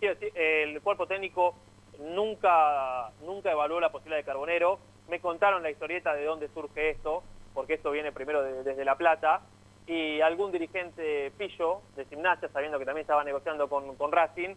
el 0.00 0.80
cuerpo 0.82 1.06
técnico 1.06 1.54
nunca, 1.98 3.10
nunca 3.24 3.50
evaluó 3.52 3.80
la 3.80 3.90
posibilidad 3.92 4.18
de 4.18 4.24
Carbonero. 4.24 4.78
Me 5.08 5.20
contaron 5.20 5.62
la 5.62 5.70
historieta 5.70 6.14
de 6.14 6.24
dónde 6.24 6.48
surge 6.48 6.90
esto, 6.90 7.22
porque 7.54 7.74
esto 7.74 7.90
viene 7.90 8.12
primero 8.12 8.42
de- 8.42 8.62
desde 8.62 8.84
La 8.84 8.96
Plata, 8.96 9.42
y 9.86 10.20
algún 10.20 10.52
dirigente 10.52 11.32
pillo 11.36 11.80
de 11.96 12.04
gimnasia, 12.06 12.48
sabiendo 12.48 12.78
que 12.78 12.84
también 12.84 13.02
estaba 13.02 13.24
negociando 13.24 13.68
con, 13.68 13.96
con 13.96 14.12
Racing, 14.12 14.54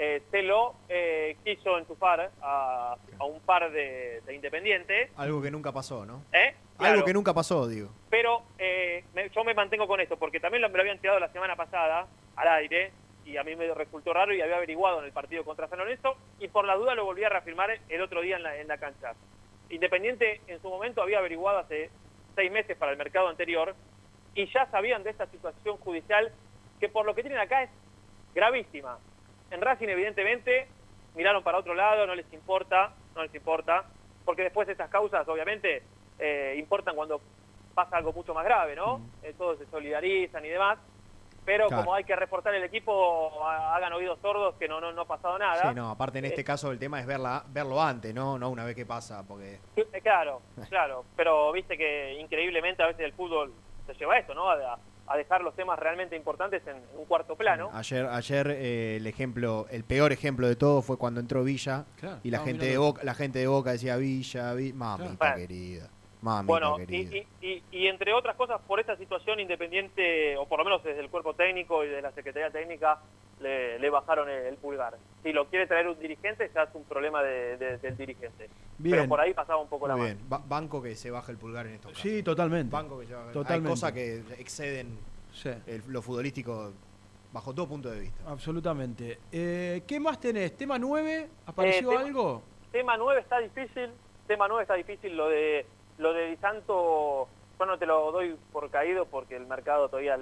eh, 0.00 0.22
se 0.30 0.42
lo 0.42 0.74
eh, 0.88 1.36
quiso 1.44 1.76
enchufar 1.76 2.30
a, 2.40 2.96
a 3.18 3.24
un 3.24 3.40
par 3.40 3.70
de, 3.70 4.20
de 4.24 4.34
Independiente, 4.34 5.10
Algo 5.16 5.42
que 5.42 5.50
nunca 5.50 5.72
pasó, 5.72 6.06
¿no? 6.06 6.22
¿eh? 6.32 6.54
Algo 6.78 7.04
que 7.04 7.12
nunca 7.12 7.34
pasó, 7.34 7.66
digo. 7.66 7.90
Pero 8.08 8.42
eh, 8.58 9.02
me- 9.12 9.28
yo 9.30 9.42
me 9.42 9.52
mantengo 9.54 9.88
con 9.88 10.00
esto, 10.00 10.16
porque 10.16 10.38
también 10.38 10.62
lo, 10.62 10.68
me 10.68 10.76
lo 10.76 10.82
habían 10.82 10.98
tirado 11.00 11.18
la 11.18 11.28
semana 11.32 11.56
pasada 11.56 12.06
al 12.36 12.48
aire, 12.48 12.92
y 13.24 13.36
a 13.36 13.42
mí 13.42 13.56
me 13.56 13.66
resultó 13.74 14.12
raro 14.14 14.32
y 14.32 14.40
había 14.40 14.56
averiguado 14.56 15.00
en 15.00 15.04
el 15.06 15.12
partido 15.12 15.44
contra 15.44 15.66
San 15.68 15.80
Lorenzo, 15.80 16.16
y 16.38 16.46
por 16.48 16.64
la 16.64 16.76
duda 16.76 16.94
lo 16.94 17.04
volví 17.04 17.24
a 17.24 17.28
reafirmar 17.28 17.70
el 17.88 18.00
otro 18.00 18.20
día 18.20 18.36
en 18.36 18.44
la, 18.44 18.56
en 18.56 18.68
la 18.68 18.78
cancha. 18.78 19.14
Independiente 19.68 20.40
en 20.46 20.62
su 20.62 20.68
momento 20.70 21.02
había 21.02 21.18
averiguado 21.18 21.58
hace 21.58 21.90
seis 22.36 22.50
meses 22.52 22.76
para 22.76 22.92
el 22.92 22.98
mercado 22.98 23.26
anterior, 23.28 23.74
y 24.34 24.46
ya 24.52 24.66
sabían 24.70 25.02
de 25.02 25.10
esta 25.10 25.26
situación 25.26 25.76
judicial 25.78 26.32
que 26.78 26.88
por 26.88 27.04
lo 27.04 27.14
que 27.16 27.22
tienen 27.22 27.40
acá 27.40 27.64
es 27.64 27.70
gravísima. 28.34 28.98
En 29.50 29.60
Racing 29.60 29.88
evidentemente 29.88 30.68
miraron 31.14 31.42
para 31.42 31.58
otro 31.58 31.74
lado, 31.74 32.06
no 32.06 32.14
les 32.14 32.30
importa, 32.32 32.92
no 33.14 33.22
les 33.22 33.34
importa, 33.34 33.84
porque 34.24 34.42
después 34.42 34.68
estas 34.68 34.90
causas 34.90 35.26
obviamente 35.28 35.82
eh, 36.18 36.54
importan 36.58 36.94
cuando 36.94 37.20
pasa 37.74 37.96
algo 37.96 38.12
mucho 38.12 38.34
más 38.34 38.44
grave, 38.44 38.76
¿no? 38.76 39.00
Eh, 39.22 39.34
todos 39.38 39.58
se 39.58 39.66
solidarizan 39.66 40.44
y 40.44 40.48
demás, 40.48 40.78
pero 41.44 41.68
Claro. 41.68 41.82
como 41.84 41.94
hay 41.94 42.04
que 42.04 42.14
reforzar 42.14 42.54
el 42.54 42.64
equipo, 42.64 43.42
ha- 43.44 43.74
hagan 43.76 43.92
oídos 43.94 44.18
sordos 44.20 44.54
que 44.56 44.68
no, 44.68 44.80
no, 44.80 44.92
no 44.92 45.02
ha 45.02 45.06
pasado 45.06 45.38
nada. 45.38 45.68
Sí, 45.70 45.74
no, 45.74 45.90
aparte 45.90 46.18
en 46.18 46.26
este 46.26 46.42
Eh, 46.42 46.44
caso 46.44 46.70
el 46.70 46.78
tema 46.78 47.00
es 47.00 47.06
verla, 47.06 47.42
verlo 47.48 47.80
antes, 47.80 48.12
¿no? 48.14 48.38
No 48.38 48.50
una 48.50 48.64
vez 48.64 48.74
que 48.76 48.84
pasa, 48.84 49.26
porque... 49.26 49.60
Eh, 49.76 50.00
Claro, 50.02 50.42
claro, 50.68 51.04
pero 51.16 51.50
viste 51.52 51.76
que 51.78 52.14
increíblemente 52.20 52.82
a 52.82 52.86
veces 52.88 53.04
el 53.06 53.12
fútbol 53.14 53.52
se 53.86 53.94
lleva 53.94 54.18
esto, 54.18 54.34
¿no? 54.34 54.50
A, 54.50 54.78
a 55.10 55.16
dejar 55.16 55.42
los 55.42 55.54
temas 55.54 55.78
realmente 55.78 56.16
importantes 56.16 56.62
en, 56.66 56.76
en 56.76 56.98
un 56.98 57.04
cuarto 57.06 57.36
plano. 57.36 57.70
Ayer, 57.72 58.06
ayer 58.06 58.50
eh, 58.50 58.96
el 58.96 59.06
ejemplo, 59.06 59.66
el 59.70 59.84
peor 59.84 60.12
ejemplo 60.12 60.46
de 60.48 60.56
todo 60.56 60.82
fue 60.82 60.96
cuando 60.98 61.20
entró 61.20 61.42
Villa 61.44 61.84
Claro, 61.98 62.18
y 62.22 62.30
la 62.30 62.40
gente 62.40 62.66
de. 62.66 62.78
Boca, 62.78 63.02
la 63.04 63.14
gente 63.14 63.38
de 63.38 63.46
Boca 63.46 63.72
decía 63.72 63.96
Villa, 63.96 64.52
Vi- 64.54 64.72
mamita 64.72 65.34
querida, 65.34 65.88
mamita 66.20 66.52
Bueno, 66.52 66.76
querida. 66.76 67.16
y, 67.16 67.26
y, 67.40 67.48
y- 67.48 67.62
y 67.70 67.86
entre 67.86 68.12
otras 68.12 68.36
cosas, 68.36 68.60
por 68.66 68.80
esta 68.80 68.96
situación 68.96 69.40
independiente, 69.40 70.36
o 70.36 70.46
por 70.46 70.58
lo 70.58 70.64
menos 70.64 70.82
desde 70.84 71.00
el 71.00 71.08
cuerpo 71.10 71.34
técnico 71.34 71.84
y 71.84 71.88
de 71.88 72.02
la 72.02 72.12
Secretaría 72.12 72.50
Técnica, 72.50 72.98
le, 73.40 73.78
le 73.78 73.90
bajaron 73.90 74.28
el, 74.28 74.46
el 74.46 74.56
pulgar. 74.56 74.96
Si 75.22 75.32
lo 75.32 75.46
quiere 75.46 75.66
traer 75.66 75.88
un 75.88 75.98
dirigente, 75.98 76.50
ya 76.54 76.62
es 76.64 76.70
un 76.74 76.84
problema 76.84 77.22
de- 77.22 77.56
de- 77.56 77.78
del 77.78 77.96
dirigente. 77.96 78.48
Bien. 78.78 78.96
Pero 78.96 79.08
por 79.08 79.20
ahí 79.20 79.34
pasaba 79.34 79.60
un 79.60 79.68
poco 79.68 79.86
la 79.88 79.94
Muy 79.96 80.06
mano. 80.08 80.14
bien, 80.16 80.28
Ba- 80.28 80.42
banco 80.46 80.82
que 80.82 80.94
se 80.96 81.10
baja 81.10 81.32
el 81.32 81.38
pulgar 81.38 81.66
en 81.66 81.74
estos 81.74 81.92
casos. 81.92 82.02
Sí, 82.02 82.22
totalmente. 82.22 82.72
Banco 82.72 82.98
que 83.00 83.06
se 83.06 83.14
baja. 83.14 83.32
Totalmente. 83.32 83.68
Hay 83.68 83.72
cosas 83.72 83.92
que 83.92 84.16
exceden 84.38 84.98
Sí. 85.32 85.50
el- 85.66 85.82
lo 85.88 86.00
futbolístico 86.02 86.72
bajo 87.32 87.52
todo 87.54 87.68
punto 87.68 87.90
de 87.90 88.00
vista. 88.00 88.22
Absolutamente. 88.26 89.18
Eh, 89.32 89.82
¿Qué 89.86 90.00
más 90.00 90.18
tenés? 90.18 90.56
¿Tema 90.56 90.78
9? 90.78 91.28
¿Apareció 91.46 91.90
Eh, 91.92 91.94
tema- 91.96 92.06
algo? 92.06 92.42
Tema 92.72 92.96
9 92.96 93.20
está 93.20 93.38
difícil, 93.38 93.90
tema 94.26 94.46
9 94.48 94.62
está 94.62 94.74
difícil, 94.74 95.16
lo 95.16 95.28
de 95.28 95.66
lo 95.98 96.12
de 96.12 96.26
Di 96.30 96.36
Santo, 96.36 97.26
yo 97.58 97.66
no 97.66 97.76
te 97.76 97.84
lo 97.86 98.12
doy 98.12 98.36
por 98.52 98.70
caído 98.70 99.04
porque 99.06 99.34
el 99.36 99.46
mercado 99.46 99.88
todavía 99.88 100.16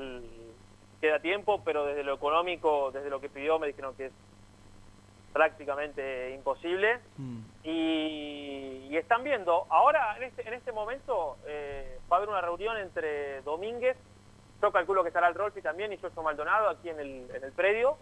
queda 1.01 1.19
tiempo, 1.21 1.63
pero 1.65 1.85
desde 1.85 2.05
lo 2.05 2.15
económico, 2.15 2.91
desde 2.93 3.11
lo 3.11 3.21
que 3.21 3.29
pidió, 3.29 3.59
me 3.59 3.67
dijeron 3.67 3.95
que 3.97 4.07
es 4.07 4.13
prácticamente 5.33 6.33
imposible. 6.35 6.99
Mm. 7.17 7.41
Y, 7.65 8.89
y 8.91 8.97
están 8.97 9.23
viendo, 9.23 9.67
ahora 9.69 10.17
en 10.17 10.23
este, 10.23 10.47
en 10.49 10.55
este 10.55 10.73
momento 10.73 11.37
eh, 11.47 11.99
va 12.11 12.17
a 12.17 12.19
haber 12.19 12.31
una 12.31 12.41
reunión 12.41 12.77
entre 12.79 13.43
Domínguez, 13.43 13.97
yo 14.63 14.73
calculo 14.73 15.03
que 15.03 15.09
estará 15.09 15.29
el 15.29 15.35
Rolfi 15.35 15.61
también 15.61 15.93
y 15.93 15.99
Joshua 15.99 16.23
Maldonado 16.23 16.71
aquí 16.71 16.89
en 16.89 16.99
el, 16.99 17.31
en 17.35 17.45
el 17.45 17.53
predio, 17.53 17.99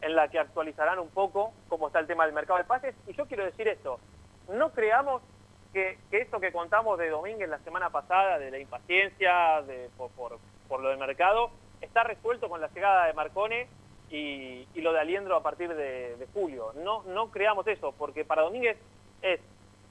en 0.00 0.14
la 0.14 0.28
que 0.28 0.38
actualizarán 0.38 0.98
un 0.98 1.08
poco 1.08 1.52
cómo 1.68 1.88
está 1.88 1.98
el 1.98 2.06
tema 2.06 2.24
del 2.24 2.34
mercado 2.34 2.58
de 2.58 2.64
pases. 2.64 2.94
Y 3.08 3.14
yo 3.14 3.26
quiero 3.26 3.44
decir 3.44 3.66
esto, 3.66 3.98
no 4.52 4.70
creamos 4.70 5.22
que, 5.72 5.98
que 6.10 6.18
esto 6.18 6.38
que 6.38 6.52
contamos 6.52 6.98
de 6.98 7.10
Domínguez 7.10 7.48
la 7.48 7.58
semana 7.58 7.90
pasada, 7.90 8.38
de 8.38 8.50
la 8.50 8.58
impaciencia, 8.58 9.62
de, 9.62 9.90
por, 9.96 10.10
por, 10.12 10.38
por 10.68 10.80
lo 10.80 10.90
del 10.90 10.98
mercado, 10.98 11.50
está 11.80 12.02
resuelto 12.04 12.48
con 12.48 12.60
la 12.60 12.68
llegada 12.68 13.06
de 13.06 13.12
Marcone 13.12 13.66
y, 14.10 14.66
y 14.74 14.80
lo 14.80 14.92
de 14.92 15.00
Aliendro 15.00 15.36
a 15.36 15.42
partir 15.42 15.68
de, 15.74 16.16
de 16.16 16.26
julio. 16.32 16.72
No, 16.82 17.02
no 17.04 17.30
creamos 17.30 17.66
eso, 17.66 17.92
porque 17.98 18.24
para 18.24 18.42
Domínguez 18.42 18.76
es 19.22 19.40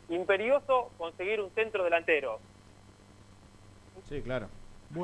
imperioso 0.09 0.91
conseguir 0.97 1.41
un 1.41 1.49
centro 1.51 1.83
delantero. 1.83 2.39
Sí, 4.07 4.21
claro. 4.21 4.47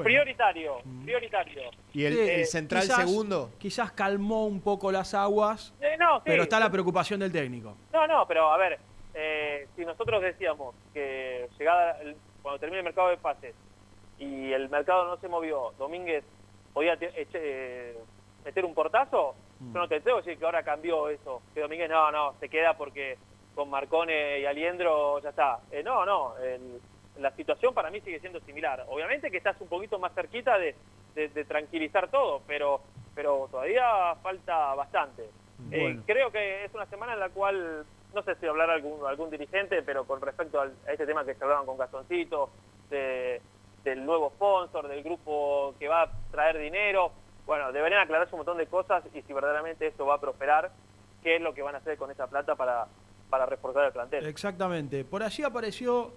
Prioritario, 0.03 0.77
prioritario. 1.03 1.63
¿Y 1.91 2.05
el, 2.05 2.13
Sí, 2.13 2.19
el 2.29 2.45
central 2.45 2.83
quizás- 2.83 2.97
segundo? 2.99 3.49
Quizás 3.57 3.91
calmó 3.91 4.45
un 4.45 4.61
poco 4.61 4.91
las 4.91 5.13
aguas, 5.13 5.73
Eh, 5.81 5.97
no, 5.99 6.17
sí. 6.17 6.23
pero 6.25 6.43
está 6.43 6.59
la 6.59 6.69
preocupación 6.71 7.19
del 7.19 7.31
técnico. 7.31 7.75
No, 7.91 8.07
no, 8.07 8.25
pero 8.27 8.51
a 8.51 8.57
ver, 8.57 8.79
eh, 9.15 9.67
si 9.75 9.83
nosotros 9.83 10.21
decíamos 10.21 10.75
que 10.93 11.49
llegada 11.57 11.99
el- 12.01 12.15
cuando 12.41 12.59
termine 12.59 12.79
el 12.79 12.85
mercado 12.85 13.09
de 13.09 13.17
pases 13.17 13.53
y 14.19 14.53
el 14.53 14.69
mercado 14.69 15.07
no 15.07 15.17
se 15.17 15.27
movió, 15.27 15.73
Domínguez 15.79 16.23
podía 16.73 16.97
eh, 16.99 17.97
meter 18.45 18.65
un 18.65 18.73
portazo, 18.73 19.35
yo 19.59 19.79
no 19.79 19.87
te 19.87 20.01
tengo 20.01 20.17
que 20.17 20.23
decir 20.23 20.39
que 20.39 20.45
ahora 20.45 20.63
cambió 20.63 21.07
eso, 21.09 21.41
que 21.53 21.61
Domínguez 21.61 21.89
no, 21.89 22.11
no, 22.11 22.33
se 22.39 22.49
queda 22.49 22.75
porque 22.75 23.17
con 23.53 23.69
Marcone 23.69 24.39
y 24.39 24.45
Aliendro 24.45 25.19
ya 25.19 25.29
está. 25.29 25.59
Eh, 25.71 25.83
no, 25.83 26.05
no, 26.05 26.35
el- 26.37 26.79
la 27.17 27.29
situación 27.35 27.73
para 27.73 27.91
mí 27.91 27.99
sigue 28.01 28.19
siendo 28.21 28.39
similar. 28.39 28.85
Obviamente 28.87 29.29
que 29.29 29.37
estás 29.37 29.59
un 29.61 29.67
poquito 29.67 29.99
más 29.99 30.13
cerquita 30.13 30.57
de, 30.57 30.75
de- 31.13 31.27
de 31.27 31.45
tranquilizar 31.45 32.09
todo, 32.09 32.41
pero, 32.47 32.81
pero 33.13 33.47
todavía 33.51 34.15
falta 34.23 34.73
bastante. 34.73 35.23
Eh, 35.71 35.99
creo 36.07 36.31
que 36.31 36.63
es 36.65 36.73
una 36.73 36.85
semana 36.87 37.13
en 37.13 37.19
la 37.19 37.29
cual, 37.29 37.85
no 38.15 38.23
sé 38.23 38.33
si 38.35 38.47
hablar 38.47 38.69
algún, 38.71 39.05
algún 39.05 39.29
dirigente, 39.29 39.83
pero 39.83 40.05
con 40.05 40.21
respecto 40.21 40.59
al- 40.59 40.73
a 40.87 40.91
este 40.93 41.05
tema 41.05 41.23
que 41.25 41.35
se 41.35 41.43
hablaban 41.43 41.65
con 41.67 41.77
Gastoncito, 41.77 42.49
de- 42.89 43.41
del 43.83 44.05
nuevo 44.05 44.29
sponsor, 44.31 44.87
del 44.87 45.03
grupo 45.03 45.73
que 45.79 45.87
va 45.87 46.03
a 46.03 46.11
traer 46.31 46.57
dinero, 46.59 47.11
bueno, 47.45 47.71
deberían 47.71 48.01
aclararse 48.01 48.33
un 48.35 48.39
montón 48.39 48.57
de 48.57 48.67
cosas 48.67 49.03
y 49.13 49.21
si 49.23 49.33
verdaderamente 49.33 49.87
esto 49.87 50.05
va 50.05 50.15
a 50.15 50.21
prosperar, 50.21 50.71
qué 51.23 51.35
es 51.37 51.41
lo 51.41 51.53
que 51.53 51.61
van 51.61 51.75
a 51.75 51.79
hacer 51.79 51.97
con 51.97 52.09
esa 52.11 52.27
plata 52.27 52.55
para, 52.55 52.87
para 53.29 53.45
reforzar 53.45 53.85
el 53.85 53.91
plantel. 53.91 54.25
Exactamente. 54.25 55.03
Por 55.05 55.23
allí 55.23 55.43
apareció 55.43 56.13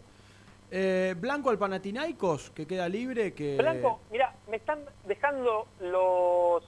eh, 0.71 1.15
Blanco 1.19 1.51
al 1.51 1.59
Panathinaikos, 1.59 2.51
que 2.51 2.67
queda 2.67 2.89
libre, 2.89 3.33
que... 3.35 3.57
Blanco, 3.57 4.01
mira, 4.11 4.35
me 4.49 4.57
están 4.57 4.85
dejando 5.05 5.67
los... 5.81 6.65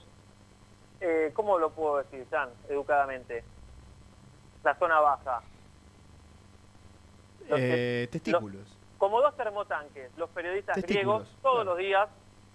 Eh, 1.01 1.31
¿Cómo 1.35 1.59
lo 1.59 1.71
puedo 1.71 1.99
decir, 1.99 2.27
Jan, 2.31 2.49
educadamente? 2.71 3.45
La 4.65 4.75
zona 4.79 4.99
baja. 5.01 5.43
Los 7.49 7.59
que- 7.61 8.03
Eh, 8.05 8.07
testículos. 8.09 8.76
Como 9.07 9.21
dos 9.21 9.37
termotanques, 9.37 10.11
los 10.17 10.29
periodistas 10.31 10.75
Testículos, 10.75 11.21
griegos, 11.23 11.37
todos 11.41 11.65
los 11.65 11.79
días, 11.79 12.09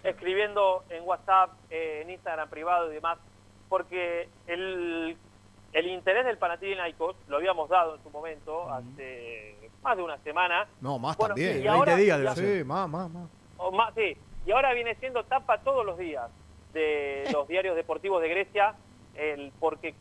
escribiendo 0.03 0.83
en 0.89 1.01
WhatsApp, 1.07 1.51
eh, 1.69 2.01
en 2.03 2.09
Instagram 2.09 2.49
privado 2.49 2.91
y 2.91 2.95
demás, 2.95 3.19
porque 3.69 4.27
el, 4.47 5.15
el 5.71 5.85
interés 5.87 6.25
del 6.25 6.37
Panathinaikos, 6.37 7.15
lo 7.29 7.37
habíamos 7.37 7.69
dado 7.69 7.95
en 7.95 8.03
su 8.03 8.09
momento, 8.09 8.69
hace 8.69 9.55
más 9.81 9.95
de 9.95 10.03
una 10.03 10.17
semana, 10.17 10.67
No, 10.81 10.99
más 10.99 11.15
Bueno, 11.15 11.35
también. 11.35 11.63
y 11.63 11.67
ahora- 11.67 11.95
20 11.95 12.03
días 12.03 12.17
y 12.17 12.19
debe 12.19 12.29
a- 12.31 12.35
ser. 12.35 12.57
Sí, 12.57 12.63
más, 12.65 12.89
más, 12.89 13.09
más. 13.09 13.29
o 13.55 13.71
más, 13.71 13.93
sí, 13.95 14.17
y 14.45 14.51
ahora 14.51 14.73
viene 14.73 14.95
siendo 14.95 15.23
tapa 15.23 15.59
todos 15.59 15.85
los 15.85 15.97
días 15.97 16.29
de 16.73 17.23
los 17.31 17.47
diarios 17.47 17.77
deportivos 17.77 18.21
de 18.21 18.27
Grecia, 18.27 18.75
el, 19.15 19.53
porque 19.57 19.95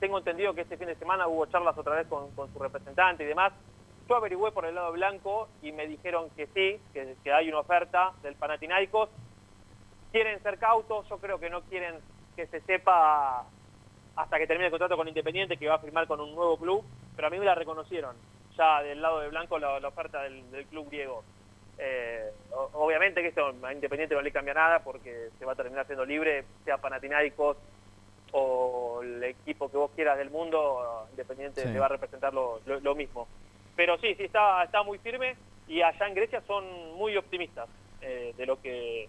tengo 0.00 0.16
entendido 0.16 0.54
que 0.54 0.62
este 0.62 0.78
fin 0.78 0.86
de 0.86 0.94
semana 0.96 1.28
hubo 1.28 1.44
charlas 1.44 1.76
otra 1.76 1.96
vez 1.96 2.06
con, 2.06 2.30
con 2.30 2.50
su 2.50 2.58
representante 2.58 3.24
y 3.24 3.26
demás. 3.26 3.52
Yo 4.08 4.16
averigüé 4.16 4.50
por 4.52 4.64
el 4.66 4.74
lado 4.74 4.92
blanco 4.92 5.48
y 5.62 5.72
me 5.72 5.86
dijeron 5.86 6.28
que 6.30 6.46
sí, 6.48 6.80
que, 6.92 7.16
que 7.22 7.32
hay 7.32 7.48
una 7.48 7.60
oferta 7.60 8.12
del 8.22 8.34
Panathinaikos. 8.34 9.08
Quieren 10.10 10.42
ser 10.42 10.58
cautos, 10.58 11.08
yo 11.08 11.18
creo 11.18 11.38
que 11.38 11.48
no 11.48 11.62
quieren 11.62 11.96
que 12.36 12.46
se 12.46 12.60
sepa 12.62 13.44
hasta 14.16 14.38
que 14.38 14.46
termine 14.46 14.66
el 14.66 14.70
contrato 14.70 14.96
con 14.96 15.08
Independiente, 15.08 15.56
que 15.56 15.68
va 15.68 15.76
a 15.76 15.78
firmar 15.78 16.06
con 16.06 16.20
un 16.20 16.34
nuevo 16.34 16.58
club, 16.58 16.84
pero 17.16 17.28
a 17.28 17.30
mí 17.30 17.38
me 17.38 17.46
la 17.46 17.54
reconocieron 17.54 18.14
ya 18.56 18.82
del 18.82 19.00
lado 19.00 19.20
de 19.20 19.28
blanco 19.28 19.58
la, 19.58 19.80
la 19.80 19.88
oferta 19.88 20.22
del, 20.22 20.50
del 20.50 20.66
club 20.66 20.88
griego. 20.90 21.24
Eh, 21.78 22.30
obviamente 22.74 23.22
que 23.22 23.28
esto 23.28 23.54
a 23.62 23.72
Independiente 23.72 24.14
no 24.14 24.20
le 24.20 24.30
cambia 24.30 24.52
nada 24.52 24.80
porque 24.80 25.30
se 25.38 25.44
va 25.46 25.52
a 25.52 25.56
terminar 25.56 25.86
siendo 25.86 26.04
libre, 26.04 26.44
sea 26.64 26.76
Panathinaikos 26.76 27.56
o 28.32 29.00
el 29.02 29.22
equipo 29.24 29.70
que 29.70 29.76
vos 29.78 29.90
quieras 29.94 30.18
del 30.18 30.30
mundo, 30.30 31.06
Independiente 31.10 31.62
Sí. 31.62 31.68
le 31.68 31.78
va 31.78 31.86
a 31.86 31.90
representar 31.90 32.34
lo, 32.34 32.60
lo- 32.66 32.80
lo 32.80 32.94
mismo. 32.94 33.26
Pero 33.76 33.98
sí, 33.98 34.14
sí, 34.16 34.24
está, 34.24 34.64
está 34.64 34.82
muy 34.82 34.98
firme 34.98 35.36
y 35.68 35.80
allá 35.82 36.06
en 36.08 36.14
Grecia 36.14 36.42
son 36.46 36.64
muy 36.96 37.16
optimistas 37.16 37.68
eh, 38.00 38.34
de 38.36 38.46
lo 38.46 38.60
que 38.60 39.08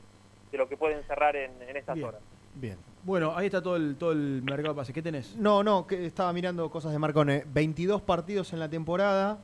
de 0.51 0.57
lo 0.57 0.69
que 0.69 0.77
pueden 0.77 1.03
cerrar 1.05 1.35
en, 1.35 1.51
en 1.63 1.75
estas 1.77 1.95
Bien. 1.95 2.07
horas. 2.07 2.21
Bien. 2.55 2.77
Bueno, 3.03 3.33
ahí 3.35 3.47
está 3.47 3.61
todo 3.61 3.75
el, 3.75 3.95
todo 3.97 4.11
el 4.11 4.43
mercado 4.43 4.75
de 4.75 4.77
pase. 4.77 4.93
¿Qué 4.93 5.01
tenés? 5.01 5.35
No, 5.35 5.63
no, 5.63 5.87
que 5.87 6.05
estaba 6.05 6.31
mirando 6.31 6.69
cosas 6.69 6.91
de 6.91 6.99
Marcone. 6.99 7.43
22 7.47 8.03
partidos 8.03 8.53
en 8.53 8.59
la 8.59 8.69
temporada, 8.69 9.39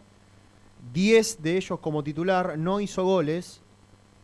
10 0.93 1.41
de 1.41 1.57
ellos 1.57 1.79
como 1.79 2.03
titular, 2.03 2.57
no 2.59 2.79
hizo 2.79 3.03
goles. 3.03 3.63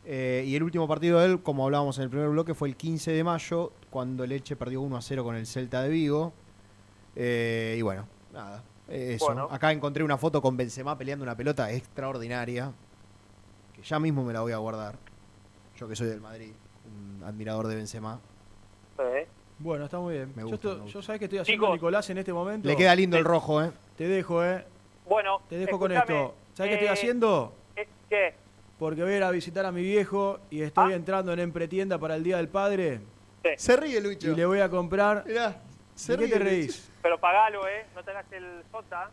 eh, 0.06 0.44
y 0.46 0.56
el 0.56 0.62
último 0.62 0.88
partido 0.88 1.20
de 1.20 1.26
él, 1.26 1.42
como 1.42 1.66
hablábamos 1.66 1.98
en 1.98 2.04
el 2.04 2.10
primer 2.12 2.30
bloque, 2.30 2.54
fue 2.54 2.68
el 2.70 2.76
15 2.76 3.12
de 3.12 3.24
mayo, 3.24 3.72
cuando 3.90 4.26
Leche 4.28 4.56
perdió 4.56 4.82
1 4.82 4.96
a 4.96 5.02
0 5.02 5.24
con 5.24 5.36
el 5.36 5.48
Celta 5.48 5.82
de 5.82 5.90
Vigo. 5.90 6.32
Eh, 7.16 7.76
y 7.80 7.82
bueno, 7.82 8.08
nada. 8.32 8.64
Eh, 8.90 9.14
Eso. 9.16 9.26
Bueno. 9.26 9.48
Acá 9.52 9.72
encontré 9.72 10.04
una 10.04 10.18
foto 10.18 10.42
con 10.42 10.56
Benzema 10.58 10.98
peleando 10.98 11.24
una 11.24 11.36
pelota 11.36 11.72
extraordinaria. 11.72 12.72
Que 13.76 13.82
ya 13.82 14.00
mismo 14.00 14.24
me 14.24 14.34
la 14.34 14.42
voy 14.42 14.52
a 14.54 14.58
guardar. 14.58 14.96
Yo 15.78 15.88
que 15.88 15.96
soy 15.96 16.08
del 16.08 16.22
Madrid, 16.22 16.52
un 16.86 17.24
admirador 17.24 17.68
de 17.68 17.76
Benzema. 17.76 18.20
Bueno, 19.60 19.86
está 19.86 20.00
muy 20.00 20.14
bien. 20.16 20.32
Me 20.36 20.42
yo, 20.44 20.48
gusta, 20.50 20.70
estoy- 20.70 20.86
me 20.86 20.90
yo 20.92 21.02
sabés 21.02 21.20
que 21.20 21.26
estoy 21.26 21.40
haciendo 21.40 21.66
Chicos. 21.66 21.76
Nicolás 21.78 22.10
en 22.10 22.18
este 22.18 22.34
momento. 22.34 22.68
Le 22.68 22.76
queda 22.76 22.96
lindo 22.96 23.18
el 23.18 23.24
rojo, 23.26 23.62
¿eh? 23.64 23.72
Te 23.98 24.08
dejo, 24.08 24.44
¿eh? 24.44 24.66
Bueno, 25.08 25.42
Te 25.50 25.58
dejo 25.58 25.78
con 25.80 25.92
esto. 25.92 26.36
¿Sabés 26.54 26.70
qué 26.70 26.76
eh, 26.76 26.80
estoy 26.80 26.88
haciendo? 26.88 27.54
eh, 27.76 27.88
¿Qué? 28.10 28.34
Porque 28.80 29.04
voy 29.04 29.14
a 29.14 29.18
ir 29.18 29.24
a 29.24 29.32
visitar 29.32 29.66
a 29.66 29.72
mi 29.72 29.82
viejo 29.82 30.40
y 30.50 30.62
estoy 30.62 30.94
entrando 30.94 31.32
en 31.32 31.40
Empretienda 31.40 31.98
para 31.98 32.16
el 32.16 32.24
Día 32.24 32.38
del 32.38 32.50
Padre. 32.50 33.00
Se 33.58 33.76
ríe, 33.78 34.02
Lucho. 34.02 34.32
Y 34.32 34.36
le 34.36 34.46
voy 34.46 34.60
a 34.60 34.70
comprar. 34.70 35.24
¿De 36.08 36.18
qué 36.18 36.18
ríe, 36.18 36.28
te 36.34 36.40
reís? 36.40 36.92
Pero 37.02 37.20
pagalo, 37.20 37.68
¿eh? 37.68 37.86
No 37.96 38.04
te 38.04 38.12
hagas 38.12 38.26
el 38.32 38.64
sota. 38.72 39.10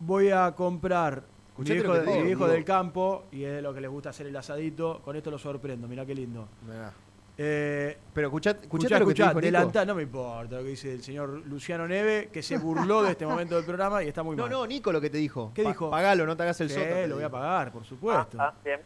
Voy 0.00 0.30
a 0.30 0.52
comprar 0.52 1.22
mi 1.56 1.64
viejo, 1.64 1.88
lo 1.88 1.94
que 1.94 1.98
te 2.00 2.06
mi 2.06 2.12
digo, 2.12 2.24
viejo 2.24 2.38
Diego. 2.44 2.52
del 2.54 2.64
campo 2.64 3.24
y 3.32 3.44
es 3.44 3.52
de 3.52 3.62
lo 3.62 3.74
que 3.74 3.80
les 3.80 3.90
gusta 3.90 4.10
hacer 4.10 4.26
el 4.26 4.36
asadito. 4.36 5.00
Con 5.04 5.16
esto 5.16 5.30
lo 5.30 5.38
sorprendo, 5.38 5.88
mirá 5.88 6.04
qué 6.06 6.14
lindo. 6.14 6.48
Mirá. 6.66 6.92
Eh, 7.40 7.96
Pero 8.12 8.26
escuchate, 8.28 8.62
escuchá, 8.62 8.86
escuchate 8.86 9.00
lo 9.00 9.06
que 9.08 9.14
te 9.14 9.22
escuchá, 9.22 9.28
dijo 9.30 9.40
Nico. 9.40 9.46
delantá, 9.46 9.84
no 9.84 9.94
me 9.94 10.02
importa 10.02 10.56
lo 10.56 10.62
que 10.64 10.70
dice 10.70 10.92
el 10.92 11.02
señor 11.04 11.28
Luciano 11.46 11.86
Neve, 11.86 12.30
que 12.32 12.42
se 12.42 12.58
burló 12.58 13.02
de 13.04 13.12
este 13.12 13.26
momento 13.26 13.54
del 13.54 13.64
programa 13.64 14.02
y 14.02 14.08
está 14.08 14.24
muy 14.24 14.34
No, 14.36 14.42
mal. 14.44 14.50
no, 14.50 14.66
Nico 14.66 14.90
lo 14.92 15.00
que 15.00 15.08
te 15.10 15.18
dijo. 15.18 15.52
¿Qué 15.54 15.62
Pa- 15.62 15.68
dijo? 15.68 15.88
Pagalo, 15.90 16.26
no 16.26 16.36
te 16.36 16.42
hagas 16.42 16.60
el 16.62 16.68
Sí, 16.68 16.74
sota. 16.74 16.88
te 16.88 17.06
lo 17.06 17.14
voy 17.14 17.24
a 17.24 17.30
pagar, 17.30 17.70
por 17.70 17.84
supuesto. 17.84 18.38
Ah, 18.40 18.52
bien. 18.64 18.80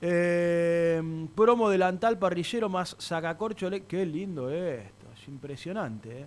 Eh, 0.00 1.26
promo 1.34 1.68
delantal 1.70 2.18
parrillero 2.18 2.68
más 2.68 2.96
sacacorcho. 2.98 3.70
Qué 3.86 4.04
lindo 4.06 4.50
esto, 4.50 5.06
es 5.14 5.28
impresionante. 5.28 6.20
eh. 6.20 6.26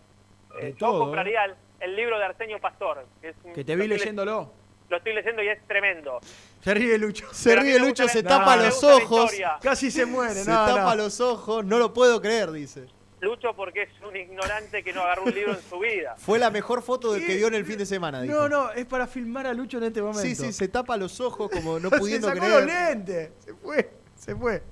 eh, 0.61 0.71
yo 0.73 0.77
todo, 0.87 1.01
compraría 1.05 1.45
el, 1.45 1.55
el 1.81 1.97
libro 1.97 2.19
de 2.19 2.25
Arsenio 2.25 2.61
Pastor. 2.61 3.07
Que, 3.21 3.31
es 3.31 3.37
un- 3.45 3.53
Que 3.53 3.65
te 3.65 3.77
vi 3.77 3.87
lo 3.87 3.95
leyéndolo. 3.97 4.53
Lo 4.89 4.97
estoy 4.97 5.15
leyendo 5.15 5.41
y 5.43 5.49
es 5.49 5.65
tremendo. 5.69 6.19
Se 6.61 6.75
ríe 6.75 6.99
Lucho. 6.99 7.33
Se 7.33 7.55
ríe 7.55 7.79
Lucho, 7.79 8.09
se 8.09 8.23
tapa 8.25 8.57
no, 8.57 8.65
los 8.65 8.83
ojos. 8.83 9.33
Casi 9.63 9.89
se 9.91 10.05
muere, 10.05 10.35
Se 10.35 10.51
no, 10.51 10.67
tapa 10.67 10.97
no. 10.97 11.03
los 11.05 11.21
ojos. 11.21 11.65
No 11.65 11.79
lo 11.79 11.95
puedo 11.95 12.21
creer, 12.21 12.51
dice. 12.51 12.87
Lucho 13.21 13.55
porque 13.55 13.83
es 13.83 13.91
un 14.09 14.17
ignorante 14.17 14.83
que 14.83 14.93
no 14.93 15.03
agarró 15.03 15.25
un 15.25 15.35
libro 15.35 15.53
en 15.53 15.63
su 15.63 15.79
vida. 15.79 16.15
Fue 16.17 16.39
la 16.39 16.51
mejor 16.51 16.83
foto 16.83 17.13
del 17.13 17.27
que 17.27 17.37
vio 17.37 17.49
en 17.49 17.55
el 17.55 17.65
fin 17.65 17.79
de 17.79 17.87
semana, 17.87 18.23
dijo. 18.23 18.35
No, 18.35 18.49
no, 18.49 18.71
es 18.73 18.87
para 18.87 19.07
filmar 19.07 19.47
a 19.47 19.53
Lucho 19.53 19.79
en 19.79 19.85
este 19.85 20.01
momento. 20.01 20.23
Sí, 20.23 20.35
sí, 20.35 20.53
se 20.53 20.69
tapa 20.69 20.97
los 20.97 21.21
ojos 21.21 21.51
como 21.51 21.79
no 21.79 21.91
se 21.91 21.99
pudiendo 21.99 22.29
sacó 22.29 22.41
creer. 22.41 22.55
los 22.55 22.67
lentes. 22.67 23.31
Se 23.45 23.55
fue, 23.55 23.91
se 24.15 24.35
fue. 24.35 24.63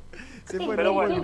Se 0.46 0.56
fue, 0.56 0.76
Pero 0.76 0.84
no 0.84 0.92
bueno. 0.94 1.22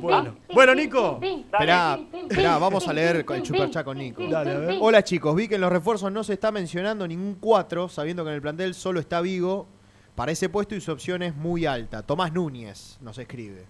Bueno, 0.00 0.36
bueno, 0.54 0.74
Nico. 0.74 1.20
Esperá, 1.22 1.98
esperá, 2.12 2.56
vamos 2.58 2.88
a 2.88 2.92
leer 2.94 3.26
el 3.28 3.44
superchat 3.44 3.84
con 3.84 3.98
Nico. 3.98 4.26
Dale, 4.26 4.50
a 4.50 4.58
ver. 4.58 4.78
Hola 4.80 5.04
chicos, 5.04 5.36
vi 5.36 5.46
que 5.46 5.56
en 5.56 5.60
los 5.60 5.70
refuerzos 5.70 6.10
no 6.10 6.24
se 6.24 6.32
está 6.32 6.50
mencionando 6.50 7.06
ningún 7.06 7.34
4, 7.34 7.90
sabiendo 7.90 8.24
que 8.24 8.30
en 8.30 8.36
el 8.36 8.42
plantel 8.42 8.74
solo 8.74 8.98
está 8.98 9.20
Vigo 9.20 9.68
para 10.14 10.32
ese 10.32 10.48
puesto 10.48 10.74
y 10.74 10.80
su 10.80 10.90
opción 10.90 11.22
es 11.22 11.36
muy 11.36 11.66
alta. 11.66 12.02
Tomás 12.02 12.32
Núñez 12.32 12.96
nos 13.02 13.18
escribe. 13.18 13.66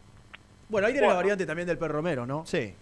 Bueno, 0.68 0.86
ahí 0.86 0.92
tiene 0.92 1.08
la 1.08 1.14
variante 1.14 1.46
también 1.46 1.66
del 1.66 1.78
perro 1.78 1.94
Romero, 1.94 2.26
¿no? 2.26 2.44
Sí, 2.46 2.74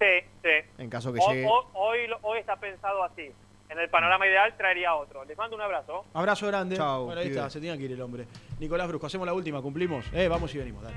Sí, 0.00 0.06
sí. 0.42 0.48
en 0.78 0.90
caso 0.90 1.12
que 1.12 1.20
llegue. 1.20 1.46
ho- 1.46 1.70
hoy, 1.74 2.38
está 2.38 2.56
pensado 2.56 3.04
así. 3.04 3.30
En 3.70 3.78
el 3.78 3.88
panorama 3.88 4.26
ideal 4.26 4.52
traería 4.56 4.94
otro. 4.94 5.24
Les 5.24 5.36
mando 5.38 5.56
un 5.56 5.62
abrazo. 5.62 6.04
Abrazo 6.12 6.46
grande. 6.48 6.76
Chau, 6.76 7.06
bueno, 7.06 7.20
ahí 7.20 7.28
pibe. 7.28 7.38
está, 7.38 7.50
se 7.50 7.60
tenía 7.60 7.76
que 7.78 7.84
ir 7.84 7.92
el 7.92 8.00
hombre. 8.02 8.26
Nicolás 8.60 8.86
Brusco, 8.88 9.06
hacemos 9.06 9.26
la 9.26 9.32
última, 9.32 9.62
cumplimos. 9.62 10.04
Eh, 10.12 10.28
vamos 10.28 10.54
y 10.54 10.58
venimos, 10.58 10.82
dale. 10.82 10.96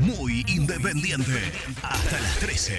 Muy 0.00 0.44
independiente. 0.48 1.32
Hasta 1.82 2.20
las 2.20 2.38
13. 2.40 2.78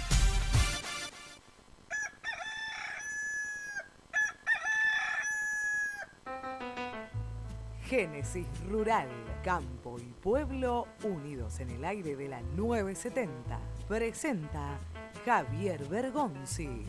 Génesis 7.91 8.47
Rural, 8.69 9.09
Campo 9.43 9.99
y 9.99 10.13
Pueblo 10.23 10.87
unidos 11.03 11.59
en 11.59 11.71
el 11.71 11.83
aire 11.83 12.15
de 12.15 12.29
la 12.29 12.41
970. 12.55 13.59
Presenta 13.85 14.79
Javier 15.25 15.83
Bergonzi. 15.89 16.85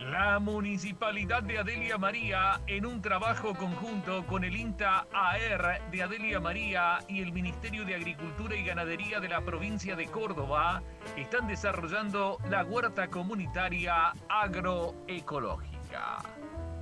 La 0.00 0.38
Municipalidad 0.38 1.42
de 1.42 1.58
Adelia 1.58 1.98
María, 1.98 2.62
en 2.66 2.86
un 2.86 3.02
trabajo 3.02 3.54
conjunto 3.54 4.26
con 4.26 4.44
el 4.44 4.56
INTA 4.56 5.06
AR 5.12 5.90
de 5.90 6.02
Adelia 6.02 6.40
María 6.40 7.00
y 7.06 7.20
el 7.20 7.34
Ministerio 7.34 7.84
de 7.84 7.96
Agricultura 7.96 8.56
y 8.56 8.64
Ganadería 8.64 9.20
de 9.20 9.28
la 9.28 9.42
provincia 9.42 9.94
de 9.94 10.06
Córdoba, 10.06 10.82
están 11.18 11.48
desarrollando 11.48 12.38
la 12.48 12.64
huerta 12.64 13.08
comunitaria 13.08 14.14
agroecológica. 14.26 16.37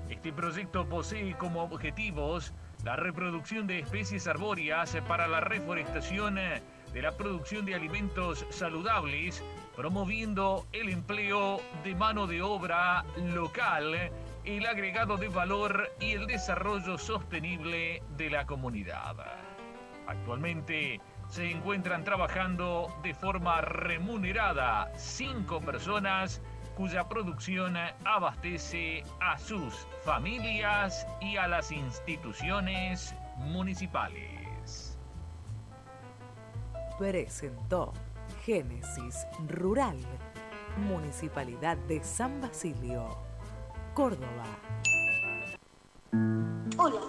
Este 0.08 0.32
proyecto 0.32 0.88
posee 0.88 1.36
como 1.36 1.62
objetivos 1.62 2.52
la 2.84 2.94
reproducción 2.94 3.66
de 3.66 3.80
especies 3.80 4.28
arbóreas 4.28 4.96
para 5.08 5.26
la 5.26 5.40
reforestación 5.40 6.36
de 6.36 7.02
la 7.02 7.12
producción 7.12 7.66
de 7.66 7.74
alimentos 7.74 8.46
saludables, 8.50 9.42
promoviendo 9.74 10.66
el 10.72 10.90
empleo 10.90 11.60
de 11.82 11.94
mano 11.96 12.28
de 12.28 12.40
obra 12.40 13.04
local, 13.34 14.12
el 14.44 14.66
agregado 14.66 15.16
de 15.16 15.28
valor 15.28 15.90
y 15.98 16.12
el 16.12 16.28
desarrollo 16.28 16.96
sostenible 16.96 18.02
de 18.16 18.30
la 18.30 18.46
comunidad. 18.46 19.16
Actualmente 20.06 21.00
se 21.28 21.50
encuentran 21.50 22.04
trabajando 22.04 22.96
de 23.02 23.12
forma 23.12 23.60
remunerada 23.60 24.92
cinco 24.96 25.60
personas 25.60 26.40
cuya 26.76 27.08
producción 27.08 27.74
abastece 28.04 29.02
a 29.20 29.38
sus 29.38 29.74
familias 30.04 31.06
y 31.20 31.36
a 31.38 31.48
las 31.48 31.72
instituciones 31.72 33.14
municipales. 33.38 34.98
Presentó 36.98 37.92
Génesis 38.44 39.26
Rural, 39.48 39.98
Municipalidad 40.86 41.78
de 41.88 42.04
San 42.04 42.40
Basilio, 42.42 43.16
Córdoba. 43.94 44.44
Hola, 46.78 47.00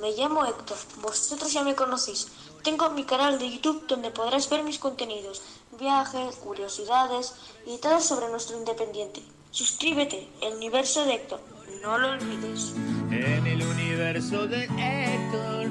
me 0.00 0.12
llamo 0.12 0.44
Héctor, 0.46 0.78
vosotros 1.02 1.52
ya 1.52 1.64
me 1.64 1.74
conocéis. 1.74 2.28
Tengo 2.62 2.90
mi 2.90 3.04
canal 3.04 3.38
de 3.38 3.50
YouTube 3.50 3.86
donde 3.86 4.10
podrás 4.10 4.48
ver 4.50 4.62
mis 4.62 4.78
contenidos, 4.78 5.42
viajes, 5.78 6.36
curiosidades 6.36 7.34
y 7.66 7.78
todo 7.78 8.00
sobre 8.00 8.28
nuestro 8.28 8.58
independiente. 8.58 9.22
Suscríbete, 9.50 10.28
el 10.42 10.54
universo 10.54 11.04
de 11.04 11.14
Héctor, 11.14 11.40
no 11.82 11.98
lo 11.98 12.10
olvides. 12.10 12.74
En 13.10 13.46
el 13.46 13.62
universo 13.62 14.46
de 14.46 14.64
Héctor. 14.64 15.68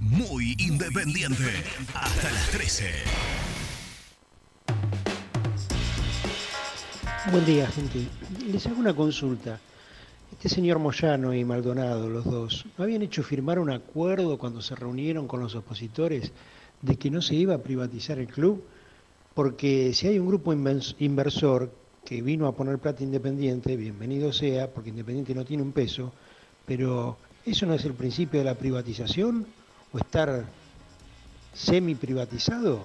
Muy 0.00 0.54
independiente. 0.58 1.64
Hasta 1.94 2.30
las 2.30 2.50
13. 2.50 2.90
Buen 7.30 7.44
día, 7.46 7.66
gente. 7.68 8.06
Les 8.46 8.66
hago 8.66 8.78
una 8.78 8.94
consulta. 8.94 9.58
Este 10.30 10.48
señor 10.48 10.78
Moyano 10.78 11.32
y 11.32 11.44
Maldonado, 11.44 12.08
los 12.08 12.24
dos, 12.24 12.66
¿no 12.76 12.84
habían 12.84 13.02
hecho 13.02 13.22
firmar 13.22 13.58
un 13.58 13.70
acuerdo 13.70 14.36
cuando 14.36 14.60
se 14.60 14.74
reunieron 14.74 15.26
con 15.26 15.40
los 15.40 15.54
opositores 15.54 16.32
de 16.84 16.96
que 16.96 17.10
no 17.10 17.22
se 17.22 17.34
iba 17.34 17.54
a 17.54 17.62
privatizar 17.62 18.18
el 18.18 18.28
club? 18.28 18.62
Porque 19.34 19.92
si 19.94 20.06
hay 20.06 20.18
un 20.18 20.26
grupo 20.26 20.52
inversor 20.52 21.72
que 22.04 22.20
vino 22.20 22.46
a 22.46 22.54
poner 22.54 22.78
plata 22.78 23.02
Independiente, 23.02 23.76
bienvenido 23.76 24.32
sea, 24.32 24.70
porque 24.70 24.90
Independiente 24.90 25.34
no 25.34 25.44
tiene 25.44 25.62
un 25.62 25.72
peso, 25.72 26.12
pero 26.66 27.16
¿eso 27.44 27.64
no 27.66 27.74
es 27.74 27.84
el 27.84 27.94
principio 27.94 28.40
de 28.40 28.44
la 28.44 28.54
privatización? 28.54 29.46
¿O 29.92 29.98
estar 29.98 30.44
semi 31.54 31.94
privatizado? 31.94 32.84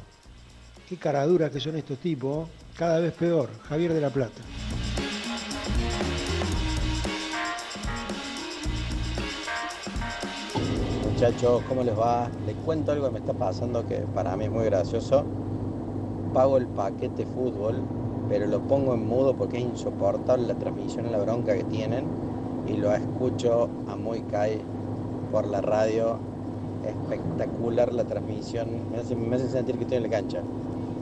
Qué 0.87 0.95
caraduras 0.95 1.51
que 1.51 1.59
son 1.59 1.75
estos 1.75 1.99
tipos, 1.99 2.47
cada 2.77 2.99
vez 2.99 3.13
peor. 3.13 3.49
Javier 3.67 3.93
de 3.93 4.01
la 4.01 4.09
Plata. 4.09 4.41
Muchachos, 11.19 11.61
¿cómo 11.67 11.83
les 11.83 11.99
va? 11.99 12.29
Les 12.45 12.55
cuento 12.63 12.93
algo 12.93 13.07
que 13.07 13.11
me 13.11 13.19
está 13.19 13.33
pasando 13.33 13.85
que 13.85 13.97
para 14.15 14.37
mí 14.37 14.45
es 14.45 14.51
muy 14.51 14.63
gracioso. 14.63 15.25
Pago 16.33 16.55
el 16.55 16.65
paquete 16.65 17.25
fútbol, 17.25 17.81
pero 18.29 18.47
lo 18.47 18.61
pongo 18.61 18.93
en 18.93 19.05
mudo 19.05 19.35
porque 19.35 19.57
es 19.57 19.65
insoportable 19.65 20.47
la 20.47 20.55
transmisión 20.55 21.07
y 21.07 21.09
la 21.09 21.17
bronca 21.17 21.57
que 21.57 21.65
tienen. 21.65 22.05
Y 22.69 22.77
lo 22.77 22.93
escucho 22.93 23.67
a 23.89 23.97
muy 23.97 24.21
cae 24.21 24.61
por 25.29 25.45
la 25.45 25.59
radio. 25.59 26.19
Espectacular 26.87 27.91
la 27.91 28.05
transmisión. 28.05 28.69
Me 28.89 28.99
hace, 28.99 29.13
me 29.13 29.35
hace 29.35 29.49
sentir 29.49 29.75
que 29.75 29.83
estoy 29.83 29.97
en 29.97 30.03
la 30.03 30.09
cancha. 30.09 30.39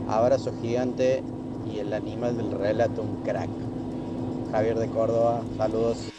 Abrazo 0.10 0.52
gigante 0.64 1.22
y 1.72 1.78
el 1.78 1.94
animal 1.94 2.38
del 2.38 2.54
relato 2.54 3.04
un 3.04 3.22
crack. 3.24 3.50
Javier 4.52 4.80
de 4.80 4.88
Córdoba, 4.88 5.42
saludos. 5.58 6.10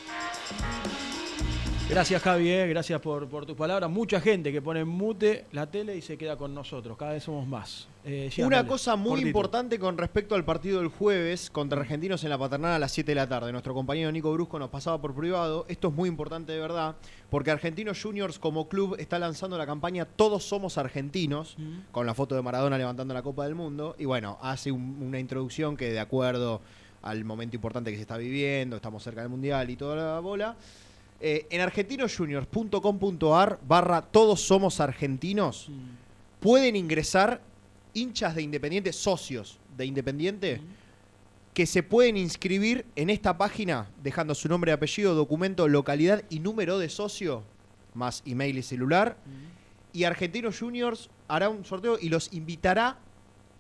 Gracias 1.90 2.22
Javi, 2.22 2.50
eh, 2.50 2.66
gracias 2.68 3.00
por, 3.00 3.26
por 3.28 3.46
tus 3.46 3.56
palabras. 3.56 3.90
Mucha 3.90 4.20
gente 4.20 4.52
que 4.52 4.60
pone 4.60 4.80
en 4.80 4.88
mute 4.88 5.46
la 5.52 5.70
tele 5.70 5.96
y 5.96 6.02
se 6.02 6.18
queda 6.18 6.36
con 6.36 6.54
nosotros. 6.54 6.98
Cada 6.98 7.12
vez 7.12 7.24
somos 7.24 7.46
más. 7.48 7.88
Eh, 8.04 8.28
Gian, 8.30 8.46
Una 8.46 8.56
dale, 8.58 8.68
cosa 8.68 8.94
muy 8.94 9.08
cortito. 9.12 9.28
importante 9.28 9.78
con 9.78 9.96
respecto 9.96 10.34
al 10.34 10.44
partido 10.44 10.80
del 10.80 10.88
jueves 10.88 11.48
contra 11.50 11.80
Argentinos 11.80 12.22
en 12.24 12.30
la 12.30 12.36
Paternal 12.38 12.72
a 12.72 12.78
las 12.78 12.92
7 12.92 13.10
de 13.10 13.14
la 13.14 13.26
tarde. 13.26 13.50
Nuestro 13.52 13.72
compañero 13.72 14.12
Nico 14.12 14.30
Brusco 14.34 14.58
nos 14.58 14.68
pasaba 14.68 15.00
por 15.00 15.14
privado. 15.14 15.64
Esto 15.68 15.88
es 15.88 15.94
muy 15.94 16.10
importante 16.10 16.52
de 16.52 16.60
verdad, 16.60 16.94
porque 17.30 17.50
Argentinos 17.50 18.02
Juniors 18.02 18.38
como 18.38 18.68
club 18.68 18.96
está 18.98 19.18
lanzando 19.18 19.56
la 19.56 19.64
campaña 19.66 20.04
Todos 20.04 20.44
somos 20.44 20.76
argentinos, 20.76 21.56
con 21.90 22.04
la 22.04 22.12
foto 22.12 22.34
de 22.34 22.42
Maradona 22.42 22.76
levantando 22.76 23.14
la 23.14 23.22
Copa 23.22 23.44
del 23.44 23.54
Mundo. 23.54 23.96
Y 23.98 24.04
bueno, 24.04 24.36
hace 24.42 24.70
un- 24.70 24.98
una 25.02 25.18
introducción 25.18 25.74
que 25.76 25.90
de 25.90 26.00
acuerdo 26.00 26.60
al 27.00 27.24
momento 27.24 27.56
importante 27.56 27.90
que 27.90 27.96
se 27.96 28.02
está 28.02 28.18
viviendo, 28.18 28.76
estamos 28.76 29.02
cerca 29.02 29.22
del 29.22 29.30
Mundial 29.30 29.70
y 29.70 29.76
toda 29.76 29.96
la 29.96 30.20
bola. 30.20 30.54
Eh, 31.20 31.46
en 31.50 31.60
argentinosjuniors.com.ar 31.60 33.58
barra 33.66 34.02
todos 34.02 34.40
somos 34.40 34.78
argentinos 34.78 35.68
pueden 36.38 36.76
ingresar 36.76 37.40
hinchas 37.92 38.34
de 38.34 38.42
Independiente, 38.42 38.92
socios 38.92 39.58
de 39.76 39.86
Independiente, 39.86 40.60
que 41.54 41.66
se 41.66 41.82
pueden 41.82 42.16
inscribir 42.16 42.86
en 42.94 43.10
esta 43.10 43.36
página 43.36 43.90
dejando 44.02 44.34
su 44.34 44.48
nombre, 44.48 44.72
apellido, 44.72 45.14
documento, 45.14 45.66
localidad 45.66 46.22
y 46.30 46.38
número 46.38 46.78
de 46.78 46.88
socio, 46.88 47.42
más 47.94 48.22
email 48.24 48.58
y 48.58 48.62
celular. 48.62 49.16
Y 49.92 50.04
Argentinos 50.04 50.58
Juniors 50.58 51.10
hará 51.26 51.48
un 51.48 51.64
sorteo 51.64 51.98
y 52.00 52.10
los 52.10 52.32
invitará 52.32 52.98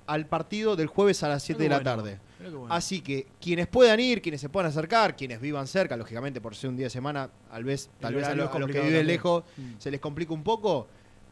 al 0.08 0.26
partido 0.26 0.74
del 0.74 0.88
jueves 0.88 1.22
a 1.22 1.28
las 1.28 1.42
7 1.44 1.62
de 1.62 1.68
la 1.68 1.76
bueno, 1.76 1.90
tarde. 1.96 2.18
bueno. 2.40 2.66
Así 2.70 3.00
que 3.02 3.26
quienes 3.40 3.66
puedan 3.68 4.00
ir, 4.00 4.20
quienes 4.22 4.40
se 4.40 4.48
puedan 4.48 4.70
acercar, 4.70 5.14
quienes 5.16 5.40
vivan 5.40 5.66
cerca, 5.66 5.96
lógicamente 5.96 6.40
por 6.40 6.54
ser 6.56 6.70
un 6.70 6.76
día 6.76 6.86
de 6.86 6.90
semana, 6.90 7.30
tal 7.50 7.64
vez, 7.64 7.90
tal 8.00 8.14
vez 8.14 8.24
a, 8.26 8.34
lo- 8.34 8.58
los 8.58 8.70
que 8.70 8.80
viven 8.80 9.06
lejos 9.06 9.44
Mm. 9.56 9.72
se 9.78 9.90
les 9.90 10.00
complica 10.00 10.32
un 10.34 10.42
poco. 10.42 10.88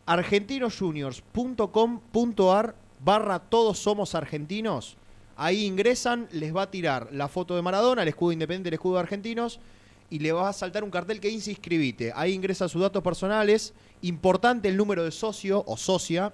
argentinosjuniors.com.ar 0.08 2.74
barra 3.04 3.38
todos 3.40 3.78
somos 3.78 4.14
argentinos. 4.14 4.96
Ahí 5.36 5.64
ingresan, 5.66 6.28
les 6.32 6.54
va 6.54 6.62
a 6.62 6.70
tirar 6.70 7.08
la 7.12 7.28
foto 7.28 7.54
de 7.56 7.62
Maradona, 7.62 8.02
el 8.02 8.08
escudo 8.08 8.32
independiente, 8.32 8.68
el 8.70 8.74
escudo 8.74 8.94
de 8.94 9.00
argentinos, 9.00 9.60
y 10.08 10.20
le 10.20 10.32
va 10.32 10.48
a 10.48 10.52
saltar 10.52 10.84
un 10.84 10.90
cartel 10.90 11.20
que 11.20 11.28
dice 11.28 11.50
inscribite. 11.50 12.12
Ahí 12.14 12.32
ingresan 12.32 12.68
sus 12.68 12.80
datos 12.80 13.02
personales. 13.02 13.74
Importante 14.02 14.68
el 14.68 14.76
número 14.76 15.04
de 15.04 15.10
socio 15.10 15.64
o 15.66 15.76
socia 15.76 16.32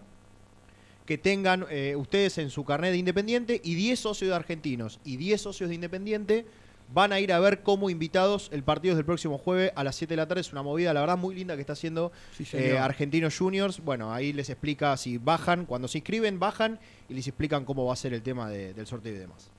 que 1.06 1.18
tengan 1.18 1.66
eh, 1.70 1.94
ustedes 1.96 2.38
en 2.38 2.50
su 2.50 2.64
carnet 2.64 2.92
de 2.92 2.98
Independiente 2.98 3.60
y 3.64 3.74
10 3.74 3.98
socios 3.98 4.28
de 4.30 4.34
Argentinos 4.36 5.00
y 5.04 5.16
10 5.16 5.40
socios 5.40 5.68
de 5.68 5.74
Independiente 5.74 6.46
van 6.94 7.12
a 7.12 7.20
ir 7.20 7.32
a 7.32 7.40
ver 7.40 7.62
como 7.62 7.88
invitados 7.88 8.50
el 8.52 8.62
partido 8.62 8.94
del 8.94 9.04
próximo 9.06 9.38
jueves 9.38 9.72
a 9.76 9.82
las 9.82 9.96
7 9.96 10.12
de 10.12 10.16
la 10.16 10.28
tarde. 10.28 10.42
Es 10.42 10.52
una 10.52 10.62
movida, 10.62 10.92
la 10.92 11.00
verdad, 11.00 11.16
muy 11.16 11.34
linda 11.34 11.54
que 11.54 11.62
está 11.62 11.72
haciendo 11.72 12.12
Sí, 12.36 12.44
eh. 12.52 12.76
Argentinos 12.78 13.36
Juniors. 13.38 13.80
Bueno, 13.82 14.12
ahí 14.12 14.32
les 14.34 14.50
explica 14.50 14.94
si 14.98 15.16
bajan, 15.16 15.64
cuando 15.64 15.88
se 15.88 15.98
inscriben, 15.98 16.38
bajan 16.38 16.78
y 17.08 17.14
les 17.14 17.26
explican 17.26 17.64
cómo 17.64 17.86
va 17.86 17.94
a 17.94 17.96
ser 17.96 18.12
el 18.12 18.22
tema 18.22 18.50
de- 18.50 18.74
del 18.74 18.86
sorteo 18.86 19.14
y 19.14 19.18
demás. 19.18 19.50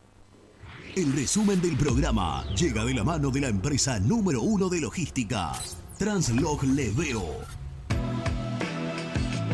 El 0.95 1.11
resumen 1.13 1.59
del 1.59 1.75
programa 1.75 2.45
llega 2.55 2.85
de 2.85 2.93
la 2.93 3.03
mano 3.03 3.31
de 3.31 3.41
la 3.41 3.47
empresa 3.47 3.99
número 3.99 4.41
uno 4.43 4.69
de 4.69 4.79
logística, 4.79 5.53
Translog 5.97 6.63
Leveo. 6.65 7.62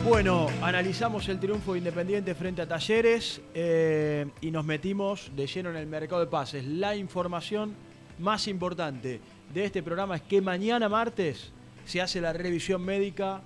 Bueno, 0.05 0.47
analizamos 0.61 1.27
el 1.27 1.39
triunfo 1.39 1.73
de 1.73 1.79
Independiente 1.79 2.33
frente 2.33 2.61
a 2.61 2.67
Talleres 2.67 3.41
eh, 3.53 4.25
y 4.41 4.49
nos 4.49 4.65
metimos 4.65 5.29
de 5.35 5.45
lleno 5.45 5.69
en 5.69 5.75
el 5.75 5.87
mercado 5.87 6.21
de 6.21 6.27
pases. 6.27 6.65
La 6.65 6.95
información 6.95 7.75
más 8.17 8.47
importante 8.47 9.19
de 9.53 9.65
este 9.65 9.83
programa 9.83 10.15
es 10.15 10.21
que 10.21 10.41
mañana 10.41 10.87
martes 10.87 11.51
se 11.85 12.01
hace 12.01 12.21
la 12.21 12.31
revisión 12.31 12.83
médica 12.83 13.41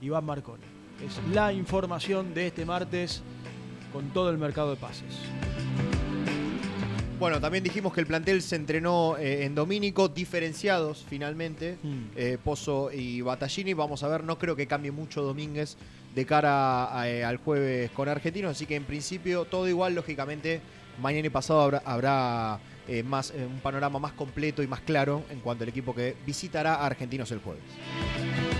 Iván 0.00 0.24
Marconi. 0.24 0.64
Es 1.04 1.20
la 1.32 1.52
información 1.52 2.34
de 2.34 2.48
este 2.48 2.66
martes 2.66 3.22
con 3.92 4.10
todo 4.10 4.30
el 4.30 4.38
mercado 4.38 4.70
de 4.70 4.76
pases. 4.76 5.18
Bueno, 7.22 7.40
también 7.40 7.62
dijimos 7.62 7.92
que 7.92 8.00
el 8.00 8.06
plantel 8.08 8.42
se 8.42 8.56
entrenó 8.56 9.16
eh, 9.16 9.44
en 9.44 9.54
Domínico, 9.54 10.08
diferenciados 10.08 11.04
finalmente, 11.08 11.78
eh, 12.16 12.36
Pozo 12.42 12.90
y 12.90 13.20
Battaglini. 13.20 13.74
Vamos 13.74 14.02
a 14.02 14.08
ver, 14.08 14.24
no 14.24 14.38
creo 14.40 14.56
que 14.56 14.66
cambie 14.66 14.90
mucho 14.90 15.22
Domínguez 15.22 15.76
de 16.14 16.26
cara 16.26 16.98
a, 16.98 17.08
eh, 17.08 17.24
al 17.24 17.38
jueves 17.38 17.90
con 17.92 18.08
Argentinos, 18.08 18.50
así 18.52 18.66
que 18.66 18.76
en 18.76 18.84
principio 18.84 19.44
todo 19.46 19.68
igual, 19.68 19.94
lógicamente 19.94 20.60
mañana 21.00 21.26
y 21.26 21.30
pasado 21.30 21.60
habrá, 21.62 21.82
habrá, 21.86 22.58
eh, 22.86 23.02
más, 23.02 23.30
eh, 23.30 23.46
un 23.46 23.60
panorama 23.60 23.98
más 23.98 24.12
completo 24.12 24.62
y 24.62 24.66
más 24.66 24.80
claro 24.80 25.22
en 25.30 25.40
cuanto 25.40 25.64
al 25.64 25.70
equipo 25.70 25.94
que 25.94 26.16
visitará 26.26 26.74
a 26.74 26.86
Argentinos 26.86 27.30
el 27.30 27.38
jueves. 27.40 27.62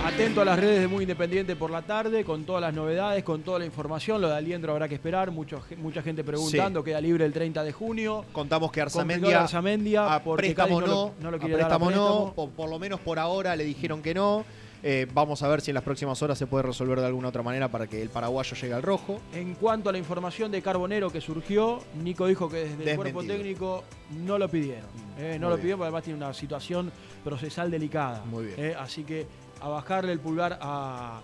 Atento 0.05 0.41
a 0.41 0.45
las 0.45 0.59
redes 0.59 0.81
de 0.81 0.89
Muy 0.89 1.03
Independiente 1.05 1.55
por 1.55 1.71
la 1.71 1.83
tarde, 1.83 2.25
con 2.25 2.45
todas 2.45 2.61
las 2.61 2.75
novedades, 2.75 3.23
con 3.23 3.43
toda 3.43 3.61
la 3.61 3.67
información. 3.67 4.21
Lo 4.21 4.29
de 4.29 4.37
Aliendro 4.37 4.73
habrá 4.73 4.89
que 4.89 4.95
esperar. 4.97 5.31
Mucho, 5.31 5.63
mucha 5.77 6.03
gente 6.03 6.25
preguntando. 6.25 6.83
Queda 6.83 7.01
libre 7.01 7.25
el 7.25 7.33
30 7.33 7.63
de 7.63 7.71
junio. 7.73 8.25
Contamos 8.33 8.73
que 8.73 8.81
Arzamendia, 8.81 9.43
Arzamendia, 9.43 10.13
a 10.15 10.21
préstamo 10.25 10.81
no 10.81 10.87
no, 10.87 10.93
lo- 10.93 11.15
no 11.21 11.31
lo 11.31 11.37
a 11.37 11.41
quiere 11.41 11.55
dar 11.57 11.73
a 11.73 11.79
préstamo 11.79 11.91
no, 12.37 12.51
por 12.51 12.69
lo 12.69 12.79
menos 12.81 12.99
por 12.99 13.21
ahora 13.21 13.55
le 13.55 13.65
dijeron 13.65 14.03
que 14.03 14.13
no. 14.15 14.45
Eh, 14.85 15.07
vamos 15.15 15.41
a 15.43 15.49
ver 15.49 15.61
si 15.61 15.71
en 15.71 15.77
las 15.77 15.85
próximas 15.85 16.21
horas 16.23 16.37
se 16.37 16.47
puede 16.49 16.65
resolver 16.65 16.99
de 16.99 17.07
alguna 17.07 17.29
otra 17.29 17.43
manera 17.43 17.69
para 17.69 17.87
que 17.87 18.03
el 18.03 18.09
paraguayo 18.09 18.57
llegue 18.57 18.75
al 18.75 18.83
rojo. 18.83 19.21
En 19.33 19.55
cuanto 19.55 19.89
a 19.89 19.93
la 19.93 19.99
información 19.99 20.51
de 20.51 20.61
Carbonero 20.61 21.09
que 21.11 21.21
surgió, 21.21 21.79
Nico 22.03 22.27
dijo 22.27 22.49
que 22.49 22.65
desde 22.65 22.91
el 22.91 22.97
cuerpo 22.97 23.23
técnico 23.23 23.85
no 24.25 24.39
lo 24.39 24.49
pidieron. 24.49 24.91
eh, 25.19 25.37
no 25.39 25.47
Muy 25.47 25.51
lo 25.51 25.57
bien. 25.57 25.61
pidieron 25.61 25.79
porque 25.79 25.87
además 25.87 26.03
tiene 26.05 26.17
una 26.17 26.35
situación 26.35 26.91
procesal 27.23 27.71
delicada. 27.71 28.25
Muy 28.25 28.47
bien. 28.47 28.55
eh, 28.59 28.75
así 28.77 29.05
que 29.05 29.27
a 29.61 29.69
bajarle 29.69 30.11
el 30.13 30.19
pulgar 30.19 30.59
a- 30.61 31.21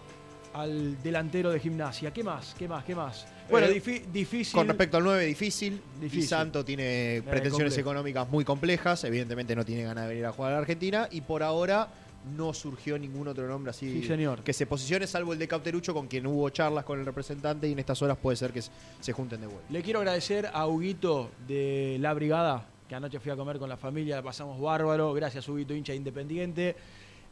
al 0.55 1.03
delantero 1.03 1.51
de 1.51 1.59
gimnasia. 1.59 2.13
¿Qué 2.13 2.23
más? 2.23 2.55
¿Qué 2.59 2.69
más? 2.69 2.85
¿Qué 2.85 2.95
más? 2.95 3.27
Bueno, 3.51 3.67
Eh, 3.67 3.83
difícil. 4.13 4.55
Con 4.55 4.69
respecto 4.69 4.97
al 4.99 5.05
9, 5.05 5.25
difícil. 5.25 5.81
Difícil. 6.01 6.21
Di 6.21 6.27
Santo 6.27 6.65
tiene 6.65 7.23
pretensiones 7.29 7.73
complejo. 7.75 7.81
económicas 7.81 8.29
muy 8.29 8.45
complejas. 8.45 9.03
Evidentemente 9.05 9.57
no 9.57 9.65
tiene 9.65 9.83
ganas 9.85 10.05
de 10.05 10.09
venir 10.11 10.27
a 10.27 10.33
jugar 10.33 10.53
a 10.53 10.55
la 10.55 10.61
Argentina. 10.61 11.09
Y 11.11 11.21
por 11.23 11.43
ahora 11.43 11.89
no 12.37 12.53
surgió 12.53 12.99
ningún 12.99 13.29
otro 13.29 13.47
nombre 13.49 13.71
así 13.71 14.03
Sí, 14.03 14.07
señor. 14.09 14.43
que 14.43 14.53
se 14.53 14.67
posicione, 14.67 15.07
salvo 15.07 15.33
el 15.33 15.39
de 15.39 15.49
Cauterucho, 15.49 15.95
con 15.95 16.09
quien 16.09 16.27
hubo 16.27 16.49
charlas 16.51 16.85
con 16.85 16.99
el 16.99 17.07
representante. 17.07 17.69
Y 17.69 17.73
en 17.73 17.79
estas 17.79 18.01
horas 18.03 18.17
puede 18.19 18.37
ser 18.37 18.53
que 18.53 18.61
se- 18.63 19.13
junten 19.13 19.41
de 19.41 19.47
vuelta. 19.47 19.67
Le 19.73 19.83
quiero 19.83 20.01
agradecer 20.01 20.51
a 20.53 20.67
Huguito 20.67 21.31
de 21.47 21.97
La 22.01 22.13
Brigada, 22.15 22.67
que 22.89 22.95
anoche 22.95 23.21
fui 23.21 23.31
a 23.33 23.37
comer 23.37 23.59
con 23.59 23.69
la 23.69 23.77
familia, 23.77 24.17
la 24.17 24.23
pasamos 24.23 24.61
bárbaro. 24.61 25.13
Gracias, 25.15 25.49
Huguito, 25.49 25.75
hincha 25.75 25.95
independiente. 25.95 26.77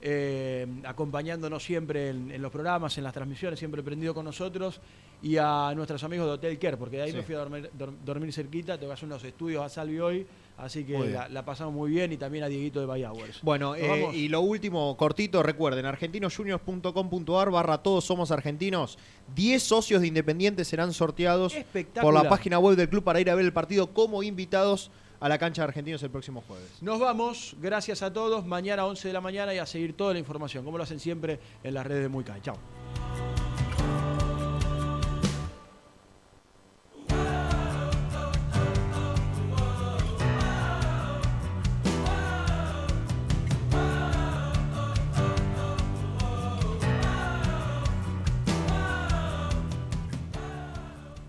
eh, 0.03 0.67
acompañándonos 0.85 1.65
siempre 1.65 2.11
en, 2.11 2.31
en 2.31 2.43
los 2.43 2.53
programas, 2.53 2.97
en 2.99 3.05
las 3.05 3.15
transmisiones, 3.15 3.59
siempre 3.59 3.83
prendido 3.83 4.13
con 4.15 4.27
nosotros. 4.27 4.79
Y 5.23 5.39
a 5.39 5.73
nuestros 5.75 6.05
amigos 6.05 6.27
de 6.27 6.33
Hotel 6.35 6.59
Care, 6.59 6.77
porque 6.77 6.99
de 6.99 7.03
ahí 7.05 7.11
Sí. 7.13 7.17
me 7.17 7.23
fui 7.23 7.35
a 7.35 7.39
dormir, 7.39 7.71
dor- 7.77 7.95
dormir 8.05 8.31
cerquita. 8.33 8.77
Tengo 8.79 8.91
que 8.91 8.95
hacer 8.95 9.07
unos 9.07 9.25
estudios 9.25 9.65
a 9.65 9.69
Salvi 9.71 9.99
hoy. 9.99 10.27
Así 10.57 10.85
que 10.85 10.99
la, 10.99 11.29
la 11.29 11.45
pasamos 11.45 11.75
muy 11.75 11.91
bien. 11.91 12.13
Y 12.13 12.17
también 12.17 12.45
a 12.45 12.49
Dieguito 12.49 12.81
de 12.81 13.07
Hours. 13.07 13.41
Bueno, 13.43 13.71
¿Nos 13.71 13.79
eh, 13.79 14.11
y 14.15 14.29
lo 14.29 14.41
último, 14.41 14.97
cortito, 14.97 15.43
recuerden, 15.43 15.85
argentinosjuniors.com.ar 15.87 17.51
barra 17.51 17.79
todos 17.79 18.05
somos 18.05 18.31
argentinos. 18.31 18.99
10 19.35 19.63
socios 19.63 20.01
de 20.01 20.07
Independiente 20.07 20.65
serán 20.65 20.93
sorteados 20.93 21.55
por 22.01 22.15
la 22.15 22.29
página 22.29 22.59
web 22.59 22.77
del 22.77 22.89
club 22.89 23.05
para 23.05 23.21
ir 23.21 23.31
a 23.31 23.35
ver 23.35 23.45
el 23.45 23.53
partido 23.53 23.93
como 23.93 24.23
invitados 24.23 24.91
a 25.21 25.29
la 25.29 25.39
cancha 25.39 25.63
de 25.63 25.69
Argentinos 25.69 26.03
el 26.03 26.11
próximo 26.11 26.43
jueves. 26.47 26.69
Nos 26.81 27.01
vamos, 27.01 27.57
gracias 27.61 28.03
a 28.03 28.13
todos. 28.13 28.45
Mañana 28.47 28.87
11 28.87 29.09
de 29.09 29.15
la 29.15 29.21
mañana 29.21 29.55
y 29.55 29.59
a 29.59 29.67
seguir 29.67 29.97
toda 29.97 30.13
la 30.13 30.19
información, 30.19 30.65
como 30.65 30.79
lo 30.79 30.85
hacen 30.85 31.01
siempre 31.01 31.41
en 31.63 31.75
las 31.75 31.87
redes 31.87 32.03
de 32.03 32.09
Muy 32.09 32.25
Chao. 32.43 32.57